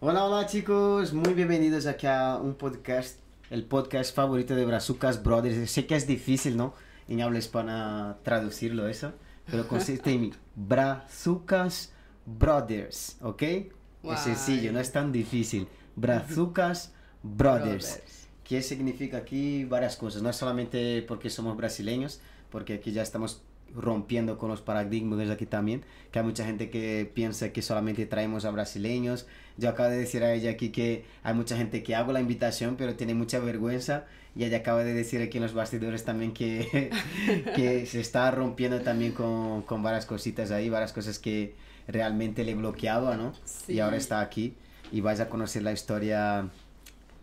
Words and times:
Hola, 0.00 0.24
hola 0.26 0.46
chicos, 0.46 1.12
muy 1.12 1.34
bienvenidos 1.34 1.86
aquí 1.86 2.06
a 2.06 2.36
un 2.36 2.54
podcast, 2.54 3.18
el 3.50 3.64
podcast 3.64 4.14
favorito 4.14 4.54
de 4.54 4.64
Brazucas 4.64 5.24
Brothers. 5.24 5.68
Sé 5.68 5.88
que 5.88 5.96
es 5.96 6.06
difícil, 6.06 6.56
¿no? 6.56 6.72
En 7.08 7.20
habla 7.20 7.40
hispana 7.40 8.18
traducirlo 8.22 8.86
eso, 8.86 9.12
pero 9.50 9.66
consiste 9.66 10.12
en 10.12 10.32
Brazucas 10.54 11.92
Brothers, 12.24 13.16
¿ok? 13.22 13.42
Es 13.42 14.20
sencillo, 14.22 14.72
no 14.72 14.78
es 14.78 14.92
tan 14.92 15.10
difícil. 15.10 15.66
Brazucas 15.96 16.92
Brothers. 17.24 17.94
Brothers. 17.94 18.28
¿Qué 18.44 18.62
significa 18.62 19.16
aquí? 19.16 19.64
Varias 19.64 19.96
cosas, 19.96 20.22
no 20.22 20.32
solamente 20.32 21.02
porque 21.08 21.28
somos 21.28 21.56
brasileños, 21.56 22.20
porque 22.50 22.74
aquí 22.74 22.92
ya 22.92 23.02
estamos 23.02 23.42
rompiendo 23.74 24.38
con 24.38 24.48
los 24.50 24.60
paradigmas 24.60 25.28
aquí 25.30 25.46
también, 25.46 25.82
que 26.10 26.18
hay 26.18 26.24
mucha 26.24 26.44
gente 26.44 26.70
que 26.70 27.10
piensa 27.12 27.52
que 27.52 27.62
solamente 27.62 28.06
traemos 28.06 28.44
a 28.44 28.50
brasileños. 28.50 29.26
Yo 29.56 29.68
acabo 29.68 29.90
de 29.90 29.96
decir 29.98 30.22
a 30.24 30.32
ella 30.32 30.50
aquí 30.52 30.70
que 30.70 31.04
hay 31.22 31.34
mucha 31.34 31.56
gente 31.56 31.82
que 31.82 31.94
hago 31.94 32.12
la 32.12 32.20
invitación, 32.20 32.76
pero 32.76 32.94
tiene 32.96 33.14
mucha 33.14 33.38
vergüenza. 33.40 34.04
Y 34.36 34.44
ella 34.44 34.58
acaba 34.58 34.84
de 34.84 34.94
decir 34.94 35.20
aquí 35.20 35.38
en 35.38 35.42
los 35.42 35.54
bastidores 35.54 36.04
también 36.04 36.32
que, 36.32 36.90
que 37.56 37.86
se 37.86 38.00
está 38.00 38.30
rompiendo 38.30 38.80
también 38.82 39.12
con, 39.12 39.62
con 39.62 39.82
varias 39.82 40.06
cositas 40.06 40.50
ahí, 40.50 40.68
varias 40.70 40.92
cosas 40.92 41.18
que 41.18 41.54
realmente 41.88 42.44
le 42.44 42.54
bloqueaba, 42.54 43.16
¿no? 43.16 43.32
Y 43.66 43.72
Sí. 43.72 43.80
ahora 43.80 43.96
está 43.96 44.20
aquí 44.20 44.54
y 44.92 45.00
vais 45.00 45.18
a 45.20 45.28
conocer 45.28 45.62
la 45.62 45.72
historia, 45.72 46.48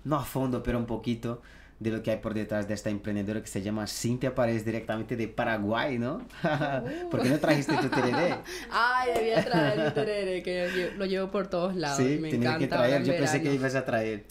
no 0.04 0.16
a 0.18 0.26
fondo, 0.26 0.62
pero 0.62 0.78
un 0.78 0.86
poquito 0.86 1.42
de 1.78 1.92
lo 1.92 2.02
que 2.02 2.12
hay 2.12 2.18
por 2.18 2.34
detrás 2.34 2.68
de 2.70 2.74
esta 2.74 2.90
emprendedora 2.90 3.42
que 3.42 3.48
se 3.48 3.62
llama 3.62 3.86
Cintia 3.88 4.34
Paredes 4.34 4.64
directamente 4.64 5.18
de 5.18 5.28
Paraguay, 5.28 6.00
¿no? 6.00 6.26
¿Por 7.12 7.22
qué 7.22 7.30
no 7.30 7.38
trajiste 7.40 7.76
tu 7.78 7.90
tereré? 7.90 8.36
Ay, 8.72 9.12
debía 9.14 9.44
traer 9.44 9.80
mi 9.86 9.92
tereré, 9.92 10.42
que 10.42 10.92
lo 10.98 11.06
llevo 11.06 11.30
por 11.32 11.48
todos 11.48 11.76
lados. 11.76 11.98
Sí, 11.98 12.18
me 12.22 12.30
encanta 12.30 12.60
que 12.60 12.68
traer, 12.68 13.04
yo 13.04 13.16
pensé 13.18 13.42
que 13.42 13.54
ibas 13.54 13.76
a 13.76 13.84
traer. 13.86 14.24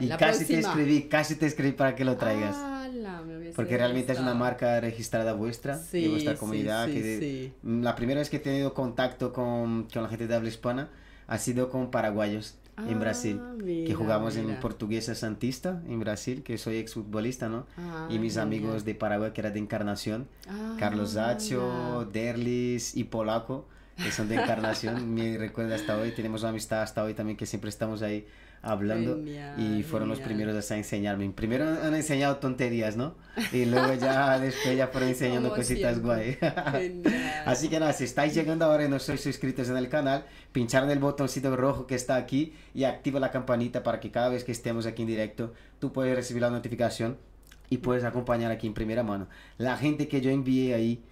Y 0.00 0.08
casi 0.08 0.44
te 0.46 0.54
próxima. 0.54 0.58
escribí, 0.60 1.02
casi 1.08 1.34
te 1.36 1.46
escribí 1.46 1.72
para 1.72 1.94
que 1.94 2.04
lo 2.04 2.16
traigas. 2.16 2.56
Hubiese 2.56 3.54
Porque 3.54 3.76
realmente 3.76 4.12
es 4.12 4.18
una 4.18 4.34
marca 4.34 4.80
registrada 4.80 5.32
vuestra, 5.34 5.76
de 5.76 5.84
Sí, 5.84 6.08
vuestra 6.08 6.32
sí, 6.34 6.38
comunidad. 6.38 6.86
sí, 6.86 6.92
que 6.94 7.02
de- 7.02 7.18
sí. 7.18 7.52
La 7.62 7.94
primera 7.94 8.20
vez 8.20 8.30
que 8.30 8.36
he 8.36 8.40
tenido 8.40 8.72
contacto 8.74 9.32
con, 9.32 9.84
con 9.92 10.02
la 10.02 10.08
gente 10.08 10.26
de 10.26 10.34
habla 10.34 10.48
hispana 10.48 10.88
ha 11.26 11.38
sido 11.38 11.68
con 11.70 11.90
paraguayos 11.90 12.56
en 12.78 12.96
Ah, 12.96 13.00
Brasil. 13.00 13.40
que 13.58 13.64
mira, 13.64 13.96
jugamos 13.96 14.36
en 14.36 14.46
mira. 14.46 14.60
Portuguesa 14.60 15.14
Santista, 15.14 15.82
en 15.88 15.98
Brasil, 16.00 16.42
que 16.42 16.58
soy 16.58 16.76
exfutbolista, 16.76 17.48
¿no? 17.48 17.66
Ah, 17.78 18.06
y 18.10 18.18
mis 18.18 18.34
genial. 18.34 18.46
amigos 18.48 18.84
de 18.84 18.94
Paraguay, 18.94 19.32
que 19.32 19.40
era 19.40 19.50
de 19.50 19.58
Encarnación, 19.58 20.28
Ah, 20.48 20.76
Carlos 20.78 21.14
mira. 21.14 21.28
Derlis 22.12 22.96
y 22.96 23.04
Polaco, 23.04 23.66
que 23.96 24.10
son 24.12 24.28
de 24.28 24.34
Encarnación. 24.36 25.08
Me 25.14 25.38
recuerda 25.38 25.74
hasta 25.74 25.96
hoy, 25.96 26.12
tenemos 26.12 26.42
una 26.42 26.50
amistad 26.50 26.82
hasta 26.82 27.02
hoy 27.02 27.14
también, 27.14 27.36
que 27.38 27.46
siempre 27.46 27.70
estamos 27.70 28.02
ahí 28.02 28.26
hablando. 28.66 29.16
Genial, 29.16 29.60
y 29.60 29.82
fueron 29.82 30.08
los 30.08 30.18
genial. 30.18 30.36
primeros 30.36 30.70
a 30.70 30.76
enseñarme. 30.76 31.30
Primero 31.30 31.64
han 31.82 31.94
enseñado 31.94 32.36
tonterías, 32.36 32.96
¿no? 32.96 33.14
Y 33.52 33.64
luego 33.66 33.94
ya 33.94 34.38
después 34.40 34.76
ya 34.76 34.88
fueron 34.88 35.10
enseñando 35.10 35.48
Como 35.50 35.56
cositas 35.60 35.96
siempre. 35.96 36.38
guay. 36.40 37.04
Así 37.46 37.68
que 37.68 37.78
nada, 37.80 37.92
si 37.92 38.04
estáis 38.04 38.34
llegando 38.34 38.64
ahora 38.64 38.84
y 38.84 38.88
no 38.88 38.98
sois 38.98 39.20
suscritos 39.20 39.68
en 39.68 39.76
el 39.76 39.88
canal, 39.88 40.24
pinchar 40.52 40.84
en 40.84 40.90
el 40.90 40.98
botoncito 40.98 41.54
rojo 41.56 41.86
que 41.86 41.94
está 41.94 42.16
aquí 42.16 42.54
y 42.74 42.84
activa 42.84 43.20
la 43.20 43.30
campanita 43.30 43.82
para 43.82 44.00
que 44.00 44.10
cada 44.10 44.28
vez 44.28 44.44
que 44.44 44.52
estemos 44.52 44.86
aquí 44.86 45.02
en 45.02 45.08
directo, 45.08 45.52
tú 45.78 45.92
puedes 45.92 46.14
recibir 46.16 46.42
la 46.42 46.50
notificación 46.50 47.16
y 47.70 47.78
puedes 47.78 48.04
acompañar 48.04 48.50
aquí 48.52 48.66
en 48.66 48.74
primera 48.74 49.02
mano. 49.02 49.28
La 49.58 49.76
gente 49.76 50.08
que 50.08 50.20
yo 50.20 50.30
envié 50.30 50.74
ahí, 50.74 51.02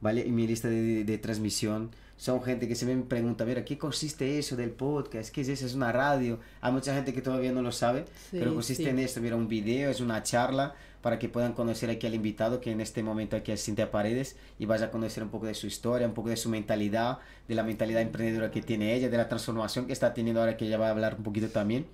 ¿vale? 0.00 0.26
En 0.26 0.34
mi 0.34 0.46
lista 0.46 0.68
de, 0.68 1.04
de 1.04 1.18
transmisión, 1.18 1.90
son 2.16 2.42
gente 2.42 2.66
que 2.66 2.74
se 2.74 2.86
me 2.86 2.96
pregunta, 3.02 3.44
mira, 3.44 3.64
¿qué 3.64 3.76
consiste 3.76 4.38
eso 4.38 4.56
del 4.56 4.70
podcast? 4.70 5.32
¿Qué 5.32 5.42
es 5.42 5.48
eso? 5.48 5.66
¿Es 5.66 5.74
una 5.74 5.92
radio? 5.92 6.40
Hay 6.60 6.72
mucha 6.72 6.94
gente 6.94 7.12
que 7.12 7.20
todavía 7.20 7.52
no 7.52 7.62
lo 7.62 7.72
sabe, 7.72 8.06
Sí, 8.30 8.38
pero 8.38 8.54
consiste 8.54 8.84
sí. 8.84 8.88
en 8.88 8.98
esto, 8.98 9.20
mira, 9.20 9.36
un 9.36 9.48
video, 9.48 9.90
es 9.90 10.00
una 10.00 10.22
charla 10.22 10.74
para 11.02 11.18
que 11.18 11.28
puedan 11.28 11.52
conocer 11.52 11.90
aquí 11.90 12.06
al 12.06 12.14
invitado, 12.14 12.60
que 12.60 12.72
en 12.72 12.80
este 12.80 13.02
momento 13.02 13.36
aquí 13.36 13.52
es 13.52 13.62
Cintia 13.62 13.90
Paredes, 13.90 14.36
y 14.58 14.66
vas 14.66 14.82
a 14.82 14.90
conocer 14.90 15.22
un 15.22 15.28
poco 15.28 15.46
de 15.46 15.54
su 15.54 15.66
historia, 15.66 16.06
un 16.06 16.14
poco 16.14 16.30
de 16.30 16.36
su 16.36 16.48
mentalidad, 16.48 17.18
de 17.46 17.54
la 17.54 17.62
mentalidad 17.62 18.00
emprendedora 18.02 18.50
que 18.50 18.62
tiene 18.62 18.94
ella, 18.94 19.08
de 19.08 19.16
la 19.16 19.28
transformación 19.28 19.86
que 19.86 19.92
está 19.92 20.14
teniendo 20.14 20.40
ahora, 20.40 20.56
que 20.56 20.66
ella 20.66 20.78
va 20.78 20.88
a 20.88 20.90
hablar 20.90 21.16
un 21.18 21.22
poquito 21.22 21.48
también. 21.48 21.86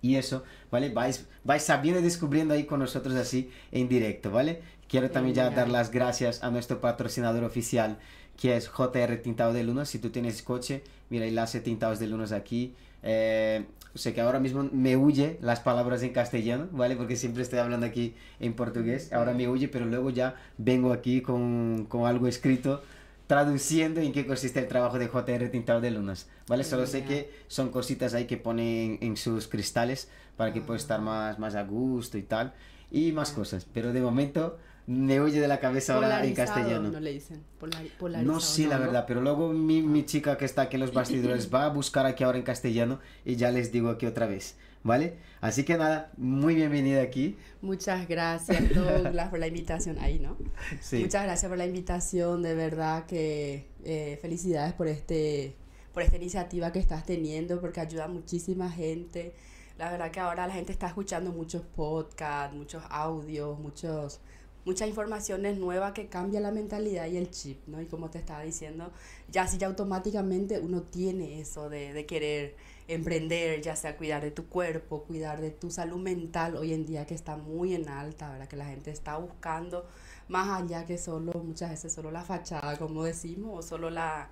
Y 0.00 0.16
eso, 0.16 0.42
¿vale? 0.70 0.90
Vais, 0.90 1.26
vais 1.44 1.62
sabiendo 1.62 2.00
y 2.00 2.02
descubriendo 2.02 2.54
ahí 2.54 2.64
con 2.64 2.80
nosotros 2.80 3.14
así 3.14 3.50
en 3.70 3.88
directo, 3.88 4.30
¿vale? 4.30 4.60
Quiero 4.88 5.10
también 5.10 5.34
ya 5.34 5.50
dar 5.50 5.68
las 5.68 5.90
gracias 5.90 6.42
a 6.42 6.50
nuestro 6.50 6.80
patrocinador 6.80 7.44
oficial, 7.44 7.98
que 8.42 8.56
es 8.56 8.68
JR 8.68 9.16
Tintado 9.18 9.52
de 9.52 9.62
Lunas. 9.62 9.88
Si 9.88 10.00
tú 10.00 10.10
tienes 10.10 10.42
coche, 10.42 10.82
mira, 11.10 11.26
enlace 11.26 11.60
Tintados 11.60 12.00
de 12.00 12.08
Lunas 12.08 12.32
aquí. 12.32 12.74
Eh, 13.04 13.66
sé 13.94 14.14
que 14.14 14.20
ahora 14.20 14.40
mismo 14.40 14.68
me 14.72 14.96
huye 14.96 15.38
las 15.40 15.60
palabras 15.60 16.02
en 16.02 16.12
castellano, 16.12 16.66
¿vale? 16.72 16.96
Porque 16.96 17.14
siempre 17.14 17.44
estoy 17.44 17.60
hablando 17.60 17.86
aquí 17.86 18.16
en 18.40 18.54
portugués. 18.54 19.12
Ahora 19.12 19.32
me 19.32 19.46
huye, 19.46 19.68
pero 19.68 19.86
luego 19.86 20.10
ya 20.10 20.34
vengo 20.58 20.92
aquí 20.92 21.20
con, 21.20 21.86
con 21.88 22.04
algo 22.06 22.26
escrito 22.26 22.82
traduciendo 23.28 24.00
en 24.00 24.10
qué 24.10 24.26
consiste 24.26 24.58
el 24.58 24.66
trabajo 24.66 24.98
de 24.98 25.06
JR 25.06 25.48
Tintado 25.48 25.80
de 25.80 25.92
Lunas, 25.92 26.28
¿vale? 26.48 26.64
Solo 26.64 26.88
sé 26.88 27.04
que 27.04 27.30
son 27.46 27.70
cositas 27.70 28.12
ahí 28.12 28.24
que 28.24 28.38
ponen 28.38 28.98
en 29.02 29.16
sus 29.16 29.46
cristales 29.46 30.08
para 30.36 30.52
que 30.52 30.60
pueda 30.60 30.78
estar 30.78 31.00
más, 31.00 31.38
más 31.38 31.54
a 31.54 31.62
gusto 31.62 32.18
y 32.18 32.22
tal, 32.22 32.54
y 32.90 33.12
más 33.12 33.30
cosas. 33.30 33.68
Pero 33.72 33.92
de 33.92 34.00
momento 34.00 34.58
me 34.92 35.20
huye 35.20 35.40
de 35.40 35.48
la 35.48 35.58
cabeza 35.60 35.94
ahora 35.94 36.24
en 36.24 36.34
castellano. 36.34 36.90
No 36.90 37.00
le 37.00 37.12
dicen. 37.12 37.42
Polarizado, 37.58 38.22
No 38.22 38.40
sé 38.40 38.66
la 38.66 38.78
¿no? 38.78 38.84
verdad, 38.84 39.04
pero 39.06 39.20
luego 39.20 39.52
mi, 39.52 39.82
mi 39.82 40.04
chica 40.04 40.36
que 40.36 40.44
está 40.44 40.62
aquí 40.62 40.76
en 40.76 40.80
los 40.80 40.92
bastidores 40.94 41.52
va 41.52 41.64
a 41.64 41.68
buscar 41.68 42.06
aquí 42.06 42.24
ahora 42.24 42.38
en 42.38 42.44
castellano 42.44 43.00
y 43.24 43.36
ya 43.36 43.50
les 43.50 43.72
digo 43.72 43.88
aquí 43.90 44.06
otra 44.06 44.26
vez, 44.26 44.56
¿vale? 44.82 45.14
Así 45.40 45.64
que 45.64 45.76
nada, 45.76 46.12
muy 46.16 46.54
bienvenida 46.54 47.02
aquí. 47.02 47.36
Muchas 47.62 48.06
gracias, 48.08 48.74
Douglas, 48.74 49.28
por 49.30 49.38
la 49.38 49.46
invitación 49.48 49.98
ahí, 49.98 50.18
¿no? 50.18 50.36
Sí. 50.80 51.00
Muchas 51.00 51.24
gracias 51.24 51.48
por 51.48 51.58
la 51.58 51.66
invitación, 51.66 52.42
de 52.42 52.54
verdad 52.54 53.06
que 53.06 53.66
eh, 53.84 54.18
felicidades 54.22 54.72
por 54.74 54.88
este 54.88 55.56
por 55.92 56.02
esta 56.02 56.16
iniciativa 56.16 56.72
que 56.72 56.78
estás 56.78 57.04
teniendo 57.04 57.60
porque 57.60 57.80
ayuda 57.80 58.04
a 58.04 58.08
muchísima 58.08 58.70
gente. 58.70 59.34
La 59.78 59.90
verdad 59.90 60.10
que 60.10 60.20
ahora 60.20 60.46
la 60.46 60.54
gente 60.54 60.72
está 60.72 60.86
escuchando 60.86 61.32
muchos 61.32 61.62
podcasts, 61.62 62.56
muchos 62.56 62.82
audios, 62.88 63.58
muchos 63.58 64.20
muchas 64.64 64.88
informaciones 64.88 65.58
nuevas 65.58 65.92
que 65.92 66.08
cambian 66.08 66.42
la 66.42 66.50
mentalidad 66.50 67.06
y 67.06 67.16
el 67.16 67.30
chip, 67.30 67.66
¿no? 67.66 67.80
Y 67.80 67.86
como 67.86 68.10
te 68.10 68.18
estaba 68.18 68.42
diciendo, 68.42 68.92
ya 69.30 69.42
así 69.42 69.58
ya 69.58 69.66
automáticamente 69.66 70.58
uno 70.58 70.82
tiene 70.82 71.40
eso 71.40 71.68
de, 71.68 71.92
de 71.92 72.06
querer 72.06 72.56
emprender, 72.88 73.60
ya 73.62 73.76
sea 73.76 73.96
cuidar 73.96 74.22
de 74.22 74.30
tu 74.30 74.46
cuerpo, 74.46 75.04
cuidar 75.04 75.40
de 75.40 75.50
tu 75.50 75.70
salud 75.70 75.98
mental 75.98 76.56
hoy 76.56 76.72
en 76.72 76.86
día 76.86 77.06
que 77.06 77.14
está 77.14 77.36
muy 77.36 77.74
en 77.74 77.88
alta, 77.88 78.30
¿verdad? 78.30 78.48
Que 78.48 78.56
la 78.56 78.66
gente 78.66 78.90
está 78.90 79.16
buscando 79.16 79.86
más 80.28 80.62
allá 80.62 80.84
que 80.86 80.98
solo, 80.98 81.32
muchas 81.32 81.70
veces 81.70 81.92
solo 81.92 82.10
la 82.10 82.22
fachada, 82.24 82.76
como 82.78 83.04
decimos, 83.04 83.58
o 83.58 83.68
solo 83.68 83.90
la, 83.90 84.30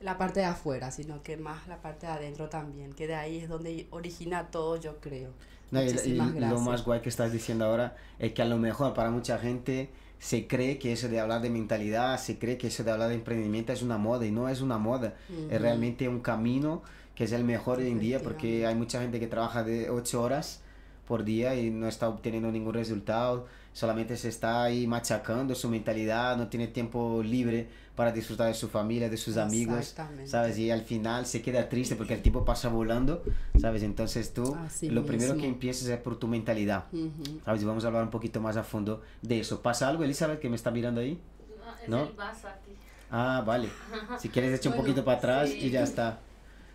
la 0.00 0.16
parte 0.18 0.40
de 0.40 0.46
afuera, 0.46 0.90
sino 0.90 1.22
que 1.22 1.36
más 1.36 1.66
la 1.68 1.80
parte 1.82 2.06
de 2.06 2.12
adentro 2.12 2.48
también, 2.48 2.92
que 2.92 3.06
de 3.06 3.14
ahí 3.14 3.38
es 3.38 3.48
donde 3.48 3.86
origina 3.90 4.50
todo, 4.50 4.76
yo 4.76 5.00
creo. 5.00 5.30
No, 5.70 5.80
y- 5.82 6.12
lo 6.50 6.60
más 6.60 6.84
guay 6.84 7.00
que 7.00 7.08
estás 7.08 7.32
diciendo 7.32 7.64
ahora 7.64 7.96
es 8.18 8.32
que 8.32 8.42
a 8.42 8.44
lo 8.46 8.58
mejor 8.58 8.94
para 8.94 9.10
mucha 9.10 9.38
gente 9.38 9.90
se 10.18 10.46
cree 10.46 10.78
que 10.78 10.92
eso 10.92 11.08
de 11.08 11.18
hablar 11.20 11.40
de 11.40 11.48
mentalidad, 11.50 12.18
se 12.18 12.38
cree 12.38 12.58
que 12.58 12.66
eso 12.66 12.84
de 12.84 12.90
hablar 12.90 13.08
de 13.08 13.14
emprendimiento 13.14 13.72
es 13.72 13.82
una 13.82 13.96
moda 13.98 14.26
y 14.26 14.30
no 14.32 14.48
es 14.48 14.60
una 14.60 14.76
moda, 14.78 15.14
es 15.50 15.60
realmente 15.62 16.08
un 16.08 16.20
camino 16.20 16.82
que 17.14 17.24
es 17.24 17.32
el 17.32 17.44
mejor 17.44 17.78
hoy 17.78 17.88
en 17.90 17.98
día 18.00 18.18
porque 18.24 18.66
hay 18.66 18.74
mucha 18.74 19.00
gente 19.00 19.18
que 19.20 19.26
trabaja 19.26 19.62
de 19.62 19.88
8 19.90 20.22
horas 20.22 20.60
por 21.06 21.24
día 21.24 21.54
y 21.54 21.70
no 21.70 21.88
está 21.88 22.08
obteniendo 22.08 22.50
ningún 22.52 22.74
resultado, 22.74 23.46
solamente 23.72 24.16
se 24.16 24.28
está 24.28 24.64
ahí 24.64 24.86
machacando 24.86 25.54
su 25.54 25.68
mentalidad, 25.68 26.36
no 26.36 26.48
tiene 26.48 26.66
tiempo 26.68 27.22
libre 27.22 27.68
para 27.96 28.12
disfrutar 28.12 28.46
de 28.48 28.54
su 28.54 28.68
familia, 28.68 29.08
de 29.10 29.16
sus 29.16 29.36
amigos, 29.36 29.78
Exactamente. 29.78 30.26
¿sabes? 30.30 30.58
Y 30.58 30.70
al 30.70 30.82
final 30.82 31.26
se 31.26 31.42
queda 31.42 31.68
triste 31.68 31.96
porque 31.96 32.14
el 32.14 32.22
tiempo 32.22 32.44
pasa 32.44 32.68
volando, 32.68 33.22
¿sabes? 33.60 33.82
Entonces 33.82 34.32
tú, 34.32 34.54
Así 34.54 34.88
lo 34.88 35.04
primero 35.04 35.36
que 35.36 35.46
empiezas 35.46 35.88
es 35.88 35.98
por 35.98 36.18
tu 36.18 36.26
mentalidad. 36.26 36.84
¿sabes? 37.44 37.62
Y 37.62 37.64
vamos 37.66 37.84
a 37.84 37.88
hablar 37.88 38.02
un 38.04 38.10
poquito 38.10 38.40
más 38.40 38.56
a 38.56 38.62
fondo 38.64 39.02
de 39.22 39.40
eso. 39.40 39.60
¿Pasa 39.60 39.88
algo, 39.88 40.02
Elizabeth, 40.04 40.40
que 40.40 40.48
me 40.48 40.56
está 40.56 40.70
mirando 40.70 41.00
ahí? 41.00 41.20
Es 41.82 41.88
¿No? 41.88 42.04
el 42.04 42.12
vaso 42.14 42.48
aquí. 42.48 42.72
Ah, 43.10 43.42
vale. 43.46 43.68
Si 44.18 44.28
quieres 44.30 44.58
echa 44.58 44.68
un 44.70 44.76
Bueno, 44.76 44.84
poquito 44.86 45.04
para 45.04 45.18
atrás 45.18 45.50
sí. 45.50 45.58
y 45.66 45.70
ya 45.70 45.82
está. 45.82 46.20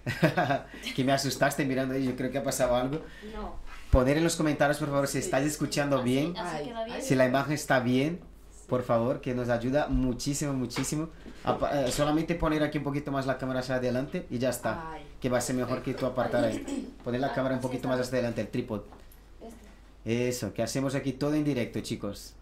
que 0.95 1.03
me 1.03 1.11
asustaste 1.11 1.65
mirando 1.65 1.95
ahí, 1.95 2.05
yo 2.05 2.15
creo 2.15 2.29
que 2.29 2.37
ha 2.37 2.43
pasado 2.43 2.75
algo. 2.75 3.01
No. 3.33 3.55
Poner 3.95 4.17
en 4.17 4.25
los 4.25 4.35
comentarios, 4.35 4.77
por 4.77 4.89
favor, 4.89 5.07
si 5.07 5.19
estáis 5.19 5.47
escuchando 5.47 5.95
Así- 5.99 6.03
bien, 6.03 6.35
Así 6.37 6.63
bien. 6.85 7.01
si 7.01 7.15
la 7.15 7.25
imagen 7.27 7.53
está 7.53 7.79
bien, 7.79 8.19
por 8.67 8.83
favor, 8.83 9.21
que 9.21 9.33
nos 9.33 9.47
ayuda 9.47 9.87
muchísimo, 9.87 10.51
muchísimo. 10.51 11.07
Apa- 11.45 11.85
eh, 11.85 11.91
solamente 11.93 12.35
poner 12.35 12.61
aquí 12.61 12.77
un 12.77 12.83
poquito 12.83 13.13
más 13.13 13.25
la 13.25 13.37
cámara 13.37 13.61
hacia 13.61 13.75
adelante 13.75 14.25
y 14.29 14.37
ya 14.37 14.49
está. 14.49 14.91
Ay, 14.91 15.03
Que 15.21 15.29
va 15.29 15.37
a 15.37 15.41
ser 15.41 15.55
mejor 15.55 15.81
que 15.81 15.93
tú 15.93 16.05
apartar 16.05 16.43
ahí. 16.43 16.93
Poner 17.05 17.21
la 17.21 17.33
cámara 17.33 17.55
un 17.55 17.61
poquito 17.61 17.87
más 17.87 17.97
hacia 18.01 18.15
adelante, 18.17 18.41
el 18.41 18.49
trípode. 18.49 18.83
Este. 20.03 20.27
Eso, 20.27 20.53
que 20.53 20.61
hacemos 20.61 20.93
aquí 20.93 21.13
todo 21.13 21.33
en 21.33 21.45
directo, 21.45 21.79
chicos. 21.79 22.33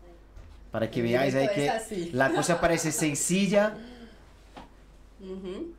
Para 0.71 0.89
que 0.89 1.03
veáis 1.03 1.35
ahí 1.35 1.49
que 1.53 1.69
así. 1.69 2.09
la 2.13 2.31
cosa 2.33 2.59
parece 2.59 2.91
sencilla. 2.91 3.77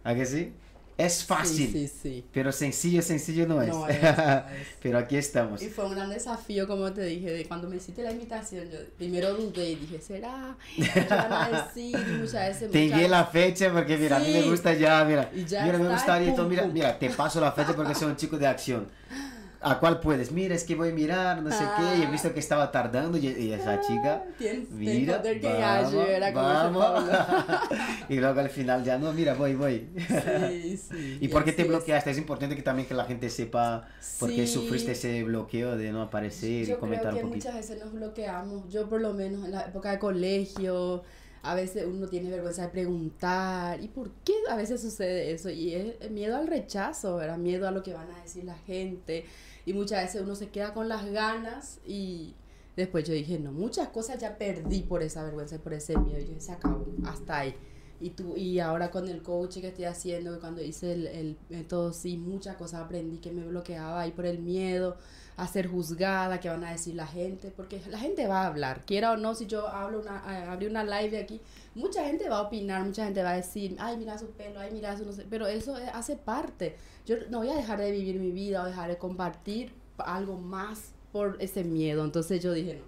¿A 0.04 0.14
que 0.14 0.24
sí? 0.24 0.52
Es 0.96 1.24
fácil, 1.24 1.72
Sí, 1.72 1.88
sí, 1.88 1.94
sí. 2.02 2.24
pero 2.32 2.52
sencillo, 2.52 3.02
sencillo 3.02 3.48
no 3.48 3.60
es. 3.60 3.68
No 3.68 3.88
es, 3.88 4.00
no 4.02 4.08
es. 4.08 4.44
pero 4.80 4.98
aquí 4.98 5.16
estamos. 5.16 5.60
Y 5.60 5.68
fue 5.68 5.86
un 5.86 5.94
gran 5.96 6.08
desafío, 6.08 6.68
como 6.68 6.92
te 6.92 7.02
dije, 7.02 7.32
de 7.32 7.46
cuando 7.46 7.68
me 7.68 7.76
hiciste 7.76 8.02
la 8.04 8.12
invitación, 8.12 8.70
yo 8.70 8.78
primero 8.96 9.34
dudé 9.34 9.70
y 9.70 9.74
dije, 9.74 10.00
¿será? 10.00 10.56
¿Qué 10.76 11.06
van 11.10 11.32
a 11.32 11.48
decir? 11.74 11.96
Y 11.98 12.12
muchas 12.20 12.48
veces... 12.48 12.70
Te 12.70 12.84
muchas- 12.86 13.10
la 13.10 13.24
fecha 13.26 13.72
porque 13.72 13.96
mira, 13.96 14.16
a 14.16 14.20
mí 14.20 14.28
me 14.32 14.42
gusta 14.42 14.72
ya, 14.74 15.04
mira, 15.04 15.30
Y 15.34 15.44
ya 15.44 15.64
mira, 15.64 15.78
me 15.78 15.88
gustaría, 15.88 16.28
pum, 16.28 16.36
todo, 16.36 16.48
mira, 16.48 16.64
mira, 16.66 16.96
te 16.98 17.10
paso 17.10 17.40
la 17.40 17.50
fecha 17.50 17.74
porque 17.74 17.94
soy 17.94 18.08
un 18.10 18.16
chico 18.16 18.38
de 18.38 18.46
acción. 18.46 18.86
¿A 19.66 19.80
cuál 19.80 20.00
puedes? 20.00 20.30
Mira, 20.30 20.54
es 20.54 20.64
que 20.64 20.74
voy 20.74 20.90
a 20.90 20.92
mirar, 20.92 21.42
no 21.42 21.50
sé 21.50 21.64
qué, 21.76 21.98
y 21.98 22.02
he 22.02 22.06
Ah. 22.06 22.10
visto 22.10 22.32
que 22.34 22.40
estaba 22.40 22.70
tardando 22.70 23.16
y, 23.18 23.26
y 23.26 23.52
esa 23.52 23.80
chica, 23.80 24.22
Tienes 24.36 24.70
mira, 24.70 25.22
que 25.22 25.38
vamos, 25.40 25.94
era 26.08 26.30
vamos. 26.32 27.04
Y 28.08 28.16
luego 28.16 28.40
al 28.40 28.50
final 28.50 28.84
ya, 28.84 28.98
no, 28.98 29.12
mira, 29.12 29.34
voy, 29.34 29.54
voy. 29.54 29.88
Sí, 29.96 30.76
sí. 30.76 31.18
¿Y 31.22 31.28
por 31.28 31.44
qué 31.44 31.52
te 31.52 31.62
así 31.62 31.68
es. 31.70 31.76
bloqueaste? 31.76 32.10
Es 32.10 32.18
importante 32.18 32.54
que 32.56 32.62
también 32.62 32.86
que 32.86 32.94
la 32.94 33.04
gente 33.04 33.30
sepa 33.30 33.88
por 34.20 34.28
qué 34.30 34.46
Sí. 34.46 34.52
sufriste 34.52 34.92
ese 34.92 35.24
bloqueo 35.24 35.76
de 35.76 35.90
no 35.92 36.02
aparecer 36.02 36.50
y 36.50 36.66
Yo 36.66 36.78
comentar 36.78 37.10
creo 37.12 37.20
que 37.20 37.24
un 37.24 37.30
poquito. 37.30 37.48
muchas 37.48 37.68
veces 37.68 37.82
nos 37.84 37.92
bloqueamos. 37.94 38.68
Yo 38.68 38.88
por 38.88 39.00
lo 39.00 39.14
menos 39.14 39.44
en 39.46 39.52
la 39.52 39.62
época 39.62 39.90
de 39.92 39.98
colegio, 39.98 41.02
a 41.42 41.54
veces 41.54 41.84
uno 41.86 42.06
tiene 42.08 42.30
vergüenza 42.30 42.62
de 42.62 42.68
preguntar. 42.68 43.82
¿Y 43.82 43.88
por 43.88 44.10
qué 44.24 44.32
a 44.50 44.56
veces 44.56 44.80
sucede 44.80 45.32
eso? 45.32 45.48
Y 45.50 45.74
es 45.74 46.10
miedo 46.10 46.36
al 46.36 46.46
rechazo, 46.46 47.16
¿verdad? 47.16 47.38
Miedo 47.38 47.66
a 47.68 47.70
lo 47.70 47.82
que 47.82 47.92
van 47.94 48.10
a 48.10 48.22
decir 48.22 48.44
la 48.44 48.56
gente. 48.66 49.24
Y 49.66 49.72
muchas 49.72 50.02
veces 50.02 50.22
uno 50.22 50.34
se 50.34 50.48
queda 50.48 50.74
con 50.74 50.88
las 50.88 51.06
ganas 51.06 51.80
y 51.86 52.34
después 52.76 53.04
yo 53.04 53.14
dije, 53.14 53.38
no, 53.38 53.52
muchas 53.52 53.88
cosas 53.88 54.18
ya 54.18 54.36
perdí 54.36 54.82
por 54.82 55.02
esa 55.02 55.22
vergüenza 55.22 55.56
y 55.56 55.58
por 55.58 55.72
ese 55.72 55.96
miedo. 55.96 56.20
Y 56.20 56.34
yo 56.34 56.40
se 56.40 56.52
acabó, 56.52 56.86
hasta 57.06 57.38
ahí. 57.38 57.54
Y, 58.00 58.10
tú, 58.10 58.36
y 58.36 58.58
ahora 58.58 58.90
con 58.90 59.08
el 59.08 59.22
coaching 59.22 59.62
que 59.62 59.68
estoy 59.68 59.84
haciendo, 59.84 60.38
cuando 60.40 60.62
hice 60.62 60.92
el, 60.92 61.06
el 61.06 61.36
método, 61.48 61.92
sí, 61.92 62.16
muchas 62.18 62.56
cosas 62.56 62.82
aprendí 62.82 63.18
que 63.18 63.30
me 63.32 63.46
bloqueaba 63.46 64.02
ahí 64.02 64.10
por 64.10 64.26
el 64.26 64.40
miedo 64.40 64.96
a 65.36 65.48
ser 65.48 65.66
juzgada, 65.66 66.38
que 66.38 66.48
van 66.48 66.64
a 66.64 66.70
decir 66.70 66.94
la 66.94 67.06
gente, 67.06 67.50
porque 67.50 67.80
la 67.88 67.98
gente 67.98 68.26
va 68.26 68.42
a 68.42 68.46
hablar, 68.46 68.84
quiera 68.86 69.12
o 69.12 69.16
no, 69.16 69.34
si 69.34 69.46
yo 69.46 69.66
hablo 69.68 70.00
una, 70.00 70.22
eh, 70.28 70.44
abrí 70.48 70.66
una 70.66 70.84
live 70.84 71.18
aquí, 71.18 71.40
mucha 71.74 72.04
gente 72.04 72.28
va 72.28 72.38
a 72.38 72.42
opinar, 72.42 72.84
mucha 72.84 73.04
gente 73.04 73.22
va 73.22 73.30
a 73.30 73.36
decir, 73.36 73.76
ay, 73.78 73.96
mira 73.96 74.16
su 74.18 74.30
pelo, 74.30 74.60
ay, 74.60 74.70
mira 74.72 74.96
su 74.96 75.04
no 75.04 75.12
sé, 75.12 75.26
pero 75.28 75.46
eso 75.46 75.78
eh, 75.78 75.90
hace 75.92 76.16
parte. 76.16 76.76
Yo 77.06 77.16
no 77.30 77.38
voy 77.38 77.50
a 77.50 77.56
dejar 77.56 77.80
de 77.80 77.90
vivir 77.90 78.18
mi 78.20 78.30
vida 78.30 78.62
o 78.62 78.66
dejar 78.66 78.88
de 78.88 78.98
compartir 78.98 79.72
algo 79.98 80.38
más 80.38 80.92
por 81.12 81.36
ese 81.40 81.64
miedo. 81.64 82.04
Entonces 82.04 82.42
yo 82.42 82.52
dije, 82.52 82.80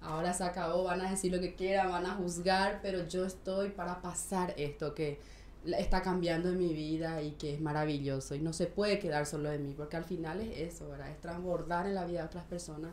no, 0.00 0.08
ahora 0.08 0.32
se 0.32 0.44
acabó, 0.44 0.84
van 0.84 1.00
a 1.00 1.10
decir 1.10 1.32
lo 1.32 1.40
que 1.40 1.54
quieran, 1.54 1.90
van 1.90 2.06
a 2.06 2.14
juzgar, 2.14 2.80
pero 2.82 3.06
yo 3.06 3.24
estoy 3.24 3.70
para 3.70 4.00
pasar 4.00 4.54
esto 4.56 4.94
que 4.94 5.18
está 5.64 6.02
cambiando 6.02 6.48
en 6.48 6.58
mi 6.58 6.74
vida 6.74 7.22
y 7.22 7.32
que 7.32 7.54
es 7.54 7.60
maravilloso 7.60 8.34
y 8.34 8.40
no 8.40 8.52
se 8.52 8.66
puede 8.66 8.98
quedar 8.98 9.26
solo 9.26 9.52
en 9.52 9.64
mí 9.64 9.74
porque 9.76 9.96
al 9.96 10.04
final 10.04 10.40
es 10.40 10.74
eso, 10.74 10.88
¿verdad? 10.88 11.10
Es 11.10 11.20
transbordar 11.20 11.86
en 11.86 11.94
la 11.94 12.04
vida 12.04 12.20
de 12.20 12.26
otras 12.26 12.44
personas 12.44 12.92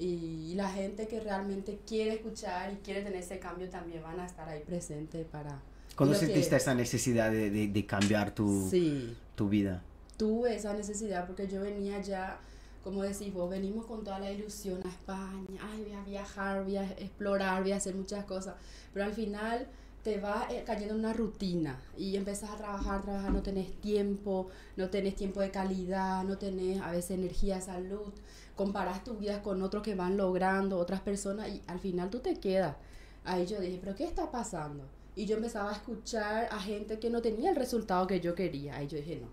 y 0.00 0.54
la 0.54 0.70
gente 0.70 1.06
que 1.06 1.20
realmente 1.20 1.78
quiere 1.86 2.14
escuchar 2.14 2.72
y 2.72 2.76
quiere 2.76 3.02
tener 3.02 3.20
ese 3.20 3.38
cambio 3.38 3.68
también 3.68 4.02
van 4.02 4.18
a 4.18 4.26
estar 4.26 4.48
ahí 4.48 4.62
presentes 4.64 5.26
para... 5.26 5.60
¿Cuándo 5.96 6.14
sentiste 6.14 6.56
esa 6.56 6.74
necesidad 6.74 7.30
de, 7.30 7.50
de- 7.50 7.68
de 7.68 7.86
cambiar 7.86 8.34
tu, 8.34 8.68
Sí, 8.70 9.14
tu 9.34 9.48
vida? 9.48 9.82
tuve 10.16 10.54
esa 10.56 10.72
necesidad 10.74 11.26
porque 11.26 11.46
yo 11.48 11.60
venía 11.62 12.00
ya, 12.00 12.38
como 12.84 13.02
decís 13.02 13.32
vos, 13.32 13.48
venimos 13.50 13.86
con 13.86 14.02
toda 14.04 14.18
la 14.18 14.30
ilusión 14.30 14.80
a 14.84 14.88
España, 14.88 15.60
ay, 15.62 15.82
voy 15.82 15.92
a 15.92 16.02
viajar, 16.04 16.64
voy 16.64 16.76
a 16.76 16.84
explorar, 16.92 17.62
voy 17.62 17.72
a 17.72 17.76
hacer 17.76 17.94
muchas 17.94 18.24
cosas, 18.26 18.54
pero 18.94 19.04
al 19.06 19.12
final 19.14 19.66
te 20.02 20.18
va 20.18 20.46
eh, 20.50 20.62
cayendo 20.66 20.94
en 20.94 21.00
una 21.00 21.12
rutina 21.12 21.78
y 21.96 22.16
empezás 22.16 22.50
a 22.50 22.56
trabajar, 22.56 23.02
trabajar, 23.02 23.30
no 23.32 23.42
tenés 23.42 23.70
tiempo, 23.82 24.48
no 24.76 24.88
tenés 24.88 25.14
tiempo 25.16 25.40
de 25.40 25.50
calidad, 25.50 26.24
no 26.24 26.38
tenés 26.38 26.80
a 26.80 26.90
veces 26.90 27.12
energía, 27.18 27.60
salud, 27.60 28.12
comparás 28.60 29.02
tu 29.02 29.14
vida 29.14 29.40
con 29.40 29.62
otros 29.62 29.82
que 29.82 29.94
van 29.94 30.18
logrando, 30.18 30.76
otras 30.76 31.00
personas 31.00 31.48
y 31.48 31.62
al 31.66 31.80
final 31.80 32.10
tú 32.10 32.18
te 32.18 32.38
quedas. 32.38 32.76
Ahí 33.24 33.46
yo 33.46 33.58
dije, 33.58 33.78
pero 33.80 33.94
¿qué 33.96 34.04
está 34.04 34.30
pasando? 34.30 34.84
Y 35.16 35.24
yo 35.24 35.36
empezaba 35.36 35.70
a 35.70 35.72
escuchar 35.72 36.46
a 36.50 36.58
gente 36.58 36.98
que 36.98 37.08
no 37.08 37.22
tenía 37.22 37.48
el 37.48 37.56
resultado 37.56 38.06
que 38.06 38.20
yo 38.20 38.34
quería. 38.34 38.76
Ahí 38.76 38.86
yo 38.86 38.98
dije, 38.98 39.16
no, 39.18 39.28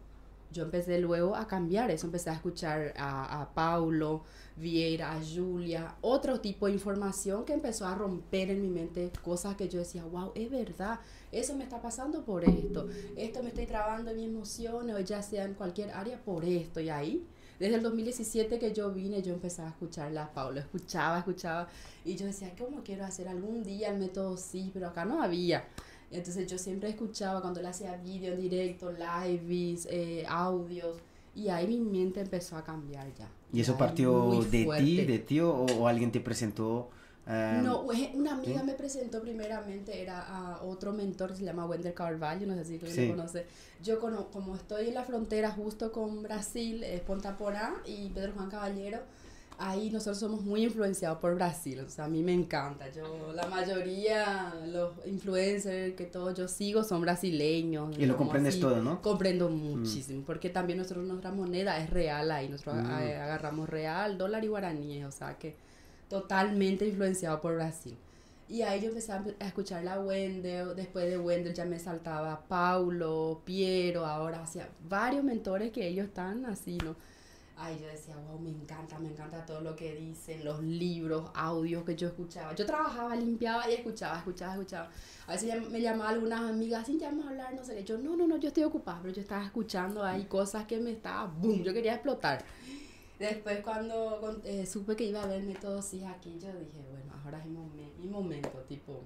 yo 0.49 0.63
empecé 0.63 0.99
luego 0.99 1.35
a 1.35 1.45
cambiar 1.45 1.91
eso, 1.91 2.05
empecé 2.05 2.29
a 2.29 2.35
escuchar 2.35 2.93
a, 2.95 3.41
a 3.41 3.53
Paulo, 3.53 4.23
Vieira, 4.55 5.11
a 5.11 5.19
Julia, 5.21 5.97
otro 5.99 6.39
tipo 6.39 6.67
de 6.67 6.71
información 6.71 7.43
que 7.43 7.51
empezó 7.51 7.85
a 7.85 7.95
romper 7.95 8.49
en 8.49 8.61
mi 8.61 8.69
mente 8.69 9.11
cosas 9.25 9.57
que 9.57 9.67
yo 9.67 9.79
decía, 9.79 10.05
wow, 10.05 10.31
es 10.35 10.49
verdad, 10.49 11.01
eso 11.33 11.53
me 11.53 11.65
está 11.65 11.81
pasando 11.81 12.23
por 12.23 12.45
esto, 12.45 12.87
esto 13.17 13.43
me 13.43 13.49
estoy 13.49 13.65
trabando 13.65 14.11
en 14.11 14.17
mis 14.17 14.27
emociones, 14.27 14.95
o 14.95 14.99
ya 15.01 15.21
sea 15.21 15.43
en 15.43 15.53
cualquier 15.53 15.91
área 15.91 16.17
por 16.23 16.45
esto, 16.45 16.79
y 16.79 16.89
ahí, 16.89 17.27
desde 17.59 17.75
el 17.75 17.83
2017 17.83 18.59
que 18.59 18.73
yo 18.73 18.91
vine, 18.91 19.21
yo 19.21 19.33
empezaba 19.33 19.69
a 19.69 19.71
escucharla 19.71 20.25
a 20.25 20.31
Paulo, 20.31 20.59
escuchaba, 20.59 21.19
escuchaba, 21.19 21.67
y 22.05 22.15
yo 22.15 22.25
decía, 22.25 22.53
¿cómo 22.57 22.83
quiero 22.83 23.05
hacer 23.05 23.27
algún 23.27 23.63
día 23.63 23.89
el 23.89 23.99
método 23.99 24.37
sí? 24.37 24.69
Pero 24.73 24.87
acá 24.87 25.05
no 25.05 25.21
había. 25.21 25.65
Entonces 26.11 26.49
yo 26.49 26.57
siempre 26.57 26.89
escuchaba 26.89 27.41
cuando 27.41 27.59
él 27.59 27.65
hacía 27.65 27.97
vídeo 27.97 28.33
en 28.33 28.41
directo, 28.41 28.91
lives, 28.91 29.87
eh, 29.89 30.23
audios, 30.27 30.97
y 31.35 31.49
ahí 31.49 31.67
mi 31.67 31.79
mente 31.79 32.21
empezó 32.21 32.57
a 32.57 32.63
cambiar 32.63 33.13
ya. 33.15 33.27
¿Y 33.51 33.61
eso 33.61 33.77
partió 33.77 34.41
de 34.51 34.65
ti, 34.77 35.05
de 35.05 35.19
ti 35.19 35.39
o, 35.39 35.51
o 35.51 35.87
alguien 35.87 36.11
te 36.11 36.19
presentó? 36.19 36.89
Eh, 37.27 37.59
No, 37.63 37.81
una 37.81 38.33
amiga 38.33 38.59
¿sí? 38.61 38.65
me 38.65 38.73
presentó 38.73 39.21
primeramente, 39.21 40.01
era 40.01 40.21
a 40.21 40.61
otro 40.63 40.93
mentor 40.93 41.31
que 41.31 41.37
se 41.37 41.43
llama 41.43 41.65
Wender 41.65 41.93
Carvalho, 41.93 42.47
no 42.47 42.55
sé 42.55 42.65
si 42.65 42.77
tú 42.77 42.87
Sí. 42.87 43.07
lo 43.07 43.15
conoces. 43.15 43.45
Yo 43.83 43.99
cono- 43.99 44.27
como 44.31 44.55
estoy 44.55 44.87
en 44.89 44.93
la 44.93 45.03
frontera 45.03 45.51
justo 45.51 45.91
con 45.91 46.23
Brasil, 46.23 46.83
es 46.83 47.01
Ponta 47.01 47.37
Porá 47.37 47.75
y 47.85 48.09
Pedro 48.09 48.33
Juan 48.33 48.49
Caballero, 48.49 48.99
ahí 49.59 49.89
nosotros 49.89 50.19
somos 50.19 50.41
muy 50.41 50.63
influenciados 50.63 51.17
por 51.17 51.33
Brasil, 51.33 51.79
o 51.79 51.89
sea, 51.89 52.05
a 52.05 52.07
mí 52.07 52.21
me 52.21 52.31
encanta. 52.33 52.89
Yo, 52.91 53.33
la 53.33 53.47
mayoría, 53.47 54.53
los 54.67 54.91
influencers 55.07 55.95
que 55.95 56.05
todos 56.05 56.35
yo 56.37 56.47
sigo 56.47 56.83
son 56.83 57.01
brasileños. 57.01 57.97
Y 57.97 58.05
lo 58.05 58.15
como 58.15 58.27
comprendes 58.29 58.53
así. 58.53 58.61
todo, 58.61 58.81
¿no? 58.83 59.01
Comprendo 59.01 59.49
muchísimo, 59.49 60.23
porque 60.25 60.49
también 60.49 60.77
nosotros 60.79 61.05
nuestra 61.05 61.31
moneda 61.31 61.77
es 61.79 61.89
real 61.89 62.29
ahí, 62.31 62.49
nosotros 62.49 62.75
Mm. 62.83 62.99
eh, 63.01 63.15
agarramos 63.17 63.67
real, 63.67 64.17
dólar 64.17 64.43
y 64.43 64.47
guaraníes, 64.47 65.05
o 65.05 65.11
sea 65.11 65.37
que 65.37 65.55
totalmente 66.09 66.87
influenciado 66.87 67.41
por 67.41 67.55
Brasil. 67.55 67.97
Y 68.49 68.61
ahí 68.61 68.79
yo 68.79 68.87
empecé 68.87 69.11
a 69.11 69.23
escuchar 69.39 69.83
la 69.83 69.99
Wendell, 69.99 70.73
después 70.73 71.09
de 71.09 71.17
Wendell 71.17 71.53
ya 71.53 71.65
me 71.65 71.79
saltaba 71.79 72.43
Paulo, 72.47 73.41
Piero, 73.43 74.05
ahora 74.05 74.41
hacia 74.41 74.69
varios 74.87 75.23
mentores 75.23 75.71
que 75.71 75.85
ellos 75.85 76.07
están 76.07 76.45
así, 76.45 76.77
¿no? 76.77 76.95
Ahí 77.59 77.77
yo 77.81 77.87
decía, 77.87 78.15
wow, 78.15 78.39
me 78.39 78.51
encanta, 78.51 78.99
me 78.99 79.09
encanta 79.09 79.43
todo 79.43 79.61
lo 79.61 79.75
que 79.75 79.95
dicen, 79.95 80.45
los 80.45 80.61
libros, 80.61 81.31
audios 81.33 81.83
que 81.83 81.95
yo 81.95 82.07
escuchaba. 82.07 82.53
Yo 82.53 82.67
trabajaba, 82.67 83.15
limpiaba 83.15 83.67
y 83.69 83.73
escuchaba, 83.73 84.19
escuchaba, 84.19 84.53
escuchaba. 84.53 84.89
A 85.25 85.31
veces 85.31 85.69
me 85.71 85.81
llamaban 85.81 86.13
algunas 86.13 86.41
amigas, 86.41 86.85
sí, 86.85 86.99
ya 86.99 87.09
a 87.09 87.27
hablar, 87.27 87.55
no 87.55 87.65
sé 87.65 87.75
qué. 87.75 87.83
Yo, 87.83 87.97
no, 87.97 88.15
no, 88.15 88.27
no, 88.27 88.37
yo 88.37 88.49
estoy 88.49 88.63
ocupada, 88.63 88.99
pero 89.01 89.13
yo 89.13 89.21
estaba 89.21 89.43
escuchando 89.43 90.03
ahí 90.03 90.25
cosas 90.25 90.67
que 90.67 90.77
me 90.79 90.91
estaba, 90.91 91.25
boom, 91.25 91.63
yo 91.63 91.73
quería 91.73 91.95
explotar. 91.95 92.45
Después 93.19 93.61
cuando 93.61 94.39
eh, 94.43 94.65
supe 94.65 94.95
que 94.95 95.05
iba 95.05 95.21
a 95.21 95.23
haber 95.23 95.41
método 95.43 95.81
sí 95.81 96.03
aquí, 96.03 96.37
yo 96.39 96.47
dije, 96.49 96.83
bueno, 96.91 97.13
ahora 97.23 97.39
es 97.39 97.45
mi, 97.47 97.57
momen- 97.57 97.95
mi 97.99 98.07
momento, 98.07 98.49
tipo, 98.67 98.99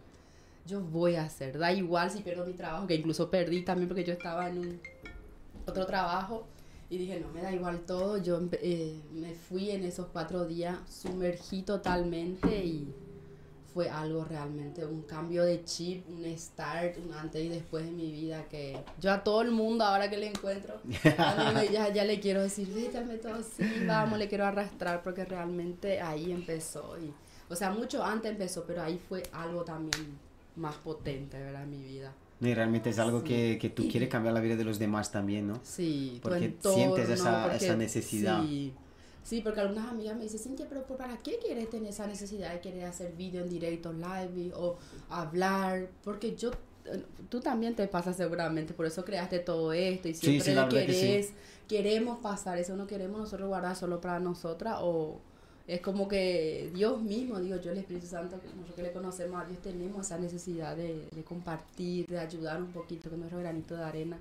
yo 0.65 0.81
voy 0.81 1.15
a 1.15 1.23
hacer, 1.23 1.57
da 1.57 1.71
igual 1.71 2.11
si 2.11 2.19
pierdo 2.21 2.45
mi 2.45 2.53
trabajo, 2.53 2.87
que 2.87 2.95
incluso 2.95 3.29
perdí 3.31 3.63
también 3.63 3.87
porque 3.87 4.03
yo 4.03 4.13
estaba 4.13 4.49
en 4.49 4.57
un 4.57 4.81
otro 5.65 5.85
trabajo 5.85 6.45
y 6.89 6.97
dije, 6.97 7.21
no, 7.21 7.29
me 7.29 7.41
da 7.41 7.53
igual 7.53 7.79
todo, 7.85 8.17
yo 8.17 8.41
eh, 8.61 8.99
me 9.13 9.33
fui 9.33 9.71
en 9.71 9.85
esos 9.85 10.07
cuatro 10.07 10.45
días, 10.45 10.77
sumergí 10.89 11.61
totalmente 11.63 12.65
y 12.65 12.93
fue 13.73 13.89
algo 13.89 14.25
realmente, 14.25 14.85
un 14.85 15.03
cambio 15.03 15.43
de 15.43 15.63
chip, 15.63 16.03
un 16.09 16.25
start, 16.37 16.97
un 16.97 17.13
antes 17.13 17.43
y 17.43 17.49
después 17.49 17.85
de 17.85 17.91
mi 17.91 18.11
vida 18.11 18.43
que 18.49 18.77
yo 18.99 19.11
a 19.11 19.23
todo 19.23 19.41
el 19.41 19.51
mundo 19.51 19.83
ahora 19.85 20.09
que 20.09 20.17
le 20.17 20.27
encuentro, 20.27 20.75
a 21.17 21.35
mí 21.53 21.53
me- 21.55 21.69
ya, 21.73 21.91
ya 21.93 22.03
le 22.03 22.19
quiero 22.19 22.41
decir, 22.41 22.67
vete 22.73 22.97
al 22.97 23.05
método, 23.05 23.41
sí, 23.41 23.63
vamos, 23.87 24.19
le 24.19 24.27
quiero 24.27 24.45
arrastrar 24.45 25.01
porque 25.03 25.23
realmente 25.25 26.01
ahí 26.01 26.31
empezó. 26.31 26.97
Y, 26.99 27.13
o 27.51 27.55
sea, 27.55 27.71
mucho 27.71 28.03
antes 28.03 28.31
empezó, 28.31 28.63
pero 28.65 28.81
ahí 28.83 28.99
fue 29.07 29.23
algo 29.31 29.63
también 29.63 30.17
más 30.55 30.75
potente, 30.75 31.37
¿verdad? 31.39 31.63
En 31.63 31.69
mi 31.71 31.81
vida. 31.83 32.11
No, 32.41 32.47
y 32.49 32.53
realmente 32.55 32.89
es 32.89 32.97
algo 32.99 33.19
Sí. 33.21 33.27
que, 33.27 33.57
que 33.61 33.69
tú 33.69 33.87
quieres 33.87 34.09
cambiar 34.09 34.33
la 34.33 34.39
vida 34.41 34.55
de 34.55 34.63
los 34.63 34.79
demás 34.79 35.11
también, 35.11 35.47
¿no? 35.47 35.59
Sí, 35.63 36.19
Porque 36.23 36.45
entorno, 36.45 36.75
sientes 36.95 37.09
esa- 37.09 37.43
porque- 37.49 37.65
esa 37.65 37.75
necesidad. 37.77 38.41
Sí, 38.43 38.73
sí, 39.23 39.41
porque 39.41 39.59
algunas 39.61 39.89
amigas 39.89 40.15
me 40.17 40.23
dicen, 40.23 40.39
Cintia, 40.39 40.65
pero 40.69 40.85
¿por- 40.85 40.97
¿para 40.97 41.17
qué 41.17 41.37
quieres 41.39 41.69
tener 41.69 41.89
esa 41.89 42.07
necesidad 42.07 42.51
de 42.53 42.59
querer 42.61 42.85
hacer 42.85 43.13
vídeo 43.13 43.41
en 43.43 43.49
directo, 43.49 43.93
live 43.93 44.51
o 44.55 44.77
hablar? 45.09 45.89
Porque 46.03 46.35
yo, 46.35 46.51
tú 47.29 47.39
también 47.39 47.75
te 47.75 47.87
pasa 47.87 48.13
seguramente, 48.13 48.73
por 48.73 48.85
eso 48.85 49.05
creaste 49.05 49.39
todo 49.39 49.73
esto 49.73 50.07
y 50.09 50.13
siempre 50.13 50.45
sí, 50.45 50.55
le 50.55 50.67
que 50.69 50.93
sí. 50.93 50.99
querés, 50.99 51.29
queremos 51.67 52.19
pasar 52.19 52.57
eso, 52.57 52.75
no 52.75 52.87
queremos 52.87 53.19
nosotros 53.19 53.47
guardar 53.47 53.75
solo 53.75 54.01
para 54.01 54.19
nosotras 54.19 54.77
o... 54.81 55.19
Es 55.67 55.79
como 55.79 56.07
que 56.07 56.69
Dios 56.73 57.01
mismo, 57.01 57.39
digo 57.39 57.55
yo, 57.57 57.71
el 57.71 57.77
Espíritu 57.77 58.07
Santo, 58.07 58.35
nosotros 58.43 58.75
que 58.75 58.81
le 58.81 58.91
conocemos 58.91 59.41
a 59.41 59.45
Dios, 59.45 59.61
tenemos 59.61 60.05
esa 60.07 60.17
necesidad 60.17 60.75
de, 60.75 61.07
de 61.11 61.23
compartir, 61.23 62.07
de 62.07 62.19
ayudar 62.19 62.61
un 62.61 62.71
poquito 62.73 63.09
con 63.09 63.19
nuestro 63.19 63.39
granito 63.39 63.77
de 63.77 63.83
arena. 63.83 64.17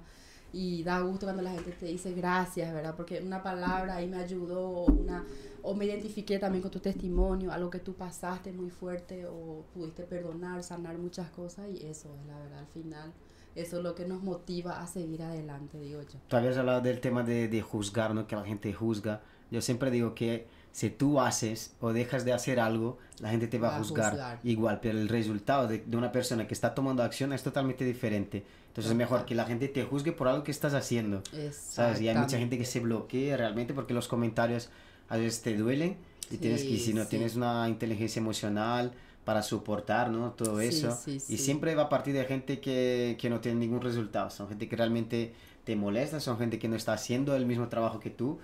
Y 0.53 0.83
da 0.83 1.01
gusto 1.01 1.27
cuando 1.27 1.43
la 1.43 1.53
gente 1.53 1.73
te 1.73 1.87
dice 1.87 2.13
gracias, 2.13 2.73
¿verdad? 2.73 2.95
Porque 2.97 3.21
una 3.21 3.43
palabra 3.43 3.97
ahí 3.97 4.09
me 4.09 4.19
ayudó, 4.19 4.85
una, 4.85 5.25
o 5.63 5.75
me 5.75 5.85
identifiqué 5.85 6.39
también 6.39 6.63
con 6.63 6.71
tu 6.71 6.81
testimonio, 6.81 7.53
algo 7.53 7.71
que 7.71 7.79
tú 7.79 7.95
pasaste 7.95 8.53
muy 8.53 8.71
fuerte 8.71 9.27
o 9.27 9.65
pudiste 9.75 10.03
perdonar, 10.05 10.63
sanar 10.63 10.99
muchas 10.99 11.31
cosas 11.31 11.69
y 11.71 11.87
eso 11.87 12.15
es 12.21 12.27
la 12.27 12.39
verdad 12.39 12.59
al 12.61 12.67
final. 12.69 13.13
Eso 13.57 13.79
es 13.79 13.83
lo 13.83 13.97
que 13.97 14.05
nos 14.07 14.23
motiva 14.23 14.81
a 14.81 14.87
seguir 14.87 15.23
adelante, 15.23 15.79
digo 15.79 16.01
yo. 16.03 16.21
Tú 16.29 16.37
habías 16.37 16.57
hablado 16.57 16.81
del 16.81 17.01
tema 17.01 17.25
de, 17.25 17.49
de 17.49 17.61
juzgar, 17.63 18.15
¿no? 18.15 18.27
Que 18.27 18.37
la 18.37 18.45
gente 18.45 18.73
juzga. 18.73 19.23
Yo 19.51 19.61
siempre 19.61 19.91
digo 19.91 20.15
que 20.15 20.47
si 20.73 20.91
tú 20.91 21.21
haces 21.21 21.73
o 21.81 21.93
dejas 21.93 22.25
de 22.25 22.33
hacer 22.33 22.61
algo, 22.61 22.99
la 23.21 23.31
gente 23.31 23.49
te 23.49 23.59
va, 23.59 23.77
a 23.77 23.79
juzgar, 23.79 24.39
igual, 24.45 24.81
pero 24.81 24.99
el 24.99 25.09
resultado 25.09 25.67
de, 25.67 25.79
de, 25.79 25.97
una 25.97 26.13
persona 26.13 26.47
que 26.47 26.55
está 26.55 26.75
tomando 26.75 27.03
acción 27.03 27.33
es 27.33 27.43
totalmente 27.43 27.85
diferente. 27.85 28.45
Entonces 28.69 28.93
es 28.93 28.97
mejor 28.97 29.25
que 29.25 29.35
la 29.35 29.45
gente 29.45 29.67
te 29.67 29.83
juzgue 29.83 30.13
por 30.13 30.29
algo 30.29 30.45
que 30.45 30.53
estás 30.53 30.75
haciendo. 30.75 31.23
¿Sabes? 31.53 32.01
Y 32.01 32.09
hay 32.09 32.17
mucha 32.17 32.39
gente 32.39 32.57
que 32.57 32.65
se 32.65 32.79
bloquea 32.79 33.37
realmente 33.37 33.75
porque 33.75 33.95
los 33.95 34.07
comentarios 34.07 34.71
a 35.09 35.17
veces 35.17 35.43
te 35.43 35.57
duelen 35.57 35.97
y 36.31 36.37
tienes 36.37 36.63
que, 36.63 36.79
si 36.79 36.95
no 36.95 37.07
tienes 37.07 37.35
una 37.35 37.69
inteligencia 37.69 38.21
emocional 38.21 38.93
para 39.25 39.43
soportar, 39.43 40.11
¿no? 40.11 40.31
Todo 40.33 40.61
eso. 40.61 40.97
y 41.07 41.37
siempre 41.39 41.75
va 41.75 41.85
a 41.85 41.89
partir 41.89 42.15
de 42.15 42.25
gente 42.25 42.61
que, 42.61 43.17
que 43.21 43.29
no 43.29 43.41
tiene 43.41 43.59
ningún 43.59 43.81
resultado. 43.81 44.31
Son 44.31 44.49
gente 44.49 44.69
que 44.69 44.77
realmente 44.77 45.35
te 45.71 45.77
molesta, 45.77 46.19
son 46.19 46.37
gente 46.37 46.59
que 46.59 46.67
no 46.67 46.75
está 46.75 46.95
haciendo 46.95 47.37
el 47.37 47.47
mismo 47.47 47.69
trabajo 47.69 48.01
que 48.01 48.11
tú. 48.11 48.41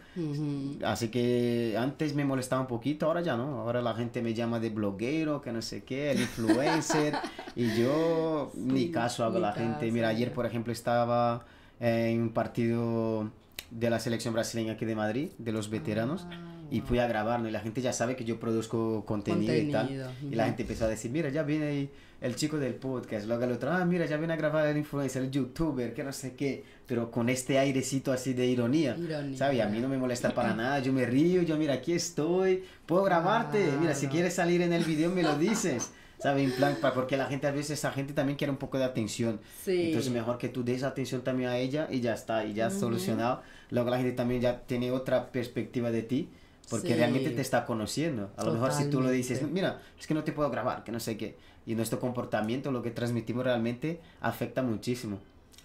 Así 0.85 1.09
que 1.09 1.75
antes 1.77 2.15
me 2.15 2.25
molestaba 2.25 2.61
un 2.61 2.69
poquito, 2.69 3.07
ahora 3.07 3.21
ya 3.21 3.37
no. 3.37 3.63
Ahora 3.63 3.83
la 3.83 3.95
gente 3.95 4.23
me 4.23 4.33
llama 4.33 4.61
de 4.61 4.71
bloguero, 4.71 5.43
que 5.43 5.51
no 5.51 5.61
sé 5.61 5.83
qué, 5.83 6.13
el 6.13 6.21
influencer. 6.21 7.17
y 7.57 7.75
yo 7.75 8.53
ni 8.55 8.93
caso 8.93 9.25
hago 9.25 9.39
a 9.39 9.41
la 9.41 9.53
gente. 9.53 9.91
Mira, 9.91 10.07
ayer 10.07 10.33
por 10.33 10.47
ejemplo 10.47 10.73
estaba 10.73 11.45
en 11.81 12.23
un 12.23 12.29
partido 12.29 13.29
de 13.73 13.91
la 13.91 13.99
selección 13.99 14.33
brasileña 14.33 14.75
aquí 14.75 14.85
de 14.85 14.95
Madrid, 14.95 15.31
de 15.39 15.51
los 15.51 15.69
veteranos. 15.69 16.29
Ah 16.31 16.56
y 16.71 16.81
fui 16.81 16.99
a 16.99 17.07
grabarlo 17.07 17.49
y 17.49 17.53
la 17.53 17.61
gente 17.61 17.81
ya 17.81 17.93
sabe 17.93 18.17
que 18.17 18.25
yo 18.25 18.39
produzco 18.39 19.05
contenido, 19.05 19.55
y 19.55 19.71
tal. 19.71 20.13
Y 20.31 20.35
la 20.35 20.47
gente 20.47 20.63
empezó 20.63 20.85
a 20.85 20.89
decir, 20.89 21.11
mira, 21.11 21.29
ya 21.29 21.43
viene 21.43 21.67
ahí 21.67 21.91
el 22.21 22.35
chico 22.35 22.59
del 22.59 22.75
podcast, 22.75 23.27
luego 23.27 23.45
el 23.45 23.53
otro, 23.53 23.71
ah, 23.71 23.85
mira, 23.85 24.07
ya 24.07 24.17
viene 24.17 24.33
a 24.33 24.37
grabar 24.37 24.67
el 24.67 24.77
influencer, 24.77 25.23
el 25.23 25.31
youtuber, 25.31 25.93
que 25.93 26.03
no 26.03 26.13
sé 26.13 26.35
qué, 26.35 26.65
pero 26.87 27.11
con 27.11 27.29
este 27.29 27.59
airecito 27.59 28.11
así 28.11 28.33
de 28.33 28.47
ironía, 28.47 28.97
ironía 28.97 29.37
¿sabes? 29.37 29.61
A 29.61 29.69
mí 29.69 29.81
no 29.81 29.89
me 29.89 29.99
molesta 29.99 30.35
para 30.35 30.55
nada, 30.55 30.79
yo 30.79 30.93
me 30.93 31.05
río, 31.05 31.43
yo 31.43 31.57
mira, 31.59 31.75
aquí 31.75 31.93
estoy, 31.93 32.65
puedo 32.87 33.03
grabarte, 33.05 33.69
mira, 33.81 33.95
si 33.95 34.07
quieres 34.09 34.35
salir 34.35 34.63
en 34.63 34.73
el 34.73 34.85
video 34.85 35.11
me 35.11 35.23
lo 35.23 35.37
dices. 35.39 35.91
¿sabes? 36.19 36.45
En 36.45 36.53
plan, 36.53 36.79
porque 36.95 37.19
la 37.19 37.27
gente 37.27 37.47
a 37.47 37.51
veces, 37.51 37.73
esa 37.73 37.93
gente 37.93 38.15
también 38.15 38.39
quiere 38.39 38.51
un 38.51 38.57
poco 38.57 38.79
de 38.79 38.85
atención. 38.85 39.39
Sí. 39.63 39.89
Entonces, 39.89 40.11
mejor 40.11 40.39
que 40.39 40.49
tú 40.49 40.65
des 40.65 40.83
atención 40.83 41.21
también 41.21 41.51
a 41.51 41.59
ella 41.59 41.89
y 41.91 42.01
ya 42.01 42.15
está, 42.15 42.47
y 42.47 42.55
ya 42.55 42.71
solucionado. 42.71 43.43
Luego 43.69 43.91
la 43.91 43.99
gente 43.99 44.13
también 44.13 44.41
ya 44.41 44.63
tiene 44.63 44.91
otra 44.93 45.31
perspectiva 45.31 45.91
de 45.91 46.03
ti 46.03 46.31
porque 46.69 46.95
realmente 46.95 47.31
te 47.31 47.41
está 47.41 47.65
conociendo. 47.65 48.31
A 48.37 48.45
lo 48.45 48.53
mejor 48.53 48.73
si 48.73 48.91
tú 48.91 49.01
lo 49.01 49.11
dices, 49.11 49.43
mira, 49.43 49.81
es 49.99 50.07
que 50.07 50.15
no 50.15 50.25
te 50.25 50.33
puedo 50.33 50.51
grabar, 50.51 50.85
que 50.85 50.93
no 50.93 51.01
sé 51.01 51.17
qué. 51.17 51.37
Y 51.67 51.75
nuestro 51.75 51.99
comportamiento, 51.99 52.71
lo 52.71 52.83
que 52.83 52.91
transmitimos 52.91 53.45
realmente 53.45 54.01
afecta 54.21 54.63
muchísimo. 54.63 55.19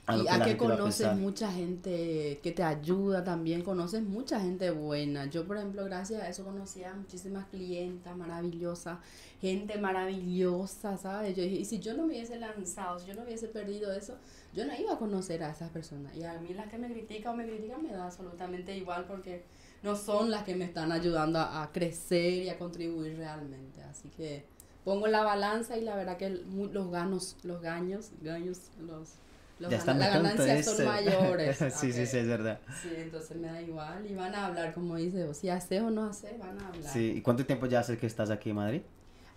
A 0.07 0.17
y 0.17 0.27
a 0.27 0.43
que 0.43 0.57
conoces 0.57 1.15
mucha 1.15 1.51
gente 1.51 2.39
que 2.41 2.51
te 2.51 2.63
ayuda 2.63 3.23
también, 3.23 3.61
conoces 3.61 4.01
mucha 4.01 4.39
gente 4.39 4.71
buena. 4.71 5.27
Yo, 5.27 5.45
por 5.45 5.57
ejemplo, 5.57 5.85
gracias 5.85 6.23
a 6.23 6.27
eso 6.27 6.43
conocí 6.43 6.83
a 6.83 6.95
muchísimas 6.95 7.45
clientas 7.45 8.17
maravillosas, 8.17 8.97
gente 9.39 9.77
maravillosa, 9.77 10.97
¿sabes? 10.97 11.35
Yo 11.35 11.43
y 11.43 11.63
si 11.65 11.79
yo 11.79 11.93
no 11.93 12.07
me 12.07 12.13
hubiese 12.13 12.39
lanzado, 12.39 12.97
si 12.97 13.07
yo 13.07 13.13
no 13.13 13.21
hubiese 13.21 13.47
perdido 13.47 13.93
eso, 13.93 14.17
yo 14.55 14.65
no 14.65 14.73
iba 14.75 14.93
a 14.93 14.97
conocer 14.97 15.43
a 15.43 15.51
esas 15.51 15.69
personas. 15.69 16.15
Y 16.15 16.23
a 16.23 16.33
mí 16.39 16.53
las 16.55 16.67
que 16.67 16.79
me 16.79 16.91
critican 16.91 17.33
o 17.33 17.37
me 17.37 17.45
critican 17.45 17.83
me 17.83 17.91
da 17.91 18.05
absolutamente 18.05 18.75
igual 18.75 19.05
porque 19.07 19.43
no 19.83 19.95
son 19.95 20.29
las 20.29 20.43
que 20.43 20.55
me 20.55 20.65
están 20.65 20.91
ayudando 20.91 21.39
a, 21.39 21.69
crecer 21.71 22.43
y 22.43 22.49
a 22.49 22.57
contribuir 22.57 23.17
realmente. 23.17 23.81
Así 23.83 24.09
que 24.09 24.45
pongo 24.83 25.07
la 25.07 25.23
balanza 25.23 25.77
y 25.77 25.81
la 25.81 25.95
verdad 25.95 26.17
que 26.17 26.29
los 26.29 26.91
ganos, 26.91 27.37
los 27.43 27.61
gaños, 27.61 28.11
gaños, 28.21 28.69
los, 28.79 29.13
los 29.59 29.71
las 29.71 29.85
ganancias 29.85 30.65
son 30.65 30.85
mayores. 30.85 31.57
sí, 31.75 31.91
sí, 31.91 32.05
sí, 32.05 32.17
es 32.17 32.27
verdad. 32.27 32.59
Sí, 32.81 32.89
entonces 32.95 33.37
me 33.37 33.47
da 33.47 33.61
igual 33.61 34.05
y 34.09 34.13
van 34.13 34.35
a 34.35 34.47
hablar, 34.47 34.73
como 34.73 34.95
dice, 34.95 35.23
o 35.23 35.33
si 35.33 35.49
haces 35.49 35.81
o 35.81 35.89
no 35.89 36.05
haces, 36.05 36.37
van 36.37 36.59
a 36.59 36.67
hablar. 36.67 36.93
Sí, 36.93 37.13
¿y 37.17 37.21
cuánto 37.21 37.45
tiempo 37.45 37.65
ya 37.65 37.79
hace 37.79 37.97
que 37.97 38.07
estás 38.07 38.29
aquí 38.29 38.51
en 38.51 38.57
Madrid? 38.57 38.81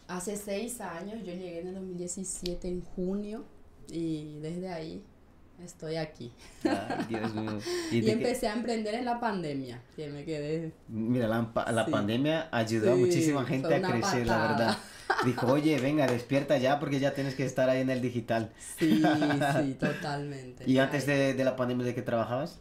Hace 0.07 0.37
seis 0.37 0.83
años, 0.83 1.21
yo 1.25 1.33
llegué 1.33 1.61
en 1.61 1.69
el 1.69 1.75
2017 1.75 2.69
en 2.69 2.83
junio 2.83 3.45
y 3.89 4.39
desde 4.41 4.69
ahí 4.69 5.03
estoy 5.62 5.96
aquí. 5.96 6.32
¿Y, 7.90 8.11
empecé 8.11 8.49
a 8.49 8.54
emprender 8.54 8.94
en 8.94 9.04
la 9.04 9.20
pandemia, 9.20 9.82
que 9.94 10.08
me 10.08 10.25
quedé... 10.25 10.73
Mira, 10.88 11.28
la, 11.28 11.50
la 11.73 11.87
pandemia 11.87 12.49
ayudó 12.50 12.92
a 12.92 12.96
muchísima 12.96 13.44
gente 13.44 13.75
a 13.75 13.82
crecer, 13.82 14.26
la 14.26 14.38
verdad. 14.38 14.78
Dijo, 15.25 15.46
oye, 15.46 15.78
venga, 15.80 16.06
despierta 16.06 16.56
ya 16.58 16.80
porque 16.80 16.99
ya 16.99 17.14
tienes 17.14 17.34
que 17.34 17.44
estar 17.44 17.68
ahí 17.68 17.80
en 17.80 17.90
el 17.90 18.00
digital. 18.00 18.52
Sí, 18.78 19.02
sí, 19.02 19.75
totalmente. 19.80 20.64
¿Y 20.66 20.78
antes 20.78 21.06
de, 21.06 21.34
de 21.34 21.44
la 21.44 21.56
pandemia 21.56 21.87
de 21.87 21.94
qué 21.94 22.02
trabajabas? 22.02 22.58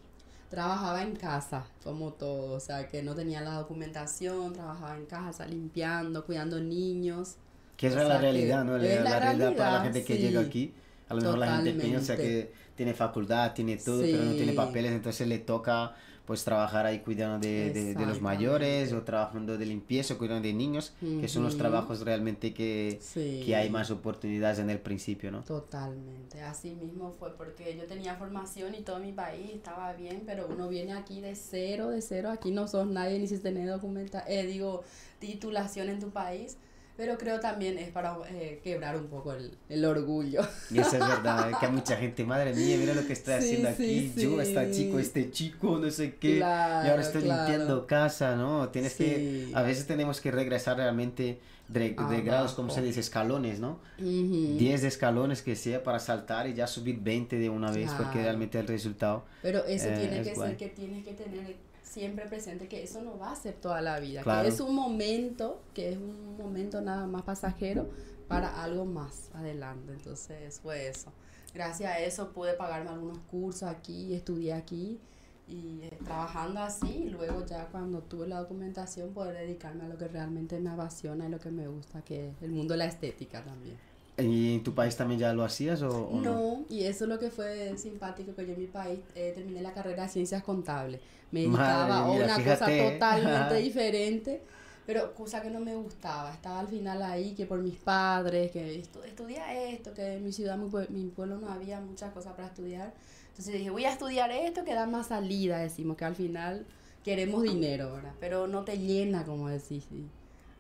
Trabajaba 0.50 1.02
en 1.02 1.16
casa, 1.16 1.66
como 1.84 2.14
todo, 2.14 2.54
o 2.54 2.60
sea, 2.60 2.88
que 2.88 3.02
no 3.02 3.16
tenía 3.16 3.42
la 3.42 3.54
documentación, 3.56 4.54
trabajaba 4.54 4.96
en 4.98 5.06
casa, 5.06 5.48
limpiando, 5.48 6.26
cuidando 6.26 6.60
niños. 6.60 7.38
Que 7.76 7.88
es 7.88 7.96
la 7.96 8.20
realidad, 8.20 8.64
¿no? 8.64 8.78
La, 8.78 9.02
la, 9.02 9.20
realidad, 9.20 9.56
para 9.56 9.72
la 9.72 9.82
gente 9.82 10.04
que 10.04 10.18
llega 10.18 10.42
aquí. 10.42 10.74
A 11.10 11.16
lo 11.16 11.22
mejor 11.22 11.38
la 11.40 11.56
gente 11.58 11.74
piensa 11.74 12.16
que 12.16 12.52
tiene 12.76 12.94
facultad, 12.94 13.54
tiene 13.54 13.78
todo, 13.78 14.02
pero 14.02 14.24
no 14.24 14.34
tiene 14.34 14.54
papeles, 14.54 14.92
entonces 14.92 15.28
le 15.28 15.40
toca 15.40 15.96
pues 16.26 16.46
trabajar 16.46 16.86
ahí 16.86 17.00
cuidando 17.00 17.46
de, 17.46 17.94
de, 17.94 18.06
los 18.06 18.22
mayores 18.22 18.94
o 18.94 19.02
trabajando 19.02 19.58
de 19.58 19.66
limpieza 19.66 20.14
o 20.14 20.18
cuidando 20.18 20.48
de 20.48 20.54
niños, 20.54 20.94
que 21.20 21.28
son 21.28 21.44
los 21.44 21.58
trabajos 21.58 22.00
realmente 22.02 22.54
que, 22.54 23.00
que 23.14 23.56
hay 23.56 23.70
más 23.70 23.92
oportunidades 23.92 24.60
en 24.60 24.70
el 24.70 24.80
principio, 24.80 25.32
¿no? 25.32 25.44
Totalmente, 25.44 26.42
así 26.42 26.72
mismo 26.72 27.12
fue 27.20 27.36
porque 27.36 27.76
yo 27.76 27.86
tenía 27.88 28.16
formación 28.16 28.74
y 28.74 28.84
todo 28.84 29.00
mi 29.00 29.12
país 29.12 29.52
estaba 29.54 29.92
bien, 29.94 30.24
pero 30.26 30.48
uno 30.48 30.70
viene 30.70 30.94
aquí 30.94 31.20
de 31.20 31.36
cero, 31.36 31.90
de 31.90 32.02
cero, 32.02 32.32
aquí 32.32 32.52
no 32.52 32.70
sos 32.70 32.88
nadie 32.88 33.20
ni 33.20 33.28
si 33.28 33.38
tenés 33.40 33.68
documenta, 33.68 34.24
eh, 34.26 34.46
digo, 34.46 34.84
titulación 35.20 35.90
en 35.90 36.00
tu 36.00 36.10
país 36.12 36.58
pero 36.96 37.18
creo 37.18 37.40
también 37.40 37.78
es 37.78 37.90
para 37.90 38.16
eh, 38.30 38.60
quebrar 38.64 38.96
un 38.96 39.08
poco 39.08 39.34
el, 39.34 39.52
el, 39.70 39.84
orgullo. 39.84 40.42
Y 40.70 40.80
eso 40.80 40.98
es 40.98 41.08
verdad, 41.08 41.52
que 41.60 41.66
hay 41.66 41.72
mucha 41.72 41.98
gente, 41.98 42.24
madre 42.24 42.54
mía, 42.54 42.78
mira 42.78 42.94
lo 42.94 43.06
que 43.06 43.14
estoy 43.14 43.34
haciendo 43.40 43.70
aquí, 43.70 44.14
yo, 44.16 44.40
esta 44.40 44.70
chico, 44.70 45.00
este 45.00 45.32
chico, 45.32 45.80
no 45.80 45.90
sé 45.90 46.16
qué, 46.16 46.38
y 46.38 46.42
ahora 46.42 47.02
estoy 47.02 47.24
limpiando 47.24 47.88
casa, 47.88 48.36
¿no? 48.36 48.70
Tienes 48.70 48.94
que, 48.96 49.50
a 49.54 49.64
veces 49.64 49.88
tenemos 49.88 50.22
que 50.22 50.32
regresar 50.32 50.78
realmente 50.78 51.40
de, 51.68 51.96
de 52.10 52.22
grados, 52.22 52.54
como 52.54 52.70
se 52.70 52.82
dice, 52.82 53.00
escalones, 53.00 53.60
¿no? 53.60 53.80
10 53.98 54.84
escalones 54.84 55.42
que 55.42 55.56
sea 55.56 55.84
para 55.84 56.00
saltar 56.00 56.48
y 56.48 56.54
ya 56.54 56.68
subir 56.68 57.00
20 57.00 57.38
de 57.38 57.50
una 57.50 57.72
vez, 57.72 57.92
porque 57.98 58.22
realmente 58.22 58.60
el 58.60 58.68
resultado... 58.68 59.26
Pero 59.42 59.66
eso 59.66 59.90
eh, 59.90 59.98
tiene 60.00 60.24
que 60.24 60.36
ser 60.36 60.58
que 60.58 60.68
tienes 60.70 61.04
que 61.04 61.14
tener 61.14 61.56
siempre 61.94 62.26
presente 62.26 62.68
que 62.68 62.82
eso 62.82 63.02
no 63.02 63.20
va 63.20 63.32
a 63.32 63.36
ser 63.36 63.54
toda 63.54 63.80
la 63.82 64.00
vida, 64.00 64.24
que 64.24 64.48
es 64.48 64.60
un 64.60 64.74
momento, 64.74 65.62
que 65.76 65.92
es 65.92 65.98
un 65.98 66.38
momento 66.38 66.82
nada 66.82 67.06
más 67.06 67.22
pasajero 67.22 67.88
para 68.28 68.64
algo 68.64 68.86
más 68.86 69.30
adelante. 69.36 69.94
Entonces 69.94 70.60
fue 70.60 70.88
eso. 70.88 71.12
Gracias 71.54 71.92
a 71.92 72.00
eso 72.00 72.32
pude 72.32 72.54
pagarme 72.54 72.90
algunos 72.90 73.20
cursos 73.30 73.70
aquí, 73.70 74.16
estudié 74.16 74.54
aquí 74.54 75.00
y 75.48 75.82
eh, 75.84 76.00
trabajando 76.04 76.62
así, 76.62 76.88
y 76.88 77.10
luego 77.10 77.46
ya 77.46 77.68
cuando 77.68 78.02
tuve 78.02 78.28
la 78.28 78.40
documentación 78.40 79.14
poder 79.14 79.36
dedicarme 79.36 79.84
a 79.84 79.88
lo 79.88 79.98
que 79.98 80.08
realmente 80.08 80.60
me 80.60 80.72
apasiona 80.72 81.28
y 81.28 81.30
lo 81.30 81.40
que 81.40 81.52
me 81.52 81.68
gusta, 81.68 82.02
que 82.02 82.30
es 82.30 82.42
el 82.42 82.52
mundo 82.52 82.74
de 82.74 82.80
la 82.80 82.86
estética 82.86 83.44
también. 83.44 83.78
¿Y 84.18 84.56
en 84.56 84.64
tu 84.64 84.76
país 84.76 84.96
también 84.96 85.20
ya 85.20 85.34
lo 85.34 85.44
hacías 85.44 85.82
o, 85.82 86.10
no, 86.12 86.22
no? 86.22 86.66
y 86.70 86.84
eso 86.84 87.06
es 87.06 87.10
lo 87.10 87.18
que 87.18 87.32
fue 87.32 87.76
simpático, 87.78 88.36
que 88.36 88.46
yo 88.46 88.54
en 88.54 88.60
mi 88.60 88.68
país 88.68 89.00
eh, 89.16 89.32
terminé 89.34 89.62
la 89.62 89.74
carrera 89.74 90.04
de 90.04 90.10
ciencias 90.10 90.44
contables. 90.44 91.02
Me 91.32 91.42
dedicaba 91.42 92.00
a 92.00 92.12
una 92.12 92.36
cosa 92.36 92.68
totalmente 92.68 93.56
diferente, 93.56 94.44
pero 94.86 95.16
cosa 95.16 95.42
que 95.42 95.50
no 95.50 95.60
me 95.60 95.76
gustaba. 95.76 96.32
Estaba 96.32 96.60
al 96.60 96.68
final 96.68 97.02
ahí, 97.02 97.34
que 97.34 97.48
por 97.48 97.58
mis 97.60 97.76
padres, 97.76 98.52
que 98.52 98.80
estu 98.80 99.02
estudia 99.02 99.52
esto, 99.70 99.96
que 99.96 100.18
en 100.18 100.24
mi 100.24 100.32
ciudad, 100.32 100.58
mi, 100.58 100.70
mi 100.90 101.10
pueblo 101.10 101.40
no 101.40 101.50
había 101.50 101.80
muchas 101.80 102.14
cosas 102.14 102.34
para 102.34 102.50
estudiar. 102.50 102.94
Entonces 103.30 103.56
dije, 103.56 103.72
voy 103.72 103.86
a 103.86 103.92
estudiar 103.92 104.30
esto 104.32 104.64
que 104.64 104.76
da 104.76 104.86
más 104.86 105.08
salida, 105.08 105.58
decimos, 105.58 105.98
que 105.98 106.06
al 106.06 106.16
final 106.16 106.68
queremos 107.04 107.42
dinero, 107.42 107.94
¿verdad? 107.94 108.14
Pero 108.20 108.46
no 108.46 108.64
te 108.64 108.78
llena, 108.78 109.26
como 109.26 109.50
decís. 109.50 109.86
¿sí? 109.90 110.06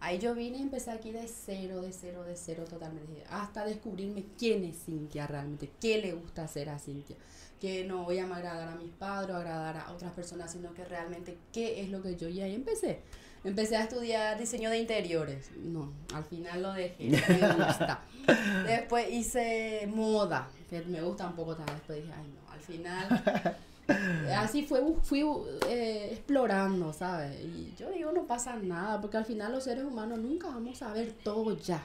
Ahí 0.03 0.19
yo 0.19 0.36
vine 0.36 0.57
y 0.57 0.62
empecé 0.62 0.91
aquí 0.91 1.13
de 1.13 1.29
cero, 1.29 1.81
de 1.81 1.93
cero, 1.93 2.25
de 2.25 2.36
cero 2.36 2.65
totalmente. 2.69 3.24
Hasta 3.29 3.63
descubrirme 3.63 4.25
quién 4.38 4.65
es 4.65 4.83
Cintia 4.83 5.27
realmente, 5.27 5.72
qué 5.79 6.01
le 6.01 6.12
gusta 6.12 6.43
hacer 6.43 6.69
a 6.69 6.77
Cintia. 6.77 7.15
Que 7.62 7.86
no 7.86 8.03
voy 8.03 8.19
a 8.19 8.25
agradar 8.25 8.67
a 8.67 8.75
mis 8.75 8.91
padres 8.91 9.33
o 9.33 9.38
agradar 9.38 9.77
a 9.77 9.93
otras 9.93 10.12
personas, 10.12 10.51
sino 10.51 10.74
que 10.74 10.83
realmente 10.83 11.38
qué 11.53 11.81
es 11.81 11.89
lo 11.89 12.01
que 12.01 12.17
yo. 12.17 12.27
Y 12.27 12.41
ahí 12.41 12.53
empecé. 12.53 13.00
Empecé 13.45 13.77
a 13.77 13.83
estudiar 13.83 14.38
diseño 14.38 14.69
de 14.72 14.79
interiores. 14.79 15.51
No, 15.55 15.93
al 16.13 16.25
final 16.25 16.62
lo 16.62 16.74
dejé, 16.74 17.05
me 17.10 17.53
gusta. 17.53 18.03
Después 18.67 19.10
hice 19.10 19.88
moda, 19.88 20.50
que 20.69 20.81
me 20.81 21.01
gusta 21.01 21.27
un 21.27 21.36
poco 21.38 21.55
también. 21.55 21.77
Después 21.77 22.01
dije, 22.01 22.13
ay 22.13 22.27
no, 22.27 22.51
al 22.51 22.60
final 22.60 23.57
Así 24.37 24.63
fue, 24.63 24.81
fui 25.03 25.23
eh, 25.69 26.09
explorando, 26.11 26.93
¿sabes? 26.93 27.39
Y 27.43 27.73
yo 27.77 27.91
digo, 27.91 28.11
no 28.11 28.25
pasa 28.25 28.55
nada, 28.55 29.01
porque 29.01 29.17
al 29.17 29.25
final 29.25 29.51
los 29.51 29.63
seres 29.63 29.83
humanos 29.83 30.19
nunca 30.19 30.47
vamos 30.47 30.81
a 30.81 30.93
ver 30.93 31.11
todo 31.23 31.57
ya. 31.57 31.83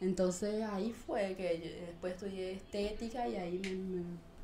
Entonces 0.00 0.62
ahí 0.62 0.92
fue 0.92 1.34
que 1.36 1.82
después 1.86 2.14
estudié 2.14 2.52
estética 2.52 3.28
y 3.28 3.36
ahí 3.36 3.58
me, 3.58 4.02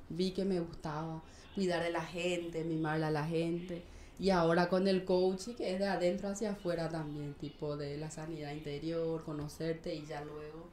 vi 0.08 0.32
que 0.32 0.44
me 0.44 0.60
gustaba 0.60 1.22
cuidar 1.54 1.82
de 1.82 1.90
la 1.90 2.02
gente, 2.02 2.64
mimarle 2.64 3.06
a 3.06 3.10
la 3.10 3.26
gente. 3.26 3.82
Y 4.18 4.30
ahora 4.30 4.68
con 4.68 4.88
el 4.88 5.04
coaching, 5.04 5.54
que 5.54 5.74
es 5.74 5.78
de 5.78 5.86
adentro 5.86 6.28
hacia 6.28 6.52
afuera 6.52 6.88
también, 6.88 7.34
tipo 7.34 7.76
de 7.76 7.96
la 7.98 8.10
sanidad 8.10 8.52
interior, 8.52 9.22
conocerte 9.24 9.94
y 9.94 10.06
ya 10.06 10.24
luego 10.24 10.68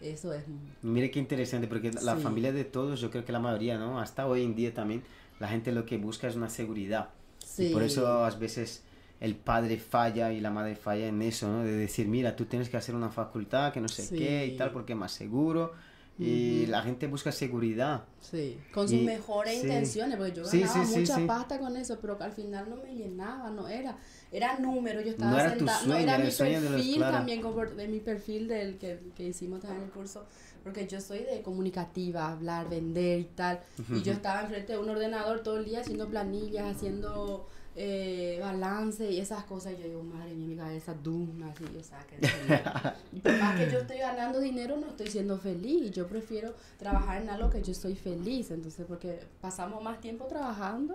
eso 0.00 0.32
es... 0.32 0.44
Mire 0.82 1.10
qué 1.10 1.18
interesante, 1.18 1.66
porque 1.66 1.90
la 1.92 2.16
familia 2.16 2.52
de 2.52 2.64
todos, 2.64 3.00
yo 3.00 3.10
creo 3.10 3.24
que 3.24 3.32
la 3.32 3.40
mayoría, 3.40 3.78
¿no? 3.78 3.98
Hasta 3.98 4.26
hoy 4.26 4.42
en 4.42 4.54
día 4.54 4.74
también, 4.74 5.02
la 5.40 5.48
gente 5.48 5.72
lo 5.72 5.86
que 5.86 5.98
busca 5.98 6.28
es 6.28 6.36
una 6.36 6.48
seguridad. 6.48 7.10
Sí. 7.44 7.66
Y 7.66 7.72
por 7.72 7.82
eso 7.82 8.24
a 8.24 8.30
veces 8.30 8.82
el 9.20 9.36
padre 9.36 9.78
falla 9.78 10.32
y 10.32 10.40
la 10.40 10.50
madre 10.50 10.76
falla 10.76 11.06
en 11.06 11.22
eso, 11.22 11.48
¿no? 11.48 11.64
De 11.64 11.72
decir, 11.72 12.06
mira, 12.08 12.36
tú 12.36 12.44
tienes 12.44 12.68
que 12.68 12.76
hacer 12.76 12.94
una 12.94 13.10
facultad, 13.10 13.72
que 13.72 13.80
no 13.80 13.88
sé 13.88 14.14
qué 14.14 14.46
y 14.46 14.56
tal, 14.56 14.70
porque 14.72 14.92
es 14.92 14.98
más 14.98 15.12
seguro. 15.12 15.72
Y 16.16 16.66
la 16.66 16.80
gente 16.82 17.08
busca 17.08 17.32
seguridad. 17.32 18.04
Sí, 18.20 18.56
con 18.72 18.88
sus 18.88 19.02
mejores 19.02 19.62
intenciones, 19.62 20.16
porque 20.16 20.32
yo 20.32 20.44
ganaba 20.44 20.84
mucha 20.84 21.26
pasta 21.26 21.58
con 21.58 21.76
eso, 21.76 21.98
pero 22.00 22.16
que 22.16 22.24
al 22.24 22.32
final 22.32 22.70
no 22.70 22.76
me 22.76 22.94
llenaba, 22.94 23.50
no 23.50 23.66
era, 23.66 23.96
era 24.30 24.58
número, 24.60 25.00
yo 25.00 25.10
estaba 25.10 25.32
no 25.32 25.38
era 25.40 25.50
sentada, 25.50 25.86
no 25.86 25.96
era, 25.96 26.18
mi 26.18 26.30
perfil 26.30 27.00
también, 27.00 27.42
de 27.76 27.88
mi 27.88 27.98
perfil 27.98 28.46
del 28.46 28.78
que, 28.78 29.00
que 29.16 29.24
hicimos 29.24 29.60
también 29.60 29.84
el 29.84 29.90
curso, 29.90 30.24
porque 30.64 30.88
yo 30.88 31.00
soy 31.00 31.20
de 31.20 31.42
comunicativa, 31.42 32.32
hablar, 32.32 32.68
vender 32.68 33.20
y 33.20 33.24
tal, 33.24 33.60
y 33.90 34.02
yo 34.02 34.12
estaba 34.12 34.40
enfrente 34.42 34.72
de 34.72 34.78
un 34.78 34.88
ordenador 34.88 35.40
todo 35.40 35.58
el 35.58 35.66
día 35.66 35.80
haciendo 35.80 36.08
planillas, 36.08 36.74
haciendo 36.74 37.46
eh, 37.76 38.38
balance 38.40 39.10
y 39.10 39.18
esas 39.18 39.44
cosas. 39.44 39.76
yo 39.78 39.84
digo, 39.84 40.02
madre 40.02 40.34
mía, 40.34 40.46
mi 40.46 40.56
cabeza 40.56 40.94
duma, 40.94 41.50
así, 41.50 41.64
o 41.64 41.82
sea, 41.82 41.98
que 42.06 42.16
Pero 43.22 43.38
más 43.38 43.58
que 43.58 43.70
yo 43.70 43.78
estoy 43.80 43.98
ganando 43.98 44.40
dinero, 44.40 44.76
no 44.76 44.88
estoy 44.88 45.08
siendo 45.08 45.38
feliz. 45.38 45.90
Yo 45.90 46.06
prefiero 46.06 46.54
trabajar 46.78 47.22
en 47.22 47.30
algo 47.30 47.50
que 47.50 47.62
yo 47.62 47.72
estoy 47.72 47.96
feliz. 47.96 48.50
Entonces, 48.50 48.86
porque 48.86 49.20
pasamos 49.40 49.82
más 49.82 50.00
tiempo 50.00 50.26
trabajando 50.26 50.94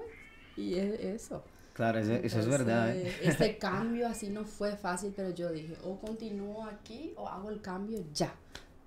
y 0.56 0.76
es 0.76 1.00
eso. 1.02 1.44
Claro, 1.74 2.00
eso, 2.00 2.14
es 2.40 2.48
verdad. 2.48 2.96
¿eh? 2.96 3.14
Este 3.24 3.58
cambio 3.60 4.08
así 4.08 4.30
no 4.30 4.46
fue 4.46 4.76
fácil, 4.78 5.14
pero 5.16 5.32
yo 5.32 5.52
dije, 5.52 5.76
o 5.84 6.00
continúo 6.00 6.66
aquí 6.66 7.14
o 7.18 7.28
hago 7.28 7.50
el 7.50 7.62
cambio 7.62 8.04
ya, 8.14 8.34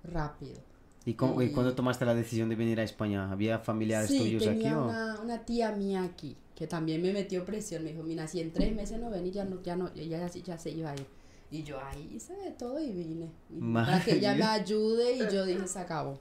rápido. 0.03 0.59
¿Y, 1.05 1.15
cómo, 1.15 1.41
y, 1.41 1.49
cuándo 1.51 1.73
tomaste 1.73 2.05
la 2.05 2.15
decisión 2.15 2.49
de 2.49 2.55
venir 2.55 2.79
a 2.79 2.83
España? 2.83 3.31
¿Había 3.31 3.59
familiares 3.59 4.09
tuyos 4.09 4.47
aquí? 4.47 4.61
Sí, 4.61 4.67
una, 4.67 5.19
una 5.21 5.45
tía 5.45 5.71
mía 5.71 6.03
aquí 6.03 6.37
que 6.55 6.67
también 6.67 7.01
me 7.01 7.11
metió 7.13 7.45
presión. 7.45 7.83
Me 7.83 7.91
dijo, 7.91 8.03
mira, 8.03 8.27
si 8.27 8.39
en 8.39 8.51
tres 8.51 8.73
meses 8.75 8.99
no 8.99 9.09
ven 9.09 9.31
ya 9.31 9.45
no, 9.45 9.61
ya 9.61 9.75
no, 9.75 9.93
ya, 9.93 10.27
ya 10.27 10.57
se 10.57 10.71
iba 10.71 10.91
a 10.91 10.95
ir. 10.95 11.05
Y 11.51 11.63
yo 11.63 11.79
ahí 11.79 12.11
hice 12.15 12.33
de 12.35 12.51
todo 12.51 12.79
y 12.79 12.91
vine. 12.91 13.29
para 13.73 14.03
que 14.03 14.15
ella 14.15 14.33
me 14.33 14.43
ayude 14.43 15.17
y 15.17 15.31
yo 15.31 15.45
dije, 15.45 15.67
se 15.67 15.79
acabó. 15.79 16.19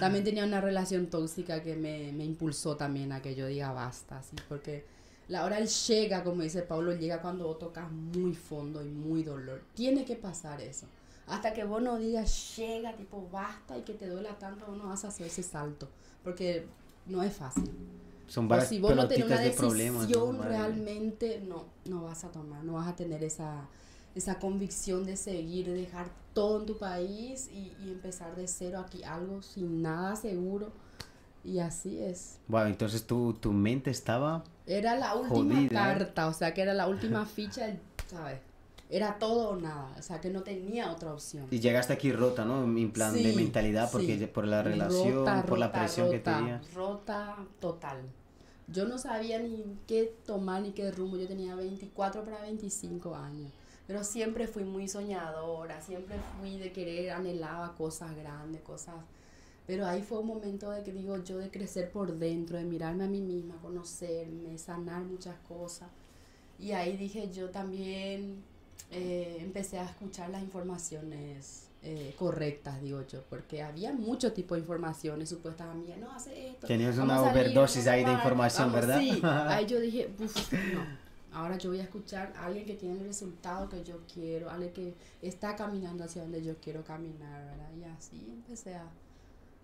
También 0.00 0.24
tenía 0.24 0.44
una 0.44 0.60
relación 0.60 1.06
tóxica 1.06 1.62
que 1.62 1.76
me, 1.76 2.12
me 2.12 2.24
impulsó 2.24 2.76
también 2.76 3.12
a 3.12 3.22
que 3.22 3.34
yo 3.34 3.46
diga 3.46 3.72
basta, 3.72 4.18
así, 4.18 4.34
porque 4.48 4.84
la 5.28 5.44
hora 5.44 5.58
él 5.58 5.68
llega, 5.68 6.24
como 6.24 6.42
dice 6.42 6.62
Pablo, 6.62 6.94
llega 6.94 7.22
cuando 7.22 7.46
vos 7.46 7.58
tocas 7.58 7.90
muy 7.90 8.34
fondo 8.34 8.84
y 8.84 8.88
muy 8.88 9.22
dolor. 9.22 9.62
Tiene 9.74 10.04
que 10.04 10.16
pasar 10.16 10.60
eso. 10.60 10.86
Hasta 11.26 11.52
que 11.52 11.64
vos 11.64 11.80
no 11.80 11.98
digas, 11.98 12.56
llega, 12.56 12.92
tipo, 12.94 13.28
basta 13.30 13.78
y 13.78 13.82
que 13.82 13.94
te 13.94 14.08
duela 14.08 14.38
tanto, 14.38 14.66
vos 14.66 14.76
no 14.76 14.88
vas 14.88 15.04
a 15.04 15.08
hacer 15.08 15.26
ese 15.26 15.42
salto. 15.42 15.88
Porque 16.24 16.66
no 17.06 17.22
es 17.22 17.34
fácil. 17.34 17.70
Son 18.26 18.48
varias 18.48 18.68
si 18.68 18.80
vos 18.80 18.94
no 18.94 19.08
tenés 19.08 19.26
una 19.26 19.40
decisión 19.40 20.42
realmente 20.42 21.42
no 21.46 21.66
no 21.84 22.04
vas 22.04 22.24
a 22.24 22.30
tomar 22.30 22.64
no 22.64 22.74
vas 22.74 22.88
a 22.88 22.96
tener 22.96 23.22
esa 23.24 23.68
esa 24.14 24.38
convicción 24.38 25.04
de 25.04 25.16
seguir 25.16 25.66
de 25.66 25.74
dejar 25.74 26.06
todo 26.32 26.60
en 26.60 26.66
tu 26.66 26.78
país 26.78 27.50
y, 27.52 27.74
y, 27.84 27.90
empezar 27.90 28.34
de 28.36 28.48
cero 28.48 28.82
aquí 28.86 29.04
algo 29.04 29.42
sin 29.42 29.82
nada 29.82 30.16
seguro. 30.16 30.72
Y 31.44 31.58
así 31.58 31.98
es. 31.98 32.38
Bueno 32.48 32.68
entonces 32.68 33.06
tu, 33.06 33.34
tu 33.34 33.52
mente 33.52 33.90
estaba 33.90 34.44
era 34.64 34.96
la 34.96 35.14
última 35.14 35.68
carta 35.68 36.28
o 36.28 36.32
sea 36.32 36.54
que 36.54 36.62
era 36.62 36.72
la 36.72 36.86
última 36.86 37.26
ficha 37.26 37.76
sabes 38.06 38.38
era 38.92 39.18
todo 39.18 39.48
o 39.48 39.56
nada, 39.56 39.94
o 39.98 40.02
sea 40.02 40.20
que 40.20 40.28
no 40.28 40.42
tenía 40.42 40.92
otra 40.92 41.14
opción. 41.14 41.46
Y 41.50 41.60
llegaste 41.60 41.94
aquí 41.94 42.12
rota, 42.12 42.44
¿no? 42.44 42.62
En 42.64 42.92
plan 42.92 43.14
de 43.14 43.32
mentalidad, 43.32 43.90
porque 43.90 44.18
por 44.28 44.46
la 44.46 44.62
relación, 44.62 45.24
por 45.46 45.58
la 45.58 45.72
presión 45.72 46.10
que 46.10 46.18
tenía. 46.18 46.60
Rota 46.74 47.38
total. 47.58 48.02
Yo 48.68 48.86
no 48.86 48.98
sabía 48.98 49.38
ni 49.38 49.64
qué 49.86 50.14
tomar 50.26 50.60
ni 50.60 50.72
qué 50.72 50.90
rumbo. 50.92 51.16
Yo 51.16 51.26
tenía 51.26 51.54
24 51.54 52.22
para 52.22 52.42
25 52.42 53.14
años. 53.14 53.50
Pero 53.86 54.04
siempre 54.04 54.46
fui 54.46 54.64
muy 54.64 54.88
soñadora, 54.88 55.80
siempre 55.80 56.16
fui 56.38 56.58
de 56.58 56.70
querer, 56.72 57.12
anhelaba 57.12 57.74
cosas 57.74 58.14
grandes, 58.14 58.60
cosas... 58.60 58.94
Pero 59.66 59.86
ahí 59.86 60.02
fue 60.02 60.18
un 60.18 60.26
momento 60.26 60.70
de 60.70 60.82
que 60.82 60.92
digo 60.92 61.16
yo 61.22 61.38
de 61.38 61.50
crecer 61.50 61.90
por 61.90 62.18
dentro, 62.18 62.58
de 62.58 62.64
mirarme 62.64 63.04
a 63.04 63.08
mí 63.08 63.20
misma, 63.20 63.56
conocerme, 63.62 64.58
sanar 64.58 65.02
muchas 65.02 65.36
cosas. 65.48 65.88
Y 66.58 66.72
ahí 66.72 66.96
dije 66.96 67.30
yo 67.32 67.50
también 67.50 68.42
eh, 68.90 69.38
empecé 69.40 69.78
a 69.78 69.84
escuchar 69.84 70.30
las 70.30 70.42
informaciones 70.42 71.68
eh, 71.84 72.14
correctas, 72.16 72.80
digo 72.80 73.04
yo, 73.08 73.22
porque 73.28 73.62
había 73.62 73.92
mucho 73.92 74.32
tipo 74.32 74.54
de 74.54 74.60
informaciones 74.60 75.28
supuestas 75.28 75.68
a 75.68 75.74
mí, 75.74 75.92
no 75.98 76.12
hace 76.12 76.50
esto. 76.50 76.66
Tenías 76.66 76.96
una 76.98 77.20
overdosis 77.22 77.86
ahí 77.88 78.04
de 78.04 78.12
información, 78.12 78.72
¿verdad? 78.72 79.00
Sí, 79.00 79.20
ahí 79.24 79.66
yo 79.66 79.80
dije, 79.80 80.08
no, 80.74 80.86
ahora 81.32 81.58
yo 81.58 81.70
voy 81.70 81.80
a 81.80 81.84
escuchar 81.84 82.32
a 82.36 82.46
alguien 82.46 82.66
que 82.66 82.74
tiene 82.74 83.00
el 83.00 83.06
resultado 83.06 83.68
que 83.68 83.82
yo 83.82 83.98
quiero, 84.12 84.48
alguien 84.48 84.72
que 84.72 84.94
está 85.22 85.56
caminando 85.56 86.04
hacia 86.04 86.22
donde 86.22 86.42
yo 86.42 86.54
quiero 86.62 86.84
caminar, 86.84 87.44
¿verdad? 87.46 87.70
Y 87.76 87.84
así 87.84 88.24
empecé 88.30 88.76
a, 88.76 88.84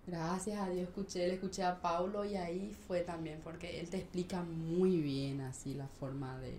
gracias 0.07 0.59
a 0.59 0.69
Dios, 0.71 0.89
escuché, 0.89 1.29
le 1.29 1.35
escuché 1.35 1.63
a 1.63 1.81
Paulo 1.81 2.25
y 2.25 2.35
ahí 2.35 2.75
fue 2.89 3.03
también, 3.03 3.41
porque 3.45 3.79
él 3.79 3.89
te 3.91 3.99
explica 3.99 4.43
muy 4.43 5.01
bien 5.01 5.41
así 5.43 5.75
la 5.75 5.87
forma 5.87 6.37
de, 6.41 6.55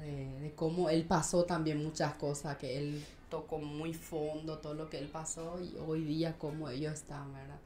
de, 0.00 0.40
de 0.40 0.52
cómo 0.54 0.90
él 0.90 1.04
pasó 1.04 1.44
también 1.44 1.82
muchas 1.82 2.14
cosas 2.14 2.56
que 2.56 2.78
él 2.78 3.04
tocó 3.30 3.58
muy 3.58 3.94
fondo 3.94 4.58
todo 4.58 4.74
lo 4.74 4.90
que 4.90 4.98
él 4.98 5.08
pasó 5.08 5.58
y 5.60 5.76
hoy 5.86 6.04
día 6.04 6.36
como 6.36 6.68
ellos 6.68 6.94
están, 6.94 7.32
¿verdad? 7.32 7.58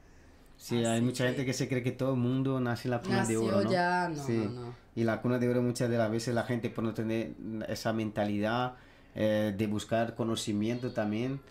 Sí, 0.57 0.83
hay 0.85 1.01
mucha 1.01 1.25
gente 1.25 1.45
que 1.45 1.53
se 1.53 1.67
cree 1.67 1.83
que 1.83 1.91
todo 1.91 2.13
el 2.13 2.19
mundo 2.19 2.59
nace 2.59 2.87
en 2.87 2.91
la 2.91 3.01
cuna 3.01 3.25
de 3.25 3.37
oro, 3.37 3.61
¿no? 3.61 3.71
ya, 3.71 4.09
no, 4.09 4.23
sí. 4.23 4.49
no, 4.53 4.73
Y 4.95 5.03
la 5.03 5.21
cuna 5.21 5.37
de 5.37 5.49
oro 5.49 5.61
muchas 5.61 5.89
de 5.89 5.97
las 5.97 6.09
veces 6.09 6.33
la 6.33 6.43
gente 6.43 6.69
por 6.69 6.83
no 6.83 6.93
tener 6.93 7.33
esa 7.67 7.91
mentalidad 7.91 8.75
eh, 9.15 9.53
de 9.57 9.67
buscar 9.67 10.15
conocimiento 10.15 10.91
también, 10.91 11.41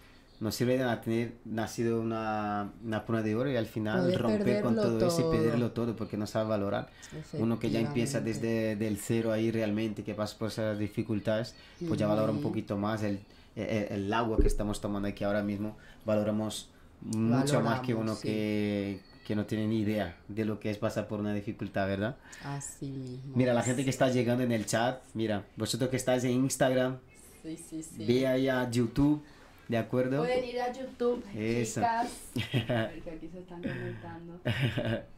nos 0.41 0.55
sirve 0.55 0.77
de 0.77 0.97
tener 0.97 1.35
nacido 1.45 2.01
una, 2.01 2.73
una 2.85 3.05
cuna 3.05 3.23
de 3.23 3.35
oro 3.35 3.51
y 3.51 3.57
al 3.57 3.67
final 3.67 4.15
romper 4.15 4.63
con 4.63 4.75
todo, 4.75 5.07
eso 5.07 5.29
y 5.29 5.37
perderlo 5.37 5.71
todo 5.73 5.97
porque 5.97 6.17
no 6.17 6.27
sabe 6.27 6.49
valorar. 6.49 6.89
Uno 7.35 7.59
que 7.59 7.71
ya 7.71 7.81
empieza 7.81 8.21
desde 8.21 8.73
el 8.73 8.99
cero 8.99 9.33
ahí 9.33 9.51
realmente, 9.51 10.03
que 10.03 10.15
pasa 10.15 10.37
por 10.39 10.49
esas 10.49 10.79
dificultades, 10.79 11.55
pues 11.87 11.99
ya 11.99 12.07
valora 12.07 12.33
un 12.33 12.43
poquito 12.43 12.77
más 12.77 13.03
el 13.03 13.21
el, 13.57 14.13
agua 14.13 14.39
que 14.39 14.47
estamos 14.47 14.81
tomando 14.81 15.09
aquí 15.09 15.25
ahora 15.25 15.43
mismo, 15.43 15.77
valoramos 16.05 16.71
mucho 17.01 17.61
más 17.61 17.81
que 17.81 17.95
uno 17.95 18.19
que, 18.19 19.01
que, 19.27 19.37
no 19.37 19.45
tiene 19.47 19.67
ni 19.67 19.81
idea 19.81 20.17
de 20.29 20.45
lo 20.45 20.59
que 20.59 20.71
es 20.71 20.79
pasar 20.79 21.07
por 21.07 21.21
una 21.21 21.35
dificultad, 21.35 21.87
¿verdad? 21.87 22.17
Así 22.45 22.87
mismo. 22.87 23.37
Mira, 23.37 23.55
la 23.55 23.63
gente 23.63 23.85
que 23.85 23.91
está 23.91 24.11
llegando 24.11 24.43
en 24.43 24.53
el 24.53 24.67
chat, 24.67 25.03
mira, 25.15 25.45
vosotros 25.57 25.91
que 25.91 25.97
estáis 25.97 26.25
en 26.25 26.33
Instagram, 26.33 26.99
sí, 27.43 27.57
sí, 27.57 27.83
sí. 27.83 28.05
ve 28.05 28.27
ahí 28.27 28.49
a 28.49 28.69
YouTube, 28.71 29.23
¿de 29.69 29.77
acuerdo? 29.79 30.19
Pueden 30.19 30.45
ir 30.45 30.61
a 30.61 30.73
YouTube, 30.73 31.25
Eso. 31.35 31.81
chicas, 31.81 32.09
porque 32.35 33.11
aquí 33.17 33.29
se 33.33 33.39
están 33.39 33.63
comentando. 33.63 34.41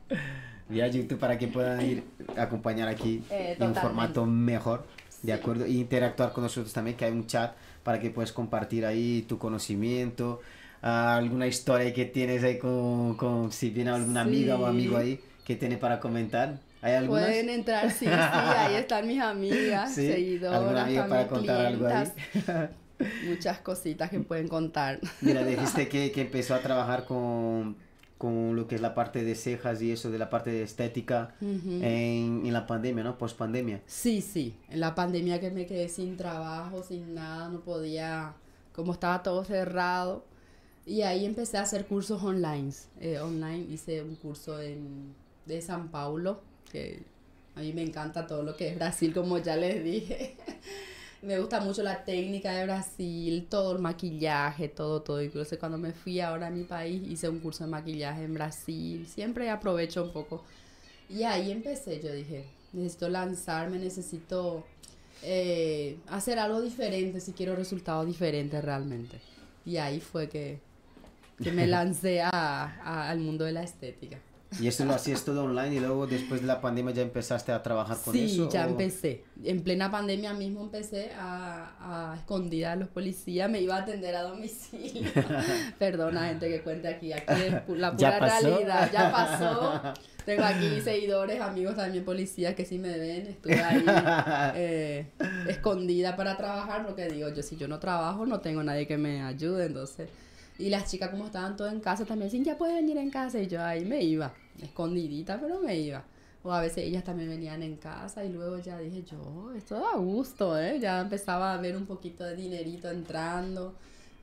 YouTube 0.71 1.19
para 1.19 1.39
que 1.39 1.49
puedan 1.49 1.81
ir 1.83 2.03
a 2.37 2.43
acompañar 2.43 2.89
aquí 2.89 3.23
eh, 3.31 3.57
en 3.59 3.69
un 3.69 3.75
formato 3.75 4.27
mejor, 4.27 4.87
¿de 5.23 5.33
acuerdo? 5.33 5.65
E 5.65 5.71
interactuar 5.71 6.33
con 6.33 6.45
nosotros 6.45 6.73
también, 6.73 6.97
que 6.97 7.05
hay 7.05 7.13
un 7.13 7.27
chat 7.27 7.55
para 7.83 8.01
que 8.01 8.11
puedas 8.11 8.33
compartir 8.33 8.85
ahí 8.85 9.25
tu 9.29 9.39
conocimiento, 9.39 10.41
alguna 10.83 11.47
historia 11.47 11.93
que 11.93 12.05
tienes 12.05 12.43
ahí 12.45 12.59
con, 12.59 13.17
con 13.17 13.53
si 13.53 13.71
viene 13.71 13.91
alguna 13.91 14.23
amiga 14.23 14.57
o 14.57 14.67
amigo 14.67 14.97
ahí 14.97 15.21
que 15.45 15.57
tiene 15.57 15.77
para 15.77 16.01
comentar. 16.01 16.59
¿Hay 16.83 16.95
algunas? 16.95 17.27
Pueden 17.27 17.49
entrar, 17.49 17.91
sí, 17.91 18.07
sí, 18.07 18.11
ahí 18.11 18.75
están 18.77 19.07
mis 19.07 19.21
amigas, 19.21 19.95
¿Sí? 19.95 20.07
seguidoras, 20.07 20.61
¿Alguna 20.61 20.85
amiga 20.85 21.07
para 21.09 21.27
contar 21.27 21.67
algo 21.67 21.87
ahí? 21.87 22.13
Muchas 23.27 23.59
cositas 23.59 24.11
que 24.11 24.21
pueden 24.21 24.49
contar. 24.49 25.01
Mira, 25.21 25.45
dijiste 25.45 25.89
que, 25.89 26.13
que 26.13 26.23
empezó 26.23 26.55
a 26.55 26.61
trabajar 26.61 27.05
con 27.05 27.77
con 28.19 28.57
lo 28.57 28.67
que 28.67 28.77
es 28.77 28.81
la 28.81 28.95
parte 28.95 29.25
de 29.25 29.35
cejas 29.35 29.83
y 29.83 29.93
eso 29.93 30.11
de 30.11 30.19
la 30.19 30.31
parte 30.31 30.51
de 30.51 30.63
estética 30.63 31.35
en, 31.41 32.43
en, 32.47 32.53
la 32.53 32.67
pandemia, 32.67 33.05
¿no? 33.05 33.19
Post 33.19 33.37
pandemia. 33.37 33.83
Sí, 33.87 34.23
sí, 34.23 34.57
en 34.71 34.81
la 34.81 34.95
pandemia 34.95 35.39
que 35.39 35.51
me 35.51 35.67
quedé 35.67 35.89
sin 35.89 36.17
trabajo, 36.17 36.83
sin 36.83 37.15
nada, 37.15 37.49
no 37.51 37.61
podía, 37.61 38.35
como 38.73 38.93
estaba 38.93 39.23
todo 39.23 39.45
cerrado. 39.45 40.25
Y 40.87 41.03
ahí 41.03 41.27
empecé 41.27 41.59
a 41.59 41.63
hacer 41.63 41.87
cursos 41.87 42.23
online. 42.23 42.73
Eh, 43.01 43.19
online 43.19 43.67
hice 43.71 44.03
un 44.03 44.15
curso 44.15 44.63
en, 44.63 45.15
de 45.45 45.61
San 45.61 45.89
Paulo, 45.89 46.41
que 46.71 47.03
A 47.55 47.61
mí 47.61 47.73
me 47.73 47.83
encanta 47.83 48.27
todo 48.27 48.43
lo 48.43 48.57
que 48.57 48.69
es 48.69 48.77
Brasil, 48.77 49.13
como 49.13 49.39
ya 49.39 49.57
les 49.57 49.85
dije. 49.85 50.37
me 51.27 51.41
gusta 51.41 51.61
mucho 51.61 51.83
la 51.83 52.05
técnica 52.05 52.53
de 52.53 52.65
Brasil, 52.65 53.49
todo 53.51 53.73
el 53.73 53.81
maquillaje, 53.81 54.69
todo, 54.69 55.03
todo. 55.03 55.21
Incluso 55.21 55.59
cuando 55.59 55.77
me 55.77 55.93
fui 55.93 56.21
ahora 56.21 56.47
a 56.47 56.51
mi 56.51 56.63
país, 56.63 57.03
hice 57.05 57.29
un 57.29 57.41
curso 57.41 57.65
de 57.65 57.71
maquillaje 57.71 58.23
en 58.23 58.35
Brasil. 58.35 59.09
Siempre 59.09 59.51
aprovecho 59.51 60.05
un 60.05 60.13
poco. 60.13 60.45
Y 61.11 61.25
ahí 61.25 61.51
empecé, 61.51 62.01
yo 62.01 62.13
dije, 62.13 62.45
necesito 62.73 63.09
lanzarme, 63.09 63.79
necesito 63.81 64.65
eh, 65.25 65.99
hacer 66.09 66.39
algo 66.39 66.61
diferente 66.61 67.19
si 67.21 67.33
quiero 67.33 67.57
resultados 67.57 68.07
diferentes 68.07 68.65
realmente. 68.65 69.19
Y 69.65 69.79
ahí 69.79 69.99
fue 69.99 70.29
que, 70.29 70.61
que 71.43 71.51
me 71.51 71.67
lancé 71.67 72.21
a, 72.23 73.09
al 73.11 73.19
mundo 73.19 73.45
de 73.45 73.53
la 73.53 73.65
estética. 73.65 74.19
¿Y 74.61 74.69
eso 74.69 74.85
lo 74.85 74.95
hacías 74.95 75.25
todo 75.25 75.45
online 75.45 75.77
y 75.77 75.81
luego 75.81 76.07
después 76.07 76.41
de 76.41 76.47
la 76.47 76.61
pandemia 76.61 76.95
ya 76.95 77.03
empezaste 77.03 77.53
a 77.53 77.63
trabajar 77.63 77.99
con 78.03 78.17
eso? 78.17 78.45
Sí, 78.45 78.49
ya 78.51 78.65
empecé. 78.65 79.25
En 79.45 79.63
plena 79.63 79.91
pandemia 79.91 80.33
mismo 80.33 80.63
empecé 80.63 81.13
a, 81.19 82.13
a 82.13 82.17
escondida 82.17 82.71
de 82.71 82.77
los 82.77 82.89
policías, 82.89 83.51
me 83.51 83.61
iba 83.61 83.77
a 83.77 83.81
atender 83.81 84.15
a 84.15 84.23
domicilio. 84.23 85.11
Perdona, 85.79 86.29
gente 86.29 86.49
que 86.49 86.63
cuente 86.63 86.89
aquí, 86.89 87.13
aquí 87.13 87.35
es 87.35 87.79
la 87.79 87.95
pura 87.95 88.19
realidad, 88.19 88.91
ya 88.93 89.13
pasó. 89.13 89.81
Tengo 90.25 90.43
aquí 90.43 90.81
seguidores, 90.81 91.41
amigos 91.41 91.77
también 91.77 92.05
policías 92.05 92.55
que 92.55 92.65
sí 92.65 92.79
me 92.79 92.99
ven, 92.99 93.29
estuve 93.29 93.63
ahí 93.63 93.85
eh, 94.57 95.07
escondida 95.49 96.17
para 96.17 96.37
trabajar, 96.37 96.85
porque 96.85 97.09
digo, 97.09 97.29
yo 97.29 97.43
si 97.43 97.57
yo 97.57 97.69
no 97.69 97.79
trabajo 97.79 98.27
no 98.27 98.41
tengo 98.41 98.63
nadie 98.63 98.87
que 98.87 98.97
me 98.97 99.23
ayude, 99.23 99.67
entonces... 99.67 100.09
Y 100.59 100.71
las 100.71 100.91
chicas 100.91 101.11
como 101.11 101.27
estaban 101.27 101.55
todas 101.55 101.75
en 101.75 101.81
casa 101.81 102.07
también, 102.07 102.31
sin 102.31 102.43
ya 102.43 102.57
puedes 102.57 102.75
venir 102.75 102.97
en 102.97 103.11
casa 103.11 103.39
y 103.39 103.47
yo 103.47 103.63
ahí 103.63 103.85
me 103.85 104.03
iba 104.03 104.33
escondidita, 104.63 105.41
pero 105.41 105.61
me 105.61 105.77
iba. 105.77 106.05
O 106.43 106.53
a 106.53 106.61
veces 106.61 106.85
ellas 106.85 107.03
también 107.03 107.29
venían 107.29 107.63
en 107.63 107.77
casa 107.77 108.25
y 108.25 108.33
luego 108.33 108.59
ya 108.59 108.79
dije 108.79 109.03
yo, 109.03 109.53
esto 109.57 109.81
da 109.81 109.97
gusto, 109.97 110.59
¿eh? 110.59 110.79
Ya 110.79 111.01
empezaba 111.01 111.53
a 111.53 111.57
ver 111.57 111.77
un 111.77 111.87
poquito 111.87 112.23
de 112.23 112.37
dinerito 112.37 112.89
entrando, 112.89 113.75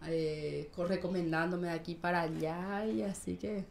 eh, 0.08 0.70
recomendándome 0.78 1.68
de 1.68 1.74
aquí 1.74 1.96
para 1.96 2.22
allá 2.22 2.86
y 2.86 3.02
así 3.02 3.36
que... 3.36 3.66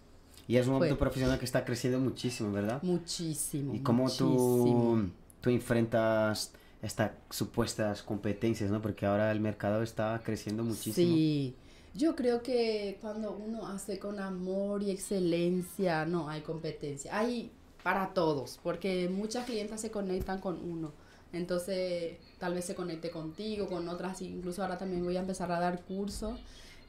Y 0.46 0.56
es 0.56 0.66
un 0.66 0.74
ámbito 0.74 0.98
profesional 0.98 1.38
que 1.38 1.44
está 1.44 1.64
creciendo 1.64 1.98
muchísimo, 1.98 2.52
¿verdad? 2.52 2.82
Muchísimo. 2.82 3.74
¿Y 3.74 3.78
cómo 3.80 4.10
tú, 4.10 5.08
tú 5.40 5.50
enfrentas 5.50 6.52
estas 6.82 7.12
supuestas 7.30 8.02
competencias, 8.02 8.70
¿no? 8.70 8.82
Porque 8.82 9.06
ahora 9.06 9.30
el 9.30 9.40
mercado 9.40 9.82
está 9.82 10.20
creciendo 10.24 10.64
muchísimo. 10.64 10.94
Sí, 10.94 11.54
yo 11.94 12.16
creo 12.16 12.42
que 12.42 12.98
cuando 13.00 13.32
uno 13.32 13.66
hace 13.66 13.98
con 13.98 14.18
amor 14.18 14.82
y 14.82 14.90
excelencia, 14.90 16.06
no 16.06 16.28
hay 16.28 16.40
competencia. 16.40 17.16
Hay 17.16 17.52
para 17.82 18.14
todos, 18.14 18.58
porque 18.62 19.08
muchas 19.08 19.44
clientas 19.44 19.80
se 19.80 19.90
conectan 19.90 20.40
con 20.40 20.58
uno. 20.58 20.92
Entonces, 21.32 22.18
tal 22.38 22.54
vez 22.54 22.64
se 22.64 22.74
conecte 22.74 23.10
contigo, 23.10 23.66
con 23.66 23.88
otras. 23.88 24.22
Incluso 24.22 24.62
ahora 24.62 24.78
también 24.78 25.04
voy 25.04 25.16
a 25.16 25.20
empezar 25.20 25.50
a 25.52 25.60
dar 25.60 25.82
cursos. 25.82 26.40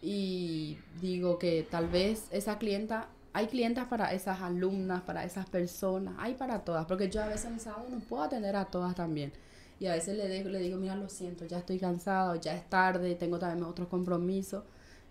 Y 0.01 0.77
digo 1.01 1.39
que 1.39 1.65
tal 1.69 1.87
vez 1.87 2.27
esa 2.31 2.57
clienta, 2.57 3.07
hay 3.33 3.47
clientas 3.47 3.87
para 3.87 4.13
esas 4.13 4.41
alumnas, 4.41 5.01
para 5.01 5.23
esas 5.23 5.49
personas, 5.49 6.15
hay 6.17 6.35
para 6.35 6.63
todas. 6.63 6.85
Porque 6.85 7.09
yo 7.09 7.21
a 7.21 7.27
veces 7.27 7.45
en 7.45 7.59
sábado 7.59 7.87
no 7.89 7.99
puedo 7.99 8.23
atender 8.23 8.55
a 8.55 8.65
todas 8.65 8.95
también. 8.95 9.33
Y 9.79 9.87
a 9.87 9.93
veces 9.93 10.15
le, 10.17 10.29
digo, 10.29 10.49
le 10.49 10.59
digo, 10.59 10.77
mira, 10.77 10.95
lo 10.95 11.09
siento, 11.09 11.45
ya 11.45 11.57
estoy 11.57 11.79
cansado, 11.79 12.35
ya 12.35 12.53
es 12.53 12.69
tarde, 12.69 13.15
tengo 13.15 13.39
también 13.39 13.63
otros 13.63 13.87
compromisos 13.89 14.63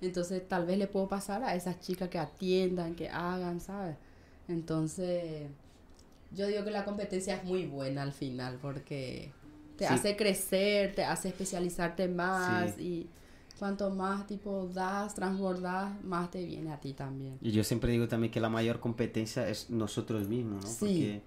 entonces 0.02 0.46
tal 0.46 0.66
vez 0.66 0.78
le 0.78 0.86
puedo 0.86 1.08
pasar 1.08 1.42
a 1.44 1.54
esas 1.54 1.80
chicas 1.80 2.08
que 2.08 2.18
atiendan, 2.18 2.94
que 2.94 3.08
hagan, 3.08 3.60
¿sabes? 3.60 3.96
Entonces 4.48 5.48
yo 6.34 6.46
digo 6.46 6.64
que 6.64 6.70
la 6.70 6.84
competencia 6.84 7.36
es 7.36 7.44
muy 7.44 7.66
buena 7.66 8.02
al 8.02 8.12
final 8.12 8.58
porque 8.60 9.30
te 9.76 9.86
hace 9.86 10.16
crecer, 10.16 10.94
te 10.94 11.04
hace 11.04 11.28
especializarte 11.28 12.08
más 12.08 12.78
y 12.78 13.06
cuanto 13.58 13.90
más 13.90 14.26
tipo 14.26 14.68
das, 14.74 15.14
transbordas, 15.14 15.92
más 16.04 16.30
te 16.30 16.44
viene 16.44 16.72
a 16.72 16.80
ti 16.80 16.94
también. 16.94 17.38
Y 17.40 17.52
yo 17.52 17.62
siempre 17.62 17.92
digo 17.92 18.08
también 18.08 18.32
que 18.32 18.40
la 18.40 18.48
mayor 18.48 18.80
competencia 18.80 19.48
es 19.48 19.70
nosotros 19.70 20.28
mismos, 20.28 20.64
¿no? 20.64 20.70
Porque 20.80 21.22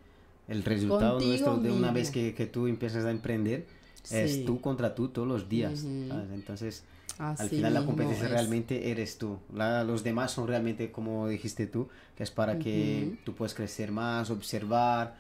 el 0.48 0.64
resultado 0.64 1.20
nuestro 1.20 1.58
de 1.58 1.72
una 1.72 1.92
vez 1.92 2.12
que, 2.12 2.34
que, 2.34 2.46
tú 2.46 2.68
empiezas 2.68 3.06
a 3.06 3.12
emprender 3.12 3.66
es 4.12 4.46
tú 4.46 4.60
contra 4.60 4.96
tú 4.96 5.08
todos 5.08 5.28
los 5.28 5.48
días. 5.48 5.84
Entonces 5.84 6.84
al 7.18 7.50
final 7.50 7.74
la 7.74 7.86
competencia 7.86 8.28
realmente 8.28 8.92
eres 8.92 9.18
tú. 9.18 9.40
los 9.54 10.04
demás 10.04 10.32
son 10.32 10.48
realmente, 10.48 10.92
como 10.92 11.28
dijiste 11.28 11.68
tú, 11.68 11.88
que 12.16 12.24
es 12.24 12.32
para 12.32 12.60
que 12.60 13.18
tú 13.24 13.34
puedas 13.34 13.54
crecer 13.54 13.92
más, 13.92 14.30
observar, 14.30 15.16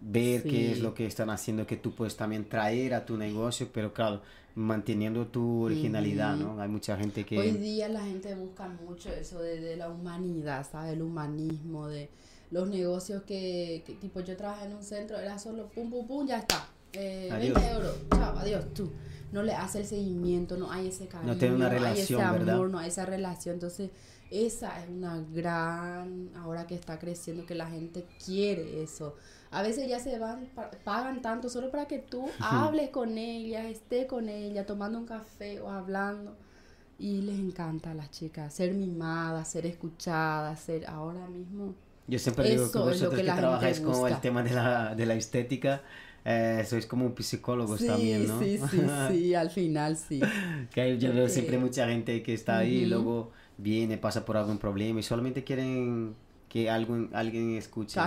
ver 0.00 0.42
qué 0.42 0.72
es 0.72 0.80
lo 0.80 0.94
que 0.94 1.06
están 1.06 1.30
haciendo 1.30 1.66
que 1.66 1.76
tú 1.76 1.94
puedes 1.94 2.16
también 2.16 2.48
traer 2.48 2.94
a 2.94 3.04
tu 3.04 3.16
negocio, 3.16 3.68
pero 3.72 3.92
claro, 3.92 4.22
manteniendo 4.54 5.26
tu 5.26 5.62
originalidad, 5.62 6.36
¿no? 6.36 6.60
Hay 6.60 6.68
mucha 6.68 6.96
gente 6.96 7.24
que... 7.24 7.38
Hoy 7.38 7.52
día 7.52 7.88
la 7.88 8.02
gente 8.02 8.34
busca 8.34 8.68
mucho 8.68 9.10
eso 9.10 9.40
de, 9.40 9.76
la 9.76 9.88
humanidad, 9.88 10.66
¿sabes? 10.70 10.94
El 10.94 11.02
humanismo, 11.02 11.88
de 11.88 12.10
los 12.50 12.68
negocios 12.68 13.22
que, 13.22 13.82
tipo, 14.00 14.20
yo 14.20 14.36
trabajé 14.36 14.66
en 14.66 14.74
un 14.74 14.82
centro, 14.82 15.18
era 15.18 15.38
solo 15.38 15.68
pum, 15.68 15.90
pum, 15.90 16.06
pum, 16.06 16.26
ya 16.26 16.38
está. 16.38 16.68
Eh, 16.92 17.28
20 17.30 17.70
euros, 17.70 17.96
chao, 18.10 18.38
adiós, 18.38 18.64
tú 18.74 18.90
no 19.32 19.42
le 19.42 19.54
hace 19.54 19.80
el 19.80 19.86
seguimiento, 19.86 20.56
no 20.56 20.70
hay 20.70 20.88
ese 20.88 21.06
cariño, 21.06 21.32
no 21.32 21.38
tiene 21.38 21.54
una 21.56 21.68
relación, 21.68 22.20
hay 22.20 22.40
ese 22.42 22.50
amor, 22.50 22.70
no 22.70 22.78
hay 22.78 22.88
esa 22.88 23.06
relación. 23.06 23.54
Entonces, 23.54 23.90
esa 24.30 24.82
es 24.82 24.88
una 24.90 25.22
gran, 25.32 26.30
ahora 26.36 26.66
que 26.66 26.74
está 26.74 26.98
creciendo, 26.98 27.46
que 27.46 27.54
la 27.54 27.66
gente 27.66 28.06
quiere 28.24 28.82
eso. 28.82 29.16
A 29.50 29.62
veces 29.62 29.88
ya 29.88 29.98
se 30.00 30.18
van, 30.18 30.48
pagan 30.84 31.20
tanto 31.20 31.48
solo 31.48 31.70
para 31.70 31.86
que 31.86 31.98
tú 31.98 32.26
hables 32.40 32.90
con 32.90 33.18
ella, 33.18 33.68
esté 33.68 34.06
con 34.06 34.28
ella, 34.28 34.64
tomando 34.64 34.98
un 34.98 35.06
café 35.06 35.60
o 35.60 35.70
hablando. 35.70 36.36
Y 36.98 37.22
les 37.22 37.38
encanta 37.38 37.90
a 37.90 37.94
las 37.94 38.10
chicas 38.10 38.54
ser 38.54 38.74
mimadas, 38.74 39.48
ser 39.48 39.66
escuchadas, 39.66 40.60
ser 40.60 40.86
ahora 40.86 41.26
mismo. 41.26 41.74
Yo 42.06 42.18
siempre 42.18 42.50
digo 42.50 42.70
que 42.70 42.78
vosotros 42.78 43.14
que, 43.14 43.24
que 43.24 43.32
trabajáis 43.32 43.80
con 43.80 44.10
el 44.10 44.20
tema 44.20 44.42
de 44.42 44.50
la, 44.50 44.94
de 44.94 45.06
la 45.06 45.14
estética, 45.14 45.82
eh, 46.24 46.64
sois 46.68 46.86
como 46.86 47.06
un 47.06 47.14
psicólogo 47.16 47.76
también, 47.76 48.28
¿no? 48.28 48.40
Sí, 48.40 48.58
sí, 48.58 48.80
sí, 49.10 49.34
al 49.34 49.50
final 49.50 49.96
sí. 49.96 50.20
que 50.72 50.98
yo 50.98 51.12
veo 51.12 51.28
siempre 51.28 51.58
mucha 51.58 51.88
gente 51.88 52.22
que 52.22 52.34
está 52.34 52.58
ahí 52.58 52.82
y 52.82 52.86
luego 52.86 53.32
viene, 53.58 53.98
pasa 53.98 54.24
por 54.24 54.36
algún 54.36 54.58
problema 54.58 55.00
y 55.00 55.02
solamente 55.02 55.44
quieren 55.44 56.14
que 56.48 56.68
alguien, 56.70 57.10
alguien 57.12 57.56
escuche, 57.56 57.98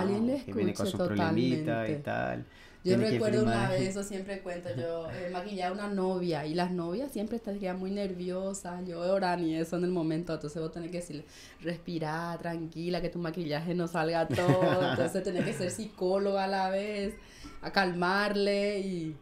que 0.44 0.52
viene 0.52 0.72
con 0.72 0.86
su 0.86 0.96
problemita 0.96 1.88
y 1.88 1.96
tal. 1.96 2.44
Yo 2.84 2.96
recuerdo 2.96 3.42
una 3.42 3.68
vez, 3.68 3.88
eso 3.88 4.04
siempre 4.04 4.40
cuento, 4.40 4.68
yo 4.76 5.10
eh, 5.10 5.30
maquillaba 5.32 5.70
a 5.70 5.86
una 5.86 5.92
novia 5.92 6.46
y 6.46 6.54
las 6.54 6.70
novias 6.70 7.10
siempre 7.10 7.36
están 7.36 7.58
muy 7.80 7.90
nerviosas, 7.90 8.86
yo 8.86 9.00
oran 9.00 9.44
y 9.44 9.56
eso 9.56 9.76
en 9.76 9.84
el 9.84 9.90
momento, 9.90 10.34
entonces 10.34 10.62
vos 10.62 10.70
tenés 10.70 10.92
que 10.92 10.98
decirle, 10.98 11.24
respira, 11.60 12.38
tranquila, 12.40 13.00
que 13.02 13.08
tu 13.08 13.18
maquillaje 13.18 13.74
no 13.74 13.88
salga 13.88 14.28
todo, 14.28 14.90
entonces 14.90 15.24
tenés 15.24 15.44
que 15.44 15.52
ser 15.52 15.72
psicóloga 15.72 16.44
a 16.44 16.48
la 16.48 16.70
vez 16.70 17.14
a 17.62 17.70
calmarle 17.72 18.80
y, 18.80 19.16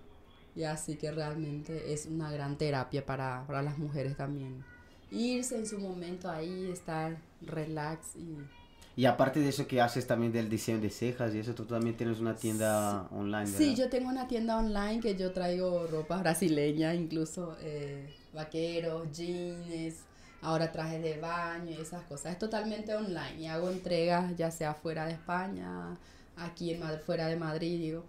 y, 0.56 0.64
así 0.64 0.96
que 0.96 1.10
realmente 1.10 1.92
es 1.92 2.06
una 2.06 2.30
gran 2.30 2.56
terapia 2.56 3.04
para, 3.04 3.44
para 3.46 3.62
las 3.62 3.78
mujeres 3.78 4.16
también. 4.16 4.64
Irse 5.10 5.56
en 5.56 5.66
su 5.66 5.78
momento 5.78 6.30
ahí, 6.30 6.70
estar 6.70 7.16
relax 7.42 8.16
y... 8.16 8.36
Y 8.96 9.06
aparte 9.06 9.40
de 9.40 9.48
eso 9.48 9.66
que 9.66 9.80
haces 9.80 10.06
también 10.06 10.32
del 10.32 10.48
diseño 10.48 10.78
de 10.78 10.88
cejas 10.88 11.34
y 11.34 11.40
eso, 11.40 11.52
tú 11.52 11.64
también 11.64 11.96
tienes 11.96 12.20
una 12.20 12.36
tienda 12.36 13.08
online, 13.10 13.46
¿verdad? 13.46 13.58
Sí, 13.58 13.74
yo 13.74 13.88
tengo 13.88 14.08
una 14.08 14.28
tienda 14.28 14.56
online 14.56 15.00
que 15.00 15.16
yo 15.16 15.32
traigo 15.32 15.88
ropa 15.88 16.18
brasileña, 16.18 16.94
incluso 16.94 17.56
eh, 17.60 18.14
vaqueros, 18.32 19.10
jeans, 19.10 20.04
ahora 20.44 20.70
trajes 20.70 21.02
de 21.02 21.18
baño 21.18 21.72
y 21.72 21.80
esas 21.80 22.04
cosas. 22.04 22.32
Es 22.32 22.38
totalmente 22.38 22.94
online 22.94 23.40
y 23.40 23.46
hago 23.46 23.70
entregas 23.70 24.36
ya 24.36 24.50
sea 24.50 24.74
fuera 24.74 25.06
de 25.06 25.14
España, 25.14 25.98
aquí 26.36 26.72
en 26.72 26.82
fuera 27.00 27.26
de 27.26 27.36
Madrid, 27.36 27.78
digo. 27.78 28.04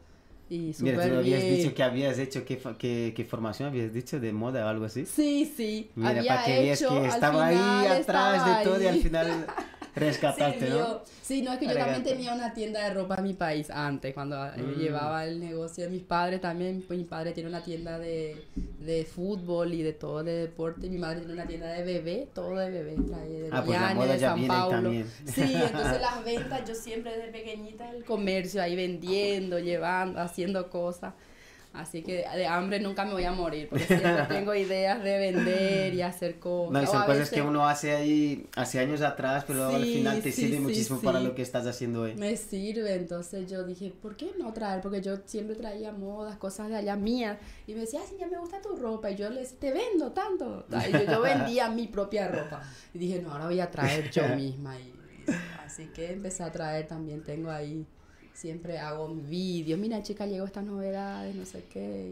Y 0.49 0.73
Mira, 0.79 1.07
tú 1.07 1.15
habías 1.15 1.41
dicho 1.41 1.73
que 1.73 1.81
habías 1.81 2.19
hecho, 2.19 2.45
¿qué, 2.45 2.59
qué, 2.77 3.13
qué 3.15 3.25
formación 3.25 3.69
habías 3.69 3.91
dicho? 3.91 4.19
¿De 4.19 4.31
moda 4.31 4.63
o 4.65 4.67
algo 4.67 4.85
así? 4.85 5.05
Sí, 5.05 5.51
sí. 5.57 5.89
Mira, 5.95 6.09
Había 6.11 6.35
para 6.35 6.45
que 6.45 6.59
veas 6.61 6.79
que 6.79 7.05
estaba 7.07 7.45
ahí 7.47 7.87
atrás 7.87 8.45
de 8.45 8.63
todo 8.63 8.81
y 8.81 8.85
al 8.85 8.97
final 8.97 9.47
rescataste, 9.95 10.69
¿no? 10.69 11.01
Sí, 11.21 11.41
no, 11.41 11.53
es 11.53 11.59
que 11.59 11.67
yo 11.67 11.73
también 11.73 12.03
tenía 12.03 12.33
una 12.33 12.53
tienda 12.53 12.83
de 12.83 12.93
ropa 12.93 13.15
en 13.15 13.23
mi 13.23 13.33
país 13.33 13.69
antes, 13.69 14.13
cuando 14.13 14.37
mm. 14.37 14.79
llevaba 14.79 15.25
el 15.25 15.39
negocio 15.39 15.85
de 15.85 15.89
mis 15.89 16.03
padres 16.03 16.41
también. 16.41 16.83
Pues, 16.85 16.99
mi 16.99 17.05
padre 17.05 17.31
tiene 17.31 17.49
una 17.49 17.63
tienda 17.63 17.97
de, 17.97 18.45
de 18.55 19.05
fútbol 19.05 19.73
y 19.73 19.81
de 19.81 19.93
todo 19.93 20.23
de 20.23 20.33
deporte. 20.33 20.89
Mi 20.89 20.97
madre 20.97 21.19
tiene 21.19 21.33
una 21.33 21.47
tienda 21.47 21.67
de 21.67 21.83
bebé, 21.83 22.27
todo 22.33 22.55
de 22.57 22.69
bebé. 22.69 22.95
De 22.95 23.49
ah, 23.51 23.63
pues 23.65 23.79
la 23.79 23.93
moda 23.93 24.13
de 24.13 24.19
ya 24.19 24.29
San 24.29 24.39
viene 24.39 24.53
Paulo. 24.53 24.71
También. 24.71 25.11
Sí, 25.25 25.53
entonces 25.55 26.01
las 26.01 26.25
ventas, 26.25 26.67
yo 26.67 26.75
siempre 26.75 27.17
desde 27.17 27.31
pequeñita 27.31 27.89
el 27.91 28.03
comercio 28.03 28.61
ahí 28.61 28.75
vendiendo, 28.75 29.59
llevando, 29.59 30.19
haciendo 30.19 30.69
cosas. 30.69 31.13
Así 31.75 32.01
que 32.01 32.25
de 32.35 32.47
hambre 32.47 32.79
nunca 32.79 33.05
me 33.05 33.11
voy 33.11 33.25
a 33.25 33.31
morir, 33.31 33.67
porque 33.69 33.85
siempre 33.85 34.13
tengo 34.29 34.55
ideas 34.55 35.03
de 35.03 35.17
vender 35.17 35.93
y 35.93 36.01
hacer 36.01 36.39
cosas. 36.39 36.71
No, 36.71 36.81
y 36.81 36.85
son 36.85 37.01
cosas 37.01 37.07
veces 37.07 37.29
que 37.29 37.41
uno 37.41 37.67
hace 37.67 37.91
ahí 37.93 38.47
hace 38.55 38.79
años 38.79 39.01
atrás, 39.01 39.43
pero 39.45 39.67
al 39.67 39.83
Sí, 39.83 39.95
final 39.95 40.21
te 40.21 40.31
sí, 40.31 40.41
sirve 40.43 40.55
sí, 40.57 40.61
muchísimo 40.61 40.99
sí. 40.99 41.05
para 41.05 41.19
lo 41.19 41.35
que 41.35 41.41
estás 41.41 41.67
haciendo 41.67 42.01
hoy. 42.01 42.15
Me 42.15 42.37
sirve, 42.37 42.93
entonces 42.95 43.49
yo 43.49 43.63
dije, 43.63 43.93
¿por 44.01 44.15
qué 44.15 44.31
no 44.39 44.53
traer? 44.53 44.81
Porque 44.81 45.01
yo 45.01 45.17
siempre 45.25 45.55
traía 45.55 45.91
modas, 45.91 46.37
cosas 46.37 46.69
de 46.69 46.77
allá 46.77 46.95
mías, 46.95 47.37
y 47.67 47.73
me 47.73 47.81
decía, 47.81 47.99
ay, 48.09 48.17
ya 48.19 48.27
me 48.27 48.37
gusta 48.37 48.61
tu 48.61 48.75
ropa, 48.75 49.11
y 49.11 49.15
yo 49.15 49.29
le 49.29 49.41
decía, 49.41 49.57
te 49.59 49.71
vendo 49.73 50.11
tanto. 50.11 50.65
Y 50.87 50.91
yo, 50.93 51.03
yo 51.03 51.21
vendía 51.21 51.69
mi 51.69 51.87
propia 51.87 52.27
ropa, 52.27 52.61
y 52.93 52.97
dije, 52.99 53.21
no, 53.21 53.31
ahora 53.31 53.45
voy 53.45 53.59
a 53.59 53.69
traer 53.69 54.09
yo 54.11 54.27
misma. 54.35 54.79
Y, 54.79 54.93
así 55.65 55.87
que 55.87 56.11
empecé 56.13 56.43
a 56.43 56.51
traer 56.51 56.87
también, 56.87 57.23
tengo 57.23 57.49
ahí, 57.51 57.85
siempre 58.35 58.77
hago 58.77 59.13
vídeos, 59.15 59.79
mira 59.79 60.03
chica, 60.03 60.25
llegó 60.27 60.45
estas 60.45 60.63
novedades, 60.65 61.35
no 61.35 61.45
sé 61.45 61.63
qué. 61.71 62.11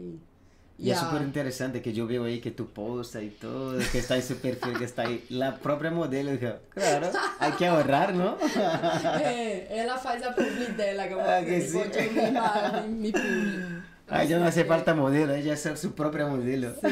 Y, 0.78 0.88
Y 0.88 0.90
es 0.90 0.98
súper 0.98 1.22
interesante 1.22 1.80
que 1.82 1.92
yo 1.92 2.06
veo 2.08 2.24
ahí 2.24 2.40
que 2.40 2.50
tú 2.50 2.66
postas 2.70 3.22
y 3.22 3.28
todo, 3.28 3.78
que 3.92 3.98
está 3.98 4.14
ahí 4.14 4.22
su 4.22 4.34
perfil, 4.38 4.76
que 4.76 4.84
está 4.84 5.02
ahí 5.02 5.24
la 5.28 5.56
propia 5.58 5.92
modelo. 5.92 6.32
Dije, 6.32 6.54
claro, 6.70 7.10
hay 7.38 7.52
que 7.52 7.66
ahorrar, 7.66 8.12
¿no? 8.14 8.36
Eh, 9.22 9.68
es 9.70 9.86
la 9.86 9.96
falsa 9.98 10.34
publicidad, 10.34 11.08
como 11.10 11.20
Ah, 11.22 11.40
que 11.44 11.60
sí. 11.60 11.78
yo 11.78 12.22
misma, 12.22 12.84
mi, 12.88 13.12
mi. 13.12 13.12
Ay, 14.06 14.28
ya 14.28 14.38
no 14.38 14.44
hace 14.46 14.64
falta 14.64 14.94
modelo, 14.94 15.32
ella 15.34 15.54
es 15.54 15.62
su 15.76 15.92
propia 15.92 16.26
modelo. 16.26 16.74
Sí, 16.80 16.88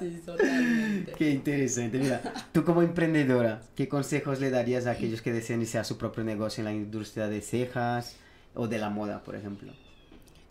sí, 0.00 0.22
totalmente. 0.26 1.12
Qué 1.16 1.30
interesante. 1.30 1.98
Mira, 1.98 2.20
tú 2.52 2.64
como 2.64 2.82
emprendedora, 2.82 3.62
¿qué 3.74 3.88
consejos 3.88 4.38
le 4.40 4.50
darías 4.50 4.86
a 4.86 4.90
aquellos 4.90 5.22
que 5.22 5.32
desean 5.32 5.60
iniciar 5.60 5.84
su 5.86 5.96
propio 5.96 6.24
negocio 6.24 6.60
en 6.60 6.64
la 6.66 6.72
industria 6.74 7.28
de 7.28 7.40
cejas 7.40 8.16
o 8.54 8.66
de 8.68 8.78
la 8.78 8.90
moda, 8.90 9.22
por 9.22 9.36
ejemplo? 9.36 9.72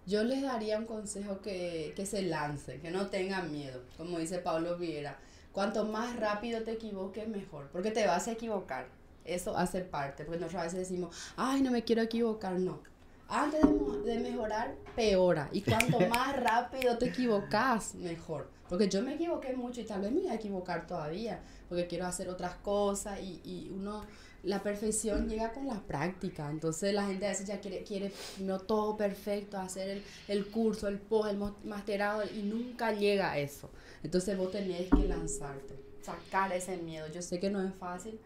Yo 0.06 0.24
les 0.24 0.42
daría 0.42 0.78
un 0.78 0.86
consejo 0.86 1.42
que, 1.42 1.94
que 1.96 2.06
se 2.06 2.24
lancen, 2.24 2.82
que 2.82 2.92
no 2.92 3.08
tengan 3.08 3.52
miedo. 3.52 3.82
Como 3.98 4.18
dice 4.18 4.40
Pablo 4.40 4.78
Viera, 4.78 5.20
cuanto 5.52 5.86
más 5.86 6.16
rápido 6.20 6.64
te 6.64 6.72
equivoques, 6.72 7.28
mejor, 7.28 7.70
porque 7.72 7.92
te 7.92 8.08
vas 8.08 8.28
a 8.28 8.32
equivocar. 8.32 8.88
Eso 9.24 9.56
hace 9.56 9.82
parte, 9.82 10.24
porque 10.24 10.40
nosotros 10.40 10.62
a 10.62 10.66
veces 10.66 10.80
decimos, 10.80 11.16
ay, 11.38 11.62
no 11.62 11.72
me 11.72 11.84
quiero 11.84 12.02
equivocar, 12.02 12.54
no. 12.54 12.80
Antes 13.28 13.62
de, 13.62 14.14
de 14.14 14.20
mejorar, 14.20 14.76
peora. 14.96 15.48
Y 15.52 15.62
cuanto 15.62 16.00
más 16.10 16.36
rápido 16.36 16.98
te 16.98 17.06
equivocas, 17.10 17.94
mejor. 17.96 18.50
Porque 18.68 18.90
yo 18.90 19.04
me 19.04 19.14
equivoqué 19.14 19.54
mucho 19.54 19.82
y 19.82 19.84
tal 19.84 20.02
vez 20.02 20.12
me 20.12 20.22
voy 20.22 20.30
a 20.30 20.36
equivocar 20.36 20.88
todavía, 20.88 21.42
porque 21.70 21.88
quiero 21.88 22.08
hacer 22.08 22.30
otras 22.30 22.56
cosas 22.56 23.20
y, 23.22 23.42
y 23.44 23.70
uno, 23.70 24.06
la 24.44 24.64
perfección 24.64 25.30
llega 25.30 25.52
con 25.52 25.68
la 25.68 25.80
práctica. 25.82 26.50
Entonces 26.50 26.94
la 26.94 27.06
gente 27.06 27.26
a 27.26 27.30
veces 27.30 27.48
ya 27.48 27.60
quiere, 27.60 27.84
quiere 27.84 28.12
no 28.40 28.60
todo 28.60 28.98
perfecto, 28.98 29.58
hacer 29.58 29.90
el, 29.90 30.04
el 30.28 30.48
curso, 30.48 30.88
el 30.88 31.00
post, 31.00 31.32
el 31.32 31.40
masterado 31.64 32.24
y 32.24 32.44
nunca 32.44 32.92
llega 32.92 33.32
a 33.32 33.40
eso. 33.40 33.70
Entonces 34.04 34.38
vos 34.38 34.52
tenés 34.52 34.90
que 34.90 35.08
lanzarte, 35.08 35.76
sacar 36.02 36.52
ese 36.54 36.78
miedo. 36.78 37.08
Yo 37.08 37.22
sé 37.22 37.40
que 37.40 37.50
no 37.50 37.62
es 37.62 37.74
fácil, 37.76 38.20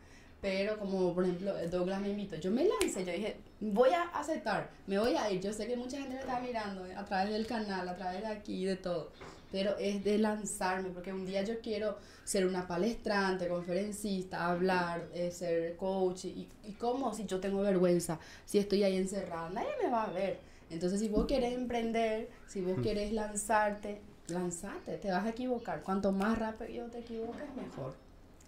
pero 0.46 0.78
como 0.78 1.12
por 1.12 1.24
ejemplo 1.24 1.56
Douglas 1.72 2.00
me 2.00 2.10
invitó, 2.10 2.36
yo 2.36 2.52
me 2.52 2.66
lancé, 2.66 3.04
yo 3.04 3.12
dije, 3.12 3.36
voy 3.60 3.90
a 3.90 4.04
aceptar, 4.10 4.70
me 4.86 5.00
voy 5.00 5.16
a 5.16 5.32
ir. 5.32 5.42
Yo 5.42 5.52
sé 5.52 5.66
que 5.66 5.76
mucha 5.76 5.98
gente 5.98 6.14
me 6.14 6.20
está 6.20 6.40
mirando 6.40 6.86
eh, 6.86 6.94
a 6.94 7.04
través 7.04 7.34
del 7.34 7.48
canal, 7.48 7.90
a 7.90 7.96
través 7.96 8.22
de 8.22 8.28
aquí, 8.28 8.64
de 8.64 8.76
todo. 8.76 9.10
Pero 9.52 9.76
es 9.80 10.04
de 10.04 10.20
lanzarme, 10.20 10.90
porque 10.90 11.12
un 11.12 11.26
día 11.26 11.42
yo 11.42 11.60
quiero 11.62 11.98
ser 12.24 12.46
una 12.46 12.68
palestrante, 12.68 13.48
conferencista, 13.48 14.46
hablar, 14.46 15.08
eh, 15.16 15.32
ser 15.32 15.78
coach. 15.78 16.26
Y, 16.26 16.48
y 16.64 16.74
cómo 16.74 17.12
si 17.16 17.26
yo 17.26 17.40
tengo 17.40 17.64
vergüenza, 17.64 18.20
si 18.46 18.60
estoy 18.60 18.84
ahí 18.84 18.98
encerrada, 18.98 19.50
nadie 19.50 19.72
me 19.82 19.90
va 19.90 20.04
a 20.04 20.12
ver. 20.12 20.38
Entonces, 20.70 21.00
si 21.00 21.10
vos 21.10 21.26
querés 21.26 21.54
emprender, 21.54 22.30
si 22.46 22.62
vos 22.62 22.80
querés 22.84 23.12
lanzarte, 23.14 24.00
lanzate, 24.28 24.98
te 24.98 25.10
vas 25.10 25.26
a 25.26 25.30
equivocar. 25.30 25.82
Cuanto 25.82 26.12
más 26.12 26.38
rápido 26.38 26.86
te 26.92 27.00
equivoques, 27.00 27.50
mejor. 27.56 28.05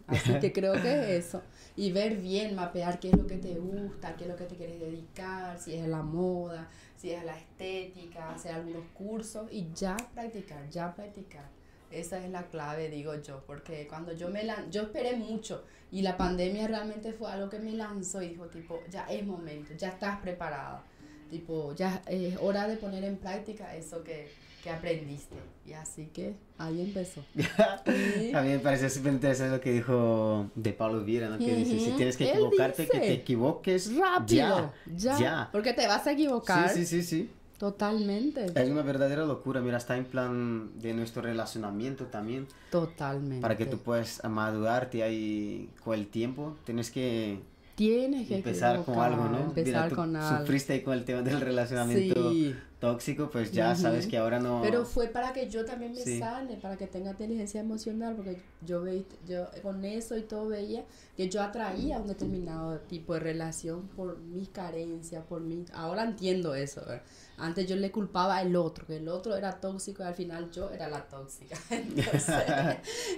Así 0.07 0.39
que 0.39 0.53
creo 0.53 0.73
que 0.73 1.17
es 1.17 1.25
eso. 1.25 1.41
Y 1.75 1.91
ver 1.91 2.17
bien, 2.17 2.55
mapear 2.55 2.99
qué 2.99 3.09
es 3.09 3.17
lo 3.17 3.27
que 3.27 3.37
te 3.37 3.55
gusta, 3.55 4.15
qué 4.15 4.23
es 4.23 4.29
lo 4.29 4.35
que 4.35 4.45
te 4.45 4.55
quieres 4.55 4.79
dedicar, 4.79 5.59
si 5.59 5.75
es 5.75 5.87
la 5.87 6.01
moda, 6.01 6.69
si 6.95 7.11
es 7.11 7.23
la 7.23 7.37
estética, 7.37 8.31
hacer 8.31 8.55
algunos 8.55 8.85
cursos 8.93 9.47
y 9.51 9.67
ya 9.75 9.95
practicar, 10.13 10.69
ya 10.69 10.95
practicar. 10.95 11.45
Esa 11.91 12.23
es 12.23 12.29
la 12.31 12.47
clave, 12.47 12.89
digo 12.89 13.15
yo, 13.21 13.43
porque 13.45 13.87
cuando 13.87 14.11
yo 14.13 14.29
me 14.29 14.43
lan 14.43 14.71
yo 14.71 14.81
esperé 14.83 15.15
mucho 15.15 15.63
y 15.89 16.01
la 16.01 16.17
pandemia 16.17 16.67
realmente 16.67 17.13
fue 17.13 17.31
algo 17.31 17.49
que 17.49 17.59
me 17.59 17.71
lanzó 17.71 18.21
y 18.21 18.29
dijo 18.29 18.47
tipo, 18.47 18.81
ya 18.89 19.05
es 19.05 19.25
momento, 19.25 19.73
ya 19.73 19.89
estás 19.89 20.19
preparada. 20.19 20.83
Tipo, 21.29 21.75
ya 21.75 22.01
es 22.07 22.37
hora 22.41 22.67
de 22.67 22.77
poner 22.77 23.03
en 23.03 23.17
práctica 23.17 23.75
eso 23.75 24.03
que, 24.03 24.29
que 24.67 24.73
aprendiste. 24.73 25.35
Y 25.65 25.73
así 25.73 26.09
que 26.13 26.35
ahí 26.57 26.81
empezó. 26.81 27.21
A 28.33 28.41
mí 28.41 28.49
me 28.49 28.59
parece 28.59 28.89
súper 28.89 29.13
interesante 29.13 29.55
lo 29.55 29.61
que 29.61 29.71
dijo 29.71 30.49
de 30.55 30.73
Pablo 30.73 31.03
Viera, 31.03 31.29
¿no? 31.29 31.37
Que 31.37 31.55
dice, 31.55 31.79
si 31.79 31.91
tienes 31.91 32.17
que 32.17 32.25
Él 32.25 32.31
equivocarte, 32.31 32.87
que 32.87 32.99
te 32.99 33.13
equivoques 33.13 33.95
Rápido, 33.95 34.73
ya. 34.95 35.17
ya, 35.17 35.19
ya. 35.19 35.49
Porque 35.51 35.73
te 35.73 35.87
vas 35.87 36.05
a 36.07 36.11
equivocar. 36.11 36.69
Sí, 36.69 36.85
sí, 36.85 37.01
sí, 37.01 37.03
sí. 37.03 37.29
Totalmente. 37.57 38.45
Es 38.53 38.69
una 38.69 38.83
verdadera 38.83 39.25
locura, 39.25 39.61
mira, 39.61 39.77
está 39.77 39.97
en 39.97 40.05
plan 40.05 40.79
de 40.79 40.93
nuestro 40.93 41.23
relacionamiento 41.23 42.05
también, 42.05 42.47
Totalmente. 42.69 43.41
para 43.41 43.57
que 43.57 43.65
tú 43.65 43.79
puedas 43.79 44.21
madurarte 44.29 45.01
ahí 45.01 45.69
con 45.83 45.95
el 45.95 46.07
tiempo, 46.07 46.55
tienes 46.65 46.91
que 46.91 47.39
Tienes 47.77 48.27
que 48.27 48.37
empezar 48.37 48.83
con 48.83 48.99
algo, 48.99 49.25
¿no? 49.25 49.37
Empezar 49.37 49.65
Mira, 49.65 49.89
tú 49.89 49.95
con 49.95 50.15
algo. 50.15 50.39
Sufriste 50.39 50.73
ahí 50.73 50.81
con 50.81 50.93
el 50.95 51.05
tema 51.05 51.21
del 51.21 51.39
relacionamiento 51.39 52.31
Sí. 52.31 52.55
Tóxico, 52.79 53.29
pues 53.29 53.51
ya 53.51 53.75
sabes 53.75 54.05
que 54.05 54.17
ahora 54.17 54.39
no... 54.39 54.61
Pero 54.61 54.85
fue 54.85 55.07
para 55.07 55.33
que 55.33 55.49
yo 55.49 55.65
también 55.65 55.93
me 55.93 56.01
Sí. 56.01 56.19
sane, 56.19 56.57
para 56.57 56.77
que 56.77 56.85
tenga 56.85 57.11
inteligencia 57.11 57.59
emocional, 57.59 58.15
porque 58.15 58.39
yo 58.61 58.83
veía, 58.83 59.03
yo 59.27 59.47
con 59.63 59.83
eso 59.83 60.15
y 60.15 60.21
todo 60.21 60.47
veía 60.47 60.85
que 61.15 61.27
yo 61.27 61.41
atraía 61.41 61.97
un 61.97 62.07
determinado 62.07 62.79
tipo 62.81 63.15
de 63.15 63.19
relación 63.19 63.87
por 63.89 64.19
mis 64.19 64.49
carencias, 64.49 65.23
por 65.25 65.41
mi... 65.41 65.65
Ahora 65.73 66.03
entiendo 66.03 66.53
eso, 66.53 66.81
¿verdad? 66.81 67.01
Antes 67.37 67.67
yo 67.67 67.75
le 67.75 67.91
culpaba 67.91 68.37
al 68.37 68.55
otro, 68.55 68.85
que 68.85 68.97
el 68.97 69.07
otro 69.09 69.35
era 69.35 69.59
tóxico 69.59 70.03
y 70.03 70.05
al 70.05 70.15
final 70.15 70.51
yo 70.51 70.69
era 70.71 70.87
la 70.87 71.07
tóxica. 71.07 71.55
Entonces, 71.71 72.77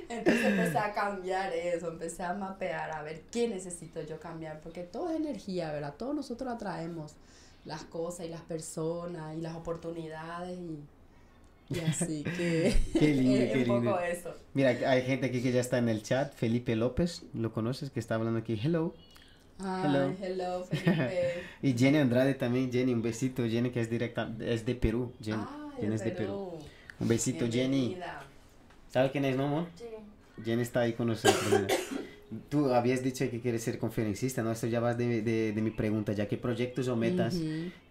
entonces 0.10 0.46
empecé 0.46 0.78
a 0.78 0.94
cambiar 0.94 1.54
eso, 1.54 1.90
empecé 1.90 2.24
a 2.24 2.34
mapear, 2.34 2.92
a 2.92 3.02
ver 3.04 3.24
qué 3.32 3.48
necesito 3.48 4.02
yo 4.02 4.20
cambiar, 4.20 4.62
porque 4.62 4.84
todo 4.84 5.10
es 5.10 5.18
energía, 5.18 5.72
¿verdad? 5.72 5.96
Todos 5.98 6.16
nosotros 6.16 6.52
atraemos 6.52 7.16
las 7.70 7.84
cosas 7.86 8.26
y 8.26 8.30
las 8.30 8.42
personas 8.42 9.38
y 9.38 9.42
las 9.42 9.56
oportunidades 9.56 10.58
y, 10.60 11.76
y 11.76 11.80
así 11.82 12.24
que 12.38 12.76
Qué 12.98 13.08
lindo, 13.14 13.54
qué 13.54 13.60
un 13.60 13.66
poco 13.68 13.82
lindo. 13.82 14.00
eso. 14.00 14.36
Mira, 14.54 14.70
hay 14.90 15.04
gente 15.04 15.28
aquí 15.28 15.42
que 15.42 15.52
ya 15.52 15.62
está 15.62 15.78
en 15.78 15.88
el 15.88 16.04
chat, 16.04 16.34
Felipe 16.34 16.76
López, 16.76 17.24
¿lo 17.34 17.54
conoces? 17.54 17.92
Que 17.92 18.00
está 18.00 18.16
hablando 18.16 18.40
aquí, 18.40 18.60
hello. 18.62 18.94
Ay, 19.62 19.84
Hello. 19.86 20.14
hello, 20.22 20.64
Felipe. 20.70 21.44
Y 21.62 21.74
Jenny 21.78 21.98
Andrade 22.00 22.34
también, 22.34 22.72
Jenny, 22.72 22.94
un 22.94 23.02
besito, 23.02 23.44
Jenny 23.48 23.72
que 23.72 23.82
es 23.82 23.90
directa, 23.90 24.34
es 24.40 24.66
de 24.66 24.74
Perú, 24.76 25.12
Jenny, 25.22 25.44
Ay, 25.48 25.82
Jenny 25.82 25.96
es 25.96 26.04
de 26.04 26.12
Perú. 26.12 26.54
Un 27.00 27.08
besito, 27.08 27.46
Jenny. 27.50 27.98
¿Sabes 28.90 29.12
quién 29.12 29.26
es, 29.26 29.36
no, 29.38 29.46
amor? 29.46 29.68
Sí. 29.76 29.86
Jenny 30.44 30.62
está 30.64 30.80
ahí 30.82 30.94
con 30.94 31.08
nosotros. 31.08 31.68
Tú 32.50 32.72
habías 32.74 33.02
dicho 33.02 33.30
que 33.30 33.40
quieres 33.40 33.64
ser 33.64 33.80
conferencista, 33.80 34.44
¿no? 34.44 34.52
Esto 34.52 34.68
ya 34.68 34.80
vas 34.80 34.98
de, 34.98 35.22
de, 35.24 35.52
de 35.52 35.62
mi 35.62 35.72
pregunta, 35.72 36.14
ya 36.14 36.28
qué 36.28 36.38
proyectos 36.38 36.88
o 36.88 36.96
metas 36.96 37.36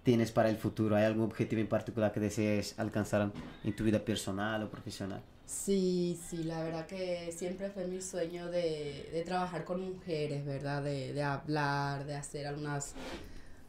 tienes 0.05 0.31
para 0.31 0.49
el 0.49 0.57
futuro. 0.57 0.95
¿Hay 0.95 1.05
algún 1.05 1.25
objetivo 1.25 1.61
en 1.61 1.67
particular 1.67 2.13
que 2.13 2.21
desees 2.21 2.79
alcanzar 2.79 3.33
en 3.65 3.77
tu 3.77 3.83
vida 3.85 3.99
personal 4.05 4.63
o 4.63 4.71
profesional? 4.71 5.23
Sí, 5.45 6.19
sí, 6.29 6.45
la 6.45 6.63
verdad 6.63 6.87
que 6.87 7.33
siempre 7.33 7.71
fue 7.71 7.87
mi 7.87 8.01
sueño 8.01 8.51
de, 8.51 9.09
de 9.13 9.23
trabajar 9.25 9.65
con 9.65 9.81
mujeres, 9.81 10.45
¿verdad? 10.45 10.83
De, 10.83 11.13
de 11.13 11.23
hablar, 11.23 12.05
de 12.05 12.15
hacer 12.15 12.47
algunas, 12.47 12.95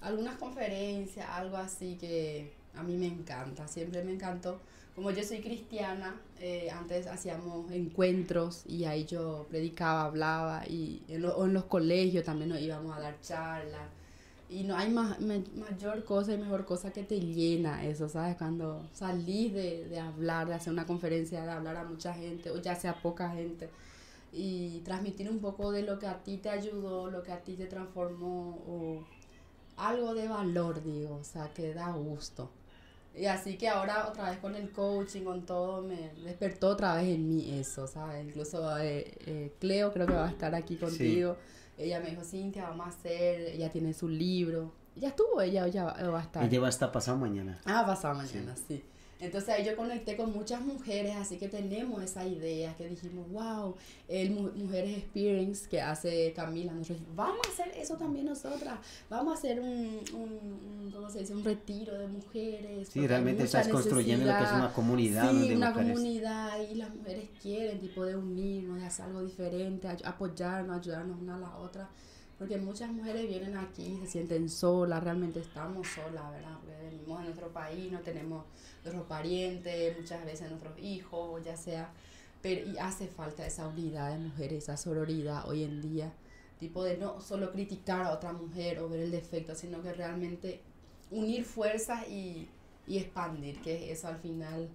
algunas 0.01 0.35
conferencias, 0.35 1.25
algo 1.29 1.57
así 1.57 1.95
que 1.95 2.53
a 2.75 2.83
mí 2.83 2.95
me 2.95 3.07
encanta, 3.07 3.67
siempre 3.67 4.03
me 4.03 4.11
encantó. 4.11 4.61
Como 4.99 5.11
yo 5.11 5.23
soy 5.23 5.39
cristiana, 5.39 6.19
eh, 6.41 6.69
antes 6.71 7.07
hacíamos 7.07 7.71
encuentros 7.71 8.63
y 8.67 8.83
ahí 8.83 9.05
yo 9.05 9.45
predicaba, 9.49 10.03
hablaba 10.03 10.65
y 10.67 11.01
en, 11.07 11.21
lo- 11.21 11.45
en 11.45 11.53
los 11.53 11.63
colegios 11.63 12.25
también 12.25 12.49
nos 12.49 12.59
íbamos 12.59 12.97
a 12.97 12.99
dar 12.99 13.15
charlas. 13.21 13.87
Y 14.49 14.63
no 14.63 14.75
hay 14.75 14.89
ma- 14.91 15.15
me- 15.21 15.45
mayor 15.55 16.03
cosa 16.03 16.33
y 16.33 16.37
mejor 16.37 16.65
cosa 16.65 16.91
que 16.91 17.03
te 17.03 17.17
llena 17.21 17.85
eso, 17.85 18.09
¿sabes? 18.09 18.35
Cuando 18.37 18.89
salís 18.93 19.53
de, 19.53 19.87
de 19.87 19.99
hablar, 20.01 20.47
de 20.49 20.55
hacer 20.55 20.73
una 20.73 20.85
conferencia, 20.85 21.43
de 21.43 21.51
hablar 21.51 21.77
a 21.77 21.85
mucha 21.85 22.13
gente, 22.13 22.51
o 22.51 22.61
ya 22.61 22.75
sea 22.75 23.01
poca 23.01 23.29
gente, 23.31 23.69
y 24.33 24.79
transmitir 24.81 25.29
un 25.29 25.39
poco 25.39 25.71
de 25.71 25.83
lo 25.83 25.97
que 25.99 26.07
a 26.07 26.23
ti 26.23 26.37
te 26.37 26.49
ayudó, 26.49 27.09
lo 27.09 27.23
que 27.23 27.31
a 27.31 27.39
ti 27.41 27.53
te 27.55 27.67
transformó, 27.67 28.59
o 28.67 29.03
algo 29.77 30.13
de 30.15 30.27
valor, 30.27 30.83
digo, 30.83 31.15
o 31.21 31.23
sea, 31.23 31.53
que 31.53 31.73
da 31.73 31.91
gusto. 31.93 32.49
Y 33.15 33.25
así 33.25 33.57
que 33.57 33.67
ahora 33.67 34.07
otra 34.07 34.29
vez 34.29 34.39
con 34.39 34.55
el 34.55 34.71
coaching, 34.71 35.23
con 35.23 35.45
todo, 35.45 35.81
me 35.81 36.11
despertó 36.23 36.69
otra 36.69 36.95
vez 36.95 37.09
en 37.09 37.27
mí 37.27 37.59
eso, 37.59 37.87
¿sabes? 37.87 38.25
Incluso 38.25 38.77
eh, 38.77 39.17
eh, 39.25 39.53
Cleo 39.59 39.91
creo 39.91 40.07
que 40.07 40.13
va 40.13 40.27
a 40.27 40.31
estar 40.31 40.53
aquí 40.55 40.77
contigo. 40.77 41.35
Ella 41.77 41.99
me 41.99 42.11
dijo, 42.11 42.23
Cintia, 42.23 42.69
vamos 42.69 42.87
a 42.87 42.89
hacer, 42.89 43.41
ella 43.41 43.69
tiene 43.71 43.93
su 43.93 44.07
libro. 44.07 44.71
Ya 44.95 45.09
estuvo 45.09 45.41
ella, 45.41 45.67
ya 45.67 45.85
va, 45.85 45.93
va 46.09 46.19
a 46.19 46.23
estar. 46.23 46.43
Ella 46.43 46.59
va 46.59 46.67
a 46.67 46.69
estar 46.69 46.91
pasado 46.91 47.17
mañana. 47.17 47.59
Ah, 47.65 47.83
pasado 47.85 48.15
mañana, 48.15 48.55
sí. 48.67 48.83
Entonces 49.19 49.49
ahí 49.49 49.65
yo 49.65 49.75
conecté 49.75 50.15
con 50.15 50.31
muchas 50.31 50.61
mujeres, 50.61 51.15
así 51.17 51.37
que 51.37 51.49
tenemos 51.49 52.01
esa 52.01 52.25
idea, 52.25 52.73
que 52.77 52.87
dijimos, 52.87 53.29
wow, 53.31 53.75
el 54.07 54.31
Mujeres 54.31 54.97
Experience 54.97 55.67
que 55.67 55.81
hace 55.81 56.31
Camila, 56.33 56.73
nosotros 56.73 57.05
vamos 57.15 57.39
a 57.45 57.51
hacer 57.51 57.77
eso 57.77 57.97
también 57.97 58.25
nosotras, 58.25 58.79
vamos 59.09 59.35
a 59.35 59.37
hacer 59.37 59.59
un, 59.59 59.99
un, 60.13 60.91
¿cómo 60.93 61.09
se 61.09 61.19
dice? 61.19 61.33
un 61.33 61.43
retiro 61.43 61.97
de 61.97 62.07
mujeres. 62.07 62.87
Sí, 62.87 63.05
realmente 63.05 63.43
estás 63.43 63.67
construyendo 63.67 64.25
lo 64.25 64.37
que 64.37 64.43
es 64.43 64.51
una 64.51 64.71
comunidad. 64.71 65.31
Sí, 65.31 65.53
una 65.53 65.73
comunidad 65.73 66.61
y 66.71 66.75
las 66.75 66.95
mujeres 66.95 67.29
quieren 67.41 67.79
tipo 67.79 68.05
de 68.05 68.15
unirnos, 68.15 68.79
de 68.79 68.85
hacer 68.85 69.05
algo 69.05 69.21
diferente, 69.21 69.89
apoyarnos, 70.05 70.77
ayudarnos 70.77 71.19
una 71.21 71.35
a 71.35 71.39
la 71.39 71.57
otra. 71.57 71.89
Porque 72.37 72.57
muchas 72.57 72.89
mujeres 72.89 73.27
vienen 73.27 73.57
aquí 73.57 73.97
se 73.99 74.07
sienten 74.07 74.47
solas, 74.47 75.03
realmente 75.03 75.41
estamos 75.41 75.85
solas, 75.89 76.31
¿verdad? 76.31 76.57
Porque 76.61 76.73
venimos 76.83 77.19
a 77.19 77.23
nuestro 77.23 77.49
país, 77.51 77.91
no 77.91 77.99
tenemos 77.99 78.45
nuestros 78.83 79.07
parientes, 79.07 79.97
muchas 79.97 80.25
veces 80.25 80.49
nuestros 80.49 80.77
hijos, 80.79 81.43
ya 81.43 81.57
sea, 81.57 81.91
pero 82.41 82.69
y 82.69 82.77
hace 82.77 83.07
falta 83.07 83.45
esa 83.45 83.67
unidad 83.67 84.11
de 84.11 84.19
mujeres, 84.19 84.63
esa 84.63 84.77
sororidad 84.77 85.47
hoy 85.47 85.63
en 85.63 85.81
día, 85.81 86.13
tipo 86.59 86.83
de 86.83 86.97
no 86.97 87.21
solo 87.21 87.51
criticar 87.51 88.01
a 88.01 88.11
otra 88.11 88.33
mujer 88.33 88.79
o 88.79 88.89
ver 88.89 89.01
el 89.01 89.11
defecto, 89.11 89.55
sino 89.55 89.81
que 89.81 89.93
realmente 89.93 90.61
unir 91.11 91.43
fuerzas 91.43 92.07
y, 92.07 92.47
y 92.87 92.97
expandir, 92.97 93.61
que 93.61 93.91
es 93.91 93.99
eso 93.99 94.07
al 94.07 94.17
final 94.17 94.69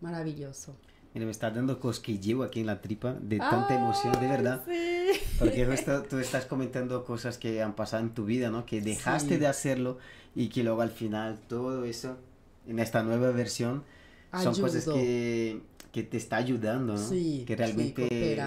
maravilloso. 0.00 0.76
Mira, 1.14 1.24
me 1.24 1.32
está 1.32 1.50
dando 1.50 1.80
cosquilleo 1.80 2.42
aquí 2.42 2.60
en 2.60 2.66
la 2.66 2.82
tripa 2.82 3.14
de 3.14 3.38
tanta 3.38 3.74
emoción, 3.74 4.12
de 4.20 4.28
verdad. 4.28 4.62
Sí. 4.66 5.18
Porque 5.38 5.64
tú 6.10 6.18
estás 6.18 6.44
comentando 6.44 7.04
cosas 7.06 7.38
que 7.38 7.62
han 7.62 7.74
pasado 7.74 8.02
en 8.02 8.10
tu 8.10 8.26
vida, 8.26 8.50
¿no? 8.50 8.66
Que 8.66 8.82
dejaste 8.82 9.38
de 9.38 9.46
hacerlo 9.46 9.96
y 10.34 10.50
que 10.50 10.62
luego 10.62 10.82
al 10.82 10.90
final 10.90 11.38
todo 11.48 11.86
eso 11.86 12.18
en 12.68 12.78
esta 12.78 13.02
nueva 13.02 13.30
versión 13.30 13.84
son 14.42 14.54
cosas 14.60 14.84
que, 14.84 15.60
que, 15.92 16.02
te 16.02 16.16
está 16.16 16.36
ayudando, 16.36 16.94
¿no? 16.94 16.98
Sí, 16.98 17.44
que 17.46 17.56
realmente 17.56 18.38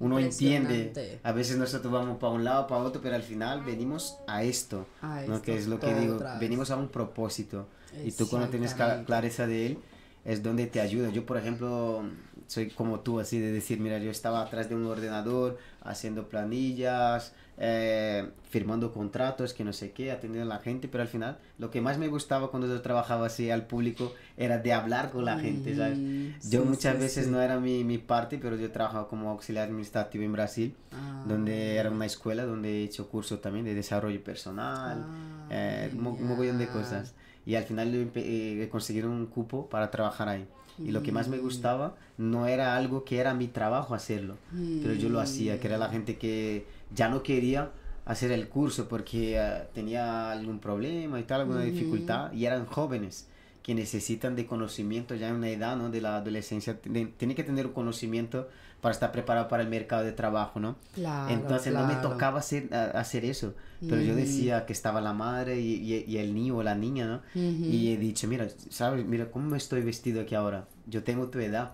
uno 0.00 0.18
entiende. 0.18 1.20
A 1.22 1.32
veces 1.32 1.56
nosotros 1.56 1.92
vamos 1.92 2.18
para 2.18 2.32
un 2.32 2.44
lado, 2.44 2.66
para 2.66 2.82
otro, 2.82 3.00
pero 3.02 3.16
al 3.16 3.22
final 3.22 3.64
venimos 3.64 4.18
a 4.26 4.42
esto, 4.42 4.86
¿no? 5.26 5.42
Que 5.42 5.56
es 5.56 5.66
lo 5.66 5.80
que 5.80 5.94
digo, 5.94 6.18
venimos 6.40 6.70
a 6.70 6.76
un 6.76 6.88
propósito. 6.88 7.66
Y 8.04 8.12
tú 8.12 8.28
cuando 8.28 8.48
tienes 8.48 8.74
clareza 8.74 9.46
de 9.46 9.66
él, 9.66 9.78
es 10.24 10.42
donde 10.42 10.66
te 10.66 10.80
ayuda. 10.80 11.10
Yo, 11.10 11.24
por 11.24 11.38
ejemplo, 11.38 12.02
soy 12.46 12.68
como 12.70 13.00
tú, 13.00 13.18
así 13.18 13.38
de 13.38 13.50
decir, 13.50 13.80
mira, 13.80 13.98
yo 13.98 14.10
estaba 14.10 14.42
atrás 14.42 14.68
de 14.68 14.74
un 14.74 14.84
ordenador 14.84 15.58
haciendo 15.80 16.28
planillas, 16.28 17.32
eh, 17.60 18.28
firmando 18.50 18.92
contratos, 18.92 19.52
que 19.52 19.64
no 19.64 19.72
sé 19.72 19.90
qué, 19.90 20.12
atendiendo 20.12 20.50
a 20.50 20.56
la 20.56 20.62
gente, 20.62 20.86
pero 20.86 21.02
al 21.02 21.08
final 21.08 21.38
lo 21.58 21.70
que 21.70 21.80
más 21.80 21.98
me 21.98 22.06
gustaba 22.06 22.50
cuando 22.50 22.68
yo 22.68 22.80
trabajaba 22.80 23.26
así 23.26 23.50
al 23.50 23.66
público 23.66 24.12
era 24.36 24.58
de 24.58 24.72
hablar 24.72 25.10
con 25.10 25.24
la 25.24 25.38
gente, 25.40 25.76
¿sabes? 25.76 25.98
Mm, 25.98 26.48
yo 26.48 26.64
muchas 26.64 26.98
veces 27.00 27.26
no 27.26 27.40
era 27.40 27.58
mi, 27.58 27.82
mi, 27.82 27.98
parte, 27.98 28.38
pero 28.38 28.56
yo 28.56 28.70
trabajaba 28.70 29.08
como 29.08 29.28
auxiliar 29.30 29.66
administrativo 29.66 30.22
en 30.22 30.32
Brasil, 30.32 30.74
ah. 30.92 31.24
donde 31.26 31.76
era 31.76 31.90
una 31.90 32.06
escuela 32.06 32.44
donde 32.44 32.80
he 32.80 32.84
hecho 32.84 33.08
cursos 33.08 33.40
también 33.42 33.64
de 33.64 33.74
desarrollo 33.74 34.22
personal, 34.22 35.04
ah, 35.04 35.48
eh, 35.50 35.90
un 35.92 36.02
montón 36.02 36.58
de 36.58 36.68
cosas. 36.68 37.14
Y 37.44 37.56
al 37.56 37.64
final 37.64 38.10
eh, 38.14 38.68
conseguí 38.70 39.02
un 39.02 39.26
cupo 39.26 39.68
para 39.68 39.90
trabajar 39.90 40.28
ahí. 40.28 40.46
Y 40.78 40.92
lo 40.92 41.02
que 41.02 41.10
más 41.10 41.26
me 41.26 41.38
mm. 41.38 41.40
gustaba 41.40 41.96
no 42.18 42.46
era 42.46 42.76
algo 42.76 43.04
que 43.04 43.18
era 43.18 43.34
mi 43.34 43.48
trabajo 43.48 43.94
hacerlo, 43.94 44.36
pero 44.82 44.94
yo 44.94 45.08
lo 45.08 45.18
hacía, 45.18 45.58
que 45.58 45.66
era 45.66 45.76
la 45.76 45.88
gente 45.88 46.18
que 46.18 46.77
ya 46.94 47.08
no 47.08 47.22
quería 47.22 47.70
hacer 48.04 48.32
el 48.32 48.48
curso 48.48 48.88
porque 48.88 49.38
ah, 49.38 49.66
tenía 49.74 50.32
algún 50.32 50.58
problema 50.58 51.20
y 51.20 51.24
tal, 51.24 51.42
alguna 51.42 51.60
dificultad, 51.60 52.32
y 52.32 52.46
eran 52.46 52.66
jóvenes 52.66 53.28
que 53.62 53.74
necesitan 53.74 54.34
de 54.34 54.46
conocimiento 54.46 55.14
ya 55.14 55.28
en 55.28 55.34
una 55.34 55.50
edad 55.50 55.76
¿no? 55.76 55.90
de 55.90 56.00
la 56.00 56.16
adolescencia, 56.16 56.78
tienen 56.80 57.34
que 57.34 57.44
tener 57.44 57.66
un 57.66 57.72
conocimiento 57.74 58.48
para 58.80 58.94
estar 58.94 59.12
preparado 59.12 59.48
para 59.48 59.62
el 59.62 59.68
mercado 59.68 60.04
de 60.04 60.12
trabajo, 60.12 60.60
¿no? 60.60 60.76
Claro, 60.94 61.34
Entonces 61.34 61.74
no 61.74 61.86
me 61.86 61.96
tocaba 61.96 62.38
hacer, 62.38 62.72
hacer 62.72 63.24
eso, 63.24 63.54
pero 63.80 64.00
yo 64.00 64.14
decía 64.14 64.66
que 64.66 64.72
estaba 64.72 65.00
la 65.00 65.12
madre 65.12 65.60
y, 65.60 66.04
y, 66.06 66.16
el 66.16 66.32
niño 66.32 66.56
o 66.56 66.62
la 66.62 66.76
niña, 66.76 67.06
¿no? 67.06 67.20
Y 67.34 67.92
he 67.92 67.96
dicho, 67.96 68.28
mira, 68.28 68.46
¿sabes? 68.70 69.04
Mira 69.04 69.30
cómo 69.30 69.48
me 69.50 69.56
estoy 69.56 69.82
vestido 69.82 70.22
aquí 70.22 70.34
ahora. 70.34 70.66
Yo 70.86 71.02
tengo 71.02 71.28
tu 71.28 71.40
edad. 71.40 71.72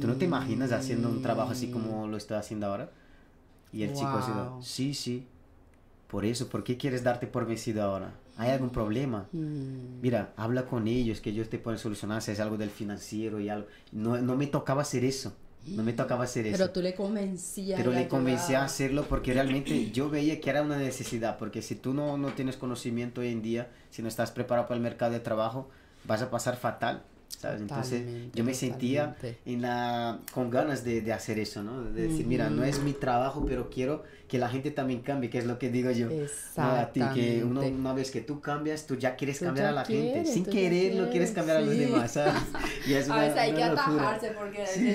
¿Tú 0.00 0.06
no 0.06 0.16
te 0.16 0.24
imaginas 0.24 0.72
haciendo 0.72 1.08
un 1.08 1.22
trabajo 1.22 1.52
así 1.52 1.70
como 1.70 2.06
lo 2.06 2.16
estoy 2.16 2.36
haciendo 2.36 2.66
ahora? 2.66 2.90
Y 3.72 3.82
el 3.84 3.92
chico 3.94 4.08
ha 4.08 4.22
sido, 4.22 4.58
sí, 4.62 4.94
sí. 4.94 5.26
Por 6.08 6.24
eso, 6.24 6.48
¿por 6.48 6.64
qué 6.64 6.76
quieres 6.76 7.04
darte 7.04 7.26
por 7.26 7.46
vencido 7.46 7.82
ahora? 7.82 8.12
¿Hay 8.36 8.50
algún 8.50 8.70
problema? 8.70 9.28
Mm. 9.32 10.00
Mira, 10.00 10.32
habla 10.36 10.66
con 10.66 10.88
ellos, 10.88 11.20
que 11.20 11.30
ellos 11.30 11.48
te 11.48 11.58
pueden 11.58 11.78
solucionar 11.78 12.22
si 12.22 12.32
es 12.32 12.40
algo 12.40 12.56
del 12.56 12.70
financiero 12.70 13.38
y 13.38 13.48
algo. 13.48 13.68
No, 13.92 14.18
no 14.18 14.36
me 14.36 14.46
tocaba 14.46 14.82
hacer 14.82 15.04
eso. 15.04 15.32
No 15.66 15.82
me 15.82 15.92
tocaba 15.92 16.24
hacer 16.24 16.46
eso. 16.46 16.56
Pero 16.56 16.70
tú 16.70 16.80
le 16.80 16.94
convencías. 16.94 17.78
Pero 17.78 17.92
le 17.92 18.08
convencí 18.08 18.54
a 18.54 18.64
hacerlo 18.64 19.04
porque 19.08 19.34
realmente 19.34 19.90
yo 19.90 20.08
veía 20.08 20.40
que 20.40 20.48
era 20.48 20.62
una 20.62 20.78
necesidad. 20.78 21.36
Porque 21.36 21.60
si 21.60 21.74
tú 21.74 21.92
no, 21.92 22.16
no 22.16 22.32
tienes 22.32 22.56
conocimiento 22.56 23.20
hoy 23.20 23.28
en 23.28 23.42
día, 23.42 23.70
si 23.90 24.00
no 24.00 24.08
estás 24.08 24.30
preparado 24.30 24.66
para 24.66 24.76
el 24.76 24.82
mercado 24.82 25.12
de 25.12 25.20
trabajo, 25.20 25.68
vas 26.04 26.22
a 26.22 26.30
pasar 26.30 26.56
fatal. 26.56 27.04
Entonces 27.42 28.02
yo 28.34 28.44
me 28.44 28.54
sentía 28.54 29.16
en 29.46 29.62
la, 29.62 30.20
con 30.32 30.50
ganas 30.50 30.84
de, 30.84 31.00
de 31.00 31.12
hacer 31.12 31.38
eso, 31.38 31.62
¿no? 31.62 31.82
De 31.82 32.08
decir, 32.08 32.26
mira, 32.26 32.50
no 32.50 32.64
es 32.64 32.80
mi 32.80 32.92
trabajo, 32.92 33.44
pero 33.46 33.70
quiero 33.70 34.04
que 34.30 34.38
la 34.38 34.48
gente 34.48 34.70
también 34.70 35.00
cambie, 35.00 35.28
que 35.28 35.38
es 35.38 35.44
lo 35.44 35.58
que 35.58 35.70
digo 35.70 35.90
yo. 35.90 36.08
A 36.56 36.92
ti, 36.92 37.02
que 37.14 37.42
uno, 37.42 37.62
una 37.62 37.92
vez 37.92 38.12
que 38.12 38.20
tú 38.20 38.40
cambias, 38.40 38.86
tú 38.86 38.94
ya 38.94 39.16
quieres 39.16 39.40
cambiar 39.40 39.66
a 39.66 39.72
la 39.72 39.84
gente. 39.84 40.24
Sin 40.24 40.44
querer, 40.44 40.94
no 40.94 41.10
quieres 41.10 41.32
cambiar 41.32 41.58
a 41.58 41.60
los 41.60 41.76
demás, 41.76 42.12
¿sabes? 42.12 42.34
Y 42.86 42.94
es 42.94 43.10
a 43.10 43.16
veces 43.16 43.36
hay 43.36 43.52
que 43.52 43.62
atajarse 43.62 44.30
porque 44.30 44.66
sí, 44.66 44.94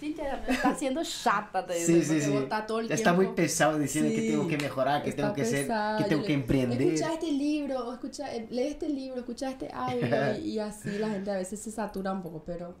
sí. 0.00 0.16
está 0.48 0.70
haciendo 0.70 1.02
chata, 1.02 1.66
te 1.66 1.74
sí, 1.74 2.02
sí, 2.02 2.20
sí. 2.20 2.32
Está, 2.34 2.66
todo 2.66 2.80
el 2.80 2.92
está 2.92 3.12
muy 3.12 3.28
pesado 3.28 3.78
diciendo 3.78 4.10
que 4.14 4.28
tengo 4.30 4.46
que 4.46 4.58
mejorar, 4.58 5.02
que 5.02 5.12
tengo 5.12 5.32
que 5.32 5.44
ser, 5.44 5.66
que 5.98 6.04
tengo 6.04 6.22
que 6.22 6.34
emprender. 6.34 6.80
Escucha 6.80 7.14
este 7.14 7.32
libro, 7.32 7.88
o 7.88 7.92
escucha, 7.92 8.34
eh, 8.34 8.46
lee 8.50 8.68
este 8.68 8.88
libro, 8.88 9.20
escucha 9.20 9.50
este 9.50 9.70
audio 9.72 10.38
y, 10.38 10.50
y 10.50 10.58
así 10.58 10.98
la 10.98 11.08
gente 11.08 11.30
a 11.30 11.36
veces 11.36 11.58
se 11.58 11.70
satura 11.70 12.12
un 12.12 12.22
poco, 12.22 12.42
pero 12.44 12.74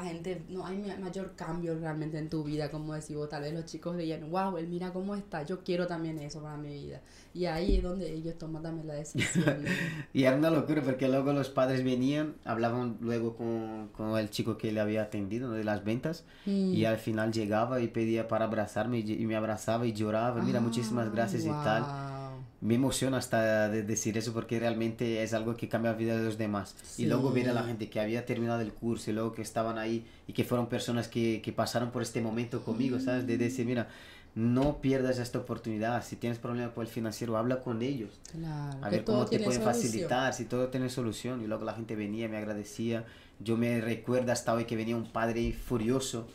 la 0.00 0.08
gente, 0.08 0.42
no 0.48 0.64
hay 0.64 0.78
mayor 1.00 1.34
cambio 1.34 1.78
realmente 1.78 2.18
en 2.18 2.28
tu 2.28 2.44
vida, 2.44 2.70
como 2.70 2.94
decimos, 2.94 3.28
tal 3.28 3.42
vez 3.42 3.52
los 3.52 3.64
chicos 3.64 3.96
veían, 3.96 4.30
wow, 4.30 4.56
él 4.56 4.68
mira 4.68 4.92
cómo 4.92 5.14
está, 5.14 5.42
yo 5.42 5.62
quiero 5.64 5.86
también 5.86 6.18
eso 6.18 6.42
para 6.42 6.56
mi 6.56 6.68
vida. 6.68 7.00
Y 7.34 7.46
ahí 7.46 7.76
es 7.76 7.82
donde 7.82 8.12
ellos 8.12 8.36
toman 8.38 8.62
también 8.62 8.86
la 8.86 8.94
decisión. 8.94 9.64
y 10.12 10.24
era 10.24 10.36
una 10.36 10.50
locura 10.50 10.82
porque 10.82 11.08
luego 11.08 11.32
los 11.32 11.50
padres 11.50 11.84
venían, 11.84 12.34
hablaban 12.44 12.96
luego 13.00 13.36
con, 13.36 13.88
con 13.88 14.18
el 14.18 14.30
chico 14.30 14.56
que 14.56 14.72
le 14.72 14.80
había 14.80 15.02
atendido 15.02 15.50
de 15.52 15.64
las 15.64 15.84
ventas 15.84 16.24
y 16.46 16.82
mm. 16.82 16.86
al 16.86 16.98
final 16.98 17.32
llegaba 17.32 17.80
y 17.80 17.88
pedía 17.88 18.28
para 18.28 18.46
abrazarme 18.46 18.98
y, 19.00 19.26
me 19.26 19.36
abrazaba 19.36 19.86
y 19.86 19.92
lloraba, 19.92 20.40
mira, 20.42 20.60
muchísimas 20.60 21.12
gracias 21.12 21.44
y 21.44 21.48
tal 21.48 22.17
me 22.60 22.74
emociona 22.74 23.18
hasta 23.18 23.68
de 23.68 23.82
decir 23.82 24.18
eso 24.18 24.32
porque 24.32 24.58
realmente 24.58 25.22
es 25.22 25.32
algo 25.32 25.56
que 25.56 25.68
cambia 25.68 25.92
la 25.92 25.96
vida 25.96 26.16
de 26.16 26.24
los 26.24 26.38
demás. 26.38 26.74
Y 26.98 27.06
luego 27.06 27.30
ver 27.30 27.48
a 27.50 27.52
la 27.52 27.62
gente 27.62 27.88
que 27.88 28.00
había 28.00 28.26
terminado 28.26 28.60
el 28.60 28.72
curso 28.72 29.10
y 29.10 29.14
luego 29.14 29.32
que 29.32 29.42
estaban 29.42 29.78
ahí 29.78 30.04
y 30.26 30.32
que 30.32 30.44
fueron 30.44 30.68
personas 30.68 31.08
que, 31.08 31.40
que 31.40 31.52
pasaron 31.52 31.90
por 31.90 32.02
este 32.02 32.20
momento 32.20 32.64
conmigo, 32.64 32.98
¿sabes? 32.98 33.26
De 33.26 33.38
decir, 33.38 33.64
mira, 33.64 33.88
no 34.34 34.80
pierdas 34.80 35.18
esta 35.18 35.38
oportunidad. 35.38 36.04
Si 36.04 36.16
tienes 36.16 36.38
problemas 36.38 36.72
con 36.72 36.84
el 36.84 36.90
financiero, 36.90 37.36
habla 37.36 37.60
con 37.60 37.82
ellos. 37.82 38.18
Claro, 38.30 38.78
a 38.84 38.88
ver 38.88 39.04
cómo 39.04 39.26
te 39.26 39.38
pueden 39.40 39.62
facilitar, 39.62 40.32
si 40.34 40.44
todo 40.44 40.68
tiene 40.68 40.90
solución. 40.90 41.42
Y 41.42 41.46
luego 41.46 41.64
la 41.64 41.74
gente 41.74 41.96
venía, 41.96 42.28
me 42.28 42.36
agradecía. 42.36 43.04
Yo 43.40 43.56
me 43.56 43.80
recuerdo 43.80 44.32
hasta 44.32 44.54
hoy 44.54 44.64
que 44.64 44.76
venía 44.76 44.96
un 44.96 45.10
padre 45.10 45.52
furioso 45.52 46.28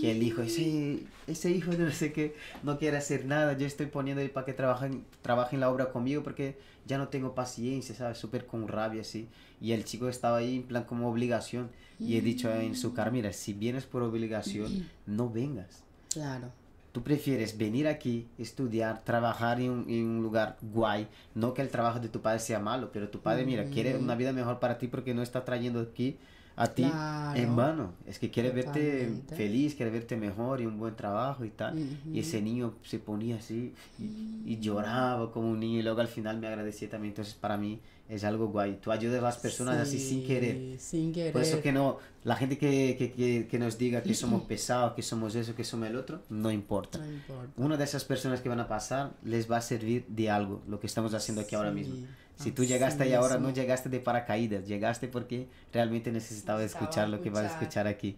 que 0.00 0.10
el 0.10 0.22
hijo, 0.22 0.42
ese, 0.42 1.04
ese 1.26 1.50
hijo 1.50 1.70
de 1.70 1.78
no 1.78 1.90
sé 1.92 2.12
qué, 2.12 2.34
no 2.64 2.78
quiere 2.78 2.96
hacer 2.96 3.24
nada, 3.24 3.56
yo 3.56 3.66
estoy 3.66 3.86
poniendo 3.86 4.26
para 4.32 4.44
que 4.44 4.52
trabaje, 4.52 4.90
trabaje 5.22 5.54
en 5.54 5.60
la 5.60 5.70
obra 5.70 5.92
conmigo 5.92 6.22
porque 6.24 6.58
ya 6.86 6.98
no 6.98 7.08
tengo 7.08 7.34
paciencia, 7.34 7.94
¿sabes? 7.94 8.18
Súper 8.18 8.46
con 8.46 8.66
rabia, 8.68 9.02
así. 9.02 9.28
Y 9.60 9.72
el 9.72 9.84
chico 9.84 10.08
estaba 10.08 10.38
ahí 10.38 10.56
en 10.56 10.62
plan 10.64 10.84
como 10.84 11.08
obligación. 11.08 11.70
Y 11.98 12.16
he 12.16 12.20
dicho 12.20 12.52
en 12.52 12.76
su 12.76 12.92
cara, 12.92 13.10
mira, 13.10 13.32
si 13.32 13.54
vienes 13.54 13.84
por 13.86 14.02
obligación, 14.02 14.86
no 15.06 15.30
vengas. 15.30 15.82
Claro. 16.10 16.50
Tú 16.92 17.02
prefieres 17.02 17.56
venir 17.56 17.88
aquí, 17.88 18.26
estudiar, 18.38 19.02
trabajar 19.04 19.60
en 19.60 19.70
un, 19.70 19.90
en 19.90 20.06
un, 20.06 20.22
lugar 20.22 20.58
guay. 20.60 21.08
No 21.34 21.54
que 21.54 21.62
el 21.62 21.68
trabajo 21.68 22.00
de 22.00 22.08
tu 22.08 22.20
padre 22.20 22.38
sea 22.38 22.58
malo, 22.58 22.90
pero 22.92 23.08
tu 23.08 23.20
padre, 23.20 23.46
mira, 23.46 23.64
quiere 23.64 23.96
una 23.96 24.14
vida 24.14 24.32
mejor 24.32 24.58
para 24.58 24.78
ti 24.78 24.88
porque 24.88 25.14
no 25.14 25.22
está 25.22 25.44
trayendo 25.44 25.80
aquí 25.80 26.18
a 26.56 26.68
ti 26.68 26.90
en 27.34 27.54
vano. 27.54 27.92
Es 28.06 28.18
que 28.18 28.30
quiere 28.30 28.50
verte 28.50 29.12
feliz, 29.36 29.74
quiere 29.74 29.90
verte 29.90 30.16
mejor 30.16 30.62
y 30.62 30.66
un 30.66 30.78
buen 30.78 30.96
trabajo 30.96 31.44
y 31.44 31.50
tal. 31.50 31.78
Y 32.10 32.20
ese 32.20 32.40
niño 32.40 32.74
se 32.82 32.98
ponía 32.98 33.36
así 33.36 33.74
y, 33.98 34.56
lloraba 34.58 35.30
como 35.32 35.50
un 35.50 35.60
niño 35.60 35.78
y 35.78 35.82
luego 35.82 36.00
al 36.00 36.08
final 36.08 36.38
me 36.38 36.46
agradecía 36.46 36.88
también. 36.88 37.10
Entonces 37.10 37.34
para 37.34 37.58
mí 37.58 37.78
es 38.08 38.24
algo 38.24 38.48
guay. 38.48 38.78
Tú 38.80 38.90
ayudas 38.90 39.20
a 39.20 39.22
las 39.22 39.36
personas 39.36 39.76
así 39.76 39.98
sin 39.98 40.26
querer. 40.26 40.80
Sin 40.80 41.12
querer. 41.12 41.32
Por 41.32 41.42
eso 41.42 41.60
que 41.60 41.72
no, 41.72 41.98
la 42.24 42.36
gente 42.36 42.56
que, 42.56 42.96
que, 42.96 43.46
que, 43.46 43.58
nos 43.58 43.76
diga 43.76 44.02
que 44.02 44.14
somos 44.14 44.42
pesados, 44.48 44.94
que 44.94 45.02
somos 45.02 45.34
eso, 45.34 45.54
que 45.54 45.64
somos 45.64 45.88
el 45.88 45.96
otro, 45.96 46.22
no 46.30 46.50
importa. 46.50 46.98
no 46.98 47.12
importa. 47.12 47.52
Una 47.56 47.76
de 47.76 47.84
esas 47.84 48.04
personas 48.04 48.40
que 48.40 48.48
van 48.48 48.60
a 48.60 48.68
pasar 48.68 49.12
les 49.22 49.50
va 49.50 49.58
a 49.58 49.62
servir 49.62 50.06
de 50.08 50.30
algo, 50.30 50.62
lo 50.66 50.80
que 50.80 50.86
estamos 50.86 51.12
haciendo 51.12 51.42
aquí 51.42 51.54
ahora 51.54 51.70
mismo 51.70 52.06
Si 52.36 52.52
tú 52.52 52.64
llegaste 52.64 53.04
ahí 53.04 53.14
ahora, 53.14 53.38
no 53.38 53.50
llegaste 53.50 53.88
de 53.88 54.00
paracaídas, 54.00 54.66
llegaste 54.66 55.08
porque 55.08 55.48
realmente 55.72 56.12
necesitaba 56.12 56.62
escuchar 56.62 57.08
lo 57.08 57.20
que 57.22 57.30
vas 57.30 57.44
a 57.44 57.48
escuchar 57.48 57.86
aquí. 57.86 58.16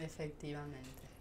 Efectivamente. 0.00 0.78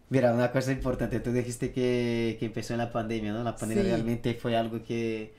Mira, 0.09 0.33
una 0.33 0.51
cosa 0.51 0.71
importante, 0.71 1.19
tú 1.19 1.31
dijiste 1.33 1.73
que, 1.73 2.38
que 2.39 2.45
empezó 2.45 2.73
en 2.73 2.79
la 2.79 2.91
pandemia, 2.91 3.33
¿no? 3.33 3.43
La 3.43 3.55
pandemia 3.55 3.83
realmente 3.83 4.35
fue 4.35 4.55
algo 4.55 4.81
que 4.83 5.33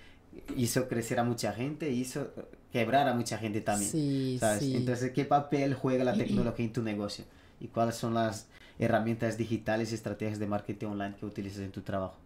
hizo 0.57 0.89
crecer 0.89 1.19
a 1.21 1.25
mucha 1.25 1.53
gente, 1.53 1.91
hizo 1.91 2.33
quebrar 2.73 3.09
a 3.09 3.15
mucha 3.15 3.39
gente 3.39 3.61
también. 3.61 3.91
Sí, 3.91 4.39
Sí. 4.59 4.77
Entonces, 4.77 5.13
¿qué 5.13 5.25
papel 5.25 5.75
juega 5.75 6.05
la 6.05 6.13
tecnología 6.19 6.65
en 6.67 6.73
tu 6.73 6.83
negocio? 6.83 7.25
¿Y 7.61 7.69
cuáles 7.69 7.95
son 7.97 8.15
las 8.15 8.49
herramientas 8.79 9.37
digitales 9.39 9.91
y 9.93 9.95
estrategias 9.95 10.39
de 10.39 10.47
marketing 10.47 10.89
online 10.89 11.15
que 11.19 11.27
utilizas 11.27 11.61
en 11.61 11.73
tu 11.73 11.81
trabajo? 11.83 12.17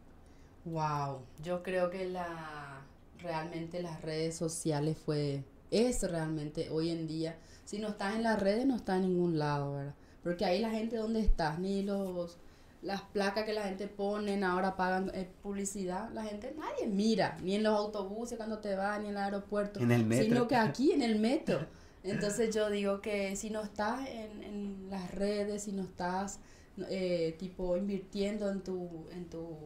Wow, 0.64 1.22
yo 1.42 1.62
creo 1.62 1.90
que 1.90 2.06
la 2.06 2.82
realmente 3.22 3.82
las 3.82 4.02
redes 4.02 4.36
sociales 4.36 4.98
fue 4.98 5.44
es 5.70 6.02
realmente 6.02 6.68
hoy 6.70 6.90
en 6.90 7.06
día. 7.06 7.38
Si 7.64 7.78
no 7.78 7.88
estás 7.88 8.14
en 8.14 8.22
las 8.22 8.40
redes 8.40 8.66
no 8.66 8.76
estás 8.76 8.96
en 8.96 9.08
ningún 9.08 9.38
lado, 9.38 9.74
¿verdad? 9.74 9.94
Porque 10.22 10.44
ahí 10.44 10.60
la 10.60 10.70
gente, 10.70 10.96
¿dónde 10.96 11.20
estás? 11.20 11.58
Ni 11.58 11.82
los 11.82 12.38
las 12.82 13.00
placas 13.00 13.44
que 13.44 13.52
la 13.52 13.62
gente 13.62 13.86
pone, 13.86 14.44
ahora 14.44 14.76
pagan 14.76 15.10
eh, 15.14 15.28
publicidad, 15.40 16.10
la 16.10 16.24
gente 16.24 16.52
nadie 16.58 16.88
mira, 16.88 17.38
ni 17.40 17.54
en 17.54 17.62
los 17.62 17.78
autobuses 17.78 18.36
cuando 18.36 18.58
te 18.58 18.74
va, 18.74 18.98
ni 18.98 19.04
en 19.04 19.12
el 19.12 19.18
aeropuerto, 19.18 19.78
en 19.78 19.92
el 19.92 20.04
metro. 20.04 20.24
sino 20.24 20.48
que 20.48 20.56
aquí 20.56 20.90
en 20.90 21.02
el 21.02 21.18
metro. 21.18 21.64
Entonces 22.02 22.52
yo 22.52 22.68
digo 22.68 23.00
que 23.00 23.36
si 23.36 23.50
no 23.50 23.62
estás 23.62 24.08
en, 24.08 24.42
en 24.42 24.90
las 24.90 25.14
redes, 25.14 25.62
si 25.62 25.72
no 25.72 25.84
estás 25.84 26.40
eh, 26.88 27.36
tipo 27.38 27.76
invirtiendo 27.76 28.50
en 28.50 28.62
tu, 28.62 29.06
en 29.12 29.30
tu, 29.30 29.56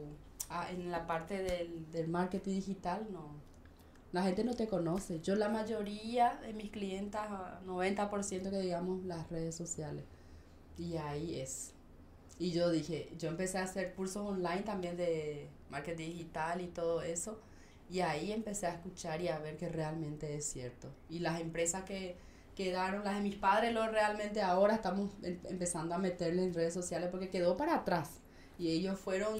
ah, 0.50 0.68
en 0.70 0.90
la 0.90 1.06
parte 1.06 1.42
del, 1.42 1.90
del 1.90 2.08
marketing 2.08 2.56
digital, 2.56 3.06
no, 3.10 3.30
la 4.16 4.22
gente 4.22 4.44
no 4.44 4.54
te 4.54 4.66
conoce. 4.66 5.20
Yo 5.20 5.36
la 5.36 5.50
mayoría 5.50 6.40
de 6.40 6.54
mis 6.54 6.70
clientas, 6.70 7.28
90% 7.66 8.48
que 8.48 8.60
digamos 8.60 9.04
las 9.04 9.28
redes 9.28 9.54
sociales. 9.54 10.04
Y 10.78 10.96
ahí 10.96 11.38
es. 11.38 11.74
Y 12.38 12.50
yo 12.50 12.70
dije, 12.70 13.12
yo 13.18 13.28
empecé 13.28 13.58
a 13.58 13.64
hacer 13.64 13.92
cursos 13.94 14.26
online 14.26 14.62
también 14.62 14.96
de 14.96 15.50
marketing 15.68 16.12
digital 16.12 16.62
y 16.62 16.68
todo 16.68 17.02
eso. 17.02 17.38
Y 17.90 18.00
ahí 18.00 18.32
empecé 18.32 18.66
a 18.66 18.72
escuchar 18.72 19.20
y 19.20 19.28
a 19.28 19.38
ver 19.38 19.58
que 19.58 19.68
realmente 19.68 20.34
es 20.34 20.46
cierto. 20.46 20.88
Y 21.10 21.18
las 21.18 21.38
empresas 21.38 21.84
que 21.84 22.16
quedaron, 22.54 23.04
las 23.04 23.16
de 23.16 23.20
mis 23.20 23.36
padres, 23.36 23.74
lo 23.74 23.86
realmente 23.86 24.40
ahora 24.40 24.76
estamos 24.76 25.10
em, 25.24 25.38
empezando 25.44 25.94
a 25.94 25.98
meterle 25.98 26.42
en 26.42 26.54
redes 26.54 26.72
sociales 26.72 27.10
porque 27.10 27.28
quedó 27.28 27.58
para 27.58 27.74
atrás. 27.74 28.22
Y 28.58 28.70
ellos 28.70 28.98
fueron 28.98 29.38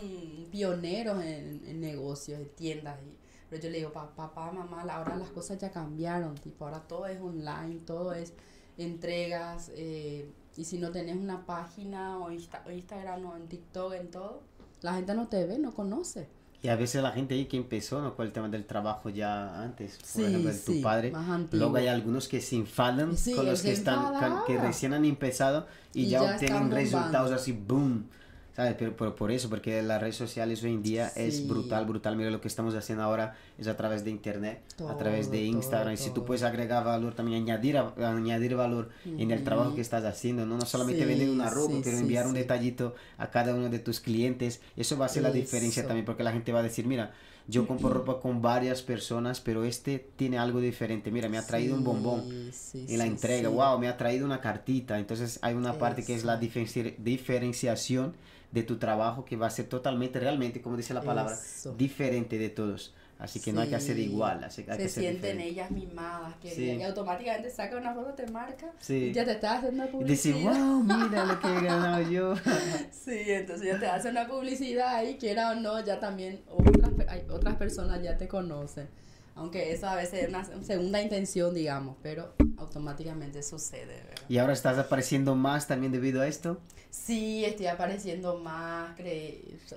pioneros 0.51 1.25
en, 1.25 1.63
en 1.67 1.81
negocios, 1.81 2.39
en 2.41 2.49
tiendas. 2.51 2.99
Y, 3.03 3.26
pero 3.57 3.69
yo 3.69 3.71
le 3.71 3.79
digo, 3.79 3.93
papá, 3.93 4.53
mamá, 4.53 4.83
ahora 4.93 5.17
las 5.17 5.31
cosas 5.31 5.59
ya 5.59 5.71
cambiaron. 5.71 6.35
Tipo, 6.35 6.67
ahora 6.67 6.81
todo 6.81 7.07
es 7.07 7.19
online, 7.21 7.81
todo 7.87 8.13
es 8.13 8.35
entregas. 8.77 9.71
Eh, 9.75 10.31
y 10.57 10.65
si 10.65 10.79
no 10.79 10.91
tenés 10.91 11.17
una 11.17 11.47
página 11.47 12.19
o, 12.19 12.31
Instagram 12.31 13.25
o 13.25 13.37
en 13.37 13.49
TikTok, 13.49 13.95
en 13.95 14.11
todo, 14.11 14.43
la 14.83 14.95
gente 14.95 15.15
no 15.15 15.29
te 15.29 15.47
ve, 15.47 15.59
no 15.59 15.73
conoce. 15.73 16.29
Y 16.63 16.69
a 16.69 16.77
veces 16.77 17.03
la 17.03 17.13
gente 17.13 17.35
ahí 17.35 17.47
que 17.47 17.57
empezó, 17.57 18.03
¿no? 18.03 18.15
Con 18.15 18.27
el 18.27 18.33
tema 18.33 18.49
del 18.49 18.67
trabajo 18.67 19.09
ya 19.09 19.63
antes, 19.63 19.99
por 20.15 20.25
ejemplo, 20.25 20.53
de 20.53 20.59
tu 20.59 20.83
padre. 20.83 21.13
Luego 21.53 21.77
hay 21.77 21.87
algunos 21.87 22.29
que 22.29 22.41
se 22.41 22.57
enfadan 22.57 23.15
con 23.35 23.47
los 23.47 23.63
que 23.63 23.73
están, 23.73 24.45
que 24.47 24.59
recién 24.59 24.93
han 24.93 25.05
empezado 25.05 25.67
y, 25.95 26.09
ya, 26.09 26.23
obtienen 26.23 26.71
resultados 26.71 27.33
así, 27.33 27.53
boom. 27.53 28.09
¿Sabes? 28.57 28.75
Pero, 28.79 29.15
por 29.15 29.31
eso, 29.31 29.51
porque 29.51 29.83
las 29.83 30.01
redes 30.01 30.17
sociales 30.17 30.63
hoy 30.65 30.73
en 30.73 30.83
día 30.83 31.13
es 31.15 31.47
brutal, 31.47 31.85
brutal. 31.85 32.17
Mira 32.17 32.31
lo 32.31 32.41
que 32.41 32.49
estamos 32.49 32.75
haciendo 32.75 33.05
ahora 33.05 33.37
es 33.59 33.69
a 33.69 33.77
través 33.77 34.03
de 34.03 34.11
internet, 34.11 34.63
a 34.89 34.97
través 34.97 35.31
de 35.31 35.45
Instagram. 35.45 35.93
y 35.93 35.99
si 35.99 36.11
tú 36.11 36.25
puedes 36.25 36.43
agregar 36.43 36.83
valor, 36.83 37.15
también 37.15 37.43
añadir, 37.43 37.77
añadir 37.77 38.57
valor 38.57 38.89
en 39.05 39.31
el 39.31 39.45
trabajo 39.45 39.75
que 39.75 39.83
estás 39.83 40.05
haciendo, 40.05 40.47
no, 40.47 40.57
no 40.57 40.65
solamente 40.65 41.05
vender 41.05 41.29
una 41.29 41.51
ropa, 41.51 41.75
pero 41.85 41.99
enviar 41.99 42.27
un 42.27 42.33
detallito 42.33 42.95
a 43.19 43.31
cada 43.31 43.55
uno 43.55 43.69
de 43.69 43.79
tus 43.79 44.01
clientes. 44.01 44.63
Eso 44.75 44.97
va 44.97 45.05
a 45.05 45.11
ser 45.11 45.23
la 45.23 45.31
diferencia 45.31 45.87
también, 45.87 46.07
porque 46.07 46.25
la 46.25 46.33
gente 46.33 46.51
va 46.51 46.61
a 46.61 46.63
decir, 46.63 46.87
mira, 46.87 47.13
yo 47.49 47.67
compro 47.67 47.91
ropa 47.91 48.21
con 48.21 48.41
varias 48.41 48.81
personas, 48.83 49.41
pero 49.41 49.65
este 49.65 49.99
tiene 50.17 50.39
algo 50.39 50.61
diferente. 50.61 51.11
Mira, 51.11 51.29
me 51.29 51.37
ha 51.37 51.47
traído 51.47 51.77
un 51.77 51.85
bombón 51.85 52.51
en 52.75 52.99
la 52.99 53.05
entrega. 53.05 53.51
Wow, 53.51 53.79
me 53.79 53.87
ha 53.89 53.97
traído 53.99 54.25
una 54.25 54.41
cartita. 54.41 54.99
Entonces 54.99 55.39
hay 55.43 55.55
una 55.55 55.75
parte 55.79 56.05
que 56.05 56.15
es 56.15 56.25
la 56.25 56.39
diferenciación 56.39 58.15
de 58.57 58.63
tu 58.63 58.79
trabajo 58.79 59.27
que 59.27 59.37
va 59.37 59.49
a 59.49 59.51
ser 59.51 59.67
totalmente, 59.67 60.19
realmente, 60.19 60.63
como 60.63 60.79
dice 60.79 60.95
la 60.95 61.03
palabra, 61.03 61.37
diferente 61.77 62.39
de 62.39 62.49
todos. 62.49 62.95
Así 63.19 63.39
que 63.41 63.53
no 63.53 63.61
hay 63.61 63.69
que 63.69 63.77
hacer 63.77 63.99
igual. 63.99 64.45
Así 64.45 64.63
que 64.63 64.75
Se 64.75 64.89
sienten 64.89 65.41
ellas 65.41 65.71
mimadas, 65.71 66.35
que 66.37 66.55
y 66.55 66.83
automáticamente 66.83 67.51
saca 67.51 67.77
una 67.77 67.93
foto, 67.93 68.15
te 68.15 68.27
marca 68.29 68.73
y 68.89 69.13
ya 69.13 69.27
te 69.27 69.33
está 69.33 69.57
haciendo 69.57 69.83
una 69.83 69.93
publicidad. 69.93 70.37
Dice, 70.37 70.49
wow, 70.49 70.83
mira 70.83 71.25
lo 71.25 71.41
que 71.41 71.49
he 71.49 71.61
ganado 71.63 72.11
yo. 72.11 72.35
sí, 72.91 73.25
entonces 73.27 73.67
ya 73.67 73.79
te 73.79 73.87
hace 73.87 74.09
una 74.09 74.27
publicidad 74.27 74.95
ahí, 74.95 75.19
quiera 75.19 75.51
o 75.51 75.55
no, 75.55 75.85
ya 75.85 76.01
también 76.01 76.41
otras, 76.49 76.91
otras 77.31 77.57
personas 77.57 78.03
ya 78.03 78.17
te 78.17 78.27
conocen. 78.27 78.89
Aunque 79.37 79.71
eso 79.73 79.87
a 79.87 79.95
veces 79.95 80.25
es 80.25 80.29
una 80.31 80.45
segunda 80.45 81.01
intención, 81.03 81.55
digamos, 81.55 81.97
pero 82.03 82.35
automáticamente 82.57 83.43
sucede. 83.43 84.03
¿verdad? 84.03 84.23
¿Y 84.29 84.39
ahora 84.39 84.55
estás 84.55 84.79
apareciendo 84.79 85.35
más 85.35 85.67
también 85.67 85.93
debido 85.93 86.23
a 86.23 86.27
esto? 86.27 86.59
Sí, 86.89 87.45
estoy 87.45 87.67
apareciendo 87.67 88.39
más, 88.39 88.97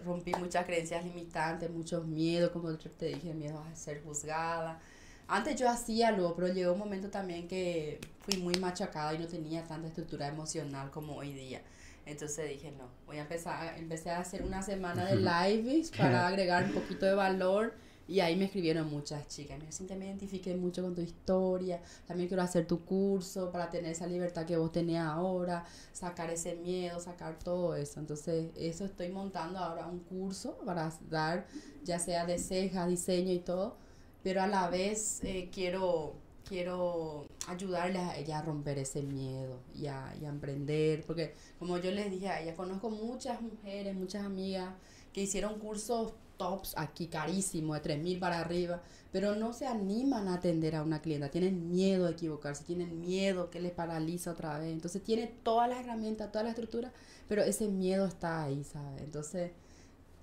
rompí 0.05 0.31
muchas 0.39 0.65
creencias 0.65 1.03
limitantes, 1.03 1.69
muchos 1.69 2.05
miedos, 2.05 2.51
como 2.51 2.73
te 2.77 3.07
dije, 3.07 3.33
miedo 3.33 3.59
a 3.59 3.75
ser 3.75 4.01
juzgada. 4.01 4.79
Antes 5.27 5.59
yo 5.59 5.69
hacía 5.69 6.11
lo, 6.11 6.33
pero 6.35 6.47
llegó 6.47 6.71
un 6.71 6.79
momento 6.79 7.09
también 7.09 7.47
que 7.49 7.99
fui 8.21 8.37
muy 8.41 8.55
machacada 8.55 9.13
y 9.13 9.19
no 9.19 9.27
tenía 9.27 9.65
tanta 9.65 9.89
estructura 9.89 10.27
emocional 10.27 10.89
como 10.89 11.17
hoy 11.17 11.33
día. 11.33 11.61
Entonces 12.05 12.49
dije, 12.49 12.71
no, 12.71 12.85
voy 13.05 13.17
a 13.17 13.21
empezar, 13.21 13.77
empecé 13.77 14.09
a 14.09 14.19
hacer 14.19 14.41
una 14.41 14.61
semana 14.61 15.05
de 15.05 15.17
lives 15.17 15.91
para 15.91 16.27
agregar 16.27 16.63
un 16.63 16.71
poquito 16.71 17.05
de 17.05 17.13
valor 17.13 17.73
y 18.09 18.21
ahí 18.21 18.35
me 18.35 18.45
escribieron 18.45 18.89
muchas 18.89 19.27
chicas. 19.27 19.59
Me 19.59 19.67
dijeron, 19.67 19.99
me 19.99 20.05
identifiqué 20.07 20.55
mucho 20.55 20.81
con 20.81 20.95
tu 20.95 21.01
historia. 21.01 21.79
También 22.07 22.27
quiero 22.27 22.41
hacer 22.41 22.65
tu 22.65 22.83
curso 22.83 23.51
para 23.51 23.69
tener 23.69 23.91
esa 23.91 24.07
libertad 24.07 24.47
que 24.47 24.57
vos 24.57 24.71
tenés 24.71 24.97
ahora, 24.97 25.63
sacar 25.93 26.31
ese 26.31 26.55
miedo, 26.55 26.99
sacar 26.99 27.37
todo 27.37 27.75
eso. 27.75 27.99
Entonces, 27.99 28.49
eso 28.55 28.85
estoy 28.85 29.09
montando 29.09 29.59
ahora 29.59 29.85
un 29.85 29.99
curso 29.99 30.57
para 30.65 30.91
dar, 31.07 31.45
ya 31.83 31.99
sea 31.99 32.25
de 32.25 32.39
cejas, 32.39 32.89
diseño 32.89 33.31
y 33.31 33.39
todo. 33.39 33.77
Pero 34.23 34.41
a 34.41 34.47
la 34.47 34.69
vez 34.69 35.19
eh, 35.23 35.49
quiero 35.53 36.15
quiero 36.47 37.27
ayudarles 37.47 38.01
a 38.01 38.17
ella 38.17 38.39
a 38.39 38.41
romper 38.41 38.79
ese 38.79 39.03
miedo 39.03 39.59
y 39.75 39.85
a, 39.85 40.15
y 40.19 40.25
a 40.25 40.29
emprender, 40.29 41.03
porque 41.05 41.35
como 41.59 41.77
yo 41.77 41.91
les 41.91 42.09
dije 42.09 42.27
a 42.27 42.41
ella, 42.41 42.55
conozco 42.55 42.89
muchas 42.89 43.39
mujeres, 43.39 43.95
muchas 43.95 44.25
amigas 44.25 44.73
que 45.13 45.21
hicieron 45.21 45.59
cursos 45.59 46.13
tops 46.39 46.73
aquí 46.77 47.07
carísimos, 47.07 47.75
de 47.75 47.81
3 47.81 48.01
mil 48.01 48.17
para 48.17 48.39
arriba, 48.39 48.81
pero 49.11 49.35
no 49.35 49.51
se 49.53 49.67
animan 49.67 50.29
a 50.29 50.35
atender 50.35 50.75
a 50.75 50.83
una 50.83 51.01
clienta, 51.01 51.29
tienen 51.29 51.69
miedo 51.69 52.05
de 52.05 52.13
equivocarse, 52.13 52.63
tienen 52.63 53.01
miedo 53.01 53.49
que 53.49 53.59
les 53.59 53.73
paraliza 53.73 54.31
otra 54.31 54.57
vez, 54.57 54.71
entonces 54.71 55.03
tiene 55.03 55.27
todas 55.43 55.69
las 55.69 55.81
herramientas, 55.81 56.31
toda 56.31 56.45
la 56.45 56.51
estructura, 56.51 56.91
pero 57.27 57.43
ese 57.43 57.67
miedo 57.67 58.05
está 58.05 58.43
ahí, 58.43 58.63
¿sabes? 58.63 59.01
Entonces 59.03 59.51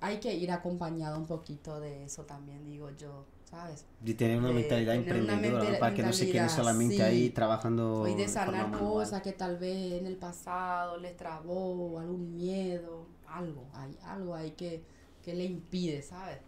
hay 0.00 0.18
que 0.18 0.34
ir 0.34 0.50
acompañado 0.50 1.18
un 1.18 1.26
poquito 1.26 1.78
de 1.78 2.04
eso 2.04 2.24
también, 2.24 2.64
digo 2.64 2.90
yo. 2.96 3.26
¿sabes? 3.48 3.84
Y 4.04 4.14
tener 4.14 4.40
una 4.40 4.50
mentalidad 4.50 4.96
emprendedora, 4.96 5.78
para 5.78 5.94
que 5.94 6.02
no 6.02 6.12
se 6.12 6.28
queden 6.28 6.50
solamente 6.50 7.00
ahí 7.00 7.30
trabajando. 7.30 8.08
Y 8.08 8.16
de 8.16 8.26
sanar 8.26 8.72
cosas 8.72 9.22
que 9.22 9.32
tal 9.32 9.56
vez 9.56 10.00
en 10.00 10.06
el 10.06 10.16
pasado 10.16 10.96
les 10.98 11.16
trabó, 11.16 12.00
algún 12.00 12.34
miedo, 12.34 13.06
algo, 13.28 13.68
hay 13.72 13.96
algo 14.04 14.34
hay 14.34 14.50
que 14.52 14.82
que 15.26 15.34
le 15.34 15.44
impide, 15.44 16.02
¿sabes? 16.02 16.38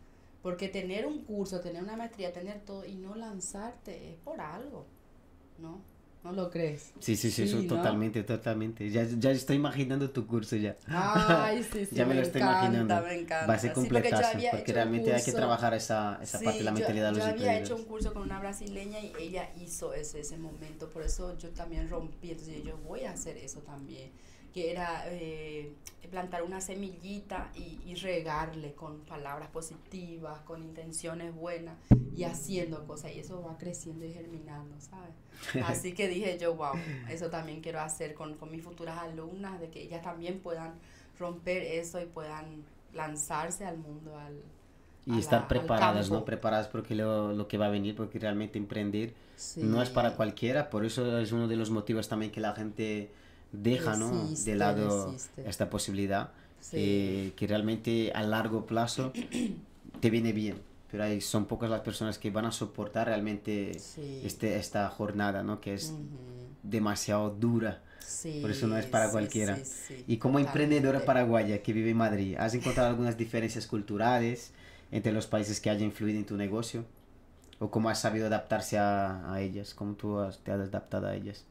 Porque 0.41 0.69
tener 0.69 1.05
un 1.05 1.25
curso, 1.25 1.59
tener 1.59 1.83
una 1.83 1.97
maestría, 1.97 2.33
tener 2.33 2.61
todo 2.61 2.87
y 2.87 2.95
no 2.95 3.17
lanzarte 3.17 4.11
es 4.11 4.17
por 4.19 4.41
algo, 4.41 4.87
¿no? 5.59 5.83
¿No 6.23 6.31
lo 6.31 6.49
crees? 6.49 6.93
Sí, 7.01 7.17
sí, 7.17 7.33
sí, 7.33 7.43
eso 7.43 7.61
totalmente, 7.65 8.23
totalmente. 8.23 8.89
Ya, 8.89 9.03
ya 9.03 9.33
estoy 9.33 9.57
imaginando 9.57 10.11
tu 10.11 10.29
curso 10.29 10.55
ya. 10.55 10.77
Ay, 10.87 11.65
sí, 11.65 11.87
sí. 11.91 11.97
ya 11.97 12.07
me, 12.07 12.15
lo 12.15 12.23
estoy 12.23 12.41
imaginando. 12.41 13.03
Me 13.03 13.15
encanta. 13.15 13.47
Va 13.49 13.55
a 13.55 13.59
ser 13.59 13.73
completazo, 13.73 14.39
porque, 14.53 14.73
realmente 14.73 15.13
hay 15.13 15.25
que 15.25 15.33
trabajar 15.33 15.75
esa, 15.75 16.21
esa 16.23 16.39
parte 16.39 16.59
de 16.59 16.65
la 16.65 16.73
mentalidad 16.73 17.07
de 17.13 17.19
los 17.19 17.27
Yo 17.27 17.33
había 17.33 17.59
hecho 17.59 17.75
un 17.75 17.85
curso 17.85 18.15
con 18.15 18.23
una 18.23 18.39
brasileña 18.39 19.01
y 19.01 19.13
ella 19.19 19.51
hizo 19.57 19.93
ese, 19.93 20.21
ese 20.21 20.39
momento, 20.39 20.89
por 20.89 21.03
eso 21.03 21.37
yo 21.37 21.51
también 21.51 21.89
rompí, 21.89 22.31
entonces 22.31 22.63
yo 22.63 22.79
voy 22.87 23.05
a 23.05 23.13
hacer 23.13 23.39
eso 23.39 23.61
también 23.61 24.13
que 24.53 24.71
era 24.71 25.05
eh, 25.07 25.73
plantar 26.11 26.43
una 26.43 26.61
semillita 26.61 27.51
y, 27.55 27.79
y, 27.85 27.95
regarle 27.97 28.73
con 28.73 29.01
palabras 29.01 29.49
positivas, 29.51 30.41
con 30.41 30.63
intenciones 30.63 31.35
buenas 31.35 31.77
y 32.17 32.25
haciendo 32.25 32.87
cosas. 32.87 33.13
Y 33.15 33.21
eso 33.21 33.43
va 33.43 33.59
creciendo 33.59 34.05
y 34.07 34.13
germinando, 34.13 34.75
¿sabes? 34.81 35.15
Así 35.69 35.93
que 35.93 36.09
dije 36.09 36.39
yo, 36.39 36.55
wow, 36.55 36.73
eso 37.11 37.29
también 37.31 37.61
quiero 37.61 37.81
hacer 37.81 38.15
con, 38.15 38.35
con 38.37 38.51
mis 38.51 38.63
futuras 38.63 38.99
alumnas, 38.99 39.61
de 39.61 39.69
que 39.69 39.83
ellas 39.83 40.03
también 40.03 40.41
puedan 40.41 40.75
romper 41.19 41.63
eso 41.63 42.01
y 42.01 42.07
puedan 42.07 42.65
lanzarse 42.95 43.65
al 43.67 43.77
mundo, 43.79 44.17
al, 44.17 44.41
Y 45.07 45.13
la- 45.13 45.19
estar 45.19 45.43
al 45.43 45.49
preparadas, 45.49 46.11
¿no? 46.11 46.25
Preparadas 46.25 46.69
porque 46.69 46.95
lo, 46.95 47.33
lo 47.33 47.49
que 47.49 47.59
va 47.59 47.67
a 47.67 47.71
venir, 47.71 47.95
porque 47.95 48.19
realmente 48.19 48.59
emprender 48.59 49.15
Sí. 49.37 49.61
no 49.63 49.81
es 49.83 49.89
para 49.91 50.17
cualquiera, 50.17 50.69
por 50.69 50.85
eso 50.85 51.19
es 51.21 51.31
uno 51.31 51.47
de 51.47 51.55
los 51.55 51.71
motivos 51.71 52.09
también 52.09 52.33
que 52.33 52.41
la 52.41 52.55
gente 52.55 53.13
deja, 53.53 53.97
¿no? 53.97 54.29
De 54.45 54.55
lado 54.55 55.15
esta 55.45 55.71
posibilidad, 55.71 56.31
Sí. 56.61 56.77
eh, 56.79 57.33
que 57.37 57.47
realmente 57.47 58.13
a 58.15 58.23
largo 58.23 58.67
plazo 58.67 59.13
te 60.01 60.11
viene 60.11 60.33
bien, 60.33 60.57
pero 60.91 61.05
hay, 61.05 61.21
son 61.21 61.47
pocas 61.47 61.71
las 61.71 61.81
personas 61.83 62.19
que 62.19 62.31
van 62.31 62.47
a 62.47 62.53
soportar 62.53 63.07
realmente 63.07 63.79
Sí. 63.79 64.21
este, 64.25 64.57
esta 64.57 64.89
jornada, 64.89 65.43
¿no? 65.43 65.61
Que 65.61 65.75
es 65.75 65.93
demasiado 66.63 67.31
dura. 67.31 67.83
Sí, 68.01 68.39
Por 68.41 68.51
eso 68.51 68.67
no 68.67 68.77
es 68.79 68.87
para 68.87 69.07
sí, 69.07 69.13
cualquiera. 69.13 69.57
sí, 69.65 70.05
Y 70.07 70.17
como 70.17 70.39
emprendedora 70.39 71.05
paraguaya 71.05 71.63
que 71.63 71.73
vive 71.73 71.91
en 71.91 71.97
Madrid, 71.99 72.37
¿has 72.39 72.55
encontrado 72.55 72.89
algunas 72.89 73.17
diferencias 73.19 73.67
culturales 73.67 74.53
entre 74.91 75.13
los 75.13 75.27
países 75.27 75.61
que 75.61 75.69
haya 75.71 75.85
influido 75.85 76.19
en 76.19 76.25
tu 76.27 76.37
negocio? 76.37 76.85
¿O 77.61 77.71
cómo 77.71 77.89
has 77.91 78.01
sabido 78.01 78.27
adaptarse 78.27 78.79
a, 78.79 79.33
a 79.33 79.41
ellas? 79.43 79.75
¿Cómo 79.75 79.95
tú 79.95 80.19
has- 80.21 80.39
te 80.39 80.51
has 80.53 80.61
adaptado 80.61 81.07
a 81.07 81.15
ellas? 81.15 81.45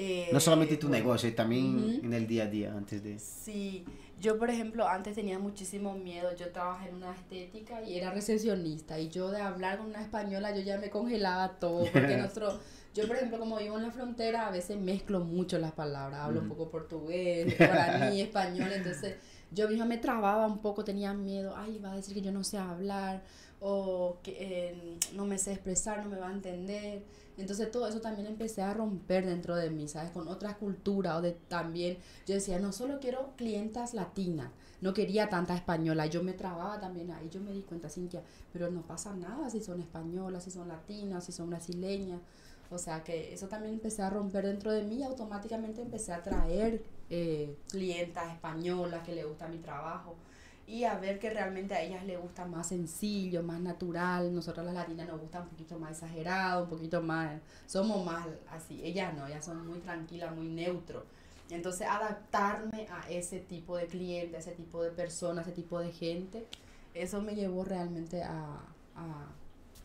Eh, 0.00 0.28
No 0.32 0.38
solamente 0.38 0.76
tu 0.76 0.86
bueno, 0.86 1.04
negocio, 1.04 1.34
también 1.34 2.00
en 2.04 2.12
el 2.12 2.26
día 2.28 2.44
a 2.44 2.46
día, 2.46 2.72
antes 2.72 3.02
de... 3.02 3.18
Sí, 3.18 3.84
yo 4.20 4.38
por 4.38 4.48
ejemplo 4.48 4.86
antes 4.86 5.14
tenía 5.16 5.38
muchísimo 5.40 5.94
miedo, 5.94 6.34
yo 6.36 6.50
trabajé 6.50 6.88
en 6.88 6.96
una 6.96 7.12
estética 7.14 7.82
y 7.82 7.96
era 7.96 8.12
recepcionista 8.12 8.98
y 8.98 9.08
yo 9.08 9.30
de 9.30 9.40
hablar 9.40 9.78
con 9.78 9.88
una 9.88 10.00
española 10.00 10.54
yo 10.54 10.62
ya 10.62 10.78
me 10.78 10.90
congelaba 10.90 11.58
todo 11.58 11.84
porque 11.92 12.16
nosotros, 12.16 12.60
yo 12.94 13.06
por 13.06 13.16
ejemplo 13.16 13.38
como 13.40 13.58
vivo 13.58 13.76
en 13.76 13.84
la 13.84 13.90
frontera 13.90 14.46
a 14.46 14.50
veces 14.50 14.78
mezclo 14.78 15.20
mucho 15.20 15.58
las 15.58 15.72
palabras, 15.72 16.20
hablo 16.20 16.40
un 16.40 16.48
poco 16.48 16.70
portugués, 16.70 17.56
guaraní, 17.58 18.20
español, 18.20 18.70
entonces 18.72 19.16
yo 19.50 19.68
misma 19.68 19.84
me 19.84 19.98
trababa 19.98 20.46
un 20.46 20.58
poco, 20.58 20.84
tenía 20.84 21.14
miedo, 21.14 21.54
ay 21.56 21.78
va 21.78 21.92
a 21.92 21.96
decir 21.96 22.14
que 22.14 22.22
yo 22.22 22.32
no 22.32 22.44
sé 22.44 22.58
hablar 22.58 23.22
o 23.60 24.18
que 24.22 24.36
eh, 24.40 24.98
no 25.14 25.26
me 25.26 25.38
sé 25.38 25.52
expresar, 25.52 26.04
no 26.04 26.10
me 26.10 26.18
va 26.18 26.28
a 26.28 26.32
entender. 26.32 27.02
Entonces 27.36 27.70
todo 27.70 27.86
eso 27.86 28.00
también 28.00 28.26
empecé 28.26 28.62
a 28.62 28.74
romper 28.74 29.24
dentro 29.24 29.54
de 29.54 29.70
mí, 29.70 29.86
¿sabes? 29.86 30.10
Con 30.10 30.26
otra 30.26 30.56
cultura 30.56 31.16
o 31.16 31.22
de 31.22 31.32
también, 31.32 31.98
yo 32.26 32.34
decía, 32.34 32.58
no 32.58 32.72
solo 32.72 32.98
quiero 32.98 33.32
clientas 33.36 33.94
latinas, 33.94 34.50
no 34.80 34.92
quería 34.92 35.28
tanta 35.28 35.54
española, 35.54 36.06
yo 36.06 36.22
me 36.22 36.32
trababa 36.32 36.80
también 36.80 37.12
ahí, 37.12 37.28
yo 37.30 37.40
me 37.40 37.52
di 37.52 37.62
cuenta, 37.62 37.88
Cintia, 37.88 38.22
pero 38.52 38.70
no 38.70 38.82
pasa 38.82 39.14
nada 39.14 39.50
si 39.50 39.60
son 39.60 39.80
españolas, 39.80 40.44
si 40.44 40.50
son 40.50 40.66
latinas, 40.66 41.24
si 41.24 41.32
son 41.32 41.50
brasileñas, 41.50 42.20
o 42.70 42.78
sea 42.78 43.04
que 43.04 43.32
eso 43.32 43.46
también 43.48 43.74
empecé 43.74 44.02
a 44.02 44.10
romper 44.10 44.44
dentro 44.44 44.72
de 44.72 44.82
mí 44.82 44.96
y 44.96 45.02
automáticamente 45.04 45.80
empecé 45.80 46.12
a 46.12 46.22
traer 46.22 46.82
eh, 47.08 47.56
clientas 47.68 48.32
españolas 48.32 49.04
que 49.06 49.14
le 49.14 49.24
gusta 49.24 49.46
mi 49.48 49.58
trabajo 49.58 50.16
y 50.68 50.84
a 50.84 50.98
ver 50.98 51.18
que 51.18 51.30
realmente 51.30 51.74
a 51.74 51.80
ellas 51.82 52.04
les 52.04 52.20
gusta 52.20 52.44
más 52.44 52.68
sencillo, 52.68 53.42
más 53.42 53.58
natural. 53.58 54.34
Nosotros 54.34 54.66
las 54.66 54.74
latinas 54.74 55.08
nos 55.08 55.18
gusta 55.18 55.40
un 55.40 55.48
poquito 55.48 55.78
más 55.78 55.92
exagerado, 55.92 56.64
un 56.64 56.68
poquito 56.68 57.00
más, 57.02 57.40
somos 57.66 58.04
más 58.04 58.26
así. 58.50 58.80
Ellas 58.84 59.14
no, 59.14 59.26
ellas 59.26 59.44
son 59.44 59.66
muy 59.66 59.78
tranquilas, 59.78 60.34
muy 60.36 60.46
neutro. 60.48 61.06
Entonces 61.50 61.86
adaptarme 61.88 62.86
a 62.90 63.08
ese 63.10 63.40
tipo 63.40 63.78
de 63.78 63.86
cliente, 63.86 64.36
a 64.36 64.40
ese 64.40 64.52
tipo 64.52 64.82
de 64.82 64.90
personas, 64.90 65.46
a 65.46 65.50
ese 65.50 65.56
tipo 65.62 65.80
de 65.80 65.90
gente, 65.90 66.46
eso 66.92 67.22
me 67.22 67.34
llevó 67.34 67.64
realmente 67.64 68.22
a, 68.22 68.58
a 68.94 69.26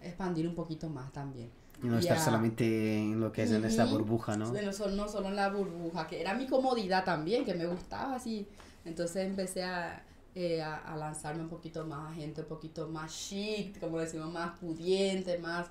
expandir 0.01 0.45
un 0.47 0.55
poquito 0.55 0.89
más 0.89 1.13
también. 1.13 1.49
Y 1.81 1.87
no 1.87 1.95
Y 1.95 1.99
estar 1.99 2.17
a- 2.17 2.25
solamente 2.25 2.97
en 2.97 3.21
lo 3.21 3.31
que 3.31 3.43
es 3.43 3.51
en 3.51 3.63
esta 3.63 3.85
burbuja, 3.85 4.35
¿no? 4.35 4.51
No, 4.51 4.73
solo, 4.73 4.95
no 4.95 5.07
solo 5.07 5.29
en 5.29 5.37
la 5.37 5.49
burbuja, 5.49 6.07
que 6.07 6.19
era 6.19 6.33
mi 6.33 6.45
comodidad 6.45 7.05
también, 7.05 7.45
que 7.45 7.53
me 7.53 7.65
gustaba 7.67 8.15
así. 8.15 8.45
Entonces 8.83 9.25
empecé 9.25 9.63
a, 9.63 10.03
eh, 10.35 10.61
a, 10.61 10.75
a 10.77 10.95
lanzarme 10.97 11.43
un 11.43 11.49
poquito 11.49 11.85
más 11.85 12.11
a 12.11 12.15
gente 12.15 12.41
un 12.41 12.47
poquito 12.47 12.87
más 12.89 13.13
chic, 13.13 13.79
como 13.79 13.99
decimos, 13.99 14.31
más 14.31 14.57
pudiente, 14.59 15.37
más 15.39 15.67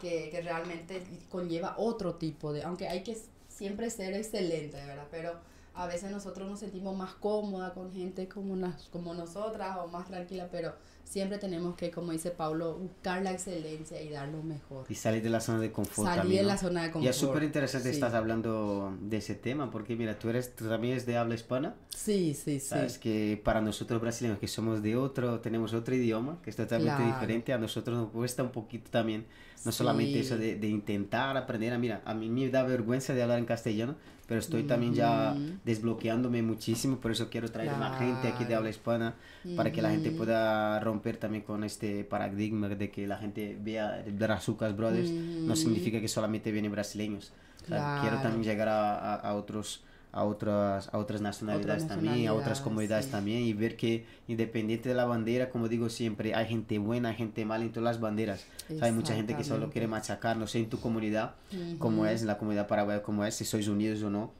que, 0.00 0.30
que 0.30 0.40
realmente 0.42 1.02
conlleva 1.30 1.74
otro 1.78 2.14
tipo 2.16 2.52
de, 2.52 2.62
aunque 2.64 2.88
hay 2.88 3.02
que 3.02 3.16
siempre 3.48 3.90
ser 3.90 4.14
excelente, 4.14 4.76
¿verdad? 4.86 5.06
Pero 5.10 5.32
a 5.74 5.86
veces 5.86 6.10
nosotros 6.10 6.48
nos 6.48 6.60
sentimos 6.60 6.96
más 6.96 7.14
cómoda 7.14 7.72
con 7.72 7.92
gente 7.92 8.28
como, 8.28 8.56
nas- 8.56 8.88
como 8.90 9.14
nosotras 9.14 9.78
o 9.78 9.88
más 9.88 10.06
tranquila, 10.08 10.48
pero 10.50 10.74
siempre 11.04 11.38
tenemos 11.38 11.76
que, 11.76 11.90
como 11.90 12.12
dice 12.12 12.30
Pablo, 12.30 12.74
buscar 12.78 13.22
la 13.22 13.32
excelencia 13.32 14.00
y 14.00 14.08
dar 14.08 14.28
lo 14.28 14.42
mejor. 14.42 14.86
Y 14.88 14.94
salir 14.94 15.22
de 15.22 15.28
la 15.30 15.40
zona 15.40 15.60
de 15.60 15.70
confort 15.70 16.08
Salir 16.08 16.20
también, 16.22 16.38
de 16.38 16.42
¿no? 16.44 16.48
la 16.48 16.58
zona 16.58 16.82
de 16.84 16.90
confort. 16.90 17.04
Y 17.04 17.08
es 17.08 17.16
súper 17.16 17.42
interesante 17.42 17.88
sí. 17.90 17.94
estás 17.94 18.14
hablando 18.14 18.96
de 19.00 19.16
ese 19.18 19.34
tema, 19.34 19.70
porque 19.70 19.94
mira, 19.96 20.18
tú, 20.18 20.28
eres, 20.30 20.56
tú 20.56 20.68
también 20.68 20.92
eres 20.92 21.04
de 21.06 21.16
habla 21.16 21.34
hispana, 21.34 21.74
Sí, 21.90 22.34
sí, 22.34 22.58
sí. 22.58 22.66
sabes 22.68 22.98
que 22.98 23.40
para 23.44 23.60
nosotros 23.60 24.00
brasileños 24.00 24.38
que 24.38 24.48
somos 24.48 24.82
de 24.82 24.96
otro, 24.96 25.40
tenemos 25.40 25.74
otro 25.74 25.94
idioma 25.94 26.38
que 26.42 26.50
es 26.50 26.56
totalmente 26.56 26.96
Claro. 26.96 27.12
diferente, 27.14 27.52
a 27.52 27.58
nosotros 27.58 27.96
nos 27.96 28.10
cuesta 28.10 28.42
un 28.42 28.50
poquito 28.50 28.90
también, 28.90 29.26
no 29.64 29.70
solamente 29.72 30.14
Sí. 30.14 30.18
eso 30.20 30.38
de, 30.38 30.56
de 30.56 30.68
intentar 30.68 31.36
aprender, 31.36 31.72
a, 31.72 31.78
mira, 31.78 32.02
a 32.04 32.14
mí 32.14 32.28
me 32.30 32.48
da 32.48 32.62
vergüenza 32.62 33.12
de 33.14 33.22
hablar 33.22 33.38
en 33.38 33.44
castellano, 33.44 33.96
pero 34.32 34.40
estoy 34.40 34.62
también 34.62 34.94
ya 34.94 35.36
desbloqueándome 35.62 36.40
muchísimo, 36.40 36.96
por 36.96 37.10
eso 37.10 37.28
quiero 37.28 37.50
traer 37.50 37.76
más 37.76 37.98
gente 37.98 38.28
aquí 38.28 38.44
de 38.44 38.46
Claro. 38.46 38.56
habla 38.60 38.70
hispana, 38.70 39.14
para 39.56 39.70
que 39.70 39.82
la 39.82 39.90
gente 39.90 40.10
pueda 40.10 40.80
romper 40.80 41.18
también 41.18 41.44
con 41.44 41.64
este 41.64 42.02
paradigma 42.04 42.70
de 42.70 42.90
que 42.90 43.06
la 43.06 43.18
gente 43.18 43.58
vea 43.60 44.02
Brazucas 44.10 44.74
Brothers, 44.74 45.10
no 45.10 45.54
significa 45.54 46.00
que 46.00 46.08
solamente 46.08 46.50
vienen 46.50 46.72
brasileños. 46.72 47.30
Quiero 47.66 47.76
Claro. 47.82 48.22
también 48.22 48.42
llegar 48.42 48.68
a, 48.68 48.96
a- 48.98 49.16
a 49.16 49.34
otros 49.34 49.82
a 50.12 50.24
otras 50.24 50.90
a 50.92 50.98
otras 50.98 51.22
nacionalidades 51.22 51.88
también, 51.88 52.28
a 52.28 52.34
otras 52.34 52.60
comunidades 52.60 53.06
sí. 53.06 53.10
también 53.10 53.42
y 53.42 53.54
ver 53.54 53.76
que 53.76 54.04
independiente 54.28 54.90
de 54.90 54.94
la 54.94 55.06
bandera, 55.06 55.48
como 55.48 55.68
digo 55.68 55.88
siempre, 55.88 56.34
hay 56.34 56.46
gente 56.46 56.78
buena, 56.78 57.08
hay 57.08 57.16
gente 57.16 57.44
mala 57.46 57.64
en 57.64 57.72
todas 57.72 57.84
las 57.84 58.00
banderas. 58.00 58.46
O 58.70 58.74
sea, 58.74 58.84
hay 58.84 58.92
mucha 58.92 59.14
gente 59.14 59.34
que 59.36 59.42
solo 59.42 59.70
quiere 59.70 59.88
machacar, 59.88 60.36
no 60.36 60.46
sé 60.46 60.58
en 60.58 60.68
tu 60.68 60.78
comunidad 60.80 61.34
como 61.78 62.02
Ujú. 62.02 62.10
es, 62.10 62.20
en 62.20 62.26
la 62.26 62.38
comunidad 62.38 62.68
paraguaya 62.68 63.02
como 63.02 63.24
es, 63.24 63.34
si 63.34 63.44
sois 63.44 63.68
unidos 63.68 64.02
o 64.02 64.10
no. 64.10 64.32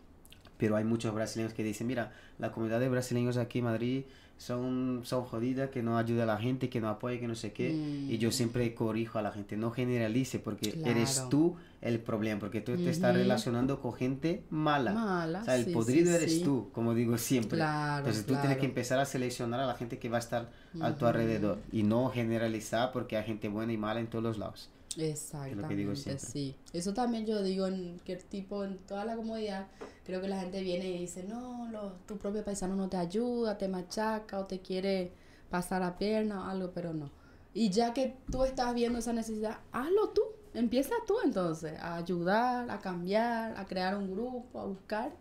Pero 0.58 0.76
hay 0.76 0.84
muchos 0.84 1.12
brasileños 1.12 1.54
que 1.54 1.64
dicen, 1.64 1.88
mira, 1.88 2.12
la 2.38 2.52
comunidad 2.52 2.78
de 2.78 2.88
brasileños 2.88 3.36
aquí 3.36 3.58
en 3.58 3.64
Madrid 3.64 4.04
son, 4.42 5.00
son 5.04 5.24
jodidas, 5.24 5.70
que 5.70 5.82
no 5.82 5.96
ayuda 5.98 6.24
a 6.24 6.26
la 6.26 6.38
gente, 6.38 6.68
que 6.68 6.80
no 6.80 6.88
apoya, 6.88 7.20
que 7.20 7.28
no 7.28 7.34
sé 7.34 7.52
qué. 7.52 7.70
Y 8.08 8.18
yo 8.18 8.30
Mm. 8.30 8.32
siempre 8.32 8.74
corrijo 8.74 9.18
a 9.18 9.22
la 9.22 9.30
gente, 9.30 9.56
no 9.56 9.70
generalice, 9.70 10.38
porque 10.40 10.80
eres 10.84 11.12
Claro. 11.14 11.28
tú 11.28 11.56
el 11.80 11.98
problema, 12.00 12.40
porque 12.40 12.60
tú 12.60 12.76
te 12.76 12.90
estás 12.90 13.14
relacionando 13.14 13.80
con 13.80 13.92
gente 13.94 14.42
mala. 14.50 14.92
Mala, 14.92 15.40
O 15.42 15.44
sea, 15.44 15.56
el 15.56 15.64
sí, 15.66 15.70
podrido 15.72 16.10
sí, 16.10 16.16
eres 16.16 16.32
sí. 16.38 16.42
tú, 16.44 16.68
como 16.72 16.94
digo 16.94 17.16
siempre. 17.18 17.58
Claro, 17.58 17.98
Entonces 17.98 18.22
tú 18.26 18.34
tienes 18.34 18.50
que 18.50 18.54
claro. 18.56 18.68
empezar 18.68 18.98
a 18.98 19.04
seleccionar 19.06 19.60
a 19.60 19.66
la 19.66 19.74
gente 19.74 19.98
que 19.98 20.08
va 20.08 20.16
a 20.16 20.20
estar 20.20 20.50
a 20.80 20.96
tu 20.96 21.06
alrededor 21.06 21.58
y 21.72 21.82
no 21.84 22.08
generalizar 22.10 22.92
porque 22.92 23.16
hay 23.16 23.24
gente 23.24 23.48
buena 23.48 23.72
y 23.72 23.76
mala 23.78 24.00
en 24.00 24.06
todos 24.08 24.24
los 24.24 24.38
lados. 24.38 24.70
Exactamente, 24.98 25.62
lo 25.62 25.68
que 25.68 25.76
digo 25.76 25.96
siempre. 25.96 26.26
sí. 26.26 26.56
Eso 26.72 26.92
también 26.94 27.26
yo 27.26 27.42
digo 27.42 27.66
en 27.66 27.98
que 28.04 28.16
tipo 28.16 28.64
en 28.64 28.78
toda 28.78 29.04
la 29.04 29.16
comodidad, 29.16 29.68
creo 30.04 30.20
que 30.20 30.28
la 30.28 30.40
gente 30.40 30.62
viene 30.62 30.88
y 30.90 30.98
dice, 30.98 31.24
no, 31.24 31.68
lo- 31.70 31.92
tu 32.06 32.16
propio 32.18 32.44
paisano 32.44 32.74
no 32.76 32.88
te 32.88 32.96
ayuda, 32.96 33.58
te 33.58 33.68
machaca 33.68 34.38
o 34.38 34.46
te 34.46 34.60
quiere 34.60 35.12
pasar 35.50 35.82
a 35.82 35.98
pierna 35.98 36.42
o 36.42 36.50
algo, 36.50 36.70
pero 36.72 36.92
no. 36.92 37.10
Y 37.54 37.70
ya 37.70 37.92
que 37.92 38.16
tú 38.30 38.44
estás 38.44 38.74
viendo 38.74 38.98
esa 38.98 39.12
necesidad, 39.12 39.58
hazlo 39.72 40.08
tú. 40.10 40.22
Empieza 40.54 40.94
tú 41.06 41.14
entonces 41.24 41.78
a 41.78 41.96
ayudar, 41.96 42.70
a 42.70 42.78
cambiar, 42.78 43.58
a 43.58 43.66
crear 43.66 43.96
un 43.96 44.10
grupo, 44.10 44.60
a 44.60 44.64
buscar. 44.64 45.12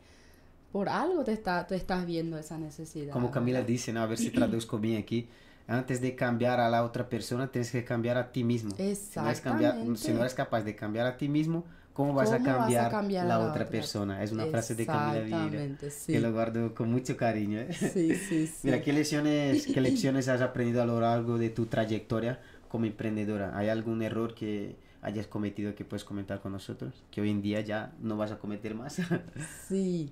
Por 0.72 0.88
algo 0.88 1.24
te, 1.26 1.34
está, 1.34 1.68
te 1.68 1.76
estás 1.76 2.06
viendo 2.06 2.38
esa 2.38 2.58
necesidad. 2.58 3.12
Como 3.12 3.30
Camila 3.32 3.62
dice, 3.62 3.92
¿no? 3.92 4.02
a 4.02 4.06
ver 4.06 4.18
si 4.18 4.30
traduzco 4.32 4.80
bien 4.80 4.98
aquí. 5.02 5.28
Antes 5.68 6.02
de 6.02 6.16
cambiar 6.16 6.60
a 6.60 6.70
la 6.70 6.84
otra 6.84 7.10
persona, 7.10 7.52
tienes 7.52 7.72
que 7.72 7.84
cambiar 7.86 8.18
a 8.18 8.32
ti 8.32 8.44
mismo. 8.44 8.82
Si 9.14 9.20
no, 9.22 9.28
eres 9.28 9.42
cambiar- 9.42 9.74
si 9.80 9.86
no 9.86 9.92
Exactamente. 9.94 10.20
eres 10.22 10.34
capaz 10.34 10.64
de 10.64 10.76
cambiar 10.76 11.08
a 11.08 11.18
ti 11.18 11.30
mismo, 11.30 11.66
¿cómo 11.94 12.14
vas, 12.14 12.32
a, 12.32 12.40
¿Cómo 12.40 12.58
vas 12.58 12.76
a 12.78 12.90
cambiar 12.90 12.92
cambiar 12.92 13.26
a 13.26 13.30
la, 13.30 13.38
la 13.40 13.46
otra 13.46 13.66
otra? 13.66 13.70
persona? 13.70 14.24
Es 14.24 14.32
una 14.32 14.46
frase 14.48 14.76
de 14.76 14.86
Camila 14.86 15.20
Vieira. 15.22 15.62
Exactamente, 15.64 15.92
sí. 15.92 16.12
Que 16.14 16.20
lo 16.20 16.32
guardo 16.34 16.74
con 16.76 16.92
mucho 16.92 17.16
cariño. 17.18 17.60
¿eh? 17.60 17.74
Sí, 17.74 18.16
sí, 18.16 18.48
sí. 18.48 18.60
Mira, 18.64 18.82
¿qué 18.82 18.94
lecciones, 18.94 19.68
¿qué 19.68 19.82
lecciones 19.82 20.28
has 20.28 20.42
aprendido 20.42 20.82
a 20.82 20.86
lo 20.86 21.00
largo 21.00 21.38
de 21.38 21.50
tu 21.50 21.68
trayectoria 21.68 22.40
como 22.70 22.86
emprendedora? 22.86 23.58
¿Hay 23.58 23.70
algún 23.70 24.02
error 24.02 24.34
que 24.36 24.76
hayas 25.02 25.28
cometido 25.28 25.74
que 25.76 25.86
puedes 25.86 26.04
comentar 26.04 26.42
con 26.42 26.52
nosotros? 26.52 27.04
Que 27.12 27.22
hoy 27.22 27.30
en 27.32 27.42
día 27.42 27.62
ya 27.62 27.94
no 28.02 28.18
vas 28.18 28.32
a 28.32 28.40
cometer 28.40 28.76
más. 28.76 28.98
Sí. 29.68 30.12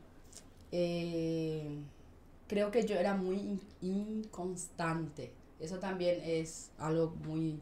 Eh, 0.72 1.80
creo 2.48 2.72
que 2.72 2.86
yo 2.86 2.96
era 2.96 3.16
muy 3.16 3.38
in- 3.38 3.62
inconstante. 3.82 5.32
Eso 5.60 5.80
también 5.80 6.22
es 6.24 6.72
algo 6.78 7.16
muy, 7.26 7.60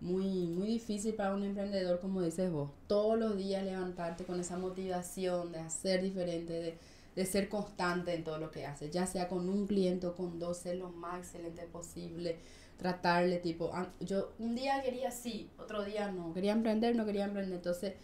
muy, 0.00 0.46
muy 0.46 0.68
difícil 0.68 1.14
para 1.14 1.34
un 1.34 1.44
emprendedor, 1.44 2.00
como 2.00 2.22
dices 2.22 2.50
vos. 2.50 2.70
Todos 2.86 3.18
los 3.18 3.36
días 3.36 3.64
levantarte 3.64 4.24
con 4.24 4.40
esa 4.40 4.58
motivación 4.58 5.52
de 5.52 5.58
hacer 5.58 6.02
diferente, 6.02 6.52
de, 6.52 6.78
de 7.16 7.26
ser 7.26 7.48
constante 7.48 8.14
en 8.14 8.24
todo 8.24 8.38
lo 8.38 8.50
que 8.50 8.66
haces, 8.66 8.90
ya 8.90 9.06
sea 9.06 9.28
con 9.28 9.48
un 9.48 9.66
cliente 9.66 10.06
o 10.06 10.14
con 10.14 10.38
dos, 10.38 10.58
ser 10.58 10.76
lo 10.76 10.90
más 10.90 11.18
excelente 11.18 11.62
posible, 11.64 12.38
tratarle 12.78 13.38
tipo, 13.38 13.70
yo 14.00 14.32
un 14.38 14.54
día 14.54 14.82
quería 14.82 15.10
sí, 15.10 15.48
otro 15.58 15.84
día 15.84 16.10
no, 16.10 16.32
quería 16.34 16.52
emprender, 16.52 16.96
no 16.96 17.06
quería 17.06 17.24
emprender, 17.24 17.54
entonces 17.54 17.94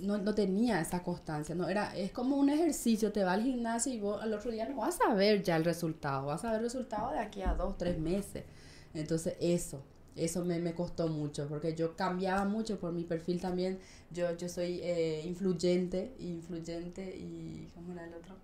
no, 0.00 0.18
no 0.18 0.34
tenía 0.34 0.80
esa 0.80 1.02
constancia, 1.02 1.54
no 1.54 1.68
era, 1.68 1.96
es 1.96 2.12
como 2.12 2.36
un 2.36 2.50
ejercicio, 2.50 3.12
te 3.12 3.24
vas 3.24 3.34
al 3.34 3.42
gimnasio 3.42 3.92
y 3.92 4.00
vos 4.00 4.22
al 4.22 4.32
otro 4.32 4.50
día 4.50 4.68
no 4.68 4.76
vas 4.76 4.98
a 5.06 5.14
ver 5.14 5.42
ya 5.42 5.56
el 5.56 5.64
resultado, 5.64 6.26
vas 6.26 6.44
a 6.44 6.48
ver 6.48 6.58
el 6.58 6.64
resultado 6.64 7.12
de 7.12 7.18
aquí 7.18 7.42
a 7.42 7.54
dos, 7.54 7.76
tres 7.78 7.98
meses. 7.98 8.44
Entonces 8.94 9.34
eso, 9.40 9.82
eso 10.16 10.44
me, 10.44 10.58
me 10.58 10.74
costó 10.74 11.08
mucho, 11.08 11.48
porque 11.48 11.74
yo 11.74 11.96
cambiaba 11.96 12.44
mucho 12.44 12.78
por 12.78 12.92
mi 12.92 13.04
perfil 13.04 13.40
también. 13.40 13.78
Yo, 14.10 14.36
yo 14.36 14.48
soy 14.48 14.80
eh, 14.82 15.22
influyente, 15.24 16.14
influyente 16.18 17.16
y... 17.16 17.70
¿Cómo 17.74 17.92
era 17.92 18.06
el 18.06 18.14
otro? 18.14 18.36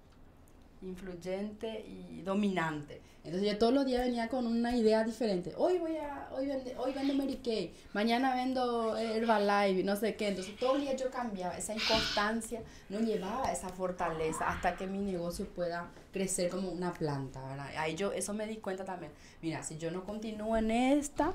Influyente 0.82 1.84
y 1.86 2.22
dominante. 2.22 3.00
Entonces 3.24 3.52
yo 3.52 3.58
todos 3.58 3.74
los 3.74 3.84
días 3.84 4.04
venía 4.04 4.28
con 4.28 4.46
una 4.46 4.74
idea 4.74 5.04
diferente. 5.04 5.52
Hoy 5.56 5.78
voy 5.78 5.96
a, 5.96 6.30
hoy, 6.34 6.46
vende, 6.46 6.74
hoy 6.78 6.92
vendo 6.92 7.14
Mary 7.14 7.40
Kay, 7.44 7.74
mañana 7.92 8.34
vendo 8.34 8.96
Herbalife, 8.96 9.82
no 9.84 9.96
sé 9.96 10.16
qué. 10.16 10.28
Entonces 10.28 10.56
todo 10.56 10.76
el 10.76 10.82
día 10.82 10.96
yo 10.96 11.10
cambiaba, 11.10 11.56
esa 11.56 11.74
inconstancia 11.74 12.62
no 12.88 13.00
llevaba 13.00 13.52
esa 13.52 13.68
fortaleza 13.68 14.48
hasta 14.48 14.76
que 14.76 14.86
mi 14.86 14.98
negocio 14.98 15.46
pueda 15.46 15.90
crecer 16.12 16.48
como 16.48 16.70
una 16.70 16.94
planta, 16.94 17.44
¿verdad? 17.48 17.68
Ahí 17.76 17.96
yo, 17.96 18.12
eso 18.12 18.32
me 18.32 18.46
di 18.46 18.56
cuenta 18.56 18.84
también. 18.84 19.12
Mira, 19.42 19.62
si 19.62 19.76
yo 19.76 19.90
no 19.90 20.04
continúo 20.04 20.56
en 20.56 20.70
esta 20.70 21.34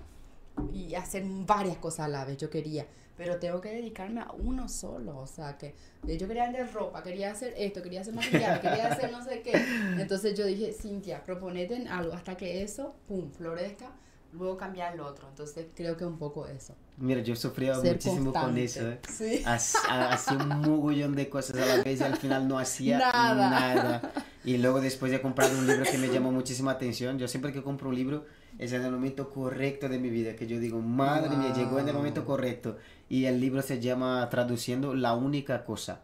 y 0.74 0.96
hacer 0.96 1.24
varias 1.26 1.78
cosas 1.78 2.06
a 2.06 2.08
la 2.08 2.26
vez, 2.26 2.38
yo 2.38 2.50
quería 2.50 2.88
pero 3.16 3.38
tengo 3.38 3.62
que 3.62 3.70
dedicarme 3.70 4.22
a 4.22 4.32
uno 4.32 4.68
solo, 4.68 5.18
o 5.18 5.28
sea, 5.28 5.58
que 5.58 5.76
yo 6.04 6.28
quería 6.28 6.46
vender 6.46 6.72
ropa, 6.74 7.04
quería 7.04 7.32
hacer 7.32 7.54
esto, 7.58 7.82
quería 7.84 8.02
hacer 8.02 8.14
maquillaje, 8.14 8.62
quería 8.62 8.88
hacer 8.88 9.12
no 9.12 9.24
sé 9.24 9.42
qué. 9.42 9.52
Entonces 10.00 10.38
yo 10.38 10.46
dije, 10.46 10.74
Cintia, 10.74 11.24
proponete 11.24 11.76
en 11.76 11.88
algo 11.88 12.14
hasta 12.14 12.36
que 12.36 12.64
eso, 12.64 12.96
pum, 13.08 13.32
florezca, 13.32 13.92
luego 14.34 14.58
cambiar 14.58 14.94
el 14.94 15.00
otro. 15.02 15.28
Entonces 15.30 15.68
creo 15.76 15.98
que 15.98 16.06
un 16.06 16.18
poco 16.18 16.48
eso. 16.48 16.76
Mira, 16.98 17.22
yo 17.22 17.36
sufría 17.36 17.76
muchísimo 17.76 18.34
con 18.34 18.58
eso. 18.58 18.88
¿eh? 18.88 19.00
¿Sí? 19.10 19.44
Hacía 19.46 20.38
un 20.38 20.62
mogollón 20.62 21.16
de 21.16 21.30
cosas 21.30 21.58
a 21.58 21.78
la 21.78 21.84
vez 21.84 22.00
y 22.00 22.04
al 22.04 22.18
final 22.18 22.48
no 22.48 22.60
hacía 22.60 22.98
nada. 23.14 23.50
nada. 23.50 24.12
Y 24.44 24.58
luego 24.58 24.82
después 24.82 25.12
de 25.12 25.22
comprar 25.22 25.52
un 25.52 25.66
libro 25.68 25.84
que 25.84 25.98
me 25.98 26.10
llamó 26.10 26.32
muchísima 26.32 26.72
atención, 26.72 27.18
yo 27.18 27.28
siempre 27.28 27.54
que 27.54 27.64
compro 27.64 27.90
un 27.90 27.96
libro 27.96 28.26
es 28.60 28.72
en 28.72 28.84
el 28.84 28.92
momento 28.92 29.30
correcto 29.30 29.90
de 29.90 29.98
mi 29.98 30.10
vida, 30.10 30.36
que 30.36 30.46
yo 30.46 30.60
digo, 30.60 30.80
madre 30.80 31.36
mía, 31.36 31.54
llegó 31.54 31.80
en 31.80 31.88
el 31.88 31.96
momento 31.96 32.24
correcto. 32.26 32.78
Y 33.10 33.26
el 33.26 33.40
libro 33.40 33.62
se 33.62 33.80
llama 33.80 34.28
Traduciendo 34.30 34.94
la 34.94 35.14
única 35.14 35.64
cosa. 35.66 36.02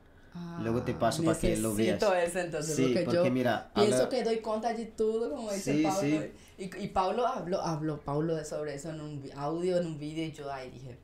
Luego 0.62 0.84
te 0.84 0.94
paso 0.94 1.24
para 1.24 1.38
que 1.38 1.58
lo 1.58 1.74
veas. 1.74 2.02
ese 2.02 2.42
entonces, 2.42 2.76
sí, 2.76 2.94
porque, 2.94 3.16
yo 3.16 3.32
mira, 3.32 3.72
pienso 3.74 4.10
que 4.10 4.24
doy 4.24 4.38
cuenta 4.38 4.74
de 4.74 4.86
todo, 4.86 5.32
como 5.32 5.52
dice 5.52 5.78
sí, 5.78 5.84
Pablo. 5.84 6.02
Sí. 6.02 6.32
Y, 6.58 6.84
y 6.84 6.88
Pablo 6.90 7.26
habló, 7.26 7.62
habló 7.62 8.00
Pablo 8.00 8.44
sobre 8.44 8.76
eso 8.76 8.90
en 8.90 9.02
un 9.02 9.24
audio, 9.36 9.78
en 9.78 9.88
un 9.88 10.00
video, 10.00 10.26
y 10.26 10.32
yo 10.32 10.52
ahí 10.52 10.70
dije, 10.70 10.98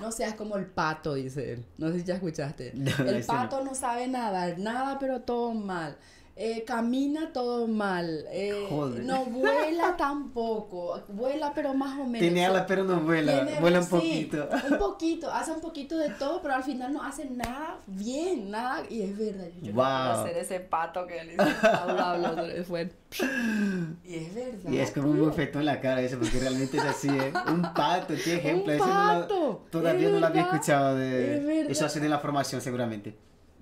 no 0.00 0.10
seas 0.10 0.34
como 0.34 0.56
el 0.56 0.66
pato, 0.66 1.14
dice 1.14 1.52
él. 1.52 1.64
No 1.78 1.90
sé 1.90 2.00
si 2.00 2.04
ya 2.04 2.14
escuchaste. 2.14 2.72
el 3.06 3.24
pato 3.24 3.62
no. 3.62 3.74
sabe 3.74 4.08
nada, 4.08 4.56
nada, 4.58 4.98
pero 4.98 5.20
todo 5.20 5.54
mal 5.54 5.96
eh, 6.36 6.64
camina 6.64 7.32
todo 7.32 7.68
mal, 7.68 8.24
eh, 8.28 8.66
no 9.04 9.24
vuela 9.26 9.96
tampoco, 9.98 11.00
vuela 11.10 11.52
pero 11.54 11.74
más 11.74 11.96
o 11.96 12.06
menos. 12.06 12.18
Tiene 12.18 12.44
alas 12.44 12.64
pero 12.66 12.82
no 12.82 13.00
vuela, 13.00 13.46
vuela 13.60 13.78
un 13.78 13.86
poquito. 13.86 14.48
Un 14.68 14.78
poquito, 14.78 15.32
hace 15.32 15.52
un 15.52 15.60
poquito 15.60 15.96
de 15.96 16.10
todo, 16.10 16.42
pero 16.42 16.54
al 16.54 16.64
final 16.64 16.92
no 16.92 17.04
hace 17.04 17.26
nada 17.26 17.78
bien, 17.86 18.50
nada, 18.50 18.82
y 18.90 19.02
es 19.02 19.16
verdad, 19.16 19.46
yo, 19.62 19.72
wow. 19.74 19.84
hacer 19.84 20.36
ese 20.38 20.58
pato 20.58 21.06
que 21.06 21.22
le 21.22 22.64
fue... 22.64 22.90
Y 24.04 24.16
es 24.16 24.34
verdad. 24.34 24.70
Y 24.72 24.78
es 24.78 24.90
como 24.90 25.10
un 25.10 25.20
bofetón 25.20 25.60
en 25.60 25.66
la 25.66 25.80
cara 25.80 26.00
eso, 26.00 26.18
porque 26.18 26.40
realmente 26.40 26.78
es 26.78 26.84
así, 26.84 27.08
¿eh? 27.08 27.32
Un 27.46 27.62
pato, 27.62 28.12
qué 28.24 28.38
ejemplo. 28.38 28.72
Un 28.72 28.78
pato, 28.80 29.66
todavía 29.70 30.08
no 30.08 30.18
lo 30.18 30.26
había 30.26 30.42
escuchado 30.42 30.96
de... 30.96 31.68
Eso 31.70 31.86
hace 31.86 32.00
de 32.00 32.08
la 32.08 32.18
formación 32.18 32.60
seguramente. 32.60 33.14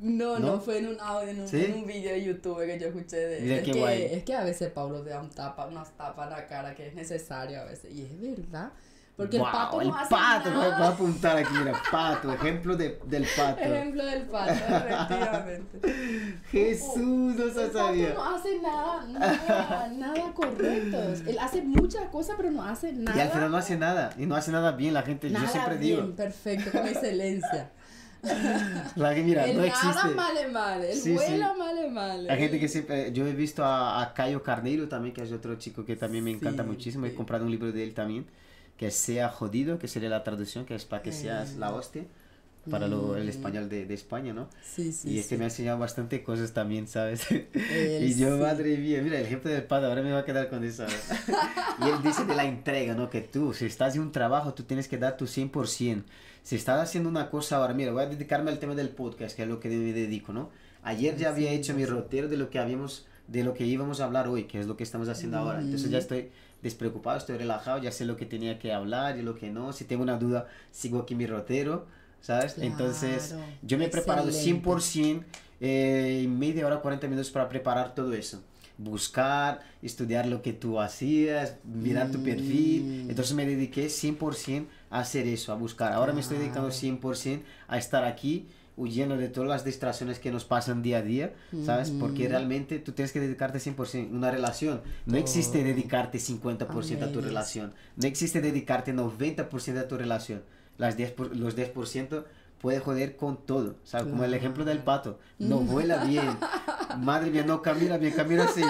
No, 0.03 0.39
no, 0.41 0.61
fue 0.61 0.79
en 0.79 0.89
un 0.89 1.01
audio, 1.01 1.31
en 1.31 1.41
un, 1.43 1.55
en 1.55 1.75
un 1.75 1.87
video 1.87 2.13
de 2.13 2.25
YouTube 2.25 2.67
que 2.67 2.77
yo 2.77 2.89
escuché 2.89 3.19
de 3.19 3.59
es, 3.59 3.63
que, 3.63 4.15
es 4.17 4.25
que 4.25 4.35
a 4.35 4.43
veces 4.43 4.69
Pablo 4.73 5.01
te 5.03 5.11
da 5.11 5.21
un 5.21 5.31
tapa, 5.31 5.67
unas 5.67 5.97
tapas 5.97 6.27
en 6.27 6.33
la 6.37 6.47
cara 6.49 6.75
que 6.75 6.89
es 6.89 6.95
necesario 6.95 7.61
a 7.61 7.65
veces. 7.65 7.93
Y 7.93 8.03
es 8.03 8.21
verdad. 8.21 8.73
Porque 9.15 9.37
el 9.37 9.43
pato 9.43 9.77
no 9.77 9.83
el 9.83 9.91
hace 9.91 10.11
pato, 10.11 10.51
nada. 10.51 10.79
Voy 10.79 10.87
a 10.87 10.89
apuntar 10.89 11.37
aquí, 11.37 11.55
mira, 11.57 11.81
pato, 11.89 12.33
ejemplo 12.33 12.77
de, 12.77 12.99
del 13.05 13.27
pato. 13.37 13.61
Ejemplo 13.61 14.05
del 14.05 14.23
pato, 14.23 14.53
efectivamente. 14.53 16.41
Jesús, 16.51 17.37
no 17.37 17.49
se 17.53 17.71
sabía. 17.71 18.09
El 18.09 18.15
pato 18.15 18.25
no 18.25 18.37
hace 18.37 18.59
nada, 18.59 19.07
nada, 19.07 19.89
nada 19.89 20.35
correcto. 20.35 20.99
Él 21.31 21.39
hace 21.39 21.63
muchas 21.63 22.09
cosas, 22.09 22.35
pero 22.37 22.51
no 22.51 22.65
hace 22.65 22.93
nada. 22.93 23.17
Y 23.17 23.21
al 23.21 23.31
final 23.31 23.51
no 23.53 23.57
hace 23.57 23.77
nada, 23.77 24.11
y 24.19 24.27
no 24.27 24.35
hace 24.35 24.51
nada 24.51 24.73
bien, 24.73 24.95
la 24.95 25.03
gente, 25.03 25.31
nada 25.31 25.45
yo 25.45 25.53
siempre 25.53 25.77
bien, 25.77 26.01
digo. 26.01 26.17
perfecto, 26.17 26.73
con 26.73 26.89
excelencia. 26.89 27.71
La 28.97 29.15
que 29.15 29.23
mira, 29.23 29.47
el 29.47 29.57
no 29.57 29.65
existe. 29.65 29.87
nada 29.89 30.15
male 30.15 30.49
male, 30.49 30.93
el 30.93 30.99
sí, 30.99 31.13
vuela 31.13 31.53
sí. 31.53 31.59
male 31.59 31.91
male. 31.91 32.31
Hay 32.31 32.39
gente 32.39 32.61
que 32.61 32.69
siempre, 32.69 33.13
yo 33.13 33.27
he 33.27 33.33
visto 33.33 33.65
a, 33.65 34.01
a 34.01 34.15
Cayo 34.15 34.43
Carneiro 34.43 34.89
también, 34.89 35.15
que 35.15 35.23
es 35.23 35.33
otro 35.33 35.57
chico 35.57 35.85
que 35.85 35.97
también 35.97 36.23
me 36.23 36.31
encanta 36.31 36.63
sí, 36.63 36.69
muchísimo. 36.69 37.07
He 37.07 37.15
comprado 37.15 37.45
un 37.45 37.51
libro 37.51 37.73
de 37.73 37.83
él 37.83 37.95
también, 37.95 38.27
que 38.77 38.91
Sea 38.91 39.29
Jodido, 39.29 39.79
que 39.79 39.89
sería 39.89 40.09
la 40.09 40.23
traducción, 40.23 40.67
que 40.67 40.75
es 40.75 40.85
para 40.85 41.03
que 41.03 41.13
seas 41.13 41.57
la 41.57 41.75
hostia 41.75 42.05
para 42.71 42.87
lo, 42.87 43.17
el 43.17 43.29
español 43.29 43.69
de, 43.69 43.87
de, 43.87 43.95
España, 43.95 44.33
¿no? 44.33 44.49
Sí, 44.63 44.93
sí. 44.93 45.11
Y 45.11 45.19
este 45.19 45.37
me 45.37 45.45
ha 45.45 45.47
enseñado 45.49 45.79
bastante 45.79 46.23
cosas 46.23 46.53
también, 46.53 46.87
¿sabes? 46.87 47.27
y 47.55 48.15
yo, 48.15 48.39
madre 48.39 48.77
mía, 48.77 49.03
mira, 49.03 49.19
el 49.19 49.27
ejemplo 49.27 49.51
del 49.51 49.65
padre, 49.65 49.89
ahora 49.89 50.03
me 50.03 50.13
va 50.13 50.21
a 50.21 50.25
quedar 50.25 50.49
con 50.49 50.63
eso. 50.63 50.87
y 51.85 51.89
él 51.89 52.03
dice 52.05 52.25
de 52.25 52.35
la 52.35 52.45
entrega, 52.45 52.95
¿no? 52.95 53.11
Que 53.11 53.21
tú, 53.21 53.53
si 53.53 53.67
estás 53.67 53.97
en 53.97 54.03
un 54.03 54.13
trabajo, 54.13 54.55
tú 54.55 54.63
tienes 54.63 54.87
que 54.87 54.97
dar 54.97 55.17
tu 55.17 55.25
100%. 55.25 56.05
Si 56.43 56.57
estás 56.57 56.81
haciendo 56.81 57.09
una 57.09 57.31
cosa 57.31 57.57
ahora, 57.57 57.75
mira, 57.75 57.93
voy 57.93 58.03
a 58.03 58.07
dedicarme 58.07 58.51
al 58.51 58.59
tema 58.59 58.75
del 58.75 58.89
podcast, 58.89 59.37
que 59.37 59.43
es 59.43 59.49
lo 59.49 59.61
que 59.61 59.69
me 59.69 59.93
dedico, 59.93 60.33
¿no? 60.33 60.51
Ayer 60.83 61.17
ya 61.17 61.29
había 61.29 61.53
hecho 61.53 61.75
mi 61.75 61.87
rotero 61.87 62.29
de 62.29 62.37
lo 62.37 62.51
que 62.51 62.59
habíamos, 62.59 63.07
de 63.29 63.45
lo 63.45 63.55
que 63.55 63.65
íbamos 63.65 64.01
a 64.01 64.05
hablar 64.05 64.27
hoy, 64.29 64.45
que 64.45 64.59
es 64.59 64.67
lo 64.67 64.77
que 64.77 64.83
estamos 64.83 65.09
haciendo 65.09 65.39
ahora. 65.39 65.61
Entonces 65.61 65.91
ya 65.91 65.99
estoy 65.99 66.31
despreocupado, 66.63 67.19
estoy 67.19 67.39
relajado, 67.39 67.79
ya 67.79 67.93
sé 67.93 68.05
lo 68.05 68.17
que 68.17 68.27
tenía 68.27 68.59
que 68.59 68.73
hablar 68.73 69.19
y 69.19 69.23
lo 69.23 69.37
que 69.37 69.51
no. 69.51 69.73
Si 69.73 69.85
tengo 69.85 70.03
una 70.03 70.19
duda, 70.19 70.49
sigo 70.73 71.01
aquí 71.01 71.15
mi 71.15 71.27
rotero 71.27 71.87
¿sabes? 72.23 72.57
Entonces, 72.59 73.35
yo 73.63 73.77
me 73.77 73.87
he 73.87 73.89
preparado 73.89 74.31
100% 74.31 75.25
eh, 75.61 76.27
media 76.29 76.67
hora, 76.67 76.81
40 76.81 77.07
minutos 77.09 77.31
para 77.31 77.49
preparar 77.49 77.95
todo 77.95 78.15
eso. 78.15 78.43
Buscar, 78.79 79.61
estudiar 79.83 80.27
lo 80.27 80.41
que 80.41 80.53
tú 80.53 80.81
hacías, 80.81 81.57
mirar 81.65 82.11
tu 82.11 82.23
perfil. 82.23 83.05
Mm. 83.05 83.11
Entonces 83.11 83.35
me 83.35 83.45
dediqué 83.45 83.87
100% 83.87 84.65
a 84.93 85.01
hacer 85.01 85.27
eso, 85.27 85.53
a 85.53 85.57
buscar. 85.57 85.93
Ahora 85.93 86.13
me 86.13 86.21
estoy 86.21 86.39
dedicando 86.39 86.69
100% 86.69 87.41
a 87.67 87.79
estar 87.79 88.05
aquí 88.05 88.47
huyendo 88.77 89.17
de 89.17 89.29
todas 89.29 89.51
las 89.51 89.65
distracciones 89.65 90.19
que 90.19 90.31
nos 90.31 90.45
pasan 90.45 90.83
día 90.83 90.99
a 90.99 91.03
día, 91.03 91.35
¿sabes? 91.65 91.91
Porque 91.91 92.29
realmente 92.29 92.79
tú 92.79 92.93
tienes 92.93 93.13
que 93.13 93.21
dedicarte 93.21 93.59
100% 93.59 94.11
a 94.11 94.15
una 94.15 94.31
relación. 94.31 94.81
No 95.05 95.19
existe 95.19 95.65
dedicarte 95.65 96.19
50% 96.19 97.03
a 97.03 97.13
tu 97.13 97.21
relación. 97.21 97.75
No 97.97 98.07
existe 98.07 98.41
dedicarte 98.41 98.95
90% 98.95 99.79
a 99.79 99.89
tu 99.89 99.99
relación 99.99 100.43
las 100.79 100.97
10 100.97 101.15
los 101.35 101.57
10% 101.57 102.25
puede 102.61 102.79
joder 102.79 103.17
con 103.17 103.39
todo, 103.45 103.77
¿sabes? 103.85 104.09
Como 104.09 104.25
el 104.25 104.35
ejemplo 104.35 104.65
del 104.65 104.79
pato, 104.79 105.19
no 105.39 105.59
vuela 105.59 106.05
bien, 106.05 106.39
madre 106.99 107.31
mía, 107.31 107.45
no 107.45 107.61
camina 107.61 107.97
bien, 107.99 108.13
camina 108.15 108.45
así. 108.45 108.63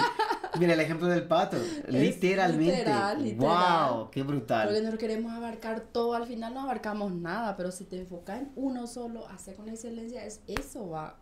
Mira 0.59 0.73
el 0.73 0.79
ejemplo 0.79 1.07
del 1.07 1.23
pato, 1.23 1.57
literalmente. 1.87 2.61
Literal, 2.61 3.23
literal. 3.23 3.95
¡Wow! 3.95 4.11
¡Qué 4.11 4.23
brutal! 4.23 4.67
Porque 4.67 4.81
no 4.81 4.97
queremos 4.97 5.31
abarcar 5.31 5.81
todo, 5.81 6.13
al 6.13 6.25
final 6.25 6.53
no 6.53 6.61
abarcamos 6.61 7.11
nada, 7.11 7.55
pero 7.57 7.71
si 7.71 7.85
te 7.85 7.99
enfocas 7.99 8.41
en 8.41 8.51
uno 8.55 8.87
solo, 8.87 9.27
hacer 9.29 9.55
con 9.55 9.69
excelencia, 9.69 10.25
es 10.25 10.41
eso 10.47 10.89
va 10.89 11.17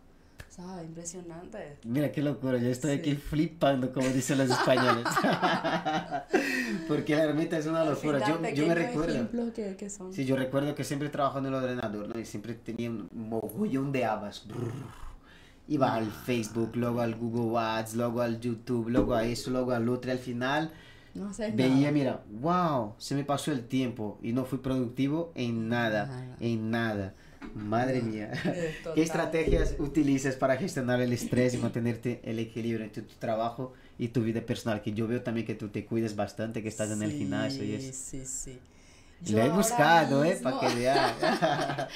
¿Sabes? 0.54 0.84
Impresionante. 0.84 1.78
Mira 1.84 2.12
qué 2.12 2.20
locura, 2.20 2.58
yo 2.58 2.68
estoy 2.68 2.90
aquí 2.90 3.14
flipando, 3.14 3.90
como 3.90 4.06
dicen 4.08 4.36
los 4.36 4.50
españoles. 4.50 5.06
Porque 6.88 7.16
la 7.16 7.24
ermita 7.24 7.56
es 7.56 7.64
una 7.64 7.86
locura. 7.86 8.18
Yo, 8.28 8.38
yo 8.50 8.66
me 8.66 8.74
recuerdo. 8.74 9.30
Que, 9.54 9.76
que 9.76 9.88
son. 9.88 10.12
Sí, 10.12 10.26
yo 10.26 10.36
recuerdo 10.36 10.74
que 10.74 10.84
siempre 10.84 11.08
trabajo 11.08 11.38
en 11.38 11.46
el 11.46 11.54
ordenador, 11.54 12.06
¿no? 12.06 12.20
Y 12.20 12.26
siempre 12.26 12.52
tenía 12.52 12.90
un 12.90 13.08
mogollón 13.14 13.92
de 13.92 14.04
habas. 14.04 14.44
Iba 15.68 15.94
al 15.94 16.10
Facebook, 16.10 16.72
luego 16.74 17.00
al 17.00 17.14
Google 17.14 17.58
Ads, 17.58 17.94
luego 17.94 18.20
al 18.20 18.40
YouTube, 18.40 18.88
luego 18.88 19.14
a 19.14 19.24
eso, 19.24 19.50
luego 19.50 19.72
al 19.72 19.88
otro. 19.88 20.10
Y 20.10 20.12
al 20.12 20.18
final 20.18 20.72
no 21.14 21.32
sé 21.32 21.50
veía, 21.50 21.92
mira, 21.92 22.22
wow, 22.40 22.94
se 22.98 23.14
me 23.14 23.24
pasó 23.24 23.52
el 23.52 23.66
tiempo 23.66 24.18
y 24.22 24.32
no 24.32 24.44
fui 24.44 24.58
productivo 24.58 25.32
en 25.34 25.68
nada, 25.68 26.36
en 26.40 26.70
nada. 26.70 27.14
Madre 27.54 28.02
mía. 28.02 28.30
¿Qué 28.94 29.02
estrategias 29.02 29.74
utilizas 29.78 30.36
para 30.36 30.56
gestionar 30.56 31.00
el 31.00 31.12
estrés 31.12 31.54
y 31.54 31.58
mantenerte 31.58 32.20
el 32.24 32.38
equilibrio 32.38 32.84
entre 32.84 33.02
tu 33.02 33.14
trabajo 33.14 33.72
y 33.98 34.08
tu 34.08 34.22
vida 34.22 34.40
personal? 34.40 34.80
Que 34.80 34.92
yo 34.92 35.06
veo 35.08 35.22
también 35.22 35.46
que 35.46 35.54
tú 35.54 35.68
te 35.68 35.84
cuidas 35.84 36.16
bastante, 36.16 36.62
que 36.62 36.68
estás 36.68 36.90
en 36.90 37.02
el 37.02 37.12
gimnasio 37.12 37.64
y 37.64 37.74
eso. 37.74 37.92
Sí, 37.92 38.24
sí. 38.24 38.58
Lo 39.30 39.40
he 39.40 39.50
buscado, 39.50 40.24
¿eh? 40.24 40.38
Para 40.42 40.60
que 40.60 40.74
veas. 40.74 41.22
a 41.22 41.88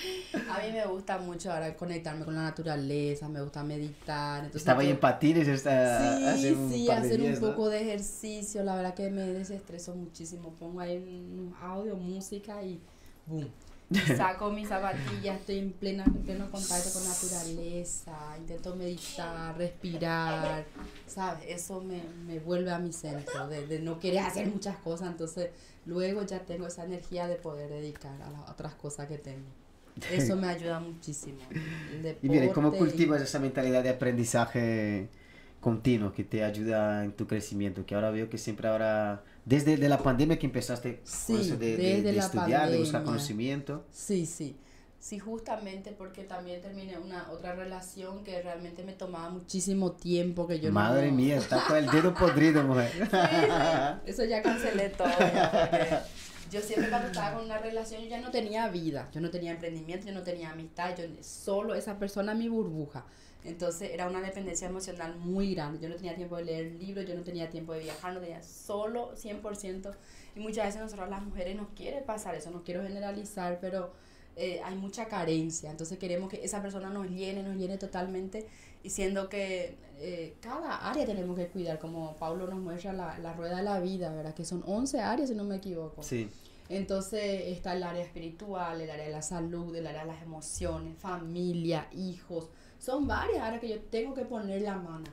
mí 0.65 0.73
me 0.73 0.87
gusta 0.87 1.19
mucho 1.19 1.53
ahora 1.53 1.75
conectarme 1.75 2.25
con 2.25 2.35
la 2.35 2.43
naturaleza, 2.43 3.29
me 3.29 3.41
gusta 3.41 3.65
meditar. 3.65 4.45
Entonces 4.45 4.63
Estaba 4.63 4.83
ahí 4.83 4.91
en 4.91 5.01
patines 5.01 5.49
esta, 5.49 6.37
sí, 6.37 6.57
sí, 6.71 6.91
hacer 6.91 7.21
un 7.21 7.41
poco 7.41 7.69
de 7.69 7.83
ejercicio. 7.83 8.63
La 8.63 8.77
verdad 8.77 8.95
que 8.95 9.11
me 9.11 9.23
desestreso 9.23 9.95
muchísimo. 9.95 10.55
Pongo 10.59 10.81
ahí 10.81 10.97
un 10.97 11.55
audio, 11.61 11.97
música 11.97 12.63
y 12.63 12.81
boom 13.27 13.51
saco 14.17 14.51
mis 14.51 14.69
zapatillas, 14.69 15.39
estoy 15.41 15.59
en, 15.59 15.73
plena, 15.73 16.05
en 16.05 16.23
pleno 16.23 16.51
contacto 16.51 16.91
con 16.93 17.05
naturaleza, 17.05 18.37
intento 18.39 18.75
meditar, 18.75 19.57
respirar, 19.57 20.65
¿sabes? 21.07 21.45
Eso 21.49 21.81
me, 21.81 22.03
me 22.27 22.41
vuelve 22.41 22.73
a 22.73 22.79
mi 22.79 22.93
centro, 22.93 23.47
de, 23.49 23.67
de, 23.67 23.79
no 23.79 23.99
querer 24.01 24.21
hacer 24.21 24.49
muchas 24.49 24.77
cosas, 24.79 25.09
entonces 25.09 25.51
luego 25.87 26.23
ya 26.23 26.41
tengo 26.41 26.67
esa 26.67 26.85
energía 26.85 27.27
de 27.29 27.37
poder 27.37 27.71
dedicar 27.71 28.21
a 28.23 28.31
las 28.31 28.51
otras 28.51 28.75
cosas 28.75 29.09
que 29.09 29.19
tengo. 29.19 29.47
Eso 30.13 30.37
me 30.37 30.49
ayuda 30.49 30.79
muchísimo. 30.81 31.39
y 32.23 32.29
mire, 32.29 32.53
¿cómo 32.53 32.73
cultivas 32.73 33.23
esa 33.23 33.39
mentalidad 33.39 33.83
de 33.83 33.91
aprendizaje 33.91 35.09
continuo 35.61 36.13
que 36.13 36.23
te 36.23 36.45
ayuda 36.45 37.05
en 37.05 37.13
tu 37.13 37.27
crecimiento? 37.27 37.87
Que 37.87 37.95
ahora 37.95 38.11
veo 38.11 38.29
que 38.29 38.37
siempre 38.37 38.69
ahora 38.69 39.25
desde 39.45 39.77
de 39.77 39.89
la 39.89 40.03
pandemia 40.03 40.39
que 40.39 40.47
empezaste 40.47 41.01
sí, 41.05 41.37
eso 41.41 41.57
de, 41.57 41.77
de, 41.77 42.03
de 42.03 42.19
estudiar, 42.19 42.71
de 42.71 42.79
buscar 42.79 43.05
conocimiento. 43.05 43.85
Sí, 43.91 44.27
sí. 44.27 44.57
Sí, 44.99 45.19
justamente 45.19 45.93
porque 45.93 46.25
también 46.25 46.61
terminé 46.61 46.99
una 46.99 47.31
otra 47.31 47.55
relación 47.55 48.25
que 48.25 48.43
realmente 48.43 48.83
me 48.83 48.93
tomaba 48.93 49.31
muchísimo 49.31 49.93
tiempo 49.93 50.47
que 50.47 50.59
yo 50.59 50.73
Madre 50.73 51.11
no... 51.11 51.17
mía, 51.17 51.37
está 51.37 51.65
con 51.67 51.77
el 51.77 51.87
dedo 51.87 52.13
podrido, 52.15 52.63
mujer. 52.65 52.91
Sí, 52.93 53.05
sí. 53.05 54.11
Eso 54.11 54.25
ya 54.25 54.43
cancelé 54.43 54.89
todo. 54.89 55.09
ya, 55.19 56.05
yo 56.51 56.61
siempre 56.61 56.89
cuando 56.89 57.09
estaba 57.09 57.37
con 57.37 57.45
una 57.45 57.59
relación 57.59 58.03
yo 58.03 58.09
ya 58.09 58.21
no 58.21 58.31
tenía 58.31 58.69
vida, 58.69 59.09
yo 59.13 59.21
no 59.21 59.31
tenía 59.31 59.53
emprendimiento, 59.53 60.07
yo 60.07 60.15
no 60.15 60.23
tenía 60.23 60.51
amistad, 60.51 60.97
yo 60.97 61.05
solo 61.23 61.75
esa 61.75 61.99
persona 61.99 62.35
mi 62.35 62.49
burbuja. 62.49 63.05
Entonces 63.45 63.91
era 63.93 64.09
una 64.09 64.21
dependencia 64.21 64.69
emocional 64.69 65.17
muy 65.17 65.55
grande. 65.55 65.79
Yo 65.81 65.89
no 65.89 65.95
tenía 65.95 66.17
tiempo 66.17 66.37
de 66.37 66.45
leer 66.45 66.73
libros, 66.73 67.07
yo 67.07 67.15
no 67.15 67.23
tenía 67.23 67.49
tiempo 67.49 67.73
de 67.75 67.81
viajar, 67.81 68.13
no 68.13 68.21
tenía 68.21 68.43
solo 68.43 69.15
100%. 69.15 69.95
Y 70.35 70.41
muchas 70.41 70.67
veces 70.67 70.81
nosotros 70.81 71.09
las 71.09 71.23
mujeres 71.23 71.57
nos 71.57 71.69
quiere 71.69 72.03
pasar 72.03 72.35
eso, 72.35 72.51
no 72.51 72.65
quiero 72.65 72.83
generalizar, 72.83 73.59
pero 73.61 73.93
eh, 74.37 74.61
hay 74.65 74.75
mucha 74.77 75.07
carencia. 75.07 75.71
Entonces 75.71 75.99
queremos 75.99 76.31
que 76.31 76.45
esa 76.45 76.63
persona 76.63 76.91
nos 76.91 77.09
llene, 77.09 77.43
nos 77.43 77.57
llene 77.57 77.79
totalmente, 77.79 78.47
y 78.83 78.91
siendo 78.91 79.29
que 79.29 79.77
eh, 79.99 80.37
cada 80.41 80.89
área 80.89 81.05
tenemos 81.07 81.37
que 81.37 81.49
cuidar, 81.49 81.79
como 81.79 82.15
Pablo 82.17 82.47
nos 82.47 82.61
muestra 82.61 82.93
la, 82.93 83.19
la 83.19 83.33
rueda 83.33 83.57
de 83.57 83.63
la 83.63 83.81
vida, 83.81 84.13
¿verdad? 84.13 84.35
Que 84.35 84.45
son 84.45 84.63
11 84.67 85.01
áreas, 85.01 85.29
si 85.31 85.35
no 85.35 85.45
me 85.45 85.57
equivoco. 85.57 86.03
Sí. 86.03 86.29
Entonces 86.69 87.23
está 87.47 87.75
el 87.75 87.83
área 87.83 88.03
espiritual, 88.03 88.81
el 88.81 88.91
área 88.91 89.07
de 89.07 89.13
la 89.13 89.23
salud, 89.23 89.75
el 89.75 89.87
área 89.87 90.03
de 90.03 90.09
las 90.09 90.23
emociones, 90.23 90.99
familia, 90.99 91.89
hijos. 91.93 92.49
Son 92.79 93.07
varias 93.07 93.43
áreas 93.43 93.61
que 93.61 93.69
yo 93.69 93.81
tengo 93.81 94.15
que 94.15 94.25
poner 94.25 94.63
la 94.63 94.77
mano. 94.77 95.07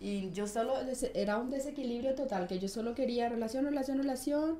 Y 0.00 0.30
yo 0.32 0.46
solo, 0.46 0.74
era 1.14 1.38
un 1.38 1.50
desequilibrio 1.50 2.14
total, 2.14 2.46
que 2.46 2.58
yo 2.58 2.68
solo 2.68 2.94
quería 2.94 3.28
relación, 3.28 3.64
relación, 3.64 3.98
relación, 3.98 4.58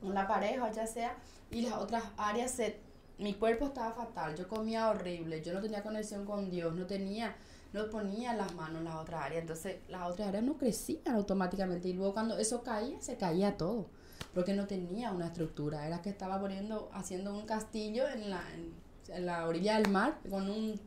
con 0.00 0.14
la 0.14 0.28
pareja, 0.28 0.70
ya 0.70 0.86
sea, 0.86 1.16
y 1.50 1.62
las 1.62 1.74
otras 1.74 2.04
áreas, 2.16 2.52
se, 2.52 2.76
mi 3.18 3.34
cuerpo 3.34 3.66
estaba 3.66 3.92
fatal, 3.92 4.36
yo 4.36 4.48
comía 4.48 4.88
horrible, 4.88 5.42
yo 5.42 5.52
no 5.52 5.60
tenía 5.60 5.82
conexión 5.82 6.24
con 6.24 6.50
Dios, 6.50 6.74
no 6.74 6.86
tenía, 6.86 7.36
no 7.72 7.90
ponía 7.90 8.34
las 8.34 8.54
manos 8.54 8.78
en 8.78 8.84
las 8.84 8.96
otras 8.96 9.24
áreas, 9.24 9.42
entonces 9.42 9.76
las 9.88 10.08
otras 10.08 10.28
áreas 10.28 10.44
no 10.44 10.56
crecían 10.56 11.14
automáticamente, 11.14 11.88
y 11.88 11.94
luego 11.94 12.14
cuando 12.14 12.38
eso 12.38 12.62
caía, 12.62 13.00
se 13.00 13.16
caía 13.16 13.56
todo 13.56 13.86
porque 14.34 14.54
no 14.54 14.66
tenía 14.66 15.10
una 15.10 15.26
estructura, 15.26 15.86
era 15.86 16.02
que 16.02 16.10
estaba 16.10 16.40
poniendo, 16.40 16.90
haciendo 16.92 17.34
un 17.34 17.46
castillo 17.46 18.08
en 18.08 18.30
la, 18.30 18.42
en, 18.54 18.72
en 19.08 19.26
la 19.26 19.46
orilla 19.48 19.80
del 19.80 19.90
mar 19.90 20.18
con 20.28 20.48
un 20.50 20.80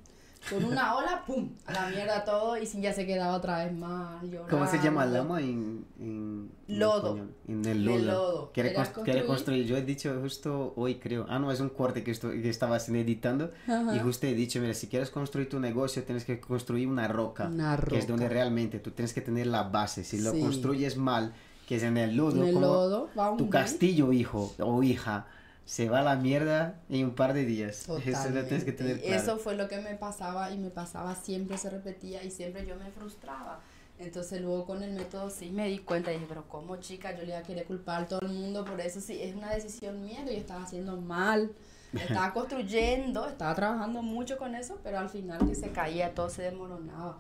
con 0.50 0.64
una 0.66 0.96
ola, 0.96 1.24
¡pum! 1.26 1.50
A 1.66 1.72
la 1.74 1.90
mierda 1.90 2.26
todo 2.26 2.58
y 2.58 2.66
si 2.66 2.82
ya 2.82 2.92
se 2.94 3.06
quedaba 3.06 3.36
otra 3.36 3.64
vez 3.64 3.74
más 3.74 4.24
llorando. 4.24 4.48
¿Cómo 4.50 4.68
se 4.68 4.80
llama 4.80 5.06
lama 5.06 5.40
en, 5.40 5.86
en, 6.00 6.52
en 6.68 6.80
Lodo. 6.80 7.20
En 7.48 7.66
el 7.66 7.86
lodo. 7.86 7.96
El 7.98 8.08
lodo. 8.08 8.52
Quiere, 8.54 8.76
cons- 8.76 8.92
construir- 8.92 9.26
construir. 9.26 9.66
Yo 9.66 9.78
he 9.78 9.82
dicho 9.84 10.18
justo 10.22 10.74
hoy, 10.76 10.96
creo. 10.96 11.26
Ah, 11.30 11.38
no, 11.40 11.52
es 11.52 11.60
un 11.60 11.70
corte 11.70 12.04
que, 12.04 12.12
estoy, 12.12 12.42
que 12.42 12.50
estaba 12.50 12.78
haciendo 12.78 13.00
editando. 13.04 13.52
Ajá. 13.68 13.96
Y 13.96 14.00
justo 14.00 14.26
he 14.28 14.34
dicho, 14.34 14.60
mira, 14.60 14.74
si 14.74 14.88
quieres 14.88 15.10
construir 15.12 15.48
tu 15.50 15.60
negocio, 15.60 16.04
tienes 16.04 16.26
que 16.26 16.40
construir 16.40 16.88
una 16.88 17.08
roca. 17.08 17.48
Una 17.48 17.78
Que 17.78 17.98
es 18.00 18.08
donde 18.08 18.26
roca. 18.26 18.34
realmente 18.34 18.80
tú 18.80 18.92
tienes 18.92 19.14
que 19.14 19.22
tener 19.22 19.48
la 19.48 19.64
base. 19.64 20.04
Si 20.04 20.20
lo 20.22 20.32
Sí. 20.32 20.40
construyes 20.42 20.98
mal, 20.98 21.34
que 21.68 21.76
es 21.76 21.84
en 21.84 21.98
el 21.98 22.16
lodo, 22.18 22.42
En 22.42 22.48
el 22.50 22.54
como 22.56 22.66
lodo 22.66 23.10
va 23.18 23.34
a 23.34 23.38
tu 23.38 23.50
castillo, 23.50 24.12
hijo 24.12 24.54
o 24.60 24.82
hija, 24.84 25.28
se 25.66 25.90
va 25.90 26.00
a 26.00 26.04
la 26.04 26.16
mierda 26.16 26.80
en 26.90 27.06
un 27.06 27.16
par 27.16 27.34
de 27.34 27.46
días. 27.46 27.88
Eso 28.06 28.30
lo 28.30 28.44
tienes 28.44 28.64
que 28.64 28.72
Totalmente. 28.72 28.74
tener 28.74 28.98
Y 28.98 29.02
claro. 29.02 29.22
Eso 29.22 29.38
fue 29.38 29.56
lo 29.56 29.68
que 29.68 29.80
me 29.80 29.96
pasaba 29.96 30.52
y 30.52 30.58
me 30.58 30.70
pasaba 30.70 31.16
siempre, 31.16 31.58
se 31.58 31.70
repetía 31.70 32.24
y 32.24 32.32
siempre 32.32 32.66
yo 32.66 32.76
me 32.76 32.92
frustraba. 32.92 33.60
Entonces 34.00 34.42
luego 34.42 34.66
con 34.66 34.82
el 34.82 34.94
método 34.94 35.30
sí 35.30 35.52
me 35.52 35.68
di 35.68 35.78
cuenta 35.78 36.12
y 36.12 36.16
dije, 36.16 36.26
pero 36.28 36.48
como 36.48 36.78
chica 36.78 37.12
yo 37.16 37.22
le 37.22 37.30
iba 37.30 37.38
a 37.38 37.44
querer 37.44 37.66
culpar 37.66 38.04
a 38.04 38.08
todo 38.08 38.22
el 38.22 38.30
mundo 38.30 38.66
por 38.66 38.82
eso, 38.82 39.00
sí, 39.00 39.22
es 39.22 39.36
una 39.36 39.54
decisión 39.54 40.04
mía 40.04 40.26
que 40.26 40.34
yo 40.34 40.40
estaba 40.40 40.64
haciendo 40.64 40.98
mal. 40.98 41.52
Estaba 41.94 42.32
construyendo, 42.34 43.28
estaba 43.28 43.54
trabajando 43.54 44.02
mucho 44.02 44.38
con 44.38 44.56
eso, 44.56 44.80
pero 44.82 44.98
al 44.98 45.10
final 45.10 45.46
que 45.46 45.56
se 45.56 45.72
caía, 45.72 46.14
todo 46.14 46.30
se 46.30 46.44
desmoronaba. 46.44 47.18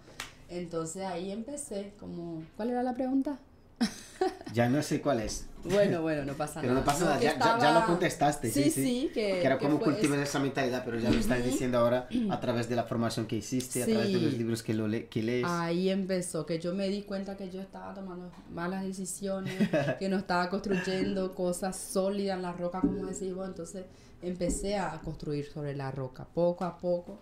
Entonces 0.47 1.03
ahí 1.03 1.29
empecé, 1.29 1.93
como, 1.99 2.41
¿cuál 2.55 2.69
era 2.69 2.81
la 2.81 2.93
pregunta? 2.93 3.37
Ya 4.53 4.69
no 4.69 4.84
sé 4.84 5.01
cuál 5.01 5.21
es. 5.21 5.45
Bueno, 5.63 6.01
bueno, 6.01 6.25
no 6.25 6.34
pasa 6.34 6.59
Pero 6.61 6.73
nada. 6.73 6.86
no 6.86 6.91
pasa 6.91 7.05
nada, 7.05 7.15
ya, 7.19 7.34
ya- 7.34 7.39
ya 7.39 7.53
estaba- 7.55 7.79
lo 7.79 7.86
contestaste. 7.86 8.51
Sí, 8.51 8.63
Sí, 8.65 8.71
sí. 8.71 8.84
sí, 8.84 9.07
que, 9.13 9.39
Que 9.39 9.45
era 9.45 9.57
fue 9.57 9.69
cultivas 9.79 10.17
eso. 10.19 10.23
esa 10.29 10.39
mentalidad, 10.39 10.84
pero 10.86 10.99
ya 10.99 11.09
lo 11.09 11.17
estás 11.19 11.43
diciendo 11.43 11.77
ahora 11.79 12.07
a 12.29 12.39
través 12.39 12.67
de 12.69 12.75
la 12.75 12.84
formación 12.84 13.25
que 13.25 13.38
hiciste, 13.38 13.82
a 13.84 13.86
través 13.88 14.07
de 14.13 14.19
los 14.19 14.32
Sí. 14.34 14.38
libros 14.38 14.61
que, 14.63 14.73
lo 14.73 14.88
le- 14.88 15.07
que 15.07 15.23
lees. 15.23 15.45
Ahí 15.47 15.89
empezó, 15.89 16.45
que 16.45 16.59
yo 16.59 16.73
me 16.75 16.88
di 16.89 17.03
cuenta 17.03 17.38
que 17.38 17.49
yo 17.49 17.61
estaba 17.61 17.93
tomando 17.93 18.29
malas 18.53 18.84
decisiones, 18.84 19.53
que 19.99 20.09
no 20.09 20.17
estaba 20.17 20.49
construyendo 20.49 21.34
cosas 21.34 21.75
sólidas 21.77 22.36
en 22.38 22.41
la 22.43 22.53
roca, 22.53 22.82
como 22.82 23.05
decís 23.07 23.34
vos, 23.34 23.47
entonces 23.47 23.86
empecé 24.21 24.77
a 24.77 24.99
construir 25.03 25.45
sobre 25.49 25.75
la 25.75 25.89
roca, 25.91 26.25
poco 26.25 26.65
a 26.65 26.77
poco. 26.77 27.19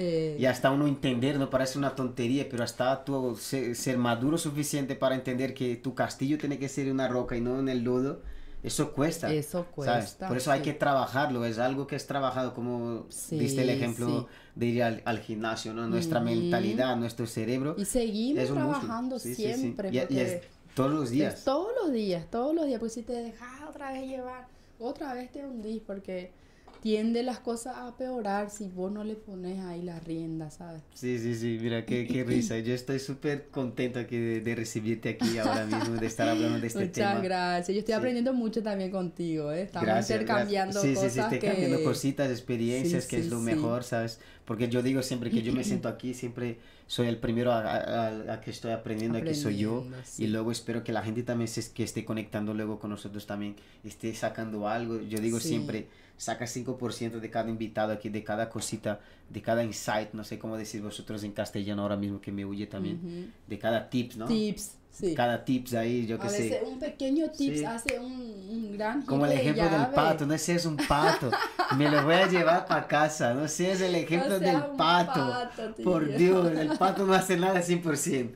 Eh, 0.00 0.36
Y 0.38 0.44
hasta 0.46 0.70
uno 0.70 0.86
entender, 0.86 1.38
no 1.38 1.50
parece 1.50 1.78
una 1.78 1.94
tontería, 1.94 2.46
pero 2.50 2.62
hasta 2.64 3.04
tú 3.04 3.36
ser, 3.36 3.74
ser 3.76 3.98
maduro 3.98 4.38
suficiente 4.38 4.94
para 4.96 5.14
entender 5.14 5.54
que 5.54 5.76
tu 5.76 5.94
castillo 5.94 6.38
tiene 6.38 6.58
que 6.58 6.68
ser 6.68 6.90
una 6.90 7.08
roca 7.08 7.36
y 7.36 7.40
no 7.40 7.58
en 7.58 7.68
el 7.68 7.82
lodo, 7.82 8.22
eso 8.62 8.92
cuesta. 8.92 9.32
Eso 9.32 9.58
¿sabes? 9.62 9.72
cuesta, 9.74 10.28
Por 10.28 10.36
eso 10.36 10.50
hay 10.50 10.60
sí. 10.60 10.64
que 10.64 10.74
trabajarlo, 10.74 11.44
es 11.44 11.58
algo 11.58 11.86
que 11.86 11.96
es 11.96 12.06
trabajado, 12.06 12.54
como 12.54 13.06
Sí, 13.08 13.38
diste 13.38 13.62
el 13.62 13.70
ejemplo 13.70 14.06
sí. 14.20 14.26
de 14.56 14.66
ir 14.66 14.82
al, 14.82 15.02
al 15.04 15.20
gimnasio, 15.20 15.72
¿no? 15.74 15.86
Nuestra 15.88 16.20
mentalidad, 16.20 16.96
nuestro 16.96 17.26
cerebro. 17.26 17.74
y 17.78 17.84
seguimos 17.84 18.42
es 18.44 18.50
trabajando 18.52 19.18
siempre. 19.18 19.90
Y- 19.90 20.14
y 20.14 20.18
es 20.20 20.42
todos 20.74 20.92
los 20.92 21.04
es 21.04 21.10
días. 21.10 21.44
todos 21.44 21.68
los 21.82 21.92
días, 21.92 22.26
todos 22.30 22.54
los 22.54 22.66
días, 22.66 22.78
porque 22.80 22.94
si 22.94 23.02
te 23.02 23.12
dejas 23.14 23.62
otra 23.68 23.92
vez 23.92 24.06
llevar, 24.08 24.46
otra 24.78 25.14
vez 25.14 25.30
te 25.32 25.44
hundís, 25.44 25.82
porque 25.86 26.32
tiende 26.82 27.22
las 27.22 27.38
cosas 27.40 27.76
a 27.76 27.96
peorar 27.96 28.50
si 28.50 28.68
vos 28.68 28.90
no 28.92 29.04
le 29.04 29.14
pones 29.14 29.58
ahí 29.64 29.82
la 29.82 29.98
rienda, 30.00 30.50
¿sabes? 30.50 30.82
Sí, 30.94 31.18
sí, 31.18 31.34
sí, 31.34 31.58
mira, 31.60 31.84
qué, 31.84 32.06
qué 32.06 32.24
risa. 32.24 32.58
Yo 32.58 32.74
estoy 32.74 32.98
súper 33.00 33.48
contento 33.48 33.98
aquí 33.98 34.16
de, 34.16 34.40
de 34.40 34.54
recibirte 34.54 35.08
aquí 35.10 35.38
ahora 35.38 35.66
mismo, 35.66 35.96
de 35.96 36.06
estar 36.06 36.28
hablando 36.28 36.60
de 36.60 36.66
este 36.66 36.80
Muchas 36.86 36.92
tema. 36.92 37.20
gracias. 37.20 37.74
Yo 37.74 37.80
estoy 37.80 37.92
Sí. 37.94 37.98
aprendiendo 37.98 38.32
mucho 38.32 38.62
también 38.62 38.90
contigo, 38.90 39.50
¿eh? 39.52 39.62
Estamos 39.62 39.86
Gracias, 39.86 40.20
intercambiando 40.20 40.72
gracias. 40.74 40.90
Sí, 40.90 40.94
cosas 40.94 41.12
sí, 41.12 41.20
sí, 41.20 41.28
que... 41.28 41.34
intercambiando 41.46 41.84
cositas, 41.84 42.30
experiencias, 42.30 43.04
Sí, 43.04 43.10
que 43.10 43.18
es 43.18 43.28
lo 43.28 43.40
mejor, 43.40 43.82
¿sabes? 43.84 44.20
Porque 44.44 44.68
yo 44.68 44.82
digo 44.82 45.02
siempre 45.02 45.30
que 45.30 45.42
yo 45.42 45.52
me 45.52 45.62
siento 45.64 45.88
aquí, 45.88 46.14
siempre 46.14 46.58
soy 46.86 47.08
el 47.08 47.18
primero 47.18 47.52
a, 47.52 47.60
a- 47.60 48.32
a 48.34 48.40
que 48.40 48.50
estoy 48.50 48.70
aprendiendo, 48.72 49.18
aquí 49.18 49.34
soy 49.34 49.58
yo. 49.58 49.78
Aprendiendo. 49.78 50.06
Y 50.18 50.26
luego 50.28 50.52
espero 50.52 50.82
que 50.84 50.92
la 50.92 51.02
gente 51.02 51.22
también 51.22 51.48
se, 51.48 51.70
que 51.72 51.82
esté 51.82 52.04
conectando 52.04 52.54
luego 52.54 52.78
con 52.78 52.88
nosotros 52.90 53.26
también, 53.26 53.56
esté 53.84 54.14
sacando 54.14 54.66
algo. 54.68 55.00
Yo 55.02 55.18
digo 55.20 55.38
siempre, 55.38 55.88
saca 56.16 56.46
5% 56.76 57.20
de 57.20 57.30
cada 57.30 57.48
invitado 57.48 57.92
aquí, 57.92 58.08
de 58.08 58.22
cada 58.24 58.48
cosita, 58.50 59.00
de 59.28 59.40
cada 59.42 59.64
insight, 59.64 60.12
no 60.12 60.24
sé 60.24 60.38
cómo 60.38 60.56
decir 60.56 60.82
vosotros 60.82 61.22
en 61.24 61.32
castellano 61.32 61.82
ahora 61.82 61.96
mismo 61.96 62.20
que 62.20 62.32
me 62.32 62.44
huye 62.44 62.66
también, 62.66 62.96
Ujú. 63.04 63.30
de 63.46 63.58
cada 63.58 63.88
tips, 63.90 64.16
¿no? 64.16 64.26
Tips, 64.26 64.74
sí. 64.90 65.14
Cada 65.14 65.44
tips 65.44 65.74
ahí, 65.74 66.06
yo 66.06 66.18
veces 66.18 66.48
sé. 66.48 66.62
un 66.66 66.78
pequeño 66.78 67.30
tips 67.30 67.58
Sí. 67.58 67.64
hace 67.64 67.98
un, 68.00 68.12
un 68.12 68.72
gran 68.76 69.02
Como 69.02 69.26
el 69.26 69.32
giro 69.32 69.44
de 69.44 69.50
ejemplo 69.60 69.78
del 69.78 69.88
pato, 69.94 70.26
no 70.26 70.38
seas 70.38 70.64
un 70.66 70.76
pato, 70.76 71.30
me 71.76 71.90
lo 71.90 72.02
voy 72.04 72.14
a 72.14 72.26
llevar 72.26 72.66
para 72.66 72.86
casa, 72.86 73.34
no 73.34 73.46
seas 73.48 73.80
el 73.82 73.94
ejemplo 73.94 74.30
No 74.30 74.38
del 74.40 74.56
pato. 74.76 75.20
pato. 75.28 75.74
Por 75.84 76.08
Dios, 76.16 76.50
el 76.52 76.68
pato 76.78 77.04
no 77.06 77.12
hace 77.14 77.36
nada 77.36 77.60
100%. 77.62 78.32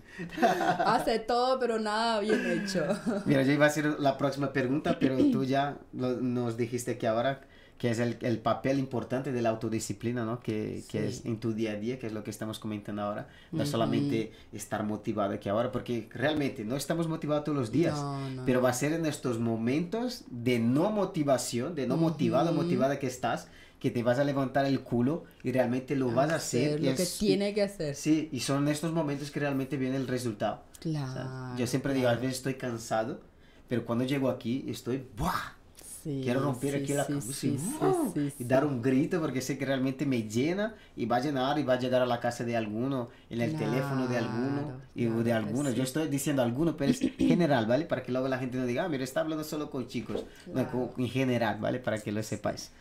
Hace 0.85 1.19
todo, 1.21 1.59
pero 1.59 1.79
nada 1.81 2.21
bien 2.21 2.41
hecho. 2.63 2.85
Mira, 3.25 3.43
yo 3.43 3.53
iba 3.53 3.65
a 3.65 3.69
hacer 3.69 3.87
la 3.99 4.19
próxima 4.19 4.53
pregunta, 4.53 4.99
pero 5.01 5.17
tú 5.31 5.43
ya 5.45 5.79
lo- 5.95 6.21
nos 6.21 6.57
dijiste 6.59 6.99
que 6.99 7.07
ahora 7.09 7.41
que 7.83 7.91
es 7.91 7.99
el, 7.99 8.17
el 8.21 8.39
papel 8.39 8.79
importante 8.79 9.33
de 9.33 9.43
la 9.43 9.49
autodisciplina, 9.49 10.25
¿no? 10.25 10.39
Que, 10.39 10.85
que 10.89 11.01
Sí. 11.01 11.07
es 11.19 11.25
en 11.25 11.41
tu 11.41 11.53
día 11.53 11.73
a 11.73 11.75
día, 11.75 11.99
que 11.99 12.07
es 12.07 12.13
lo 12.13 12.23
que 12.23 12.31
estamos 12.31 12.61
comentando 12.61 13.03
ahora. 13.03 13.27
No 13.51 13.63
Ujú. 13.65 13.73
solamente 13.73 14.31
estar 14.53 14.85
motivado 14.85 15.41
que 15.41 15.51
ahora, 15.51 15.73
porque 15.73 16.09
realmente 16.13 16.65
no 16.65 16.77
estamos 16.77 17.09
motivados 17.09 17.43
todos 17.43 17.59
los 17.59 17.73
días. 17.73 17.95
No, 17.97 18.31
no. 18.31 18.45
Pero 18.47 18.63
va 18.63 18.69
a 18.71 18.73
ser 18.73 18.93
en 18.93 19.05
estos 19.05 19.41
momentos 19.41 20.23
de 20.31 20.61
no 20.61 20.93
motivación, 20.93 21.75
de 21.75 21.89
no 21.89 21.97
motivado, 21.97 22.53
Ujú. 22.53 22.63
motivada 22.63 23.01
que 23.01 23.09
estás, 23.09 23.49
que 23.81 23.91
te 23.91 24.05
vas 24.05 24.21
a 24.21 24.23
levantar 24.23 24.65
el 24.67 24.79
culo 24.83 25.25
y 25.43 25.51
realmente 25.51 25.97
lo 25.97 26.13
vas 26.13 26.31
a 26.31 26.37
hacer. 26.37 26.79
y 26.81 26.85
lo 26.87 26.95
que 26.95 27.03
es- 27.03 27.19
tiene 27.19 27.53
que 27.53 27.63
hacer. 27.63 27.97
Sí, 27.97 28.29
y 28.31 28.39
son 28.39 28.69
estos 28.69 28.93
momentos 28.93 29.33
que 29.33 29.41
realmente 29.41 29.77
viene 29.77 29.97
el 29.97 30.07
resultado. 30.07 30.63
Claro. 30.79 31.13
¿sabes? 31.15 31.59
Yo 31.59 31.67
siempre 31.67 31.95
digo, 31.95 32.07
a 32.09 32.15
veces 32.15 32.37
estoy 32.37 32.55
cansado, 32.55 33.21
pero 33.67 33.85
cuando 33.85 34.05
llego 34.05 34.29
aquí 34.31 34.65
estoy, 34.69 35.03
¡buah! 35.17 35.57
Sí, 36.03 36.21
quiero 36.25 36.41
romper 36.41 36.75
aquí 36.75 36.95
la 36.95 37.07
cabeza 37.07 37.47
y, 37.47 38.45
dar 38.45 38.65
un 38.67 38.83
grito 38.83 39.21
porque 39.21 39.41
sé 39.41 39.57
que 39.57 39.65
realmente 39.65 40.05
me 40.05 40.25
llena 40.25 40.75
y 40.97 41.07
va 41.07 41.17
a 41.17 41.21
llenar 41.21 41.59
y 41.61 41.63
va 41.63 41.75
a 41.75 41.79
llegar 41.79 42.03
a 42.03 42.07
la 42.07 42.19
casa 42.19 42.43
de 42.43 42.57
alguno, 42.57 43.09
en 43.31 43.41
el 43.41 43.57
teléfono 43.57 44.09
de 44.09 44.19
alguno 44.19 44.81
y 44.97 45.05
de 45.05 45.33
alguno. 45.33 45.71
Yo 45.71 45.85
estoy 45.85 46.09
diciendo 46.09 46.43
alguno, 46.43 46.77
pero 46.77 46.91
es 46.91 47.01
general, 47.19 47.67
¿vale? 47.67 47.85
Para 47.85 48.03
que 48.03 48.11
luego 48.11 48.27
la 48.27 48.39
gente 48.39 48.59
no 48.59 48.67
diga, 48.67 48.85
ah, 48.85 48.89
mira, 48.89 49.05
está 49.05 49.21
hablando 49.21 49.45
solo 49.45 49.71
con 49.71 49.87
chicos, 49.87 50.25
no, 50.53 50.93
en 50.99 51.09
general, 51.09 51.59
¿vale? 51.61 51.79
Para 51.79 51.99
que 51.99 52.11
lo 52.11 52.23
sepáis. 52.23 52.73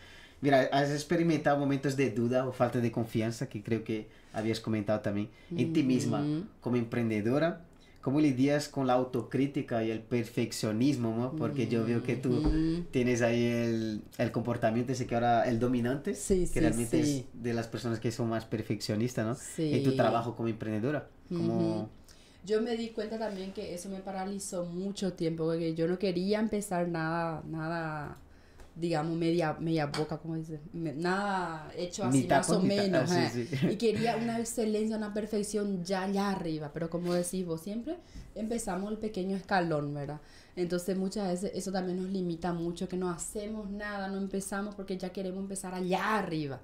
Mira, 0.42 0.70
has 0.72 0.90
experimentado 0.90 1.60
momentos 1.60 1.96
de 1.96 2.10
duda 2.10 2.48
o 2.48 2.52
falta 2.52 2.80
de 2.80 2.92
confianza 2.92 3.48
que 3.48 3.62
creo 3.62 3.84
que 3.84 4.08
habías 4.34 4.60
comentado 4.60 5.00
también 5.02 5.30
en 5.56 5.74
ti 5.74 5.84
misma 5.84 6.24
como 6.62 6.78
emprendedora 6.78 7.62
¿Cómo 8.02 8.20
lidias 8.20 8.68
con 8.68 8.88
la 8.88 8.94
autocrítica 8.94 9.84
y 9.84 9.92
el 9.92 10.00
perfeccionismo? 10.00 11.16
¿no? 11.16 11.36
Porque 11.36 11.68
yo 11.68 11.86
veo 11.86 12.02
que 12.02 12.16
tú 12.16 12.84
tienes 12.92 13.22
ahí 13.22 13.46
el, 13.46 14.02
el, 14.18 14.32
comportamiento 14.32 14.92
ese 14.94 15.06
que 15.06 15.16
ahora 15.16 15.48
el 15.48 15.60
dominante, 15.60 16.16
sí, 16.16 16.50
que 16.52 16.62
realmente 16.62 17.00
es 17.00 17.26
de 17.34 17.54
las 17.54 17.68
personas 17.68 18.00
que 18.00 18.12
son 18.12 18.30
más 18.30 18.46
perfeccionistas, 18.46 19.26
¿no? 19.26 19.64
En 19.64 19.84
tu 19.84 19.96
trabajo 19.96 20.36
como 20.36 20.50
emprendedora. 20.50 21.08
Como... 21.30 21.90
Yo 22.44 22.60
me 22.62 22.76
di 22.76 22.90
cuenta 22.90 23.20
también 23.20 23.54
que 23.54 23.76
eso 23.76 23.88
me 23.90 24.00
paralizó 24.00 24.66
mucho 24.66 25.14
tiempo, 25.14 25.46
porque 25.46 25.76
yo 25.76 25.88
no 25.88 26.00
quería 26.00 26.40
empezar 26.40 26.88
nada, 26.88 27.44
nada 27.48 28.18
digamos, 28.76 29.18
media, 29.18 29.58
media 29.60 29.88
boca, 29.88 30.18
como 30.18 30.36
dice, 30.36 30.60
nada 30.74 31.72
hecho 31.76 32.06
así 32.06 32.26
más 32.28 32.50
o 32.50 32.62
menos. 32.62 33.12
Ah, 33.12 33.32
y 33.70 33.76
quería 33.76 34.16
una 34.16 34.40
excelencia, 34.40 34.96
una 34.96 35.14
perfección 35.14 35.84
ya 35.84 36.04
allá 36.04 36.32
arriba, 36.32 36.72
pero 36.74 36.90
como 36.90 37.14
decís 37.14 37.46
vos, 37.46 37.62
siempre 37.62 37.98
empezamos 38.34 38.92
el 38.92 38.98
pequeño 38.98 39.36
escalón, 39.36 39.94
¿verdad? 39.94 40.22
Entonces 40.56 40.98
muchas 40.98 41.28
veces 41.28 41.52
eso 41.54 41.72
también 41.72 42.02
nos 42.02 42.10
limita 42.10 42.54
mucho, 42.54 42.88
que 42.88 42.98
no 42.98 43.10
hacemos 43.10 43.70
nada, 43.70 44.08
no 44.08 44.18
empezamos 44.18 44.76
porque 44.76 44.98
ya 44.98 45.10
queremos 45.10 45.42
empezar 45.42 45.74
allá 45.74 46.18
arriba. 46.18 46.62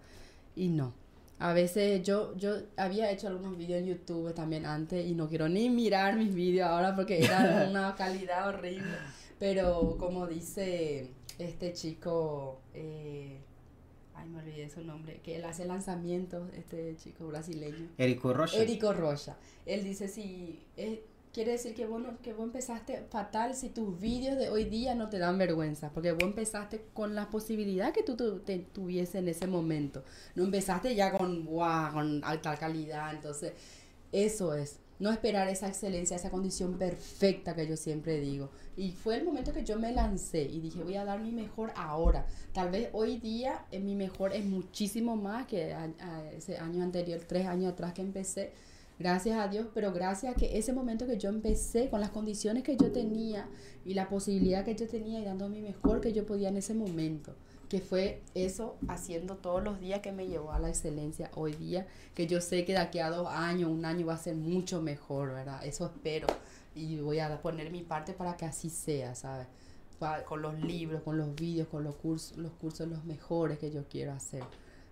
Y 0.56 0.70
no. 0.70 0.94
A 1.40 1.54
veces 1.54 2.02
yo, 2.02 2.36
yo 2.36 2.56
había 2.78 3.12
hecho 3.12 3.28
algunos 3.28 3.58
vídeos 3.58 3.82
en 3.82 3.88
YouTube 3.88 4.34
también 4.34 4.66
antes 4.66 5.06
y 5.06 5.14
no 5.14 5.28
quiero 5.28 5.48
ni 5.48 5.70
mirar 5.70 6.16
mis 6.16 6.34
vídeos 6.34 6.68
ahora 6.68 6.96
porque 6.96 7.24
eran 7.24 7.70
una 7.70 7.96
calidad 7.96 8.48
horrible. 8.48 8.96
Pero 9.38 9.98
como 10.00 10.26
dice 10.26 11.12
este 11.40 11.74
chico, 11.74 12.62
eh, 12.74 13.40
ay 14.16 14.30
me 14.30 14.40
olvidé 14.40 14.70
su 14.70 14.84
nombre, 14.84 15.20
que 15.24 15.36
él 15.36 15.46
hace 15.46 15.66
lanzamientos, 15.66 16.52
este 16.54 16.96
chico 16.98 17.28
brasileño. 17.28 17.90
Érico 17.98 18.34
Rocha. 18.34 18.58
Érico 18.58 18.94
Rocha. 18.94 19.38
Él 19.66 19.84
dice, 19.84 20.08
si, 20.08 20.66
eh, 20.78 21.04
quiere 21.38 21.52
decir 21.52 21.76
que 21.76 21.86
vos, 21.86 22.02
que 22.24 22.34
vos 22.34 22.46
empezaste 22.46 23.04
fatal 23.12 23.54
si 23.54 23.70
tus 23.70 24.00
vídeos 24.00 24.38
de 24.38 24.50
hoy 24.50 24.66
día 24.66 24.96
no 24.96 25.08
te 25.08 25.20
dan 25.20 25.38
vergüenza, 25.38 25.92
porque 25.92 26.12
vos 26.12 26.24
empezaste 26.24 26.88
con 26.96 27.14
la 27.14 27.30
posibilidad 27.30 27.94
que 27.94 28.02
tú 28.02 28.16
te, 28.40 28.58
tuviese 28.58 29.20
en 29.20 29.28
ese 29.28 29.46
momento. 29.46 30.04
No 30.34 30.46
empezaste 30.46 30.96
ya 30.96 31.16
con, 31.16 31.46
wow, 31.46 31.94
con 31.94 32.24
alta 32.24 32.58
calidad, 32.58 33.14
entonces 33.14 33.54
eso 34.12 34.56
es 34.56 34.80
no 35.00 35.12
esperar 35.12 35.48
esa 35.48 35.68
excelencia, 35.68 36.16
esa 36.16 36.32
condición 36.32 36.78
perfecta 36.78 37.56
que 37.56 37.68
yo 37.68 37.78
siempre 37.78 38.20
digo. 38.20 38.50
Y 38.76 38.92
fue 38.92 39.18
el 39.18 39.24
momento 39.24 39.54
que 39.54 39.64
yo 39.64 39.78
me 39.78 39.92
lancé 39.92 40.44
y 40.44 40.60
dije, 40.60 40.84
voy 40.84 40.96
a 40.96 41.06
dar 41.06 41.20
mi 41.20 41.32
mejor 41.32 41.72
ahora. 41.76 42.26
Tal 42.54 42.72
vez 42.72 42.90
hoy 42.94 43.18
día 43.18 43.66
eh, 43.72 43.80
mi 43.80 43.96
mejor 43.96 44.34
es 44.34 44.46
muchísimo 44.46 45.16
más 45.16 45.46
que 45.48 45.76
ese 46.36 46.58
año 46.58 46.84
anterior, 46.84 47.22
tres 47.28 47.48
años 47.48 47.74
atrás 47.74 47.94
que 47.94 48.02
empecé. 48.02 48.52
Gracias 49.00 49.38
a 49.38 49.48
Dios, 49.48 49.68
pero 49.76 49.94
gracias 49.94 50.34
a 50.34 50.36
que 50.36 50.58
ese 50.58 50.74
momento 50.74 51.06
que 51.06 51.20
yo 51.20 51.30
empecé 51.30 51.90
con 51.90 52.02
las 52.02 52.10
condiciones 52.10 52.64
que 52.64 52.76
yo 52.78 52.92
tenía 52.92 53.48
y 53.86 53.94
la 53.94 54.10
posibilidad 54.10 54.66
que 54.66 54.74
yo 54.74 54.88
tenía 54.88 55.20
y 55.20 55.24
dando 55.24 55.50
mi 55.50 55.62
mejor 55.62 56.02
que 56.02 56.14
yo 56.14 56.26
podía 56.26 56.50
en 56.50 56.58
ese 56.58 56.74
momento 56.74 57.36
que 57.70 57.82
fue 57.82 58.22
eso 58.34 58.78
haciendo 58.88 59.36
todos 59.36 59.64
los 59.64 59.80
días 59.80 60.00
que 60.00 60.12
me 60.12 60.28
llevó 60.28 60.52
a 60.52 60.60
la 60.60 60.70
excelencia 60.70 61.30
hoy 61.36 61.54
día, 61.54 61.88
que 62.14 62.28
yo 62.28 62.40
sé 62.40 62.64
que 62.64 62.74
de 62.74 62.80
aquí 62.80 63.00
a 63.00 63.10
dos 63.10 63.28
años, 63.30 63.70
un 63.70 63.84
año 63.84 64.06
va 64.06 64.14
a 64.14 64.18
ser 64.18 64.36
mucho 64.36 64.82
mejor, 64.82 65.34
¿verdad? 65.34 65.64
Eso 65.66 65.86
espero 65.86 66.28
y 66.76 67.00
voy 67.00 67.20
a 67.20 67.42
poner 67.42 67.70
mi 67.72 67.82
parte 67.84 68.14
para 68.14 68.38
que 68.38 68.46
así 68.46 68.70
sea, 68.70 69.16
¿sabes? 69.16 69.48
Con 70.26 70.42
los 70.42 70.60
libros, 70.60 71.02
con 71.02 71.18
los 71.18 71.36
vídeos, 71.36 71.68
con 71.68 71.84
los 71.84 71.96
cursos, 71.96 72.38
los 72.38 72.52
cursos 72.54 72.88
los 72.88 73.04
mejores 73.04 73.58
que 73.58 73.72
yo 73.72 73.84
quiero 73.90 74.14
hacer, 74.14 74.44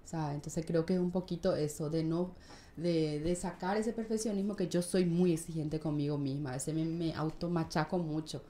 ¿sabes? 0.03 0.35
Entonces 0.35 0.65
creo 0.65 0.85
que 0.85 0.95
es 0.95 0.99
un 0.99 1.11
poquito 1.11 1.55
eso, 1.55 1.89
de 1.89 2.03
no, 2.03 2.31
de, 2.75 3.19
de 3.19 3.35
sacar 3.35 3.77
ese 3.77 3.93
perfeccionismo 3.93 4.55
que 4.55 4.67
yo 4.67 4.81
soy 4.81 5.05
muy 5.05 5.31
exigente 5.31 5.79
conmigo 5.79 6.17
misma, 6.17 6.49
a 6.49 6.53
veces 6.53 6.73
me, 6.73 6.83
me 6.85 7.13
automachaco 7.13 7.99
mucho 7.99 8.41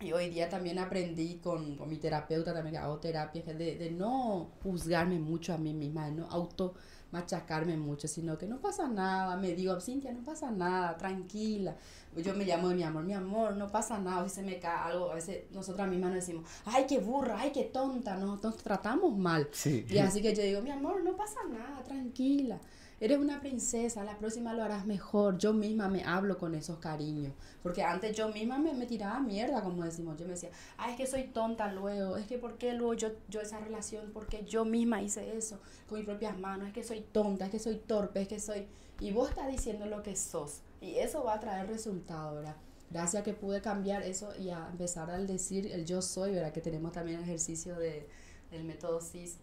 y 0.00 0.12
hoy 0.12 0.30
día 0.30 0.48
también 0.48 0.78
aprendí 0.78 1.38
con, 1.42 1.76
con 1.76 1.88
mi 1.88 1.96
terapeuta, 1.96 2.54
también 2.54 2.74
que 2.74 2.78
hago 2.78 2.98
terapia, 2.98 3.42
de, 3.42 3.76
de 3.76 3.90
no 3.90 4.50
juzgarme 4.62 5.18
mucho 5.18 5.52
a 5.52 5.58
mí 5.58 5.74
misma, 5.74 6.06
de 6.06 6.12
no 6.12 6.26
auto 6.26 6.74
machacarme 7.10 7.76
mucho, 7.76 8.06
sino 8.06 8.36
que 8.36 8.46
no 8.46 8.60
pasa 8.60 8.86
nada, 8.86 9.36
me 9.36 9.54
digo, 9.54 9.80
Cintia, 9.80 10.12
no 10.12 10.22
pasa 10.22 10.50
nada, 10.50 10.96
tranquila. 10.96 11.74
Yo 12.16 12.34
me 12.34 12.44
llamo 12.44 12.68
de 12.68 12.74
mi 12.74 12.82
amor, 12.82 13.04
mi 13.04 13.14
amor, 13.14 13.56
no 13.56 13.68
pasa 13.68 13.98
nada, 13.98 14.28
si 14.28 14.36
se 14.36 14.42
me 14.42 14.58
cae 14.58 14.92
algo, 14.92 15.10
a 15.10 15.14
veces 15.14 15.44
nosotras 15.52 15.88
mismas 15.88 16.10
nos 16.10 16.26
decimos, 16.26 16.48
ay, 16.66 16.84
qué 16.86 16.98
burra, 16.98 17.40
ay, 17.40 17.50
qué 17.52 17.64
tonta, 17.64 18.16
nos, 18.16 18.42
nos 18.42 18.56
tratamos 18.58 19.16
mal. 19.16 19.48
Y 19.88 19.98
así 19.98 20.20
que 20.20 20.34
yo 20.34 20.42
digo, 20.42 20.60
mi 20.60 20.70
amor, 20.70 21.02
no 21.02 21.16
pasa 21.16 21.40
nada, 21.48 21.82
tranquila 21.82 22.60
eres 23.00 23.18
una 23.18 23.40
princesa, 23.40 24.04
la 24.04 24.18
próxima 24.18 24.52
lo 24.54 24.62
harás 24.62 24.86
mejor. 24.86 25.38
Yo 25.38 25.52
misma 25.52 25.88
me 25.88 26.04
hablo 26.04 26.38
con 26.38 26.54
esos 26.54 26.78
cariños. 26.78 27.32
Porque 27.62 27.82
antes 27.82 28.16
yo 28.16 28.28
misma 28.28 28.58
me, 28.58 28.72
me 28.74 28.86
tiraba 28.86 29.20
mierda, 29.20 29.62
como 29.62 29.84
decimos. 29.84 30.16
Yo 30.18 30.24
me 30.24 30.32
decía, 30.32 30.50
ay, 30.76 30.92
es 30.92 30.96
que 30.96 31.06
soy 31.06 31.24
tonta 31.24 31.72
luego. 31.72 32.16
Es 32.16 32.26
que, 32.26 32.38
¿por 32.38 32.58
qué 32.58 32.72
luego 32.72 32.94
yo, 32.94 33.08
yo 33.28 33.40
esa 33.40 33.60
relación? 33.60 34.10
Porque 34.12 34.44
yo 34.44 34.64
misma 34.64 35.02
hice 35.02 35.36
eso 35.36 35.58
con 35.88 35.98
mis 35.98 36.06
propias 36.06 36.38
manos. 36.38 36.68
Es 36.68 36.74
que 36.74 36.84
soy 36.84 37.00
tonta, 37.00 37.46
es 37.46 37.50
que 37.50 37.58
soy 37.58 37.76
torpe, 37.76 38.22
es 38.22 38.28
que 38.28 38.40
soy... 38.40 38.66
Y 39.00 39.12
vos 39.12 39.28
estás 39.28 39.48
diciendo 39.48 39.86
lo 39.86 40.02
que 40.02 40.16
sos. 40.16 40.62
Y 40.80 40.96
eso 40.96 41.22
va 41.22 41.34
a 41.34 41.40
traer 41.40 41.68
resultado, 41.68 42.34
¿verdad? 42.34 42.56
Gracias 42.90 43.20
a 43.20 43.24
que 43.24 43.34
pude 43.34 43.60
cambiar 43.60 44.02
eso 44.02 44.34
y 44.36 44.48
a 44.50 44.66
empezar 44.70 45.10
al 45.10 45.26
decir 45.26 45.70
el 45.70 45.84
yo 45.84 46.02
soy, 46.02 46.32
¿verdad? 46.32 46.52
Que 46.52 46.60
tenemos 46.60 46.92
también 46.92 47.18
el 47.18 47.24
ejercicio 47.24 47.76
de, 47.76 48.08
del 48.50 48.64
método 48.64 49.00
CIS 49.00 49.36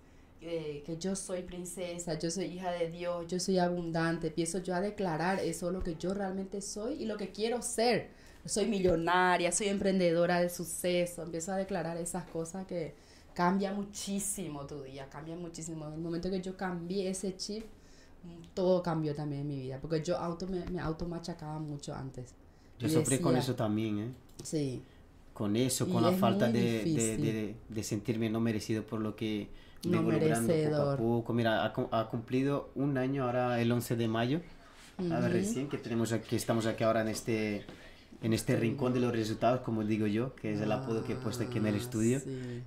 que 0.85 0.97
yo 0.99 1.15
soy 1.15 1.41
princesa, 1.43 2.17
yo 2.19 2.29
soy 2.29 2.45
hija 2.45 2.71
de 2.71 2.89
Dios, 2.89 3.25
yo 3.27 3.39
soy 3.39 3.57
abundante, 3.57 4.27
empiezo 4.27 4.59
yo 4.59 4.75
a 4.75 4.81
declarar 4.81 5.39
eso, 5.39 5.71
lo 5.71 5.81
que 5.81 5.95
yo 5.95 6.13
realmente 6.13 6.61
soy 6.61 7.01
y 7.01 7.05
lo 7.05 7.17
que 7.17 7.31
quiero 7.31 7.61
ser. 7.61 8.09
Soy 8.45 8.67
millonaria, 8.67 9.51
soy 9.51 9.69
emprendedora 9.69 10.39
de 10.39 10.49
suceso, 10.49 11.23
empiezo 11.23 11.51
a 11.51 11.57
declarar 11.57 11.97
esas 11.97 12.25
cosas 12.25 12.67
que 12.67 12.93
cambia 13.33 13.73
muchísimo 13.73 14.67
tu 14.67 14.83
día, 14.83 15.09
cambia 15.09 15.35
muchísimo. 15.35 15.87
En 15.87 15.93
el 15.93 15.99
momento 15.99 16.29
que 16.29 16.41
yo 16.41 16.55
cambié 16.55 17.09
ese 17.09 17.35
chip, 17.35 17.65
todo 18.53 18.83
cambió 18.83 19.15
también 19.15 19.41
en 19.41 19.47
mi 19.47 19.59
vida, 19.59 19.79
porque 19.81 20.01
yo 20.03 20.17
auto 20.17 20.47
me, 20.47 20.63
me 20.67 20.79
automachacaba 20.79 21.59
mucho 21.59 21.93
antes. 21.93 22.33
Yo 22.79 22.89
sufrí 22.89 23.19
con 23.19 23.35
eso 23.35 23.55
también, 23.55 23.99
¿eh? 23.99 24.09
Sí. 24.43 24.81
Con 25.33 25.55
eso, 25.55 25.89
con 25.89 26.03
la 26.03 26.11
falta 26.13 26.49
de, 26.51 26.83
de, 26.83 27.17
de, 27.17 27.55
de 27.67 27.83
sentirme 27.83 28.29
no 28.29 28.39
merecido 28.39 28.83
por 28.83 29.01
lo 29.01 29.15
que 29.15 29.49
no 29.85 30.03
merecedor. 30.03 30.97
Poco 30.97 31.13
a 31.13 31.17
poco. 31.19 31.33
Mira, 31.33 31.65
ha, 31.65 32.09
cumplido 32.09 32.71
un 32.75 32.97
año 32.97 33.25
ahora 33.25 33.59
el 33.59 33.71
11 33.71 33.95
de 33.95 34.07
mayo, 34.07 34.41
a 35.11 35.19
ver, 35.19 35.33
recién 35.33 35.67
que 35.67 35.77
tenemos 35.77 36.11
aquí, 36.11 36.35
estamos 36.35 36.65
aquí 36.65 36.83
ahora 36.83 37.01
en 37.01 37.09
este 37.09 37.65
en 38.21 38.33
este 38.33 38.55
rincón 38.55 38.93
de 38.93 38.99
los 38.99 39.11
resultados, 39.11 39.61
como 39.61 39.83
digo 39.83 40.07
yo, 40.07 40.35
que 40.35 40.53
es 40.53 40.61
el 40.61 40.71
apodo 40.71 41.03
que 41.03 41.13
he 41.13 41.15
puesto 41.15 41.43
aquí 41.43 41.59
en 41.59 41.67
el 41.67 41.75
ah, 41.75 41.77
estudio. 41.77 42.21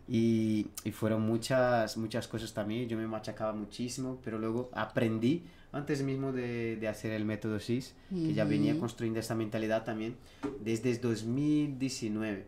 Y, 0.07 0.69
y, 0.85 0.93
fueron 0.93 1.23
muchas, 1.23 1.97
muchas 1.97 2.29
cosas 2.29 2.53
también. 2.55 2.89
Yo 2.89 2.97
me 2.97 3.07
machacaba 3.07 3.53
muchísimo, 3.53 4.21
pero 4.23 4.39
luego 4.39 4.71
aprendí, 4.73 5.45
antes 5.73 6.03
mismo 6.03 6.33
de, 6.33 6.77
de 6.77 6.89
hacer 6.89 7.13
el 7.13 7.25
método 7.25 7.59
SIS, 7.59 7.95
que 8.11 8.35
ya 8.35 8.45
venía 8.45 8.79
construyendo 8.79 9.21
esa 9.21 9.35
mentalidad 9.35 9.85
también, 9.85 10.17
desde 10.61 10.97
2019. 10.97 12.47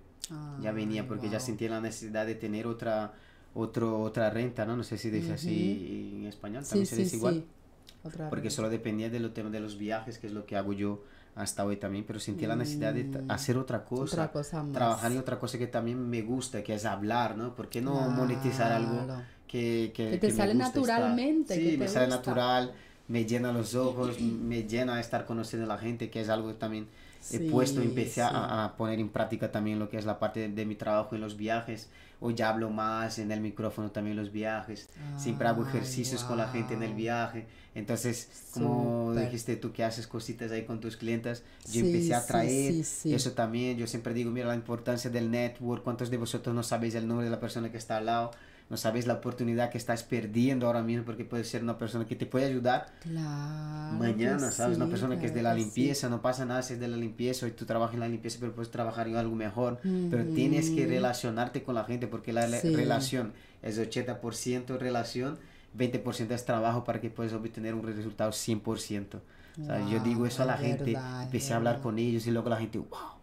ya 0.61 0.71
venía, 0.73 1.09
porque 1.09 1.29
ya 1.29 1.41
sentía 1.41 1.71
la 1.71 1.81
necesidad 1.81 2.27
de 2.27 2.37
tener 2.37 2.66
otra 2.66 3.14
otro, 3.55 4.01
otra 4.03 4.31
renta, 4.31 4.65
¿no? 4.65 4.77
No 4.77 4.85
sé 4.85 4.99
si 4.99 5.11
dice 5.11 5.33
así 5.33 6.13
en 6.17 6.27
español, 6.27 6.65
también 6.65 6.87
se 6.87 6.97
dice 6.97 7.17
igual. 7.17 7.45
porque 8.29 8.51
solo 8.51 8.71
dependía 8.71 9.11
de 9.11 9.21
los 9.21 9.35
temas 9.35 9.53
de 9.53 9.61
los 9.61 9.79
viajes, 9.79 10.19
que 10.19 10.27
es 10.27 10.33
lo 10.33 10.47
que 10.47 10.57
hago 10.57 10.73
yo 10.73 11.03
hasta 11.35 11.65
hoy 11.65 11.77
también, 11.77 12.05
pero 12.07 12.21
sentía 12.21 12.49
la 12.49 12.57
necesidad 12.57 12.93
de 12.93 13.05
mm. 13.05 13.31
hacer 13.31 13.57
otra 13.57 13.85
cosa, 13.85 14.31
trabajar 14.73 15.13
en 15.13 15.19
otra 15.19 15.39
cosa 15.39 15.59
que 15.59 15.67
también 15.67 16.09
me 16.09 16.23
gusta, 16.23 16.63
que 16.63 16.75
es 16.75 16.85
hablar, 16.85 17.37
¿no? 17.37 17.55
¿Por 17.55 17.69
qué 17.69 17.81
no 17.81 17.95
monetizar 18.11 18.73
algo 18.73 19.07
que, 19.47 19.93
que, 19.95 20.11
que 20.11 20.19
te 20.19 20.31
sale 20.31 20.55
naturalmente? 20.55 21.55
Sí, 21.55 21.77
me 21.77 21.89
sale 21.89 22.09
natural, 22.09 22.73
me 23.09 23.25
llena 23.25 23.53
los 23.53 23.75
ojos, 23.75 24.21
me 24.21 24.65
llena 24.65 25.01
estar 25.01 25.25
conociendo 25.25 25.71
a 25.71 25.75
la 25.75 25.81
gente, 25.81 26.11
que 26.11 26.21
es 26.21 26.29
algo 26.29 26.55
también 26.55 26.89
he 27.33 27.51
puesto, 27.51 27.83
empecé 27.83 28.23
a, 28.23 28.65
a, 28.65 28.77
poner 28.77 28.99
en 28.99 29.09
práctica 29.09 29.53
también 29.53 29.79
lo 29.79 29.89
que 29.89 29.99
es 29.99 30.05
la 30.05 30.19
parte 30.19 30.41
de, 30.41 30.49
de, 30.49 30.65
mi 30.65 30.75
trabajo 30.75 31.15
en 31.15 31.21
los 31.21 31.37
viajes. 31.37 31.89
Hoy 32.23 32.35
ya 32.35 32.51
hablo 32.51 32.68
más 32.68 33.18
en 33.18 33.33
el 33.33 33.41
micrófono 33.41 33.91
también 33.91 34.16
los 34.16 34.31
viajes. 34.31 34.89
Siempre 35.16 35.49
hago 35.49 35.66
ejercicios 35.66 36.23
con 36.23 36.37
la 36.37 36.49
gente 36.49 36.75
en 36.75 36.83
el 36.83 36.95
viaje. 36.95 37.47
Entonces, 37.75 38.29
como 38.53 39.14
dijiste 39.14 39.57
tú 39.57 39.73
que 39.73 39.85
haces 39.85 40.07
cositas 40.07 40.51
ahí 40.53 40.64
con 40.64 40.81
tus 40.81 40.97
clientes, 40.97 41.43
yo 41.73 41.81
empecé 41.81 42.14
a 42.14 42.27
traer 42.27 42.75
eso 42.75 43.33
también. 43.33 43.79
Yo 43.79 43.87
siempre 43.87 44.12
digo, 44.12 44.31
mira 44.31 44.49
la 44.49 44.55
importancia 44.55 45.11
del 45.11 45.31
network. 45.31 45.83
¿Cuántos 45.83 46.11
de 46.11 46.18
vosotros 46.18 46.55
no 46.55 46.62
sabéis 46.62 46.95
el 46.95 47.09
nombre 47.09 47.25
de 47.25 47.31
la 47.31 47.41
persona 47.41 47.71
que 47.71 47.79
está 47.79 47.97
al 47.97 48.07
lado? 48.07 48.33
No 48.71 48.77
sabes 48.77 49.07
la 49.07 49.14
oportunidad 49.14 49.71
que 49.71 49.79
estás 49.79 50.03
perdiendo 50.03 50.66
ahora 50.66 50.83
mismo 50.83 51.05
porque 51.05 51.25
puede 51.25 51.45
ser 51.45 51.62
una 51.62 51.77
persona 51.77 52.07
que 52.07 52.16
te 52.16 52.25
puede 52.25 52.47
ayudar. 52.47 52.87
Claro 53.01 53.71
mañana, 53.99 54.51
¿sabes? 54.51 54.77
una 54.77 54.87
persona 54.87 55.18
que 55.18 55.27
es 55.27 55.35
de 55.35 55.43
la 55.43 55.55
limpieza, 55.55 56.09
no 56.09 56.23
pasa 56.23 56.45
nada 56.45 56.62
si 56.62 56.75
es 56.75 56.81
de 56.81 56.89
la 56.89 56.97
limpieza 56.97 57.47
y 57.47 57.53
tú 57.53 57.64
trabajas 57.64 57.95
en 57.95 58.01
la 58.01 58.09
limpieza, 58.09 58.39
pero 58.41 58.55
puedes 58.55 58.71
trabajar 58.71 59.09
en 59.09 59.16
algo 59.16 59.35
mejor, 59.35 59.81
pero 59.83 60.25
tienes 60.35 60.71
que 60.71 60.87
relacionarte 60.87 61.62
con 61.62 61.75
la 61.75 61.85
gente 61.85 62.07
porque 62.07 62.33
la 62.33 62.47
relación 62.47 63.33
es 63.62 63.79
80% 63.79 64.79
relación, 64.79 65.39
20% 65.77 66.31
es 66.31 66.45
trabajo 66.45 66.85
para 66.85 67.01
que 67.01 67.11
puedas 67.11 67.33
obtener 67.33 67.75
un 67.75 67.83
resultado 67.83 68.31
100%. 68.31 69.21
yo 69.91 70.01
digo 70.01 70.27
eso 70.27 70.43
a 70.43 70.47
la 70.47 70.57
gente, 70.57 70.97
empecé 71.23 71.53
a 71.53 71.57
hablar 71.57 71.81
con 71.81 71.99
ellos 71.99 72.27
y 72.27 72.31
luego 72.31 72.49
la 72.49 72.57
gente, 72.57 72.79
wow 72.79 73.20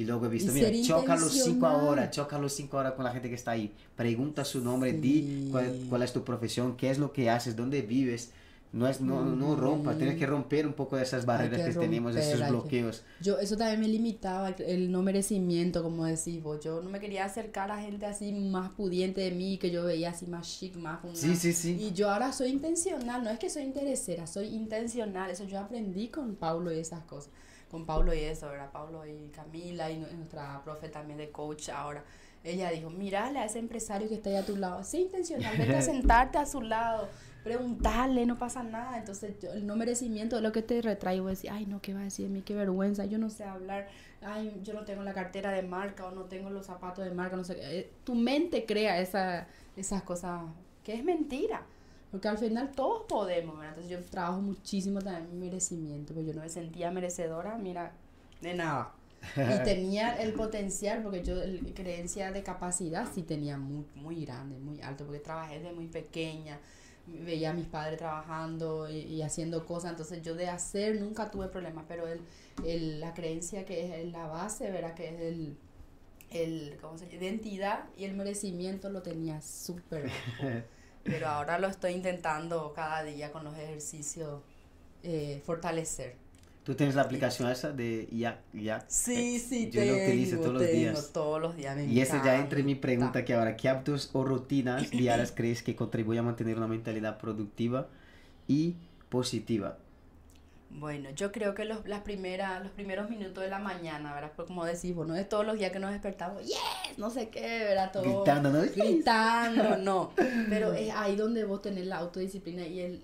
y 0.00 0.04
luego 0.04 0.24
he 0.24 0.28
visto, 0.30 0.50
mira, 0.50 0.70
choca 0.82 1.14
los 1.14 1.30
cinco 1.30 1.66
horas, 1.66 2.10
choca 2.10 2.38
los 2.38 2.54
cinco 2.54 2.78
horas 2.78 2.94
con 2.94 3.04
la 3.04 3.12
gente 3.12 3.28
que 3.28 3.34
está 3.34 3.50
ahí. 3.50 3.70
Pregunta 3.94 4.46
su 4.46 4.62
nombre, 4.62 4.94
di 4.94 5.50
cuál, 5.90 6.02
es 6.02 6.12
tu 6.14 6.24
profesión, 6.24 6.74
qué 6.74 6.88
es 6.90 6.98
lo 6.98 7.12
que 7.12 7.28
haces, 7.28 7.54
dónde 7.54 7.82
vives. 7.82 8.32
No, 8.72 8.88
es, 8.88 9.00
no, 9.00 9.24
no 9.24 9.56
rompas, 9.56 9.98
tienes 9.98 10.16
que 10.16 10.24
romper 10.24 10.64
un 10.64 10.74
poco 10.74 10.96
de 10.96 11.02
esas 11.02 11.26
barreras 11.26 11.60
que, 11.60 11.74
tenemos, 11.74 12.14
esos 12.14 12.48
bloqueos. 12.48 13.02
yo, 13.20 13.36
eso 13.40 13.56
también 13.56 13.80
me 13.80 13.88
limitaba, 13.88 14.50
el 14.50 14.92
no 14.92 15.02
merecimiento, 15.02 15.82
como 15.82 16.06
decís 16.06 16.40
vos. 16.42 16.60
Yo 16.64 16.80
no 16.80 16.88
me 16.88 16.98
quería 16.98 17.26
acercar 17.26 17.70
a 17.70 17.82
gente 17.82 18.06
así 18.06 18.32
más 18.32 18.70
pudiente 18.70 19.20
de 19.20 19.32
mí, 19.32 19.58
que 19.58 19.70
yo 19.70 19.84
veía 19.84 20.10
así 20.10 20.26
más 20.26 20.48
chic, 20.48 20.76
más... 20.76 21.00
sí, 21.12 21.36
sí, 21.36 21.52
sí. 21.52 21.76
Y 21.78 21.92
yo 21.92 22.08
ahora 22.10 22.32
soy 22.32 22.50
intencional, 22.50 23.22
no 23.22 23.28
es 23.28 23.38
que 23.38 23.50
soy 23.50 23.64
interesera, 23.64 24.26
soy 24.26 24.46
intencional. 24.46 25.30
Eso 25.30 25.44
yo 25.44 25.58
aprendí 25.58 26.08
con 26.08 26.36
Paulo 26.36 26.72
y 26.72 26.78
esas 26.78 27.02
cosas 27.02 27.30
con 27.70 27.86
Pablo 27.86 28.12
y 28.12 28.18
eso, 28.18 28.48
¿verdad? 28.48 28.70
Pablo 28.72 29.06
y 29.06 29.28
Camila 29.28 29.90
y 29.90 29.98
nuestra 29.98 30.60
profe 30.64 30.88
también 30.88 31.18
de 31.18 31.30
coach 31.30 31.68
ahora. 31.68 32.04
Ella 32.42 32.70
dijo, 32.70 32.90
mírale 32.90 33.38
a 33.38 33.44
ese 33.44 33.58
empresario 33.58 34.08
que 34.08 34.14
está 34.14 34.30
ahí 34.30 34.36
a 34.36 34.44
tu 34.44 34.56
lado. 34.56 34.82
Sí, 34.82 35.02
intencionalmente 35.02 35.76
a 35.76 35.82
sentarte 35.82 36.38
a 36.38 36.46
su 36.46 36.62
lado, 36.62 37.08
preguntarle, 37.44 38.26
no 38.26 38.38
pasa 38.38 38.62
nada. 38.62 38.98
Entonces, 38.98 39.36
el 39.44 39.66
no 39.66 39.76
merecimiento 39.76 40.36
de 40.36 40.42
lo 40.42 40.50
que 40.50 40.62
te 40.62 40.82
retraigo 40.82 41.28
es 41.28 41.38
decir, 41.38 41.50
ay, 41.50 41.66
no, 41.66 41.80
¿qué 41.80 41.94
va 41.94 42.00
a 42.00 42.04
decir 42.04 42.26
de 42.26 42.32
mí? 42.32 42.42
Qué 42.42 42.54
vergüenza, 42.54 43.04
yo 43.04 43.18
no 43.18 43.30
sé 43.30 43.44
hablar, 43.44 43.88
ay, 44.22 44.58
yo 44.64 44.74
no 44.74 44.84
tengo 44.84 45.02
la 45.02 45.12
cartera 45.12 45.52
de 45.52 45.62
marca 45.62 46.06
o 46.06 46.10
no 46.10 46.24
tengo 46.24 46.50
los 46.50 46.66
zapatos 46.66 47.04
de 47.04 47.10
marca, 47.12 47.36
no 47.36 47.44
sé 47.44 47.56
qué. 47.56 47.78
Eh, 47.78 47.90
tu 48.04 48.14
mente 48.14 48.64
crea 48.64 48.98
esa, 49.00 49.46
esas 49.76 50.02
cosas 50.02 50.42
que 50.82 50.94
es 50.94 51.04
mentira. 51.04 51.62
Porque 52.10 52.28
al 52.28 52.38
final 52.38 52.72
todos 52.72 53.04
podemos, 53.08 53.56
¿verdad? 53.56 53.78
Entonces 53.78 53.90
yo 53.90 54.10
trabajo 54.10 54.40
muchísimo 54.40 55.00
también 55.00 55.30
mi 55.30 55.46
merecimiento, 55.46 56.12
porque 56.12 56.26
yo 56.26 56.34
no 56.34 56.42
me 56.42 56.48
sentía 56.48 56.90
merecedora, 56.90 57.56
mira, 57.56 57.92
de 58.40 58.54
nada. 58.54 58.92
Y 59.36 59.62
tenía 59.64 60.20
el 60.20 60.32
potencial, 60.32 61.02
porque 61.02 61.22
yo 61.22 61.40
el, 61.40 61.72
creencia 61.74 62.32
de 62.32 62.42
capacidad 62.42 63.06
sí 63.12 63.22
tenía 63.22 63.58
muy, 63.58 63.84
muy 63.94 64.24
grande, 64.24 64.58
muy 64.58 64.80
alto, 64.80 65.04
porque 65.04 65.20
trabajé 65.20 65.60
desde 65.60 65.72
muy 65.72 65.86
pequeña, 65.86 66.58
veía 67.06 67.50
a 67.50 67.52
mis 67.52 67.66
padres 67.66 67.98
trabajando 67.98 68.90
y, 68.90 69.22
haciendo 69.22 69.64
cosas, 69.64 69.92
entonces 69.92 70.22
yo 70.22 70.34
de 70.34 70.48
hacer 70.48 71.00
nunca 71.00 71.30
tuve 71.30 71.46
problemas, 71.48 71.84
pero 71.86 72.08
el, 72.08 72.20
el, 72.66 73.00
la 73.00 73.14
creencia 73.14 73.64
que 73.64 74.02
es 74.02 74.12
la 74.12 74.26
base, 74.26 74.70
¿verdad? 74.70 74.94
Que 74.94 75.08
es 75.08 75.20
el, 75.20 75.56
el 76.30 76.78
¿cómo 76.80 76.98
se 76.98 77.06
llama? 77.06 77.24
identidad 77.24 77.84
y 77.96 78.04
el 78.04 78.14
merecimiento 78.14 78.90
lo 78.90 79.02
tenía 79.02 79.40
súper 79.40 80.10
pero 81.04 81.28
ahora 81.28 81.58
lo 81.58 81.68
estoy 81.68 81.92
intentando 81.92 82.72
cada 82.74 83.02
día 83.02 83.32
con 83.32 83.44
los 83.44 83.56
ejercicios 83.56 84.40
eh, 85.02 85.42
fortalecer. 85.44 86.16
¿Tú 86.64 86.74
tienes 86.74 86.94
la 86.94 87.02
aplicación 87.02 87.50
esa 87.50 87.72
de 87.72 88.06
ya, 88.12 88.42
ya? 88.52 88.84
Sí, 88.86 89.38
sí, 89.38 89.70
Yo 89.70 89.82
lo 89.82 89.94
utilizo 89.94 90.36
todos 90.38 90.52
los 90.54 90.70
días. 90.70 91.10
todos 91.12 91.40
los 91.40 91.56
días. 91.56 91.78
y 91.78 92.00
ese 92.00 92.20
ya 92.22 92.38
entre 92.38 92.62
mi 92.62 92.74
pregunta 92.74 93.24
que 93.24 93.32
ahora, 93.34 93.56
¿qué 93.56 93.68
hábitos 93.68 94.10
o 94.12 94.24
rutinas 94.24 94.90
diarias 94.90 95.32
crees 95.34 95.62
que 95.62 95.74
contribuyen 95.74 96.20
a 96.24 96.26
mantener 96.26 96.58
una 96.58 96.68
mentalidad 96.68 97.18
productiva 97.18 97.88
y 98.46 98.76
positiva? 99.08 99.78
Bueno, 100.70 101.10
yo 101.10 101.32
creo 101.32 101.54
que 101.54 101.64
los, 101.64 101.86
las 101.86 102.02
primeras, 102.02 102.62
los 102.62 102.70
primeros 102.70 103.10
minutos 103.10 103.42
de 103.42 103.50
la 103.50 103.58
mañana, 103.58 104.14
¿verdad? 104.14 104.32
Porque 104.36 104.48
como 104.48 104.64
decís, 104.64 104.94
no 104.94 105.16
es 105.16 105.28
todos 105.28 105.44
los 105.44 105.58
días 105.58 105.72
que 105.72 105.80
nos 105.80 105.90
despertamos, 105.90 106.46
yes, 106.46 106.96
no 106.96 107.10
sé 107.10 107.28
qué, 107.28 107.64
¿verdad? 107.64 107.90
Todo 107.92 108.02
gritando, 108.04 108.50
¿no? 108.50 108.60
Gritando, 108.60 109.76
no. 109.78 110.12
Pero 110.48 110.72
es 110.72 110.92
ahí 110.94 111.16
donde 111.16 111.44
vos 111.44 111.60
tenés 111.60 111.86
la 111.86 111.98
autodisciplina 111.98 112.64
y 112.66 112.80
el, 112.80 113.02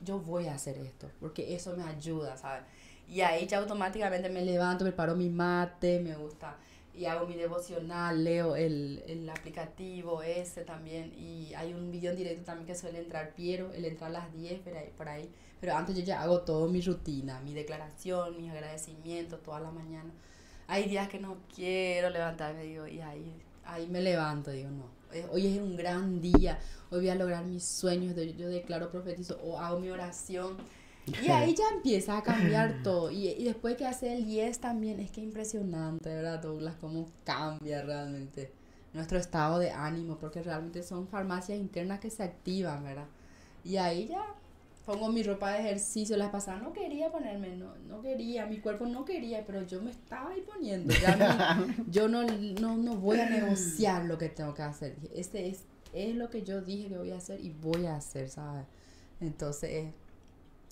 yo 0.00 0.20
voy 0.20 0.46
a 0.46 0.54
hacer 0.54 0.78
esto, 0.78 1.10
porque 1.20 1.54
eso 1.54 1.76
me 1.76 1.84
ayuda, 1.84 2.36
¿sabes? 2.38 2.64
Y 3.06 3.20
ahí 3.20 3.46
ya 3.46 3.58
automáticamente 3.58 4.30
me 4.30 4.42
levanto, 4.42 4.84
preparo 4.84 5.14
mi 5.14 5.28
mate, 5.28 6.00
me 6.00 6.16
gusta, 6.16 6.56
y 6.94 7.04
hago 7.04 7.26
mi 7.26 7.34
devocional, 7.34 8.24
leo 8.24 8.56
el, 8.56 9.04
el 9.06 9.28
aplicativo 9.28 10.22
ese 10.22 10.62
también, 10.62 11.12
y 11.18 11.52
hay 11.54 11.74
un 11.74 11.92
video 11.92 12.12
en 12.12 12.16
directo 12.16 12.44
también 12.44 12.66
que 12.66 12.74
suele 12.74 13.00
entrar 13.00 13.34
Piero, 13.34 13.70
él 13.74 13.84
entra 13.84 14.06
a 14.06 14.10
las 14.10 14.32
10 14.32 14.60
por 14.60 14.76
ahí, 14.76 14.90
por 14.96 15.08
ahí 15.10 15.30
pero 15.62 15.76
antes 15.76 15.94
yo 15.94 16.02
ya 16.02 16.20
hago 16.20 16.40
todo 16.40 16.66
mi 16.66 16.80
rutina, 16.80 17.40
mi 17.40 17.54
declaración, 17.54 18.36
mis 18.36 18.50
agradecimientos 18.50 19.44
toda 19.44 19.60
la 19.60 19.70
mañana. 19.70 20.10
Hay 20.66 20.88
días 20.88 21.08
que 21.08 21.20
no 21.20 21.36
quiero 21.54 22.10
levantarme, 22.10 22.64
digo, 22.64 22.88
y 22.88 23.00
ahí, 23.00 23.40
ahí 23.64 23.86
me 23.86 24.00
levanto, 24.00 24.50
digo, 24.50 24.70
no. 24.70 24.86
Eh, 25.12 25.24
hoy 25.30 25.46
es 25.46 25.62
un 25.62 25.76
gran 25.76 26.20
día, 26.20 26.58
hoy 26.90 26.98
voy 26.98 27.10
a 27.10 27.14
lograr 27.14 27.44
mis 27.44 27.64
sueños, 27.64 28.16
yo 28.36 28.48
declaro, 28.48 28.90
profetizo 28.90 29.38
o 29.40 29.56
hago 29.56 29.78
mi 29.78 29.88
oración. 29.90 30.56
Y 31.06 31.28
ahí 31.30 31.54
ya 31.54 31.68
empieza 31.72 32.18
a 32.18 32.24
cambiar 32.24 32.80
todo. 32.82 33.12
Y, 33.12 33.28
y 33.28 33.44
después 33.44 33.76
que 33.76 33.86
hace 33.86 34.16
el 34.16 34.26
10 34.26 34.58
también, 34.58 34.98
es 34.98 35.12
que 35.12 35.20
impresionante, 35.20 36.08
¿verdad, 36.08 36.42
Douglas? 36.42 36.74
Cómo 36.80 37.08
cambia 37.22 37.82
realmente 37.82 38.50
nuestro 38.92 39.16
estado 39.16 39.60
de 39.60 39.70
ánimo, 39.70 40.18
porque 40.18 40.42
realmente 40.42 40.82
son 40.82 41.06
farmacias 41.06 41.56
internas 41.56 42.00
que 42.00 42.10
se 42.10 42.24
activan, 42.24 42.82
¿verdad? 42.82 43.06
Y 43.64 43.76
ahí 43.76 44.08
ya 44.08 44.26
pongo 44.84 45.08
mi 45.08 45.22
ropa 45.22 45.52
de 45.52 45.60
ejercicio. 45.60 46.16
La 46.16 46.30
pasada 46.30 46.58
no 46.58 46.72
quería 46.72 47.10
ponerme, 47.10 47.56
no, 47.56 47.76
no 47.88 48.02
quería, 48.02 48.46
mi 48.46 48.58
cuerpo 48.58 48.86
no 48.86 49.04
quería, 49.04 49.44
pero 49.46 49.62
yo 49.62 49.80
me 49.82 49.90
estaba 49.90 50.30
ahí 50.30 50.42
poniendo. 50.42 50.94
yo 51.88 52.08
no, 52.08 52.24
no, 52.24 52.76
no 52.76 52.96
voy 52.96 53.20
a 53.20 53.28
negociar 53.28 54.04
lo 54.04 54.18
que 54.18 54.28
tengo 54.28 54.54
que 54.54 54.62
hacer. 54.62 54.96
Este 55.14 55.48
es, 55.48 55.64
es 55.92 56.14
lo 56.14 56.30
que 56.30 56.42
yo 56.42 56.60
dije 56.60 56.88
que 56.88 56.98
voy 56.98 57.10
a 57.10 57.16
hacer 57.16 57.40
y 57.40 57.50
voy 57.50 57.86
a 57.86 57.96
hacer, 57.96 58.28
¿sabes? 58.28 58.66
Entonces, 59.20 59.92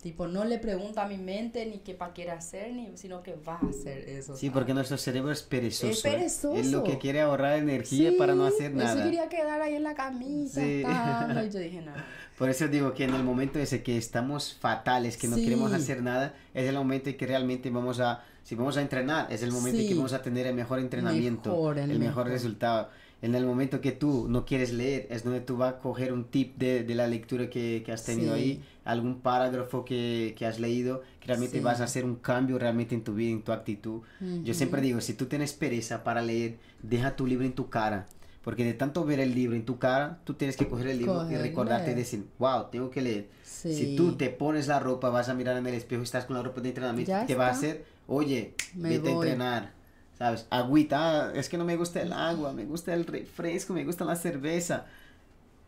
Tipo, 0.02 0.26
no 0.26 0.44
le 0.44 0.58
pregunta 0.58 1.04
a 1.04 1.08
mi 1.08 1.18
mente 1.18 1.66
ni 1.66 1.78
qué 1.78 1.92
para 1.92 2.14
quiere 2.14 2.30
hacer, 2.30 2.72
ni, 2.72 2.96
sino 2.96 3.22
que 3.22 3.34
va 3.34 3.58
a 3.62 3.66
hacer 3.68 4.08
eso. 4.08 4.34
Sí, 4.34 4.48
porque 4.48 4.72
nuestro 4.72 4.96
cerebro 4.96 5.30
es 5.30 5.42
perezoso. 5.42 5.92
Es 5.92 6.00
perezoso. 6.00 6.54
Es 6.54 6.70
lo 6.70 6.82
que 6.84 6.96
quiere 6.96 7.20
ahorrar 7.20 7.58
energía 7.58 8.12
para 8.16 8.34
no 8.34 8.46
hacer 8.46 8.74
nada. 8.74 8.96
Yo 8.96 9.04
quería 9.04 9.28
quedar 9.28 9.60
ahí 9.60 9.74
en 9.74 9.82
la 9.82 9.94
camisa. 9.94 10.62
Sí. 10.62 10.82
y 10.84 11.50
yo 11.50 11.58
dije, 11.60 11.82
no. 11.82 11.92
Por 12.38 12.48
eso 12.48 12.68
digo 12.68 12.94
que 12.94 13.04
en 13.04 13.12
el 13.12 13.22
momento 13.22 13.58
ese 13.58 13.82
que 13.82 13.98
estamos 13.98 14.54
fatales, 14.58 15.18
que 15.18 15.28
no 15.28 15.36
queremos 15.36 15.74
hacer 15.74 16.02
nada, 16.02 16.34
es 16.54 16.66
el 16.66 16.74
momento 16.74 17.10
en 17.10 17.18
que 17.18 17.26
realmente 17.26 17.68
vamos 17.68 18.00
a, 18.00 18.24
si 18.42 18.54
vamos 18.54 18.78
a 18.78 18.80
entrenar, 18.80 19.30
es 19.30 19.42
el 19.42 19.52
momento 19.52 19.78
en 19.78 19.88
que 19.88 19.94
vamos 19.94 20.14
a 20.14 20.22
tener 20.22 20.46
el 20.46 20.54
mejor 20.54 20.78
entrenamiento, 20.78 21.72
el, 21.72 21.98
mejor 21.98 22.28
resultado 22.28 22.88
en 23.22 23.34
el 23.34 23.44
momento 23.44 23.80
que 23.80 23.92
tú 23.92 24.26
no 24.28 24.46
quieres 24.46 24.72
leer, 24.72 25.06
es 25.10 25.24
donde 25.24 25.40
tú 25.40 25.56
vas 25.58 25.74
a 25.74 25.78
coger 25.78 26.12
un 26.12 26.24
tip 26.24 26.56
de, 26.56 26.84
de 26.84 26.94
la 26.94 27.06
lectura 27.06 27.50
que, 27.50 27.82
que 27.84 27.92
has 27.92 28.04
tenido 28.04 28.32
ahí, 28.32 28.62
algún 28.84 29.20
parágrafo 29.20 29.84
que, 29.84 30.34
que, 30.38 30.46
has 30.46 30.58
leído, 30.58 31.02
que 31.20 31.26
realmente 31.26 31.60
vas 31.60 31.80
a 31.80 31.84
hacer 31.84 32.04
un 32.04 32.16
cambio 32.16 32.58
realmente 32.58 32.94
en 32.94 33.04
tu 33.04 33.14
vida, 33.14 33.32
en 33.32 33.42
tu 33.42 33.52
actitud. 33.52 34.00
Yo 34.42 34.54
siempre 34.54 34.80
digo, 34.80 35.00
si 35.00 35.14
tú 35.14 35.26
tienes 35.26 35.52
pereza 35.52 36.02
para 36.02 36.22
leer, 36.22 36.56
deja 36.82 37.14
tu 37.14 37.26
libro 37.26 37.44
en 37.44 37.52
tu 37.52 37.68
cara. 37.68 38.08
Porque 38.42 38.64
de 38.64 38.72
tanto 38.72 39.04
ver 39.04 39.20
el 39.20 39.34
libro 39.34 39.54
en 39.54 39.66
tu 39.66 39.78
cara, 39.78 40.18
tú 40.24 40.32
tienes 40.32 40.56
que 40.56 40.66
coger 40.66 40.86
el 40.86 40.98
libro 40.98 41.30
y 41.30 41.36
recordarte 41.36 41.92
y 41.92 41.94
decir, 41.94 42.24
wow, 42.38 42.70
tengo 42.70 42.88
que 42.88 43.02
leer. 43.02 43.28
Si 43.42 43.96
tú 43.96 44.16
te 44.16 44.30
pones 44.30 44.66
la 44.66 44.80
ropa, 44.80 45.10
vas 45.10 45.28
a 45.28 45.34
mirar 45.34 45.58
en 45.58 45.66
el 45.66 45.74
espejo 45.74 46.00
y 46.00 46.04
estás 46.04 46.24
con 46.24 46.36
la 46.36 46.42
ropa 46.42 46.62
de 46.62 46.70
entrenamiento, 46.70 47.12
¿qué 47.26 47.34
va 47.34 47.48
a 47.48 47.50
hacer? 47.50 47.84
Oye, 48.06 48.54
vete 48.74 49.10
a 49.10 49.12
entrenar 49.12 49.79
¿sabes? 50.20 50.46
Agüita, 50.50 51.28
ah, 51.28 51.32
es 51.34 51.48
que 51.48 51.56
no 51.56 51.64
me 51.64 51.78
gusta 51.78 52.02
el 52.02 52.12
agua, 52.12 52.52
me 52.52 52.66
gusta 52.66 52.92
el 52.92 53.06
refresco, 53.06 53.72
me 53.72 53.86
gusta 53.86 54.04
la 54.04 54.16
cerveza. 54.16 54.84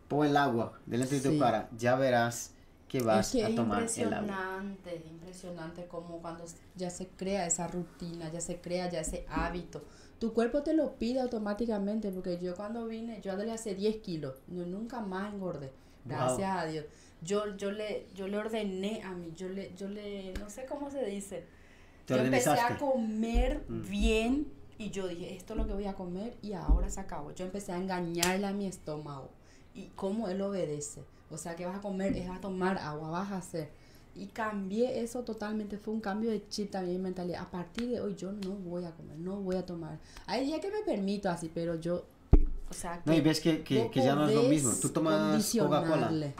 Pon 0.08 0.26
el 0.26 0.36
agua 0.36 0.78
delante 0.84 1.18
de 1.18 1.30
tu 1.30 1.38
cara, 1.38 1.70
ya 1.74 1.96
verás 1.96 2.52
que 2.86 3.00
vas 3.00 3.34
a 3.34 3.54
tomar 3.54 3.88
el 3.96 4.12
agua. 4.12 4.60
Impresionante, 4.60 5.04
impresionante 5.08 5.86
como 5.86 6.18
cuando 6.20 6.44
ya 6.76 6.90
se 6.90 7.08
crea 7.08 7.46
esa 7.46 7.66
rutina, 7.66 8.30
ya 8.30 8.42
se 8.42 8.60
crea 8.60 8.90
ya 8.90 9.00
ese 9.00 9.24
hábito. 9.30 9.84
Tu 10.18 10.34
cuerpo 10.34 10.62
te 10.62 10.74
lo 10.74 10.96
pide 10.98 11.20
automáticamente, 11.20 12.10
porque 12.10 12.38
yo 12.38 12.54
cuando 12.54 12.86
vine, 12.86 13.22
yo 13.22 13.34
le 13.36 13.50
hace 13.52 13.74
10 13.74 13.96
kilos, 14.02 14.34
no, 14.48 14.66
nunca 14.66 15.00
más 15.00 15.32
engordé, 15.32 15.72
gracias 16.04 16.50
a 16.54 16.66
Dios. 16.66 16.84
Yo, 17.22 17.56
yo, 17.56 17.70
le, 17.70 18.06
yo 18.14 18.28
le 18.28 18.36
ordené 18.36 19.00
a 19.02 19.12
mí, 19.12 19.32
yo 19.34 19.48
le, 19.48 19.72
yo 19.74 19.88
le, 19.88 20.34
no 20.34 20.50
sé 20.50 20.66
cómo 20.66 20.90
se 20.90 21.06
dice, 21.06 21.46
yo 22.06 22.16
empecé 22.16 22.50
a 22.50 22.78
comer 22.78 23.64
Mm. 23.68 23.82
bien 23.88 24.46
y 24.78 24.90
yo 24.90 25.06
dije, 25.08 25.34
esto 25.36 25.54
es 25.54 25.58
lo 25.58 25.66
que 25.66 25.74
voy 25.74 25.86
a 25.86 25.94
comer 25.94 26.36
y 26.42 26.52
ahora 26.54 26.90
se 26.90 27.00
acabó. 27.00 27.32
Yo 27.32 27.44
empecé 27.44 27.72
a 27.72 27.76
engañarle 27.78 28.46
a 28.46 28.52
mi 28.52 28.66
estómago 28.66 29.30
y 29.74 29.86
cómo 29.94 30.28
él 30.28 30.40
obedece. 30.42 31.02
O 31.30 31.38
sea, 31.38 31.56
que 31.56 31.64
vas 31.64 31.76
a 31.76 31.80
comer, 31.80 32.16
es 32.16 32.28
a 32.28 32.40
tomar 32.40 32.78
agua, 32.78 33.08
vas 33.10 33.32
a 33.32 33.38
hacer. 33.38 33.70
Y 34.14 34.26
cambié 34.26 35.00
eso 35.02 35.22
totalmente, 35.24 35.78
fue 35.78 35.94
un 35.94 36.00
cambio 36.00 36.30
de 36.30 36.46
chip 36.48 36.70
también 36.70 36.96
en 36.96 37.02
mentalidad. 37.02 37.40
A 37.42 37.50
partir 37.50 37.88
de 37.88 38.00
hoy 38.00 38.14
yo 38.14 38.30
no 38.32 38.50
voy 38.50 38.84
a 38.84 38.90
comer, 38.90 39.16
no 39.18 39.36
voy 39.36 39.56
a 39.56 39.64
tomar. 39.64 39.98
Hay 40.26 40.44
días 40.44 40.60
que 40.60 40.70
me 40.70 40.82
permito 40.82 41.30
así, 41.30 41.50
pero 41.54 41.76
yo, 41.76 42.04
o 42.68 42.74
sea, 42.74 43.02
que 43.02 43.08
No, 43.10 43.16
y 43.16 43.22
ves 43.22 43.40
que, 43.40 43.62
que, 43.62 43.88
que 43.90 44.02
ya 44.02 44.14
no 44.14 44.28
es 44.28 44.34
lo 44.34 44.42
mismo. 44.42 44.70
Tú 44.82 44.90
tomas 44.90 45.50
Coca-Cola. 45.56 46.34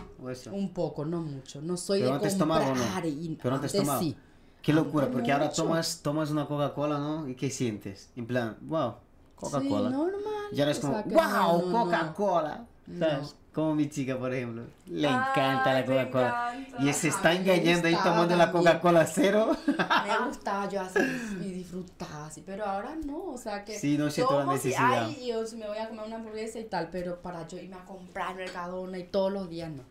un 0.52 0.74
poco, 0.74 1.06
no 1.06 1.22
mucho. 1.22 1.62
No 1.62 1.78
soy 1.78 2.00
Pero 2.02 2.18
de 2.18 2.30
tomado, 2.34 2.66
comprar 2.66 3.02
¿no? 3.04 3.08
y 3.08 3.38
Pero 3.42 3.54
has 3.54 3.60
antes 3.62 3.72
tomado. 3.80 4.00
sí. 4.00 4.16
Qué 4.62 4.72
locura, 4.72 5.06
Antes 5.06 5.16
porque 5.16 5.32
ahora 5.32 5.50
tomas, 5.50 6.00
tomas 6.02 6.30
una 6.30 6.46
Coca-Cola, 6.46 6.98
¿no? 6.98 7.28
¿Y 7.28 7.34
qué 7.34 7.50
sientes? 7.50 8.10
En 8.16 8.26
plan, 8.26 8.56
wow, 8.62 8.94
Coca-Cola. 9.36 9.88
Sí, 9.90 9.94
normal. 9.96 10.22
Ya 10.52 10.64
no 10.64 10.70
es 10.70 10.78
o 10.78 10.82
como, 10.82 10.94
sea 10.94 11.04
wow, 11.04 11.62
no, 11.62 11.66
no, 11.66 11.78
no. 11.78 11.84
Coca-Cola. 11.84 12.64
¿Sabes? 12.98 13.36
Como 13.52 13.74
mi 13.74 13.88
chica, 13.90 14.16
por 14.18 14.32
ejemplo. 14.32 14.62
Le 14.86 15.06
Ay, 15.08 15.14
encanta 15.14 15.74
la 15.74 15.84
Coca-Cola. 15.84 16.66
Y 16.78 16.92
se 16.92 17.08
está 17.08 17.34
engañando 17.34 17.88
ahí 17.88 17.96
tomando 18.02 18.34
la. 18.36 18.50
Coca-Cola 18.52 19.04
cero. 19.06 19.56
Me 19.66 20.26
gustaba 20.28 20.68
yo 20.68 20.80
hacer 20.80 21.06
y 21.40 21.50
disfrutaba 21.52 22.26
así, 22.26 22.42
pero 22.46 22.64
ahora 22.64 22.96
no, 23.04 23.32
o 23.32 23.38
sea 23.38 23.64
que 23.64 23.78
Sí, 23.78 23.98
no 23.98 24.10
siento 24.10 24.38
la 24.38 24.46
necesidad. 24.52 25.10
yo 25.10 25.44
si 25.46 25.56
me 25.56 25.66
voy 25.68 25.78
a 25.78 25.88
comer 25.88 26.06
una 26.06 26.16
hamburguesa 26.16 26.60
y 26.60 26.64
tal, 26.64 26.88
pero 26.90 27.20
para 27.20 27.46
yo 27.48 27.58
irme 27.58 27.76
a 27.76 27.84
comprar 27.84 28.34
Mercadona 28.36 28.98
y 28.98 29.04
todos 29.04 29.32
los 29.32 29.50
días 29.50 29.70
no. 29.70 29.82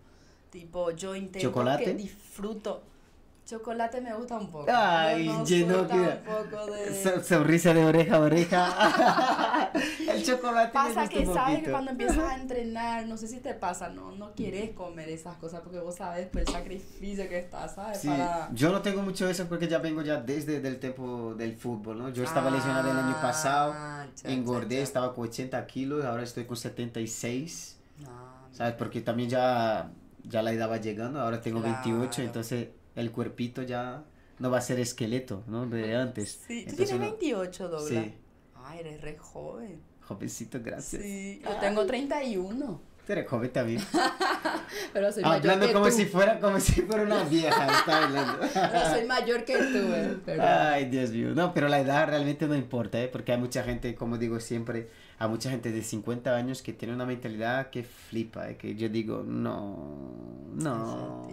Tipo, 0.50 0.92
yo 0.92 1.16
intento 1.16 1.48
¿Chocolate? 1.50 1.84
que 1.86 1.94
disfruto. 1.94 2.84
Chocolate 3.52 4.00
me 4.00 4.14
gusta 4.14 4.38
un 4.38 4.50
poco. 4.50 4.72
Ay, 4.74 5.28
no 5.28 5.44
lleno 5.44 5.84
de... 5.84 6.22
So- 7.04 7.22
sonrisa 7.22 7.74
de 7.74 7.84
oreja 7.84 8.16
a 8.16 8.20
oreja. 8.20 9.72
El 10.08 10.24
chocolate 10.24 10.68
me 10.68 10.74
Pasa 10.74 11.02
gusta 11.02 11.10
que 11.10 11.28
un 11.28 11.34
sabes 11.34 11.64
que 11.64 11.70
cuando 11.72 11.92
empiezas 11.92 12.18
a 12.20 12.36
entrenar, 12.38 13.06
no 13.08 13.18
sé 13.18 13.28
si 13.28 13.42
te 13.42 13.54
pasa, 13.54 13.90
no, 13.90 14.12
no 14.14 14.32
quieres 14.36 14.72
comer 14.72 15.10
esas 15.10 15.36
cosas 15.36 15.60
porque 15.60 15.80
vos 15.80 15.96
sabes 15.98 16.28
por 16.28 16.40
el 16.40 16.48
sacrificio 16.48 17.28
que 17.28 17.40
estás, 17.40 17.76
¿sabes? 17.76 17.98
Sí, 18.00 18.08
Para... 18.08 18.50
yo 18.54 18.72
no 18.72 18.82
tengo 18.82 19.02
mucho 19.02 19.28
eso 19.30 19.46
porque 19.50 19.68
ya 19.68 19.80
vengo 19.80 20.02
ya 20.02 20.16
desde 20.22 20.66
el 20.66 20.80
tiempo 20.80 21.36
del 21.36 21.58
fútbol, 21.58 21.98
¿no? 21.98 22.08
Yo 22.10 22.24
estaba 22.24 22.50
lesionado 22.52 22.90
el 22.90 22.98
año 22.98 23.16
Ah, 23.18 23.22
pasado, 23.22 23.74
ya, 24.24 24.32
engordé, 24.32 24.76
ya, 24.76 24.78
ya. 24.78 24.84
estaba 24.84 25.14
con 25.14 25.28
80 25.28 25.68
kilos, 25.68 26.06
ahora 26.06 26.24
estoy 26.24 26.46
con 26.46 26.56
76, 26.56 27.78
No, 28.00 28.10
¿sabes? 28.54 28.76
Porque 28.76 29.02
también 29.02 29.30
ya, 29.30 29.90
ya 30.24 30.42
la 30.42 30.54
edad 30.54 30.70
va 30.70 30.78
llegando, 30.78 31.20
ahora 31.20 31.42
tengo 31.42 31.60
28, 31.62 32.10
Claro. 32.10 32.24
entonces 32.28 32.68
el 32.96 33.12
cuerpito 33.12 33.62
ya 33.64 34.04
no 34.40 34.50
va 34.52 34.58
a 34.58 34.62
ser 34.62 34.80
esqueleto, 34.80 35.44
¿no? 35.48 35.66
De 35.68 35.96
antes. 35.96 36.42
Sí, 36.48 36.64
tú 36.66 36.72
Entonces 36.72 36.76
tienes 36.90 36.92
uno- 36.94 37.04
28, 37.18 37.70
Douglas. 37.70 38.04
Sí. 38.06 38.14
Ay, 38.64 38.80
eres 38.80 39.02
re 39.02 39.18
joven. 39.18 39.80
Jovencito, 40.02 40.60
gracias. 40.64 41.02
Sí, 41.02 41.42
yo 41.44 41.56
tengo 41.60 41.86
31. 41.86 42.82
Tú 43.06 43.14
eres 43.14 43.28
joven 43.28 43.52
también. 43.52 43.82
Pero 44.94 45.12
soy 45.12 45.24
mayor 45.24 45.38
Hablando 45.38 45.68
que 45.68 45.74
como 45.74 45.86
tú. 45.88 45.92
si 45.92 46.06
fuera 46.06 46.40
como 46.40 46.60
si 46.60 46.82
fuera 46.84 47.04
una 47.04 47.24
vieja, 47.24 47.66
está 47.80 48.06
hablando. 48.06 48.40
Pero 48.54 48.90
soy 48.90 49.06
mayor 49.06 49.44
que 49.46 49.58
tú, 49.58 49.78
eh, 49.94 50.18
pero- 50.26 50.44
Ay, 50.46 50.86
Dios 50.86 51.10
mío. 51.12 51.34
No, 51.34 51.54
pero 51.54 51.68
la 51.68 51.80
edad 51.80 52.08
realmente 52.08 52.48
no 52.48 52.56
importa, 52.56 53.02
¿eh? 53.02 53.08
Porque 53.08 53.32
hay 53.32 53.40
mucha 53.40 53.64
gente, 53.64 53.96
como 53.96 54.18
digo 54.18 54.40
siempre, 54.40 54.90
hay 55.18 55.30
mucha 55.30 55.50
gente 55.50 55.72
de 55.72 55.82
50 55.82 56.36
años 56.36 56.62
que 56.62 56.74
tiene 56.74 56.94
una 56.94 57.06
mentalidad 57.06 57.70
que 57.72 57.84
flipa, 57.84 58.50
¿eh? 58.50 58.58
Que 58.58 58.76
yo 58.76 58.88
digo, 58.90 59.24
no, 59.26 60.46
no. 60.54 61.28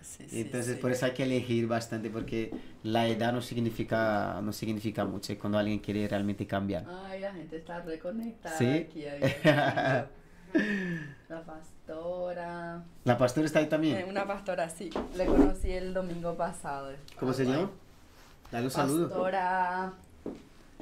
Sí, 0.00 0.26
Entonces, 0.40 0.76
sí. 0.76 0.80
por 0.80 0.90
eso 0.90 1.06
hay 1.06 1.12
que 1.12 1.22
elegir 1.24 1.66
bastante, 1.66 2.10
porque 2.10 2.50
la 2.82 3.06
edad 3.08 3.32
no 3.32 3.40
significa, 3.42 4.40
no 4.42 4.52
significa 4.52 5.04
mucho, 5.04 5.32
¿eh? 5.32 5.38
cuando 5.38 5.58
alguien 5.58 5.78
quiere 5.80 6.06
realmente 6.08 6.46
cambiar. 6.46 6.84
Ay, 7.06 7.20
la 7.20 7.32
gente 7.32 7.56
está 7.56 7.80
reconectada 7.82 8.56
¿Sí? 8.56 8.66
aquí. 8.88 9.04
La 11.28 11.42
pastora. 11.44 12.82
¿La 13.04 13.18
pastora 13.18 13.46
está 13.46 13.58
ahí 13.58 13.66
Eh, 13.66 13.68
también? 13.68 14.08
una 14.08 14.26
pastora, 14.26 14.68
sí. 14.70 14.88
Le 15.14 15.26
conocí 15.26 15.70
el 15.70 15.92
domingo 15.92 16.34
pasado. 16.36 16.92
¿Cómo 17.20 17.32
se 17.34 17.44
llama? 17.44 17.70
Dale 18.50 18.64
un 18.64 18.70
saludo. 18.70 19.08
Pastora. 19.08 19.92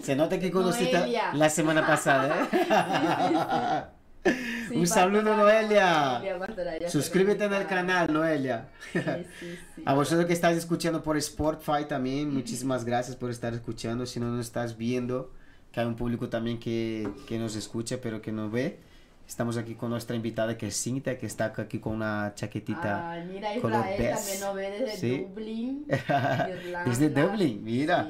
Se 0.01 0.15
nota 0.15 0.39
que 0.39 0.51
conociste 0.53 0.97
Noelia. 0.99 1.33
la 1.35 1.49
semana 1.51 1.85
pasada, 1.87 2.47
¿eh? 2.53 3.85
Sí, 4.69 4.75
Un 4.75 4.87
saludo, 4.89 5.37
Noelia. 5.37 6.19
Noelia, 6.19 6.91
Suscríbete 6.91 7.45
el 7.45 7.67
canal, 7.67 8.13
Noelia. 8.13 8.69
Sí, 8.93 9.01
sí. 9.39 9.83
A 9.85 9.95
vosotros 9.95 10.27
que 10.27 10.33
estáis 10.33 10.59
escuchando 10.59 11.05
por 11.05 11.17
Spotify 11.17 11.85
también, 11.89 12.35
muchísimas 12.35 12.85
gracias 12.85 13.15
por 13.17 13.31
estar 13.31 13.55
escuchando. 13.55 14.07
Si 14.07 14.19
no 14.19 14.27
nos 14.27 14.45
estás 14.45 14.77
viendo, 14.77 15.31
que 15.71 15.79
hay 15.79 15.87
un 15.87 15.95
público 15.95 16.29
también 16.29 16.59
que, 16.59 17.09
que 17.29 17.39
nos 17.39 17.55
escucha 17.55 17.99
pero 18.03 18.21
que 18.21 18.33
no 18.33 18.51
ve. 18.51 18.81
Estamos 19.29 19.57
aquí 19.57 19.75
con 19.75 19.91
nuestra 19.91 20.15
invitada 20.15 20.57
que 20.57 20.69
es 20.69 20.81
Cintia, 20.81 21.19
que 21.19 21.27
está 21.27 21.53
aquí 21.57 21.81
con 21.81 21.95
una 21.95 22.33
chaquetita. 22.35 23.11
Ay, 23.11 23.29
mira, 23.33 23.51
color 23.61 23.85
Israel 23.93 24.15
también 24.15 24.41
nos 24.41 24.55
ve 24.55 24.71
desde. 24.71 25.19
Dublín. 25.19 25.87
Desde 26.87 27.09
Dublín, 27.11 27.65
mira. 27.65 28.09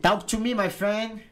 Talk 0.00 0.26
to 0.26 0.38
me, 0.38 0.54
my 0.54 0.68
friend. 0.68 1.22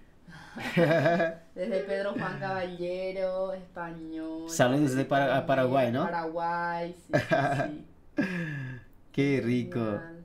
Desde 1.55 1.80
Pedro 1.80 2.12
Juan 2.12 2.38
Caballero, 2.38 3.52
español. 3.55 4.48
Saludos 4.50 4.90
desde 4.90 5.05
Para- 5.05 5.44
Paraguay, 5.46 5.90
¿no? 5.92 6.05
Paraguay, 6.05 6.94
sí, 7.07 7.12
sí, 7.18 7.84
sí. 8.16 8.22
Qué 9.12 9.40
rico. 9.44 9.78
Genial. 9.80 10.24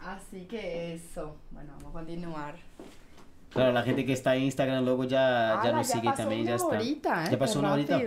Así 0.00 0.44
que 0.46 0.94
eso. 0.94 1.36
Bueno, 1.50 1.72
vamos 1.76 1.90
a 1.90 1.92
continuar. 1.92 2.54
Claro, 3.50 3.72
la 3.72 3.82
gente 3.82 4.04
que 4.04 4.12
está 4.12 4.34
en 4.36 4.42
Instagram 4.42 4.84
luego 4.84 5.04
ya, 5.04 5.60
ya 5.64 5.72
nos 5.72 5.86
sigue 5.86 6.04
pasó 6.04 6.22
también, 6.22 6.40
una 6.42 6.50
ya 6.50 6.56
está. 6.56 6.68
horita, 6.68 7.24
¿eh? 7.24 7.28
¿Ya 7.30 7.38
pasó 7.38 7.58
una 7.60 7.72
horita? 7.72 8.00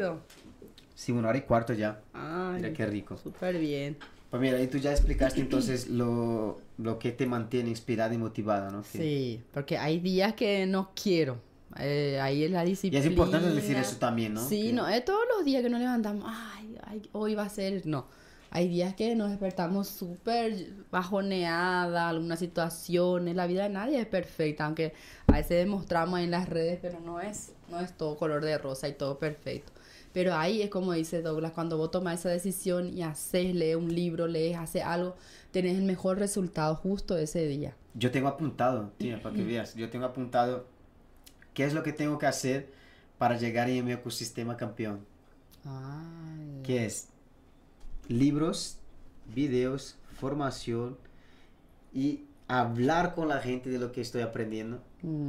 Sí, 0.93 1.11
una 1.11 1.29
hora 1.29 1.37
y 1.37 1.41
cuarto 1.41 1.73
ya. 1.73 2.01
Ay, 2.13 2.55
Mira 2.57 2.73
qué 2.73 2.85
rico. 2.85 3.17
súper 3.17 3.57
bien. 3.57 3.97
Pues 4.29 4.41
mira, 4.41 4.59
y 4.61 4.67
tú 4.67 4.77
ya 4.77 4.91
explicaste 4.91 5.39
entonces 5.41 5.87
lo, 5.87 6.59
lo 6.77 6.99
que 6.99 7.11
te 7.11 7.25
mantiene 7.25 7.69
inspirada 7.69 8.13
y 8.13 8.17
motivada, 8.17 8.69
¿no? 8.69 8.83
Sí, 8.83 9.41
porque 9.53 9.77
hay 9.77 9.99
días 9.99 10.33
que 10.33 10.65
no 10.65 10.91
quiero. 11.01 11.39
Eh, 11.79 12.19
ahí 12.21 12.43
es 12.43 12.51
la 12.51 12.65
Y 12.65 12.69
disciplina. 12.69 13.03
es 13.03 13.09
importante 13.09 13.49
decir 13.49 13.75
eso 13.77 13.97
también, 13.97 14.33
¿no? 14.33 14.47
Sí, 14.47 14.67
Que- 14.67 14.73
no 14.73 14.87
es 14.87 15.03
todos 15.05 15.25
los 15.35 15.45
días 15.45 15.61
que 15.61 15.69
nos 15.69 15.79
levantamos, 15.79 16.23
ay, 16.27 16.77
ay, 16.85 17.09
hoy 17.11 17.35
va 17.35 17.43
a 17.43 17.49
ser, 17.49 17.85
no. 17.85 18.05
Hay 18.49 18.69
días 18.69 18.95
que 18.95 19.13
nos 19.15 19.29
despertamos 19.29 19.87
súper 19.89 20.69
bajoneada, 20.89 22.07
algunas 22.09 22.39
situaciones, 22.39 23.35
la 23.35 23.45
vida 23.47 23.63
de 23.63 23.69
nadie 23.69 23.99
es 23.99 24.05
perfecta, 24.07 24.65
aunque 24.65 24.93
a 25.27 25.33
veces 25.33 25.57
demostramos 25.65 26.19
en 26.21 26.31
las 26.31 26.47
redes, 26.47 26.79
pero 26.81 26.99
no 27.01 27.19
es, 27.19 27.51
no 27.69 27.79
es 27.81 27.95
todo 27.97 28.15
color 28.17 28.43
de 28.45 28.57
rosa 28.57 28.87
y 28.87 28.93
todo 28.93 29.19
perfecto. 29.19 29.73
Pero 30.17 30.33
ahí 30.33 30.63
es 30.63 30.71
como 30.71 30.93
dice 30.93 31.21
Douglas, 31.21 31.51
cuando 31.51 31.77
vos 31.77 31.91
tomas 31.91 32.21
esa 32.21 32.29
decisión 32.29 32.91
y 32.91 33.03
haces, 33.03 33.53
lees 33.53 33.75
un 33.75 33.93
libro, 33.93 34.25
lees, 34.25 34.57
haces 34.57 34.81
algo, 34.81 35.15
tenés 35.51 35.77
el 35.77 35.83
mejor 35.83 36.17
resultado 36.17 36.73
justo 36.73 37.15
ese 37.15 37.45
día. 37.45 37.75
Yo 37.93 38.09
tengo 38.09 38.27
apuntado, 38.27 38.91
tía, 38.97 39.21
para 39.21 39.35
que 39.35 39.43
veas, 39.43 39.75
yo 39.75 39.91
tengo 39.91 40.05
apuntado 40.05 40.65
qué 41.53 41.65
es 41.65 41.75
lo 41.75 41.83
que 41.83 41.93
tengo 41.93 42.17
que 42.17 42.25
hacer 42.25 42.73
para 43.19 43.37
llegar 43.37 43.69
en 43.69 43.85
mi 43.85 43.91
ecosistema 43.91 44.57
campeón. 44.57 45.05
Ay. 45.63 46.63
Que 46.63 46.87
es 46.87 47.09
libros, 48.07 48.79
videos, 49.35 49.97
formación 50.19 50.97
y 51.93 52.23
hablar 52.47 53.13
con 53.13 53.27
la 53.27 53.39
gente 53.39 53.69
de 53.69 53.77
lo 53.77 53.91
que 53.91 54.01
estoy 54.01 54.21
aprendiendo, 54.21 54.81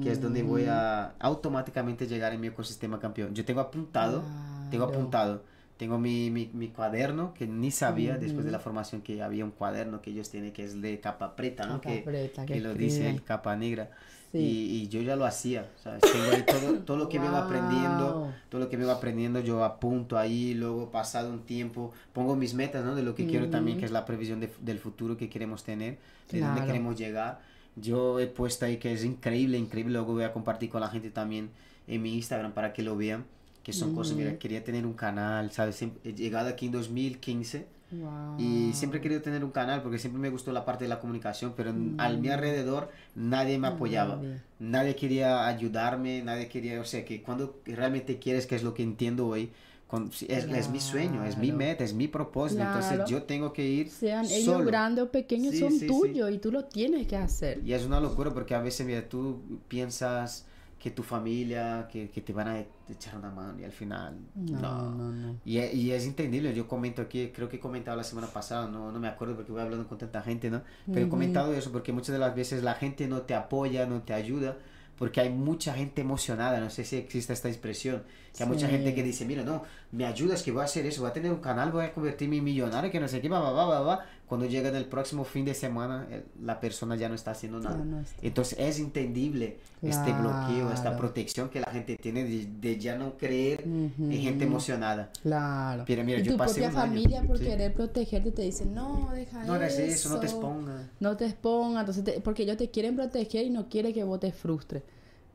que 0.03 0.11
es 0.11 0.23
donde 0.23 0.43
voy 0.43 0.65
a 0.65 1.15
automáticamente 1.19 2.07
llegar 2.07 2.33
en 2.33 2.41
mi 2.41 2.47
ecosistema 2.47 2.99
campeón. 2.99 3.35
Yo 3.35 3.45
tengo 3.45 3.61
apuntado, 3.61 4.23
tengo 4.71 4.85
apuntado, 4.85 5.43
tengo 5.77 5.99
mi, 5.99 6.31
mi, 6.31 6.51
mi 6.53 6.69
cuaderno 6.69 7.35
que 7.35 7.47
ni 7.47 7.71
sabía 7.71 8.17
después 8.19 8.45
de 8.45 8.51
la 8.51 8.59
formación 8.59 9.01
que 9.03 9.23
había 9.23 9.45
un 9.45 9.53
cuaderno 9.53 10.01
que 10.03 10.11
ellos 10.11 10.29
tienen 10.31 10.53
que 10.53 10.65
es 10.65 10.81
de 10.83 10.99
capa 11.01 11.37
preta, 11.37 11.67
¿no? 11.67 11.81
Capa 11.81 11.95
que, 11.95 12.03
preta, 12.03 12.47
que 12.47 12.55
que 12.55 12.61
lo 12.61 12.75
dice 12.75 13.09
el 13.09 13.23
capa 13.23 13.55
negra. 13.57 13.91
Sí. 14.33 14.39
Y, 14.39 14.83
y 14.83 14.89
yo 14.89 15.01
ya 15.01 15.17
lo 15.17 15.25
hacía, 15.25 15.67
¿sabes? 15.83 16.03
Tengo 16.03 16.31
ahí 16.33 16.45
todo, 16.45 16.81
todo 16.81 16.97
lo 16.99 17.09
que 17.09 17.19
vengo 17.19 17.37
aprendiendo, 17.37 18.15
Wow. 18.19 18.33
todo 18.51 18.61
lo 18.61 18.69
que 18.69 18.77
vengo 18.77 18.91
aprendiendo 18.91 19.41
yo 19.41 19.65
apunto 19.65 20.19
ahí, 20.19 20.53
luego 20.53 20.91
pasado 20.91 21.31
un 21.33 21.41
tiempo 21.45 21.93
pongo 22.13 22.37
mis 22.37 22.53
metas, 22.53 22.85
¿no? 22.85 22.95
De 22.95 23.03
lo 23.03 23.15
que 23.15 23.27
quiero 23.27 23.49
también, 23.49 23.79
que 23.79 23.87
es 23.87 23.91
la 23.91 24.05
previsión 24.05 24.39
de- 24.41 24.51
del 24.61 24.79
futuro 24.81 25.17
que 25.17 25.31
queremos 25.31 25.65
tener, 25.65 25.97
de 26.31 26.41
dónde 26.41 26.55
Claro. 26.57 26.67
queremos 26.67 26.99
llegar. 26.99 27.41
Yo 27.77 28.21
he 28.21 28.27
puesto 28.27 28.67
ahí 28.67 28.77
que 28.77 28.93
es 28.93 29.03
increíble, 29.05 29.57
increíble, 29.57 29.93
luego 29.95 30.13
voy 30.13 30.25
a 30.25 30.33
compartir 30.33 30.69
con 30.69 30.81
la 30.83 30.89
gente 30.89 31.11
también 31.11 31.49
en 31.87 32.03
mi 32.03 32.15
Instagram 32.17 32.53
para 32.53 32.75
que 32.75 32.83
lo 32.83 32.97
vean, 32.99 33.25
que 33.69 33.75
son 33.75 33.95
cosas, 33.95 34.17
mira, 34.17 34.39
quería 34.39 34.65
tener 34.65 34.87
un 34.87 34.95
canal, 34.95 35.53
¿sabes? 35.53 35.77
Siempre- 35.77 36.01
he 36.11 36.15
llegado 36.15 36.49
aquí 36.49 36.65
en 36.65 36.73
2015 36.73 37.67
Wow. 37.91 38.37
y 38.39 38.73
siempre 38.73 38.99
he 38.99 39.03
querido 39.03 39.21
tener 39.21 39.45
un 39.45 39.51
canal 39.51 39.83
porque 39.83 39.99
siempre 39.99 40.19
me 40.23 40.31
gustó 40.31 40.53
la 40.53 40.65
parte 40.65 40.85
de 40.85 40.89
la 40.89 41.01
comunicación, 41.01 41.53
pero 41.55 41.69
en- 41.69 41.95
al 41.99 42.17
mi 42.19 42.29
alrededor 42.31 42.89
nadie 43.15 43.59
me 43.59 43.67
apoyaba 43.69 44.17
Nadie. 44.17 44.41
nadie 44.59 44.97
quería 44.97 45.47
ayudarme, 45.47 46.23
nadie 46.23 46.49
quería, 46.49 46.81
o 46.81 46.85
sea, 46.87 47.05
que 47.05 47.21
cuando 47.23 47.61
realmente 47.67 48.19
quieres, 48.19 48.47
que 48.47 48.57
es 48.57 48.63
lo 48.63 48.73
que 48.73 48.83
entiendo 48.83 49.27
hoy, 49.27 49.51
con- 49.87 50.13
sí, 50.13 50.27
es, 50.31 50.45
es 50.45 50.71
mi 50.71 50.81
sueño, 50.81 51.25
es 51.27 51.37
mi 51.37 51.49
Claro. 51.49 51.59
meta, 51.59 51.85
es 51.85 51.93
mi 51.93 52.09
propósito. 52.09 52.63
Claro. 52.63 52.81
Entonces 52.81 53.11
yo 53.11 53.23
tengo 53.25 53.53
que 53.53 53.67
ir 53.69 53.91
Sean 53.91 54.25
ellos 54.25 54.45
solo. 54.45 54.65
grandes 54.65 55.05
o 55.05 55.11
pequeños, 55.11 55.53
Sí, 55.53 55.61
son 55.61 55.73
sí, 55.73 55.81
sí. 55.81 55.87
tuyos 55.87 56.31
y 56.31 56.39
tú 56.39 56.51
lo 56.53 56.65
tienes 56.65 57.07
que 57.07 57.17
hacer. 57.17 57.61
Y 57.67 57.75
es 57.75 57.85
una 57.85 58.01
locura 58.01 58.33
porque 58.33 58.55
a 58.55 58.61
veces, 58.63 58.87
mira, 58.87 59.07
tú 59.07 59.41
piensas 59.69 60.47
que 60.79 60.91
tu 60.91 61.03
familia, 61.03 61.89
que, 61.91 62.11
que 62.11 62.21
te 62.21 62.33
van 62.33 62.49
a 62.49 62.61
echar 62.89 63.17
una 63.17 63.31
mano 63.31 63.59
y 63.61 63.65
al 63.65 63.73
final 63.73 64.17
No, 64.35 64.61
no. 64.61 64.91
no, 64.93 65.13
no. 65.13 65.41
Y, 65.45 65.59
e- 65.59 65.75
y 65.75 65.91
es 65.93 66.05
entendible, 66.05 66.55
yo 66.55 66.69
comento 66.69 67.03
aquí, 67.03 67.31
creo 67.35 67.49
que 67.49 67.57
he 67.57 67.61
comentado 67.61 67.97
la 67.97 68.05
semana 68.05 68.29
pasada, 68.29 68.69
no, 68.69 68.93
no 68.93 69.01
me 69.01 69.09
acuerdo 69.09 69.35
porque 69.37 69.53
voy 69.53 69.61
hablando 69.63 69.89
con 69.89 69.99
tanta 69.99 70.23
gente, 70.23 70.51
¿no? 70.51 70.63
Pero 70.93 71.01
he 71.07 71.09
Ujú. 71.09 71.11
comentado 71.11 71.55
eso 71.55 71.73
porque 71.73 71.93
muchas 71.93 72.13
de 72.13 72.19
las 72.19 72.35
veces 72.35 72.63
la 72.63 72.75
gente 72.75 73.07
no 73.09 73.23
te 73.23 73.35
apoya, 73.35 73.87
no 73.87 74.03
te 74.03 74.13
ayuda, 74.15 74.57
porque 74.97 75.21
hay 75.21 75.31
mucha 75.31 75.75
gente 75.75 76.01
emocionada, 76.03 76.61
no 76.61 76.71
sé 76.71 76.85
si 76.85 76.97
existe 76.97 77.33
esta 77.33 77.49
expresión, 77.49 78.03
que 78.37 78.43
hay 78.43 78.49
mucha 78.49 78.67
Sí. 78.67 78.73
gente 78.73 78.95
que 78.95 79.03
dice, 79.03 79.25
mira, 79.25 79.43
no, 79.45 79.63
me 79.93 80.05
ayudas 80.07 80.43
que 80.43 80.51
voy 80.53 80.63
a 80.63 80.65
hacer 80.65 80.87
eso, 80.87 81.03
voy 81.03 81.11
a 81.11 81.13
tener 81.13 81.31
un 81.33 81.39
canal, 81.41 81.71
voy 81.73 81.85
a 81.87 81.93
convertirme 81.95 82.39
en 82.39 82.45
millonario, 82.45 82.91
que 82.91 83.01
no 83.01 83.09
sé 83.09 83.21
qué, 83.21 83.29
va, 83.29 83.39
va, 83.41 83.53
va, 83.65 83.81
va. 83.81 84.07
Cuando 84.29 84.47
llega 84.47 84.69
el 84.69 84.85
próximo 84.85 85.25
fin 85.25 85.45
de 85.47 85.55
semana, 85.55 86.07
eh, 86.11 86.23
la 86.43 86.61
persona 86.61 86.97
ya 86.97 87.09
no 87.09 87.15
está 87.15 87.31
haciendo 87.31 87.61
nada. 87.61 87.79
no 87.79 88.01
está. 88.01 88.15
Entonces 88.21 88.59
es 88.59 88.79
entendible 88.79 89.57
este 89.81 90.13
bloqueo, 90.13 90.71
esta 90.73 90.97
protección 90.99 91.49
que 91.49 91.61
la 91.61 91.71
gente 91.73 91.97
tiene 91.97 92.25
de, 92.25 92.47
de 92.61 92.79
ya 92.79 92.99
no 92.99 93.17
creer 93.17 93.63
en 93.63 94.13
gente 94.21 94.45
emocionada. 94.45 95.11
Claro. 95.23 95.85
Pero 95.87 96.05
mira, 96.05 96.21
y 96.21 96.25
yo 96.25 96.33
tu 96.33 96.39
pasé 96.39 96.61
propia 96.61 96.69
año, 96.69 96.79
familia 96.79 97.23
por 97.23 97.39
sí. 97.39 97.45
querer 97.45 97.73
protegerte 97.73 98.31
te 98.33 98.43
dice, 98.43 98.67
no, 98.67 99.09
deja 99.15 99.45
No 99.45 99.55
hagas 99.55 99.79
eso. 99.79 99.83
eso, 99.95 100.09
no 100.11 100.21
te 100.21 100.27
expongas. 100.27 100.83
No 101.01 101.17
te 101.17 101.25
expongas, 101.25 101.81
entonces 101.81 102.05
te- 102.05 102.21
porque 102.21 102.43
ellos 102.43 102.59
te 102.59 102.69
quieren 102.71 102.97
proteger 102.97 103.47
y 103.47 103.51
no 103.51 103.69
quieren 103.71 103.95
que 103.95 104.05
vos 104.05 104.21
te 104.21 104.31
frustres. 104.33 104.83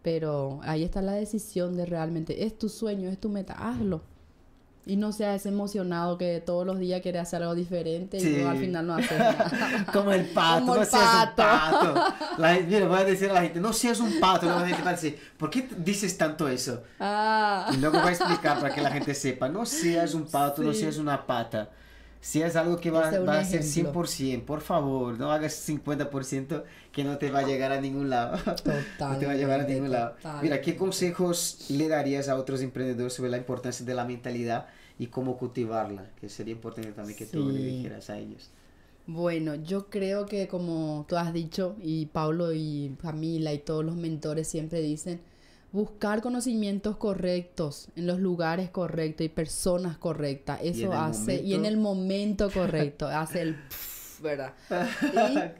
Pero 0.03 0.59
ahí 0.63 0.83
está 0.83 1.01
la 1.01 1.13
decisión 1.13 1.75
de 1.77 1.85
realmente, 1.85 2.43
es 2.45 2.57
tu 2.57 2.69
sueño, 2.69 3.09
es 3.09 3.17
tu 3.19 3.29
meta, 3.29 3.53
hazlo. 3.53 4.01
Y 4.85 4.97
no 4.97 5.13
seas 5.13 5.45
emocionado 5.45 6.17
que 6.17 6.41
todos 6.45 6.65
los 6.65 6.77
días 6.77 7.01
quieres 7.01 7.21
hacer 7.21 7.41
algo 7.41 7.55
diferente 7.55 8.17
y 8.17 8.19
Sí. 8.19 8.29
luego 8.33 8.49
al 8.49 8.57
final 8.57 8.85
no 8.85 8.95
haces 8.95 9.17
nada. 9.17 9.85
Como 9.93 10.11
el 10.11 10.25
pato, 10.25 10.59
Como 10.59 10.73
el 10.75 10.79
no 10.81 10.85
seas 10.85 11.03
un 11.29 11.35
pato. 11.35 11.93
pato. 11.93 12.13
La 12.37 12.53
mira, 12.59 12.87
voy 12.87 12.99
a 12.99 13.03
decir 13.05 13.29
a 13.29 13.33
la 13.33 13.41
gente, 13.43 13.61
no 13.61 13.71
seas 13.71 13.99
un 14.01 14.19
pato. 14.19 14.45
Luego 14.45 14.59
la 14.61 14.67
gente 14.67 14.83
va 14.83 14.89
a 14.89 14.93
decir, 14.93 15.17
¿por 15.37 15.49
qué 15.49 15.69
dices 15.77 16.17
tanto 16.17 16.49
eso? 16.49 16.83
Ah, 16.99 17.69
Y 17.73 17.77
luego 17.77 17.97
voy 17.99 18.09
a 18.09 18.11
explicar 18.11 18.59
para 18.59 18.73
que 18.75 18.81
la 18.81 18.91
gente 18.91 19.13
sepa, 19.15 19.47
no 19.47 19.65
seas 19.65 20.13
un 20.13 20.25
pato, 20.25 20.61
no 20.61 20.73
Sí. 20.73 20.81
seas 20.81 20.97
una 20.97 21.25
pata. 21.25 21.69
Si 22.23 22.41
es 22.41 22.55
algo 22.55 22.77
que 22.77 22.89
va, 22.89 23.09
Ese 23.09 23.15
es 23.15 23.21
un 23.21 23.27
va 23.27 23.39
a 23.39 23.43
ser 23.43 23.59
ejemplo. 23.61 24.03
100%, 24.05 24.45
por 24.45 24.61
favor, 24.61 25.19
no 25.19 25.31
hagas 25.31 25.53
50% 25.67 26.63
que 26.93 27.03
no 27.09 27.17
te 27.17 27.29
va 27.31 27.39
a 27.39 27.43
llegar 27.45 27.71
a 27.73 27.81
ningún 27.81 28.09
lado. 28.09 28.37
no 28.45 29.17
te 29.19 29.25
va 29.25 29.33
a 29.33 29.35
llevar 29.35 29.59
a 29.59 29.67
ningún 29.67 29.91
lado. 29.91 30.15
Mira, 30.41 30.61
¿qué 30.61 30.75
consejos 30.77 31.65
le 31.69 31.89
darías 31.89 32.29
a 32.29 32.37
otros 32.37 32.61
emprendedores 32.61 33.13
sobre 33.13 33.29
la 33.29 33.37
importancia 33.37 33.85
de 33.85 33.93
la 33.93 34.05
mentalidad 34.05 34.67
y 34.97 35.07
cómo 35.07 35.37
cultivarla? 35.37 36.05
Que 36.21 36.29
sería 36.29 36.53
importante 36.53 36.93
también 36.93 37.17
que 37.17 37.25
tú 37.25 37.49
le 37.49 37.59
Sí. 37.59 37.65
dijeras 37.77 38.09
a 38.09 38.17
ellos. 38.17 38.49
Bueno, 39.05 39.55
yo 39.55 39.89
creo 39.89 40.25
que 40.25 40.47
como 40.47 41.05
tú 41.09 41.17
has 41.17 41.33
dicho, 41.33 41.75
y 41.81 42.05
Pablo 42.05 42.53
y 42.53 42.95
Camila 43.01 43.51
y 43.51 43.59
todos 43.59 43.83
los 43.83 43.95
mentores 43.97 44.47
siempre 44.47 44.79
dicen, 44.81 45.19
buscar 45.73 46.21
conocimientos 46.21 46.97
correctos 46.97 47.89
en 47.95 48.05
los 48.05 48.19
lugares 48.19 48.69
correctos 48.69 49.25
y 49.25 49.29
personas 49.29 49.97
correctas. 49.97 50.59
Eso 50.63 50.93
hace, 50.93 51.41
y 51.41 51.55
en 51.55 51.65
el 51.65 51.77
momento 51.77 52.49
correcto, 52.51 53.07
hace 53.11 53.41
el... 53.41 53.55
pf, 53.55 54.21
¿verdad? 54.21 54.53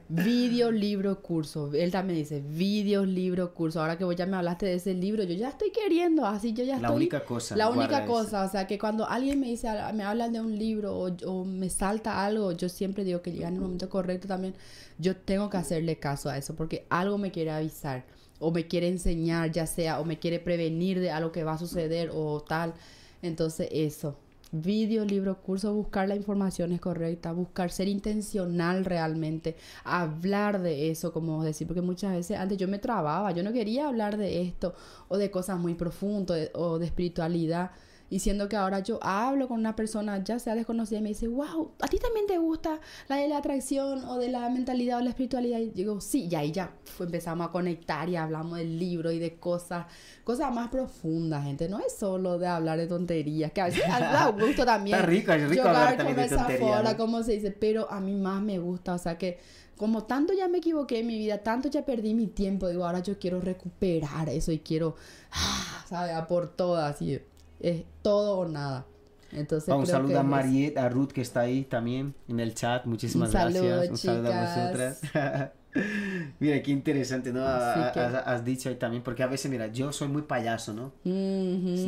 Y 0.10 0.14
video, 0.14 0.72
libro, 0.72 1.20
curso. 1.20 1.72
Él 1.74 1.90
también 1.90 2.20
dice, 2.20 2.42
videos, 2.42 3.08
libro, 3.08 3.56
curso. 3.56 3.82
Ahora 3.82 3.98
que 3.98 4.04
vos 4.04 4.16
ya 4.16 4.28
me 4.28 4.38
hablaste 4.38 4.68
de 4.68 4.76
ese 4.76 4.94
libro, 4.94 5.24
yo 5.24 5.34
ya 5.34 5.50
estoy 5.50 5.72
queriendo, 5.72 6.28
así 6.28 6.54
yo 6.54 6.64
ya 6.64 6.76
La 6.78 6.90
estoy... 6.90 6.96
única 6.96 7.26
cosa. 7.26 7.56
La 7.56 7.72
única 7.72 8.06
cosa, 8.06 8.46
o 8.46 8.50
sea, 8.52 8.68
que 8.68 8.78
cuando 8.78 9.10
alguien 9.10 9.40
me 9.40 9.48
dice, 9.48 9.68
me 9.96 10.04
hablan 10.04 10.32
de 10.32 10.42
un 10.42 10.60
libro 10.60 10.96
o, 10.96 11.08
o 11.26 11.44
me 11.44 11.72
salta 11.72 12.24
algo, 12.24 12.52
yo 12.52 12.70
siempre 12.70 13.04
digo 13.04 13.24
que 13.24 13.32
llega 13.32 13.48
en 13.48 13.56
el 13.56 13.62
momento 13.62 13.90
correcto 13.90 14.28
también, 14.28 14.54
yo 15.00 15.18
tengo 15.18 15.50
que 15.50 15.58
hacerle 15.58 15.98
caso 15.98 16.30
a 16.30 16.38
eso 16.38 16.56
porque 16.56 16.86
algo 16.90 17.18
me 17.18 17.32
quiere 17.32 17.50
avisar 17.50 18.06
o 18.44 18.52
me 18.52 18.68
quiere 18.68 18.88
enseñar, 18.88 19.52
ya 19.52 19.66
sea, 19.66 20.00
o 20.00 20.06
me 20.06 20.20
quiere 20.20 20.40
prevenir 20.40 21.00
de 21.00 21.12
algo 21.12 21.32
que 21.32 21.44
va 21.44 21.54
a 21.54 21.58
suceder 21.58 22.12
o 22.14 22.42
tal. 22.42 22.74
Entonces, 23.22 23.70
eso. 23.72 24.16
Video, 24.52 25.04
libro, 25.04 25.42
curso, 25.42 25.74
buscar 25.74 26.08
la 26.08 26.16
información 26.16 26.74
es 26.74 26.80
correcta, 26.80 27.32
buscar 27.32 27.72
ser 27.72 27.88
intencional 27.88 28.86
realmente, 28.86 29.56
hablar 29.84 30.62
de 30.62 30.92
eso, 30.92 31.12
como 31.12 31.44
decir, 31.44 31.66
porque 31.66 31.82
muchas 31.82 32.14
veces 32.14 32.38
antes 32.38 32.60
yo 32.60 32.68
me 32.68 32.78
trababa, 32.78 33.32
yo 33.32 33.42
no 33.42 33.52
quería 33.52 33.88
hablar 33.88 34.16
de 34.16 34.44
esto 34.44 34.76
o 35.08 35.18
de 35.18 35.32
cosas 35.32 35.58
muy 35.58 35.74
profundas 35.74 36.52
o 36.54 36.78
de 36.78 36.86
espiritualidad. 36.86 37.72
Y 38.10 38.20
siendo 38.20 38.48
que 38.48 38.56
ahora 38.56 38.80
yo 38.80 39.00
hablo 39.02 39.48
con 39.48 39.60
una 39.60 39.76
persona, 39.76 40.24
ya 40.24 40.38
sea 40.38 40.54
desconocida, 40.54 41.00
y 41.00 41.02
me 41.02 41.10
dice, 41.10 41.28
wow, 41.28 41.72
¿a 41.82 41.88
ti 41.88 41.98
también 41.98 42.28
te 42.28 42.38
gusta 42.38 42.80
la 43.08 43.16
de 43.16 43.28
la 43.28 43.38
atracción 43.38 44.04
o 44.06 44.18
de 44.20 44.30
la 44.30 44.48
mentalidad 44.50 45.00
o 45.00 45.02
la 45.02 45.10
espiritualidad? 45.10 45.58
Y 45.60 45.70
digo, 45.72 46.00
sí, 46.00 46.28
y 46.30 46.36
ahí 46.36 46.52
ya 46.52 46.72
fu- 46.86 47.04
empezamos 47.06 47.48
a 47.48 47.52
conectar 47.52 48.08
y 48.10 48.16
hablamos 48.16 48.60
del 48.60 48.78
libro 48.78 49.12
y 49.12 49.18
de 49.18 49.38
cosas, 49.40 49.88
cosas 50.24 50.54
más 50.54 50.70
profundas, 50.70 51.44
gente. 51.44 51.68
No 51.68 51.80
es 51.80 51.96
solo 51.98 52.38
de 52.38 52.46
hablar 52.46 52.78
de 52.78 52.86
tonterías, 52.86 53.52
que 53.52 53.62
a 53.62 53.66
veces 53.66 53.84
da 53.88 54.28
gusto 54.46 54.64
también. 54.64 54.96
Está 54.96 55.08
rico, 55.08 55.32
es 55.32 55.50
rico 55.50 55.62
hablar 55.70 55.98
también 55.98 56.18
de 56.18 56.24
tonterías, 56.38 56.84
¿no? 56.92 56.98
como 56.98 57.24
se 57.24 57.32
dice, 57.32 57.52
pero 57.52 57.92
a 57.92 58.00
mí 58.00 58.14
más 58.14 58.42
me 58.44 58.60
gusta, 58.60 58.94
o 58.94 58.98
sea 59.00 59.18
que 59.18 59.40
como 59.76 60.04
tanto 60.04 60.34
ya 60.34 60.48
me 60.48 60.60
equivoqué 60.60 61.00
en 61.00 61.08
mi 61.08 61.18
vida, 61.18 61.40
tanto 61.40 61.68
ya 61.68 61.84
perdí 61.84 62.14
mi 62.14 62.28
tiempo, 62.28 62.68
digo, 62.68 62.86
ahora 62.86 63.00
yo 63.00 63.18
quiero 63.18 63.42
recuperar 63.42 64.30
eso 64.30 64.52
y 64.52 64.60
quiero, 64.60 64.96
ah, 65.32 65.84
¿sabes? 65.90 66.14
A 66.14 66.28
por 66.28 66.56
todas, 66.56 66.96
así, 66.96 67.20
es 67.64 67.84
todo 68.04 68.38
o 68.38 68.48
nada. 68.48 68.86
Entonces, 69.32 69.68
Ah, 69.70 69.76
un 69.76 69.88
saludo 69.88 70.20
a 70.20 70.24
Mariette, 70.24 70.78
a 70.78 70.90
Ruth 70.90 71.10
que 71.12 71.22
está 71.22 71.40
ahí 71.42 71.64
también 71.64 72.14
en 72.28 72.40
el 72.40 72.54
chat. 72.54 72.86
Muchísimas 72.86 73.30
Un 73.30 73.34
saludo, 73.34 73.66
gracias. 73.68 73.90
Un 73.90 73.98
saludo 73.98 74.28
a 74.28 74.32
chicas. 74.32 75.02
vosotras. 75.02 75.54
Mira, 76.40 76.62
qué 76.62 76.72
interesante, 76.72 77.32
¿no? 77.34 77.46
Así 77.46 77.80
Ha- 77.80 77.92
que- 77.94 78.00
Has, 78.00 78.14
has 78.28 78.46
dicho 78.46 78.70
ahí 78.70 78.76
también, 78.76 79.04
porque 79.04 79.24
a 79.24 79.28
veces, 79.28 79.50
mira, 79.50 79.68
yo 79.68 79.92
soy 79.92 80.08
muy 80.08 80.22
payaso, 80.24 80.74
¿no? 80.74 80.92
Ujú. 81.06 81.12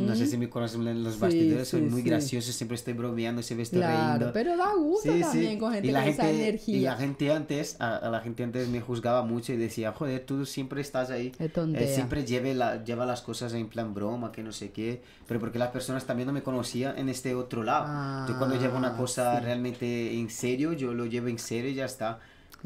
No 0.06 0.14
sé 0.16 0.26
si 0.26 0.36
me 0.38 0.48
conocen 0.48 0.86
en 0.88 1.02
los 1.04 1.14
Sí, 1.14 1.20
bastidores, 1.20 1.68
soy 1.68 1.82
sí, 1.82 1.86
muy 1.90 2.02
sí. 2.02 2.08
gracioso, 2.08 2.52
siempre 2.52 2.74
estoy 2.74 2.94
bromeando, 2.94 3.42
siempre 3.42 3.62
estoy 3.62 3.80
Claro, 3.80 4.30
pero 4.32 4.56
da 4.56 4.74
gusto 4.74 5.10
también 5.20 5.58
con 5.58 5.72
gente 5.72 5.88
y 5.88 5.90
la 5.92 6.00
con 6.02 6.12
esa 6.12 6.24
gente, 6.24 6.42
energía. 6.42 6.76
Y 6.76 6.80
la 6.80 6.96
gente 6.96 7.32
antes, 7.32 7.76
a, 7.80 7.96
a 7.96 8.10
la 8.10 8.20
gente 8.20 8.42
antes 8.44 8.68
me 8.68 8.80
juzgaba 8.80 9.22
mucho 9.22 9.52
y 9.52 9.56
decía, 9.56 9.92
joder, 9.92 10.24
tú 10.26 10.44
siempre 10.46 10.80
estás 10.80 11.10
ahí. 11.10 11.32
Eh, 11.38 11.86
siempre 11.86 12.24
lleve 12.24 12.54
la, 12.54 12.82
lleva 12.84 13.06
las 13.06 13.22
cosas 13.22 13.52
en 13.54 13.68
plan 13.68 13.94
broma, 13.94 14.32
que 14.32 14.42
no 14.42 14.52
sé 14.52 14.70
qué. 14.72 15.02
Pero 15.28 15.40
porque 15.40 15.58
las 15.58 15.70
personas 15.70 16.06
también 16.06 16.26
no 16.26 16.32
me 16.32 16.42
conocían 16.42 16.98
en 16.98 17.08
este 17.08 17.34
otro 17.34 17.62
lado. 17.62 17.86
yo 18.26 18.36
cuando 18.36 18.56
llevo 18.56 18.76
una 18.76 18.88
Ah, 18.88 18.96
cosa 18.96 19.40
realmente 19.40 20.14
en 20.18 20.30
serio, 20.30 20.72
yo 20.72 20.92
lo 20.94 21.06
llevo 21.06 21.28
en 21.28 21.38
serio 21.38 21.70
y 21.70 21.74
ya 21.74 21.84
está. 21.86 22.18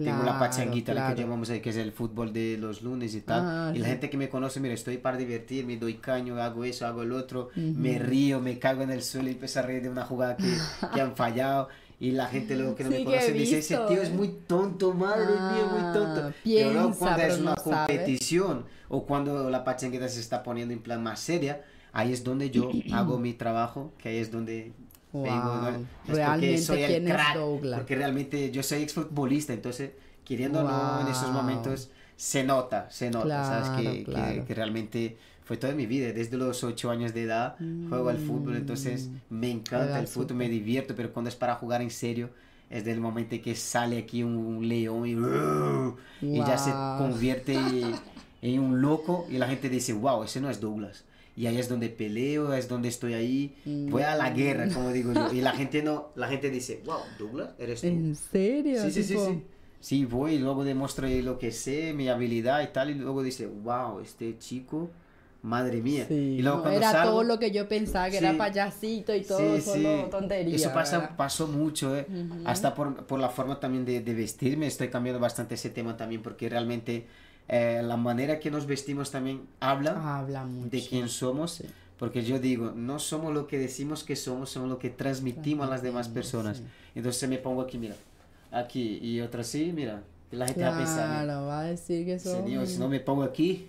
Tengo 0.02 0.22
la 0.22 0.38
Claro, 0.38 0.38
pachanguita 0.38 0.94
la 0.94 1.04
que 1.04 1.14
claro. 1.14 1.14
llamamos 1.14 1.50
ahí, 1.50 1.60
que 1.60 1.70
es 1.70 1.76
el 1.76 1.92
fútbol 1.92 2.32
de 2.32 2.56
los 2.58 2.82
lunes 2.82 3.14
y 3.14 3.20
tal. 3.22 3.48
Ah, 3.48 3.72
y 3.72 3.78
la 3.80 3.88
sí. 3.88 3.88
gente 3.88 4.08
que 4.08 4.16
me 4.16 4.28
conoce, 4.30 4.58
mira, 4.60 4.72
estoy 4.74 4.96
para 4.98 5.16
divertirme, 5.18 5.76
doy 5.76 5.94
caño, 5.98 6.40
hago 6.40 6.64
eso, 6.64 6.86
hago 6.86 7.02
el 7.02 7.12
otro, 7.12 7.50
me 7.74 7.98
río, 7.98 8.40
me 8.40 8.58
cago 8.58 8.82
en 8.82 8.90
el 8.90 9.02
suelo 9.02 9.28
y 9.28 9.32
empiezo 9.32 9.58
a 9.60 9.62
reír 9.62 9.82
de 9.82 9.90
una 9.90 10.04
jugada 10.06 10.38
que, 10.38 10.62
que 10.90 11.00
han 11.00 11.14
fallado. 11.16 11.68
Y 11.98 12.12
la 12.12 12.28
gente 12.28 12.56
luego 12.56 12.74
que 12.74 12.84
no 12.84 12.90
Sí, 12.90 12.92
me 12.92 13.02
conoce 13.02 13.32
dice, 13.34 13.58
ese 13.58 13.76
tío 13.78 14.00
es 14.00 14.10
eh". 14.10 14.10
muy 14.10 14.28
tonto, 14.46 14.94
madre 14.94 15.40
mía, 15.40 15.66
muy 15.66 15.84
tonto. 15.84 16.24
Ah, 16.24 16.34
pero 16.54 16.70
luego 16.72 16.96
piensa, 16.96 16.98
cuando 16.98 17.20
es 17.26 17.36
pero 17.36 17.38
una 17.38 17.54
no 17.54 17.56
sabe. 17.56 18.16
competición 18.16 18.64
o 18.88 19.04
cuando 19.06 19.50
la 19.50 19.64
pachanguita 19.64 20.08
se 20.08 20.20
está 20.20 20.42
poniendo 20.42 20.72
en 20.72 20.80
plan 20.82 21.02
más 21.02 21.20
seria, 21.20 21.62
ahí 21.92 22.12
es 22.14 22.24
donde 22.24 22.50
yo 22.50 22.80
hago 22.88 23.18
mi 23.18 23.34
trabajo, 23.34 23.92
que 23.98 24.08
ahí 24.08 24.16
es 24.18 24.30
donde 24.30 24.72
Wow. 25.12 25.26
Es 25.26 25.84
porque 26.06 26.14
realmente, 26.14 26.58
soy 26.58 26.82
el 26.82 26.90
¿quién 26.90 27.08
es 27.08 27.14
crack, 27.14 27.36
Douglas? 27.36 27.78
porque 27.80 27.96
realmente 27.96 28.50
yo 28.50 28.62
soy 28.62 28.82
exfutbolista, 28.82 29.52
entonces 29.52 29.90
queriendo 30.24 30.60
o 30.60 30.64
no 30.64 31.00
en 31.00 31.08
esos 31.08 31.24
Wow. 31.24 31.32
momentos 31.32 31.90
se 32.16 32.44
nota, 32.44 32.88
se 32.90 33.10
nota, 33.10 33.44
¿sabes? 33.44 33.68
Que, 33.70 33.82
Claro, 33.82 33.96
que- 33.96 34.04
claro. 34.04 34.44
que 34.46 34.54
realmente 34.54 35.16
fue 35.42 35.56
toda 35.56 35.74
mi 35.74 35.86
vida, 35.86 36.12
desde 36.12 36.36
los 36.36 36.62
8 36.62 36.90
años 36.90 37.12
de 37.12 37.22
edad 37.24 37.56
juego 37.88 38.08
al 38.08 38.18
fútbol, 38.18 38.56
entonces 38.56 39.10
me 39.30 39.50
encanta 39.50 39.78
Mm. 39.78 39.88
Juega 39.88 39.98
el 40.00 40.06
fútbol, 40.06 40.36
me 40.36 40.44
súper. 40.44 40.50
divierto, 40.50 40.94
pero 40.94 41.12
cuando 41.12 41.28
es 41.28 41.34
para 41.36 41.56
jugar 41.56 41.82
en 41.82 41.90
serio, 41.90 42.30
es 42.68 42.84
del 42.84 43.00
momento 43.00 43.34
que 43.42 43.56
sale 43.56 43.98
aquí 43.98 44.22
un, 44.22 44.36
un 44.36 44.68
león 44.68 45.06
y, 45.08 45.16
y 46.22 46.38
ya 46.44 46.56
se 46.56 46.70
Wow. 46.70 46.98
convierte 46.98 47.58
en 48.42 48.60
un 48.60 48.80
loco 48.80 49.26
y 49.28 49.38
la 49.38 49.48
gente 49.48 49.68
dice, 49.68 49.92
wow, 49.92 50.22
ese 50.22 50.40
no 50.40 50.48
es 50.50 50.60
Douglas. 50.60 51.04
Y 51.36 51.46
ahí 51.46 51.58
es 51.58 51.68
donde 51.68 51.88
peleo, 51.88 52.52
es 52.52 52.68
donde 52.68 52.88
estoy 52.88 53.14
ahí, 53.14 53.54
voy 53.90 54.02
a 54.02 54.14
la 54.14 54.30
guerra, 54.30 54.68
como 54.68 54.92
digo 54.92 55.12
yo. 55.12 55.32
Y 55.32 55.40
la 55.40 55.52
gente 55.52 55.82
no, 55.82 56.08
la 56.14 56.28
gente 56.28 56.50
dice, 56.50 56.82
wow, 56.84 57.00
Douglas, 57.18 57.50
eres 57.58 57.80
tú. 57.80 57.86
¿En 57.88 58.14
serio? 58.14 58.82
Sí, 58.82 58.90
sí, 58.90 59.02
sí, 59.02 59.18
sí. 59.18 59.42
Sí, 59.80 60.04
voy 60.04 60.34
y 60.34 60.38
luego 60.38 60.64
demuestro 60.64 61.08
lo 61.08 61.38
que 61.38 61.52
sé, 61.52 61.94
mi 61.94 62.08
habilidad 62.08 62.62
y 62.62 62.66
tal, 62.68 62.90
y 62.90 62.94
luego 62.94 63.22
dice, 63.22 63.46
wow, 63.46 64.00
este 64.00 64.36
chico, 64.38 64.90
madre 65.42 65.80
mía. 65.80 66.04
Sí, 66.06 66.14
y 66.14 66.42
luego 66.42 66.58
no, 66.58 66.62
cuando 66.64 66.80
era 66.80 66.92
salgo, 66.92 67.12
todo 67.12 67.24
lo 67.24 67.38
que 67.38 67.50
yo 67.50 67.66
pensaba 67.68 68.10
que 68.10 68.18
era 68.18 68.32
Sí. 68.32 68.36
payasito 68.38 69.14
y 69.14 69.22
todo, 69.22 69.56
Sí, 69.56 69.62
solo 69.62 70.10
tontería. 70.10 70.56
Eso 70.56 70.72
pasa, 70.74 70.98
¿verdad? 70.98 71.16
pasó 71.16 71.46
mucho, 71.46 71.96
¿eh? 71.96 72.06
Hasta 72.44 72.74
por, 72.74 73.06
por 73.06 73.18
la 73.20 73.28
forma 73.30 73.58
también 73.58 73.84
de, 73.84 74.00
de 74.00 74.14
vestirme, 74.14 74.66
estoy 74.66 74.88
cambiando 74.88 75.20
bastante 75.20 75.54
ese 75.54 75.70
tema 75.70 75.96
también, 75.96 76.22
porque 76.22 76.48
realmente 76.48 77.06
eh, 77.52 77.82
la 77.84 77.96
manera 77.96 78.38
que 78.38 78.50
nos 78.50 78.66
vestimos 78.66 79.10
también 79.10 79.42
habla 79.58 80.18
Habla 80.18 80.44
mucho. 80.44 80.70
de 80.70 80.86
quién 80.86 81.08
somos. 81.08 81.52
Sí. 81.54 81.64
Porque 81.98 82.22
yo 82.24 82.38
digo, 82.38 82.72
no 82.74 82.98
somos 82.98 83.34
lo 83.34 83.46
que 83.46 83.58
decimos 83.58 84.04
que 84.04 84.16
somos, 84.16 84.48
somos 84.50 84.68
lo 84.70 84.78
que 84.78 84.88
transmitimos 84.88 85.66
a 85.66 85.70
las 85.70 85.82
demás 85.82 86.08
personas. 86.08 86.58
sí. 86.58 86.64
Entonces 86.94 87.28
me 87.28 87.38
pongo 87.38 87.60
aquí, 87.62 87.76
mira, 87.76 87.96
aquí 88.52 88.98
y 89.02 89.20
otra 89.20 89.42
así, 89.42 89.72
mira. 89.74 90.02
Y 90.32 90.36
la 90.36 90.46
gente 90.46 90.62
va 90.62 90.74
a 90.74 90.78
pensar, 90.78 91.24
Claro, 91.24 91.46
va 91.46 91.60
a 91.60 91.64
decir 91.64 92.06
que 92.06 92.18
son... 92.18 92.44
Señor, 92.44 92.66
si 92.66 92.78
no 92.78 92.88
me 92.88 93.00
pongo 93.00 93.22
aquí, 93.24 93.68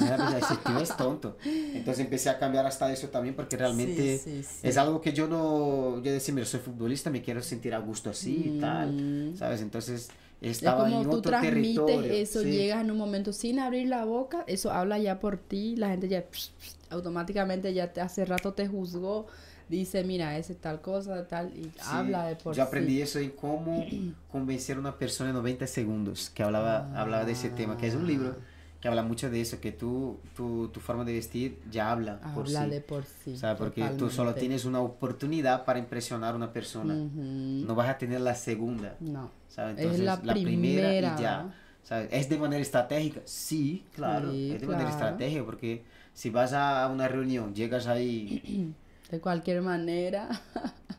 me 0.00 0.08
va 0.10 0.28
a 0.28 0.58
tío 0.64 0.78
es 0.80 0.94
tonto. 0.96 1.38
Entonces 1.44 2.04
empecé 2.04 2.28
a 2.28 2.38
cambiar 2.38 2.66
hasta 2.66 2.92
eso 2.92 3.08
también 3.08 3.34
porque 3.34 3.56
realmente 3.56 4.18
Sí, 4.18 4.42
sí, 4.42 4.42
sí. 4.42 4.58
es 4.68 4.76
algo 4.76 5.00
que 5.00 5.12
yo 5.14 5.26
no, 5.28 6.02
yo 6.02 6.12
decía, 6.12 6.34
mira, 6.34 6.46
soy 6.46 6.60
futbolista, 6.60 7.08
me 7.10 7.22
quiero 7.22 7.40
sentir 7.42 7.74
a 7.74 7.78
gusto 7.78 8.10
así 8.10 8.52
y 8.56 8.60
tal, 8.60 8.92
Mm. 8.92 9.36
¿sabes? 9.38 9.62
Entonces 9.62 10.10
Es 10.42 10.58
estaba 10.58 10.84
como 10.84 11.02
en 11.02 11.08
tú 11.10 11.18
otro 11.18 11.22
transmites 11.22 11.86
territorio. 11.86 12.12
eso, 12.12 12.44
sí. 12.44 12.50
llegas 12.50 12.80
en 12.82 12.90
un 12.90 12.98
momento 12.98 13.32
sin 13.32 13.58
abrir 13.60 13.88
la 13.88 14.04
boca, 14.04 14.44
eso 14.46 14.70
habla 14.72 14.98
ya 14.98 15.20
por 15.20 15.38
ti, 15.38 15.76
la 15.76 15.88
gente 15.90 16.08
ya 16.08 16.22
psh, 16.30 16.50
psh, 16.58 16.74
automáticamente 16.90 17.72
ya 17.74 17.92
te, 17.92 18.00
hace 18.00 18.24
rato 18.24 18.52
te 18.54 18.66
juzgó, 18.68 19.26
dice, 19.68 20.04
mira, 20.04 20.36
ese 20.38 20.54
tal 20.54 20.80
cosa, 20.80 21.26
tal, 21.28 21.56
y 21.56 21.72
Sí, 21.80 21.80
habla 21.84 22.26
de 22.26 22.36
por 22.36 22.54
Yo 22.56 22.62
aprendí 22.64 22.96
sí. 22.96 23.02
eso 23.02 23.18
en 23.20 23.30
cómo 23.30 23.86
convencer 24.30 24.76
a 24.76 24.80
una 24.80 24.98
persona 24.98 25.30
en 25.30 25.36
90 25.36 25.66
segundos, 25.66 26.30
que 26.30 26.42
hablaba, 26.42 26.90
hablaba 27.00 27.24
de 27.24 27.32
ese 27.32 27.48
tema, 27.50 27.76
que 27.76 27.86
es 27.86 27.94
un 27.94 28.06
libro 28.06 28.36
que 28.82 28.88
habla 28.88 29.04
mucho 29.04 29.30
de 29.30 29.40
eso, 29.40 29.60
que 29.60 29.70
tú, 29.70 30.18
tu, 30.36 30.66
tu 30.68 30.80
forma 30.80 31.04
de 31.04 31.12
vestir 31.12 31.56
ya 31.70 31.92
habla 31.92 32.18
por 32.34 32.46
Habla 32.46 32.64
sí. 32.64 32.70
de 32.70 32.80
por 32.80 33.04
sí. 33.04 33.32
o 33.34 33.36
sea, 33.36 33.56
porque 33.56 33.80
tú 33.82 34.10
solo 34.10 34.30
totalmente. 34.30 34.40
tienes 34.40 34.64
una 34.64 34.80
oportunidad 34.80 35.64
para 35.64 35.78
impresionar 35.78 36.34
a 36.34 36.36
una 36.36 36.52
persona. 36.52 36.92
Ujú. 36.94 37.20
No 37.64 37.76
vas 37.76 37.88
a 37.88 37.96
tener 37.96 38.20
la 38.20 38.34
segunda. 38.34 38.96
No. 38.98 39.30
¿sabes? 39.48 39.74
Es 39.78 39.82
Entonces, 39.84 40.04
la 40.04 40.20
primera, 40.20 40.88
primera. 40.88 41.16
y 41.16 41.22
ya. 41.22 41.54
¿sabes? 41.84 42.08
¿Es 42.10 42.28
de 42.28 42.38
manera 42.38 42.60
estratégica? 42.60 43.20
Sí, 43.24 43.84
claro. 43.94 44.32
Sí, 44.32 44.50
es 44.52 44.60
de 44.60 44.66
manera 44.66 44.90
claro. 44.90 45.04
estratégica 45.06 45.44
porque 45.44 45.84
si 46.12 46.30
vas 46.30 46.52
a 46.52 46.88
una 46.88 47.06
reunión, 47.06 47.54
llegas 47.54 47.86
ahí, 47.86 48.74
De 49.12 49.20
cualquier 49.20 49.62
manera. 49.62 50.28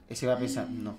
ese 0.08 0.26
va 0.26 0.36
a 0.36 0.38
pensar, 0.38 0.70
no, 0.70 0.98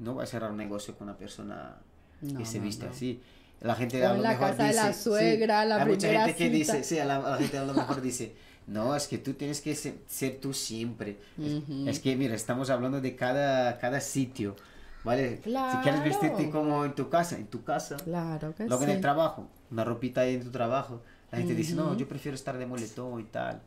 no 0.00 0.16
va 0.16 0.24
a 0.24 0.26
cerrar 0.26 0.50
un 0.50 0.56
negocio 0.56 0.96
con 0.96 1.08
una 1.08 1.16
persona 1.16 1.76
No, 2.22 2.38
que 2.40 2.44
se 2.44 2.58
no, 2.58 2.64
viste 2.64 2.86
no. 2.86 2.90
así. 2.90 3.20
La 3.64 3.74
gente 3.74 4.00
O 4.06 4.10
a 4.10 4.14
lo 4.14 4.22
la 4.22 4.28
mejor 4.30 4.48
casa 4.50 4.64
de 4.64 4.74
la 4.74 4.88
dice, 4.88 4.98
sí, 4.98 5.04
suegra, 5.04 5.64
la 5.64 5.76
hay 5.76 5.86
mucha 5.86 5.98
primera 6.08 6.26
gente 6.26 6.38
que 6.38 6.44
cita. 6.44 6.74
dice, 6.74 6.84
sí, 6.84 6.98
a 6.98 7.04
la, 7.06 7.16
a 7.16 7.30
la 7.30 7.36
gente 7.38 7.58
a 7.58 7.64
lo 7.64 7.72
mejor 7.74 8.00
dice, 8.02 8.34
no, 8.66 8.94
es 8.94 9.08
que 9.08 9.18
tú 9.18 9.32
tienes 9.34 9.60
que 9.62 9.74
ser, 9.74 9.94
ser 10.06 10.38
tú 10.40 10.52
siempre. 10.52 11.16
Es- 11.42 11.54
Ujú. 11.54 11.88
es, 11.88 11.98
que, 11.98 12.14
mira, 12.14 12.34
estamos 12.34 12.68
hablando 12.70 13.00
de 13.00 13.16
cada, 13.16 13.78
cada 13.78 14.00
sitio, 14.00 14.54
¿vale? 15.02 15.38
Si 15.42 15.50
quieres 15.82 16.04
vestirte 16.04 16.36
Claro. 16.36 16.50
como 16.52 16.84
en 16.84 16.94
tu 16.94 17.08
casa, 17.08 17.36
en 17.36 17.46
tu 17.46 17.64
casa. 17.64 17.96
Claro 17.96 18.54
que 18.54 18.64
Luego 18.66 18.84
sí. 18.84 18.90
en 18.90 18.96
el 18.96 19.00
trabajo, 19.02 19.48
una 19.70 19.82
ropita 19.84 20.20
ahí 20.20 20.34
en 20.34 20.44
tu 20.44 20.50
trabajo. 20.50 21.02
La 21.32 21.38
gente 21.38 21.54
dice, 21.54 21.74
no, 21.74 21.96
yo 21.96 22.06
prefiero 22.06 22.34
estar 22.36 22.56
de 22.58 22.66
moletón 22.66 23.18
y 23.20 23.24
tal. 23.24 23.60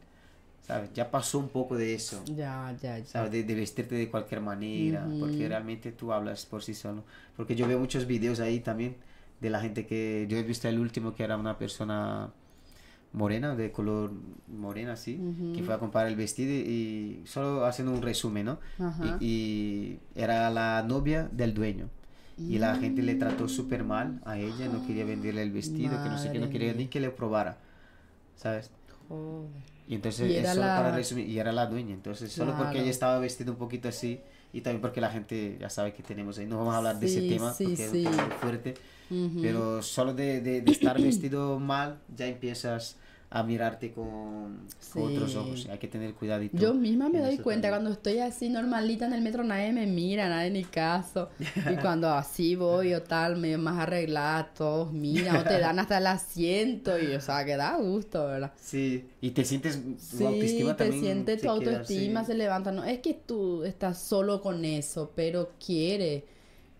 ¿Sabes? 0.66 0.92
Ya 0.94 1.10
pasó 1.10 1.40
un 1.40 1.50
poco 1.50 1.76
de 1.78 1.96
eso. 1.96 2.22
Ya, 2.26 2.76
ya, 2.82 3.00
ya. 3.00 3.06
¿Sabes? 3.06 3.32
De, 3.32 3.44
de 3.44 3.56
vestirte 3.56 3.96
de 3.96 4.10
cualquier 4.10 4.42
manera. 4.42 5.08
Porque 5.20 5.38
Ujú. 5.40 5.48
realmente 5.48 5.92
tú 5.94 6.12
hablas 6.14 6.46
por 6.46 6.62
sí 6.62 6.74
solo. 6.74 7.04
Porque 7.36 7.56
yo 7.56 7.68
veo 7.68 7.80
muchos 7.80 8.06
videos 8.06 8.40
ahí 8.42 8.60
también 8.60 8.96
de 9.40 9.50
la 9.50 9.60
gente 9.62 9.86
que... 9.86 10.26
Yo 10.30 10.38
he 10.38 10.44
visto 10.44 10.68
el 10.68 10.80
último 10.80 11.16
que 11.16 11.24
era 11.24 11.38
una 11.38 11.58
persona 11.58 12.32
morena, 13.14 13.56
de 13.56 13.72
color 13.72 14.12
morena, 14.48 14.94
así. 14.94 15.16
Que 15.54 15.62
Ujú. 15.62 15.66
fue 15.66 15.74
a 15.74 15.80
comprar 15.80 16.08
el 16.08 16.16
vestido 16.16 16.52
y 16.54 17.24
solo 17.26 17.66
haciendo 17.66 17.94
un 17.94 18.02
resumen, 18.02 18.46
¿no? 18.46 18.60
Ajá. 18.80 19.18
Y, 19.20 19.26
y 19.26 20.00
era 20.16 20.50
la 20.50 20.84
novia 20.88 21.30
del 21.32 21.54
dueño. 21.54 21.90
Y 22.38 22.60
la 22.60 22.76
gente 22.76 23.02
le 23.02 23.16
Mm. 23.16 23.20
trató 23.20 23.48
súper 23.48 23.84
mal 23.84 24.22
a 24.26 24.38
ella, 24.38 24.68
no 24.70 24.86
quería 24.86 25.06
venderle 25.06 25.42
el 25.42 25.52
vestido, 25.52 26.02
que 26.02 26.10
no 26.10 26.18
sé 26.18 26.30
qué, 26.32 26.38
no 26.40 26.46
Madre 26.46 26.52
quería 26.60 26.74
ni 26.74 26.88
que 26.88 27.00
le 27.00 27.10
probara, 27.10 27.58
¿sabes? 28.36 28.72
Joder. 29.10 29.50
Y 29.88 29.96
entonces, 29.96 30.32
Y 30.32 30.36
era 30.38 30.54
solo 30.54 30.68
para 30.68 30.90
la- 30.92 30.96
resumir, 30.98 31.28
y 31.28 31.40
era 31.40 31.52
la 31.52 31.66
dueña, 31.66 31.94
entonces 31.94 32.32
solo 32.32 32.52
porque 32.56 32.74
Claro. 32.74 32.82
ella 32.84 32.92
estaba 32.92 33.20
vestida 33.20 33.52
un 33.52 33.58
poquito 33.58 33.88
así, 33.90 34.20
y 34.54 34.62
también 34.62 34.82
porque 34.82 35.02
la 35.02 35.10
gente 35.10 35.58
ya 35.60 35.70
sabe 35.70 35.94
que 35.94 36.04
tenemos 36.04 36.38
ahí, 36.38 36.46
no 36.46 36.58
vamos 36.58 36.74
a 36.74 36.78
hablar 36.78 37.00
de 37.00 37.06
ese 37.08 37.22
Sí, 37.22 37.28
tema 37.28 37.54
sí, 37.54 37.64
porque 37.66 37.86
sí. 37.92 38.04
es 38.04 38.08
un 38.08 38.18
poco 38.18 38.36
fuerte, 38.40 38.74
Pero 39.40 39.82
solo 39.82 40.14
de, 40.14 40.42
de, 40.42 40.62
de 40.62 40.72
estar 40.72 41.00
vestido 41.00 41.60
mal 41.60 42.00
ya 42.16 42.28
empiezas 42.28 42.98
a 43.30 43.44
mirarte 43.44 43.92
con, 43.94 44.74
con 44.90 45.04
otros 45.04 45.36
ojos, 45.36 45.68
hay 45.70 45.78
que 45.80 45.88
tener 45.88 46.14
cuidadito. 46.14 46.56
Yo 46.58 46.74
misma 46.74 47.10
me 47.10 47.20
doy 47.20 47.40
cuenta 47.40 47.68
también. 47.68 47.70
cuando 47.70 47.92
estoy 47.92 48.20
así 48.20 48.50
normalita 48.50 49.06
en 49.06 49.14
el 49.14 49.22
metro, 49.22 49.44
nadie 49.44 49.74
me 49.74 49.86
mira, 49.86 50.30
nadie 50.30 50.50
ni 50.50 50.64
caso. 50.64 51.30
Y 51.68 51.78
cuando 51.78 52.10
así 52.10 52.56
voy 52.56 52.94
o 52.94 53.04
tal, 53.04 53.36
medio 53.38 53.60
más 53.60 53.80
arreglada, 53.80 54.54
todos 54.54 54.94
miran 54.94 55.38
o 55.38 55.46
te 55.46 55.60
dan 55.60 55.80
hasta 55.80 55.98
el 55.98 56.08
asiento 56.08 56.98
y 57.00 57.14
o 57.16 57.22
sea, 57.22 57.44
que 57.46 57.58
da 57.58 57.76
gusto, 57.78 58.26
¿verdad? 58.28 58.54
Sí, 58.56 59.10
y 59.22 59.32
te 59.32 59.46
sientes, 59.46 59.80
tu 60.10 60.18
Sí, 60.18 60.28
autoestima 60.28 60.76
te 60.76 60.86
también 60.86 61.02
sientes 61.02 61.42
tu 61.42 61.50
queda 61.52 61.84
autoestima, 61.84 62.24
se 62.26 62.34
levanta. 62.34 62.72
No 62.72 62.84
es 62.84 63.00
que 63.00 63.14
tú 63.14 63.64
estás 63.64 64.00
solo 64.00 64.42
con 64.42 64.64
eso, 64.66 65.12
pero 65.16 65.52
quiere, 65.64 66.26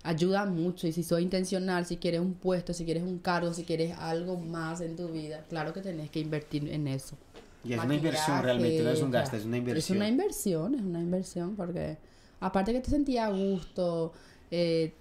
ayuda 0.04 0.46
mucho. 0.46 0.88
Y 0.88 0.92
si 0.92 1.04
soy 1.04 1.24
intencional, 1.24 1.86
si 1.86 1.98
quieres 1.98 2.22
un 2.22 2.34
puesto, 2.34 2.74
si 2.74 2.86
quieres 2.86 3.04
un 3.04 3.20
cargo, 3.20 3.54
si 3.54 3.64
quieres 3.64 3.96
algo 3.98 4.38
más 4.38 4.82
en 4.82 4.96
tu 4.96 5.08
vida, 5.10 5.46
claro 5.50 5.74
que 5.74 5.82
tenés 5.82 6.10
que 6.10 6.20
invertir 6.20 6.70
en 6.70 6.88
eso. 6.88 7.16
Y 7.64 7.74
es 7.74 7.84
una 7.84 7.96
inversión 7.96 8.42
realmente, 8.44 8.84
no 8.84 8.90
es 8.92 9.02
un 9.02 9.10
Maquillaje, 9.12 9.24
gasto, 9.24 9.38
es 9.38 9.46
una 9.46 9.58
Es 9.58 9.62
inversión. 9.62 9.98
una 9.98 10.08
inversión, 10.08 10.76
es 10.76 10.82
una 10.82 11.00
inversión, 11.02 11.56
porque 11.56 11.98
aparte 12.40 12.72
que 12.72 12.80
te 12.80 12.90
sentías 12.90 13.28
a 13.28 13.32
gusto, 13.32 14.14
eh, 14.52 14.94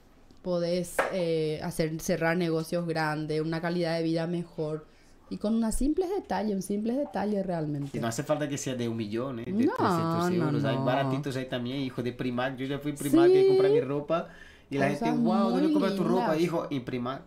podés 0.42 0.96
eh, 1.12 1.60
hacer, 1.62 2.00
cerrar 2.00 2.36
negocios 2.36 2.86
grandes, 2.86 3.40
una 3.40 3.60
calidad 3.60 3.96
de 3.96 4.02
vida 4.02 4.26
mejor, 4.26 4.86
y 5.28 5.38
con 5.38 5.54
unos 5.56 5.74
simples 5.74 6.08
detalles, 6.08 6.54
un 6.54 6.62
simples 6.62 6.96
detalle 6.96 7.42
realmente. 7.42 7.98
Y 7.98 8.00
no 8.00 8.06
hace 8.06 8.22
falta 8.22 8.48
que 8.48 8.56
sea 8.56 8.74
de 8.74 8.88
un 8.88 8.96
millón, 8.96 9.40
¿eh? 9.40 9.44
de 9.44 9.52
No, 9.52 9.74
300 9.76 10.30
no, 10.30 10.46
euros. 10.46 10.64
Hay 10.64 10.76
no. 10.76 10.84
baratitos 10.84 11.36
ahí 11.36 11.46
también, 11.48 11.78
hijo 11.78 12.02
de 12.02 12.12
Primark. 12.12 12.56
Yo 12.56 12.66
ya 12.66 12.78
fui 12.78 12.92
y 12.92 12.96
Sí. 12.96 13.10
compré 13.48 13.70
mi 13.70 13.80
ropa. 13.80 14.28
Y 14.70 14.78
la 14.78 14.88
gente, 14.88 15.10
wow, 15.12 15.50
¿dónde 15.50 15.72
compras 15.72 15.94
tu 15.94 16.02
ropa, 16.04 16.36
hijo? 16.36 16.66
En 16.70 16.84
Primark. 16.84 17.22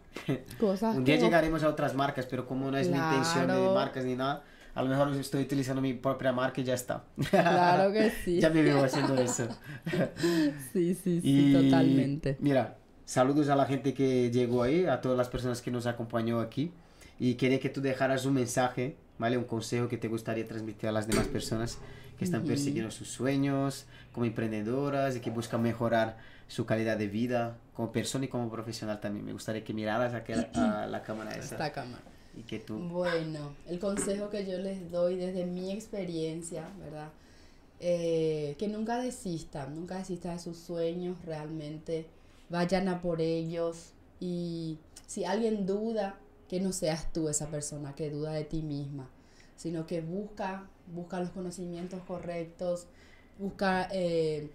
Cosas 0.60 0.96
un 0.96 1.04
día 1.06 1.18
que- 1.18 1.24
llegaremos 1.24 1.64
a 1.64 1.70
otras 1.70 1.94
marcas, 1.96 2.26
pero 2.30 2.46
como 2.46 2.70
no 2.70 2.78
es 2.78 2.90
mi 2.90 2.98
intención 2.98 3.48
de 3.48 3.54
Claro. 3.54 3.74
marcas 3.74 4.04
ni 4.06 4.16
nada, 4.16 4.44
a 4.76 4.84
lo 4.84 4.90
mejor 4.90 5.14
estoy 5.16 5.44
utilizando 5.44 5.82
mi 5.82 5.94
propia 5.94 6.32
marca 6.34 6.60
y 6.62 6.64
ya 6.66 6.74
está. 6.74 7.04
Claro 7.30 7.92
que 7.94 8.12
sí. 8.26 8.40
ya 8.42 8.50
me 8.50 8.62
veo 8.62 8.84
haciendo 8.84 9.16
eso. 9.16 9.48
Sí, 10.74 10.94
sí, 10.96 10.96
sí, 10.96 11.22
Y 11.24 11.54
totalmente. 11.54 12.38
Mira, 12.40 12.78
saludos 13.06 13.50
a 13.50 13.56
la 13.56 13.66
gente 13.66 13.94
que 13.94 14.30
llegó 14.32 14.64
ahí, 14.64 14.86
a 14.86 15.02
todas 15.02 15.18
las 15.18 15.30
personas 15.30 15.62
que 15.62 15.72
nos 15.72 15.86
acompañó 15.88 16.40
aquí. 16.42 16.72
Y 17.20 17.36
quería 17.36 17.60
que 17.60 17.70
tú 17.70 17.82
dejaras 17.82 18.26
un 18.26 18.34
mensaje, 18.34 18.96
¿vale? 19.18 19.38
Un 19.38 19.44
consejo 19.46 19.88
que 19.90 19.98
te 19.98 20.08
gustaría 20.08 20.46
transmitir 20.46 20.88
a 20.90 20.92
las 20.92 21.08
demás 21.08 21.28
personas 21.28 21.78
que 22.18 22.26
están 22.26 22.44
persiguiendo 22.44 22.92
sus 22.92 23.08
sueños 23.10 23.86
como 24.14 24.26
emprendedoras 24.26 25.16
y 25.16 25.20
que 25.22 25.30
buscan 25.30 25.62
mejorar 25.62 26.18
su 26.50 26.66
calidad 26.66 26.98
de 26.98 27.08
vida 27.08 27.58
como 27.74 27.94
persona 27.94 28.26
y 28.26 28.28
como 28.28 28.50
profesional 28.52 29.00
también. 29.00 29.26
Me 29.26 29.32
gustaría 29.32 29.64
que 29.64 29.74
miraras 29.74 30.14
aquí 30.14 30.34
a, 30.34 30.84
a 30.84 30.88
la 30.88 31.02
cámara 31.04 31.32
esa 31.32 31.56
Esta 31.56 31.72
cámara. 31.72 32.04
y 32.36 32.42
que 32.42 32.60
tú... 32.60 32.78
Bueno, 32.78 33.54
el 33.68 33.80
consejo 33.80 34.30
que 34.30 34.46
yo 34.46 34.58
les 34.58 34.92
doy 34.92 35.16
desde 35.16 35.46
mi 35.46 35.72
experiencia, 35.72 36.68
¿verdad? 36.80 37.10
Eh, 37.80 38.56
que 38.60 38.68
nunca 38.68 38.98
desistan, 39.02 39.76
nunca 39.76 40.00
desistan 40.00 40.36
de 40.36 40.44
sus 40.44 40.58
sueños, 40.58 41.24
realmente 41.24 42.08
vayan 42.50 42.90
a 42.90 43.02
por 43.02 43.22
ellos 43.22 43.94
y 44.20 44.78
si 45.08 45.24
alguien 45.24 45.66
duda, 45.66 46.18
que 46.50 46.60
no 46.60 46.74
seas 46.74 47.14
tú 47.14 47.30
esa 47.30 47.48
persona 47.48 47.94
que 47.96 48.10
duda 48.10 48.34
de 48.34 48.44
ti 48.44 48.64
misma, 48.64 49.08
sino 49.56 49.86
que 49.86 50.02
busca, 50.02 50.68
busca 50.94 51.20
los 51.20 51.30
conocimientos 51.30 52.02
correctos, 52.08 52.88
busca 53.38 53.88
eh, 53.92 54.50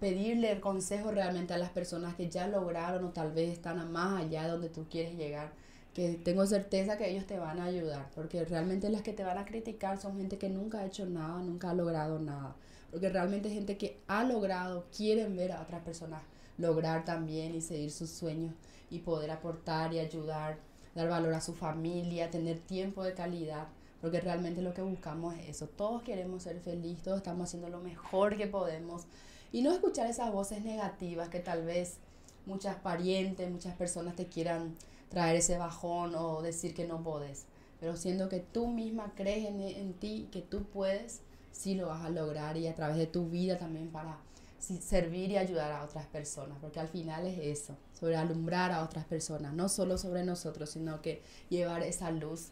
pedirle 0.00 0.50
el 0.50 0.60
consejo 0.60 1.10
realmente 1.12 1.52
a 1.52 1.58
las 1.58 1.70
personas 1.70 2.16
que 2.16 2.28
ya 2.28 2.48
lograron 2.48 3.04
o 3.04 3.10
tal 3.10 3.32
vez 3.32 3.52
están 3.52 3.92
más 3.92 4.20
allá 4.20 4.44
de 4.44 4.48
donde 4.48 4.70
tú 4.70 4.86
quieres 4.90 5.14
llegar. 5.14 5.52
Que 5.94 6.14
tengo 6.14 6.46
certeza 6.46 6.96
que 6.96 7.10
ellos 7.10 7.26
te 7.26 7.38
van 7.38 7.60
a 7.60 7.64
ayudar, 7.64 8.08
porque 8.14 8.44
realmente 8.44 8.88
las 8.88 9.02
que 9.02 9.12
te 9.12 9.24
van 9.24 9.38
a 9.38 9.44
criticar 9.44 10.00
son 10.00 10.16
gente 10.16 10.38
que 10.38 10.48
nunca 10.48 10.78
ha 10.78 10.86
hecho 10.86 11.04
nada, 11.04 11.42
nunca 11.42 11.70
ha 11.70 11.74
logrado 11.74 12.18
nada, 12.20 12.54
porque 12.90 13.08
realmente 13.08 13.50
gente 13.50 13.76
que 13.76 14.00
ha 14.06 14.24
logrado, 14.24 14.86
quieren 14.96 15.36
ver 15.36 15.52
a 15.52 15.60
otras 15.60 15.82
personas 15.82 16.22
lograr 16.58 17.04
también 17.04 17.54
y 17.54 17.60
seguir 17.60 17.90
sus 17.90 18.10
sueños 18.10 18.54
y 18.88 19.00
poder 19.00 19.32
aportar 19.32 19.92
y 19.92 19.98
ayudar, 19.98 20.58
dar 20.94 21.08
valor 21.08 21.34
a 21.34 21.40
su 21.40 21.54
familia, 21.54 22.30
tener 22.30 22.60
tiempo 22.60 23.02
de 23.02 23.14
calidad, 23.14 23.66
porque 24.00 24.20
realmente 24.20 24.62
lo 24.62 24.72
que 24.72 24.82
buscamos 24.82 25.34
es 25.38 25.48
eso, 25.48 25.66
todos 25.66 26.02
queremos 26.02 26.44
ser 26.44 26.60
felices, 26.60 27.02
todos 27.02 27.18
estamos 27.18 27.48
haciendo 27.48 27.68
lo 27.68 27.80
mejor 27.80 28.36
que 28.36 28.46
podemos 28.46 29.06
y 29.52 29.62
no 29.62 29.72
escuchar 29.72 30.08
esas 30.08 30.32
voces 30.32 30.64
negativas 30.64 31.28
que 31.28 31.40
tal 31.40 31.64
vez 31.64 31.98
muchas 32.46 32.76
parientes, 32.76 33.50
muchas 33.50 33.74
personas 33.76 34.16
te 34.16 34.26
quieran 34.26 34.76
traer 35.08 35.36
ese 35.36 35.58
bajón 35.58 36.14
o 36.14 36.42
decir 36.42 36.74
que 36.74 36.86
no 36.86 37.02
podés. 37.02 37.46
Pero 37.80 37.96
siendo 37.96 38.28
que 38.28 38.40
tú 38.40 38.68
misma 38.68 39.12
crees 39.16 39.46
en, 39.46 39.60
en 39.60 39.94
ti, 39.94 40.28
que 40.30 40.42
tú 40.42 40.64
puedes, 40.64 41.20
sí 41.52 41.74
lo 41.74 41.88
vas 41.88 42.04
a 42.04 42.10
lograr 42.10 42.56
y 42.56 42.66
a 42.66 42.74
través 42.74 42.96
de 42.96 43.06
tu 43.06 43.28
vida 43.28 43.58
también 43.58 43.90
para 43.90 44.18
servir 44.58 45.30
y 45.30 45.38
ayudar 45.38 45.72
a 45.72 45.84
otras 45.84 46.06
personas. 46.06 46.58
Porque 46.60 46.80
al 46.80 46.88
final 46.88 47.26
es 47.26 47.38
eso, 47.38 47.76
sobre 47.98 48.16
alumbrar 48.16 48.70
a 48.70 48.84
otras 48.84 49.04
personas, 49.04 49.54
no 49.54 49.68
solo 49.68 49.98
sobre 49.98 50.24
nosotros, 50.24 50.70
sino 50.70 51.00
que 51.00 51.22
llevar 51.48 51.82
esa 51.82 52.10
luz 52.10 52.50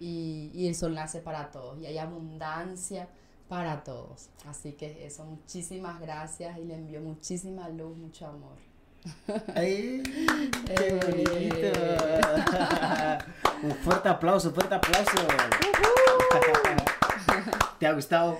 y, 0.00 0.50
y 0.54 0.66
el 0.66 0.74
sol 0.74 0.94
nace 0.94 1.20
para 1.20 1.50
todos. 1.50 1.78
Y 1.80 1.86
hay 1.86 1.98
abundancia, 1.98 3.08
para 3.50 3.82
todos. 3.82 4.30
Así 4.48 4.72
que 4.74 5.04
eso, 5.04 5.24
muchísimas 5.24 6.00
gracias 6.00 6.56
y 6.56 6.64
le 6.64 6.74
envío 6.74 7.00
muchísima 7.00 7.68
luz, 7.68 7.96
mucho 7.96 8.28
amor. 8.28 8.56
¡Ay! 9.56 10.04
¡Qué 10.66 10.94
bonito! 10.94 11.80
Un 13.64 13.72
fuerte 13.72 14.08
aplauso, 14.08 14.52
fuerte 14.52 14.76
aplauso. 14.76 15.10
¿Te 17.80 17.88
ha 17.88 17.92
gustado? 17.92 18.38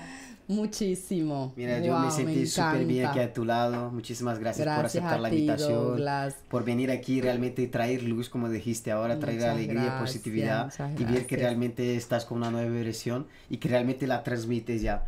Muchísimo. 0.51 1.53
Mira, 1.55 1.79
yo 1.79 1.97
me 1.99 2.11
sentí 2.11 2.45
súper 2.45 2.85
bien 2.85 3.07
aquí 3.07 3.21
a 3.21 3.33
tu 3.33 3.45
lado. 3.45 3.91
Muchísimas 3.93 4.39
gracias, 4.41 4.67
por 4.77 4.85
aceptar 4.85 5.21
la 5.21 5.29
invitación, 5.29 5.73
Douglas. 5.73 6.37
por 6.49 6.65
venir 6.65 6.91
aquí 6.91 7.21
realmente 7.21 7.63
y 7.63 7.69
traer 7.69 8.03
luz, 8.03 8.29
como 8.29 8.49
dijiste 8.49 8.91
ahora, 8.91 9.19
traer 9.21 9.39
Muchas 9.39 9.55
alegría, 9.55 9.85
gracias, 9.85 10.01
positividad 10.01 10.73
y 10.99 11.05
ver 11.05 11.27
que 11.27 11.37
realmente 11.37 11.95
estás 11.95 12.25
con 12.25 12.39
una 12.39 12.51
nueva 12.51 12.71
versión 12.71 13.29
y 13.49 13.59
que 13.59 13.69
realmente 13.69 14.07
la 14.09 14.25
transmites 14.25 14.83
ya 14.83 15.05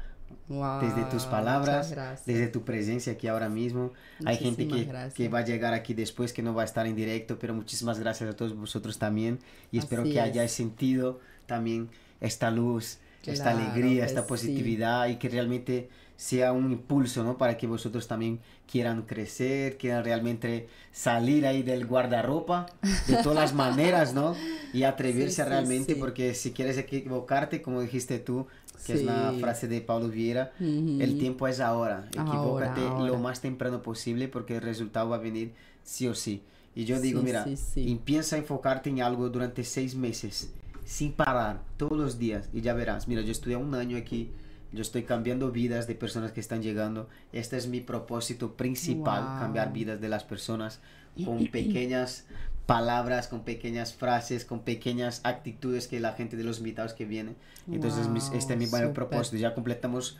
Wow, 0.48 0.80
desde 0.80 1.04
tus 1.10 1.24
palabras, 1.24 1.94
desde 2.24 2.46
tu 2.46 2.62
presencia 2.62 3.14
aquí 3.14 3.26
ahora 3.26 3.48
mismo. 3.48 3.92
Hay 4.24 4.36
gente 4.36 4.68
que, 4.68 4.88
que 5.14 5.28
va 5.28 5.40
a 5.40 5.44
llegar 5.44 5.74
aquí 5.74 5.92
después 5.92 6.32
que 6.32 6.42
no 6.42 6.54
va 6.54 6.62
a 6.62 6.64
estar 6.64 6.86
en 6.86 6.94
directo, 6.94 7.38
pero 7.38 7.52
muchísimas 7.52 7.98
gracias 7.98 8.30
a 8.30 8.36
todos 8.36 8.56
vosotros 8.56 8.98
también 8.98 9.40
y 9.72 9.78
espero 9.78 10.02
Así 10.02 10.12
que 10.12 10.18
es. 10.18 10.24
hayáis 10.24 10.52
sentido 10.52 11.20
también 11.46 11.90
esta 12.20 12.50
luz, 12.50 12.98
esta 13.26 13.50
alegría, 13.50 14.04
esta 14.04 14.22
sí. 14.22 14.26
positividad 14.28 15.08
y 15.08 15.16
que 15.16 15.28
realmente 15.28 15.88
sea 16.16 16.52
un 16.52 16.70
impulso, 16.72 17.24
¿no? 17.24 17.36
Para 17.38 17.56
que 17.56 17.66
vosotros 17.66 18.06
también 18.08 18.40
quieran 18.70 19.02
crecer, 19.02 19.76
quieran 19.76 20.04
realmente 20.04 20.68
salir 20.92 21.46
ahí 21.46 21.62
del 21.62 21.86
guardarropa 21.86 22.66
de 23.06 23.16
todas 23.16 23.36
las 23.36 23.54
maneras, 23.54 24.14
¿no? 24.14 24.34
Y 24.72 24.82
atreverse 24.84 25.36
Sí, 25.36 25.42
a 25.42 25.44
sí, 25.44 25.50
realmente, 25.50 25.94
sí. 25.94 26.00
porque 26.00 26.34
si 26.34 26.52
quieres 26.52 26.78
equivocarte, 26.78 27.60
como 27.62 27.80
dijiste 27.80 28.18
tú, 28.18 28.46
que 28.84 28.94
es 28.94 29.00
Sí. 29.00 29.06
frase 29.40 29.68
de 29.68 29.80
Paulo 29.80 30.08
Vieira, 30.08 30.52
Ujú. 30.60 31.02
el 31.02 31.16
tiempo 31.18 31.46
es 31.48 31.60
ahora. 31.60 32.08
Ahora, 32.16 32.26
Equivócate 32.26 32.80
lo 32.98 33.18
más 33.18 33.40
temprano 33.40 33.82
posible 33.82 34.28
porque 34.28 34.56
el 34.56 34.62
resultado 34.62 35.08
va 35.10 35.16
a 35.16 35.20
venir 35.20 35.52
sí 35.84 36.06
o 36.08 36.14
sí. 36.14 36.42
Y 36.74 36.84
yo 36.84 37.00
digo, 37.00 37.20
mira, 37.22 37.44
y 37.76 37.94
piensa 37.96 38.36
enfocarte 38.36 38.88
en 38.90 39.02
algo 39.02 39.28
durante 39.28 39.62
seis 39.64 39.94
meses, 39.94 40.50
sin 40.92 41.12
parar, 41.12 41.62
todos 41.78 41.96
los 41.96 42.18
días, 42.18 42.50
y 42.52 42.60
ya 42.60 42.74
verás. 42.74 43.08
Mira, 43.08 43.22
yo 43.22 43.32
estudié 43.32 43.56
un 43.56 43.74
año 43.74 43.96
aquí, 43.96 44.30
yo 44.72 44.82
estoy 44.82 45.04
cambiando 45.04 45.50
vidas 45.50 45.86
de 45.86 45.94
personas 45.94 46.32
que 46.32 46.40
están 46.40 46.62
llegando. 46.62 47.08
Este 47.32 47.56
es 47.56 47.66
mi 47.66 47.80
propósito 47.80 48.54
principal, 48.56 49.22
Wow. 49.24 49.38
cambiar 49.38 49.72
vidas 49.72 50.00
de 50.02 50.08
las 50.10 50.24
personas 50.24 50.80
con 51.24 51.46
pequeñas 51.46 52.26
palabras, 52.66 53.26
con 53.28 53.40
pequeñas 53.42 53.94
frases, 53.94 54.44
con 54.44 54.60
pequeñas 54.60 55.20
actitudes 55.24 55.88
que 55.88 55.98
la 55.98 56.12
gente 56.12 56.36
de 56.36 56.44
los 56.44 56.58
invitados 56.58 56.92
que 56.92 57.04
vienen. 57.06 57.36
Entonces, 57.70 58.08
mis- 58.08 58.28
Wow, 58.28 58.38
este 58.38 58.52
es 58.52 58.58
mi 58.58 58.66
mayor 58.66 58.92
propósito. 58.92 59.36
Ya 59.38 59.54
completamos 59.54 60.18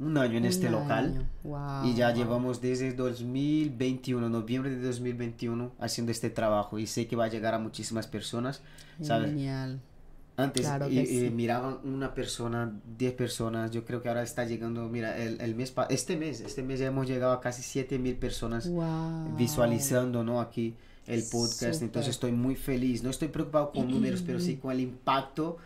un 0.00 0.16
año 0.18 0.36
en 0.38 0.44
este 0.46 0.66
Un 0.66 0.72
local. 0.72 1.04
año. 1.06 1.26
Wow, 1.44 1.84
Y 1.86 1.94
ya 1.94 2.08
wow. 2.08 2.16
llevamos 2.18 2.60
desde 2.60 2.92
2021, 2.92 4.28
noviembre 4.28 4.70
de 4.74 4.82
2021, 4.86 5.72
haciendo 5.80 6.12
este 6.12 6.30
trabajo. 6.30 6.78
Y 6.78 6.86
sé 6.86 7.06
que 7.06 7.16
va 7.16 7.24
a 7.24 7.28
llegar 7.28 7.54
a 7.54 7.58
muchísimas 7.58 8.06
personas. 8.06 8.62
¿Sabes? 9.02 9.32
Antes 10.38 10.62
Claro 10.66 10.86
eh, 10.86 11.00
eh, 11.02 11.06
sí. 11.06 11.30
miraban 11.30 11.78
una 11.84 12.14
persona, 12.14 12.72
10 12.96 13.12
personas. 13.14 13.70
Yo 13.72 13.84
creo 13.84 14.00
que 14.00 14.08
ahora 14.08 14.22
está 14.22 14.44
llegando, 14.44 14.88
mira, 14.88 15.18
el, 15.18 15.40
el 15.40 15.54
mes, 15.56 15.74
este 15.90 16.16
mes, 16.16 16.40
este 16.40 16.62
mes 16.62 16.78
ya 16.80 16.86
hemos 16.86 17.06
llegado 17.08 17.32
a 17.32 17.40
casi 17.40 17.62
7 17.62 17.98
mil 17.98 18.14
personas 18.16 18.68
Wow. 18.68 19.36
visualizando, 19.36 20.22
¿no? 20.22 20.40
Aquí 20.40 20.74
el 21.08 21.22
podcast. 21.24 21.72
Súper. 21.74 21.82
Entonces 21.82 22.10
estoy 22.10 22.32
muy 22.32 22.54
feliz. 22.54 23.02
No 23.02 23.10
estoy 23.10 23.28
preocupado 23.28 23.72
con 23.72 23.90
números, 23.90 24.22
pero 24.24 24.38
sí 24.40 24.56
con 24.56 24.70
el 24.72 24.80
impacto 24.80 25.56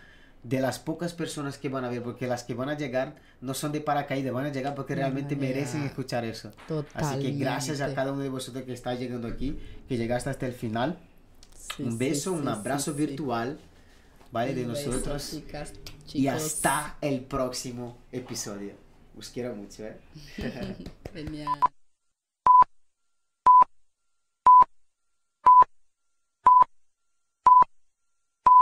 de 0.43 0.61
las 0.61 0.79
pocas 0.79 1.13
personas 1.13 1.59
que 1.59 1.69
van 1.69 1.85
a 1.85 1.89
ver, 1.89 2.03
porque 2.03 2.27
las 2.27 2.43
que 2.43 2.55
van 2.55 2.69
a 2.69 2.77
llegar 2.77 3.15
no 3.43 3.55
son 3.55 3.71
de 3.73 3.81
paracaídas, 3.81 4.33
van 4.33 4.47
a 4.47 4.53
llegar 4.53 4.75
porque 4.75 4.95
realmente 4.95 5.37
merecen 5.37 5.83
llegar. 5.83 5.91
escuchar 5.91 6.25
eso. 6.25 6.49
Así 6.49 6.57
que 6.65 6.67
Totalmente. 6.75 7.33
gracias 7.39 7.81
a 7.81 7.95
cada 7.95 8.11
uno 8.13 8.23
de 8.23 8.29
vosotros 8.31 8.65
que 8.65 8.73
está 8.73 8.95
llegando 8.95 9.29
aquí, 9.29 9.57
que 9.89 9.97
llegaste 9.99 10.31
hasta 10.31 10.47
el 10.47 10.53
final. 10.55 10.99
Sí, 11.77 11.83
un 11.85 11.97
beso, 11.99 12.33
sí, 12.33 12.41
un 12.41 12.49
abrazo 12.49 12.93
virtual, 12.95 13.59
¿vale? 14.33 14.55
De 14.55 14.67
beso, 14.67 14.91
nosotros. 14.91 15.31
chicas, 15.31 15.73
y 16.13 16.27
hasta 16.27 16.97
el 17.01 17.21
próximo 17.21 17.99
episodio. 18.11 18.75
Os 19.17 19.29
quiero 19.29 19.55
mucho, 19.55 19.85
¿eh? 19.85 19.97
Genial. 21.13 21.61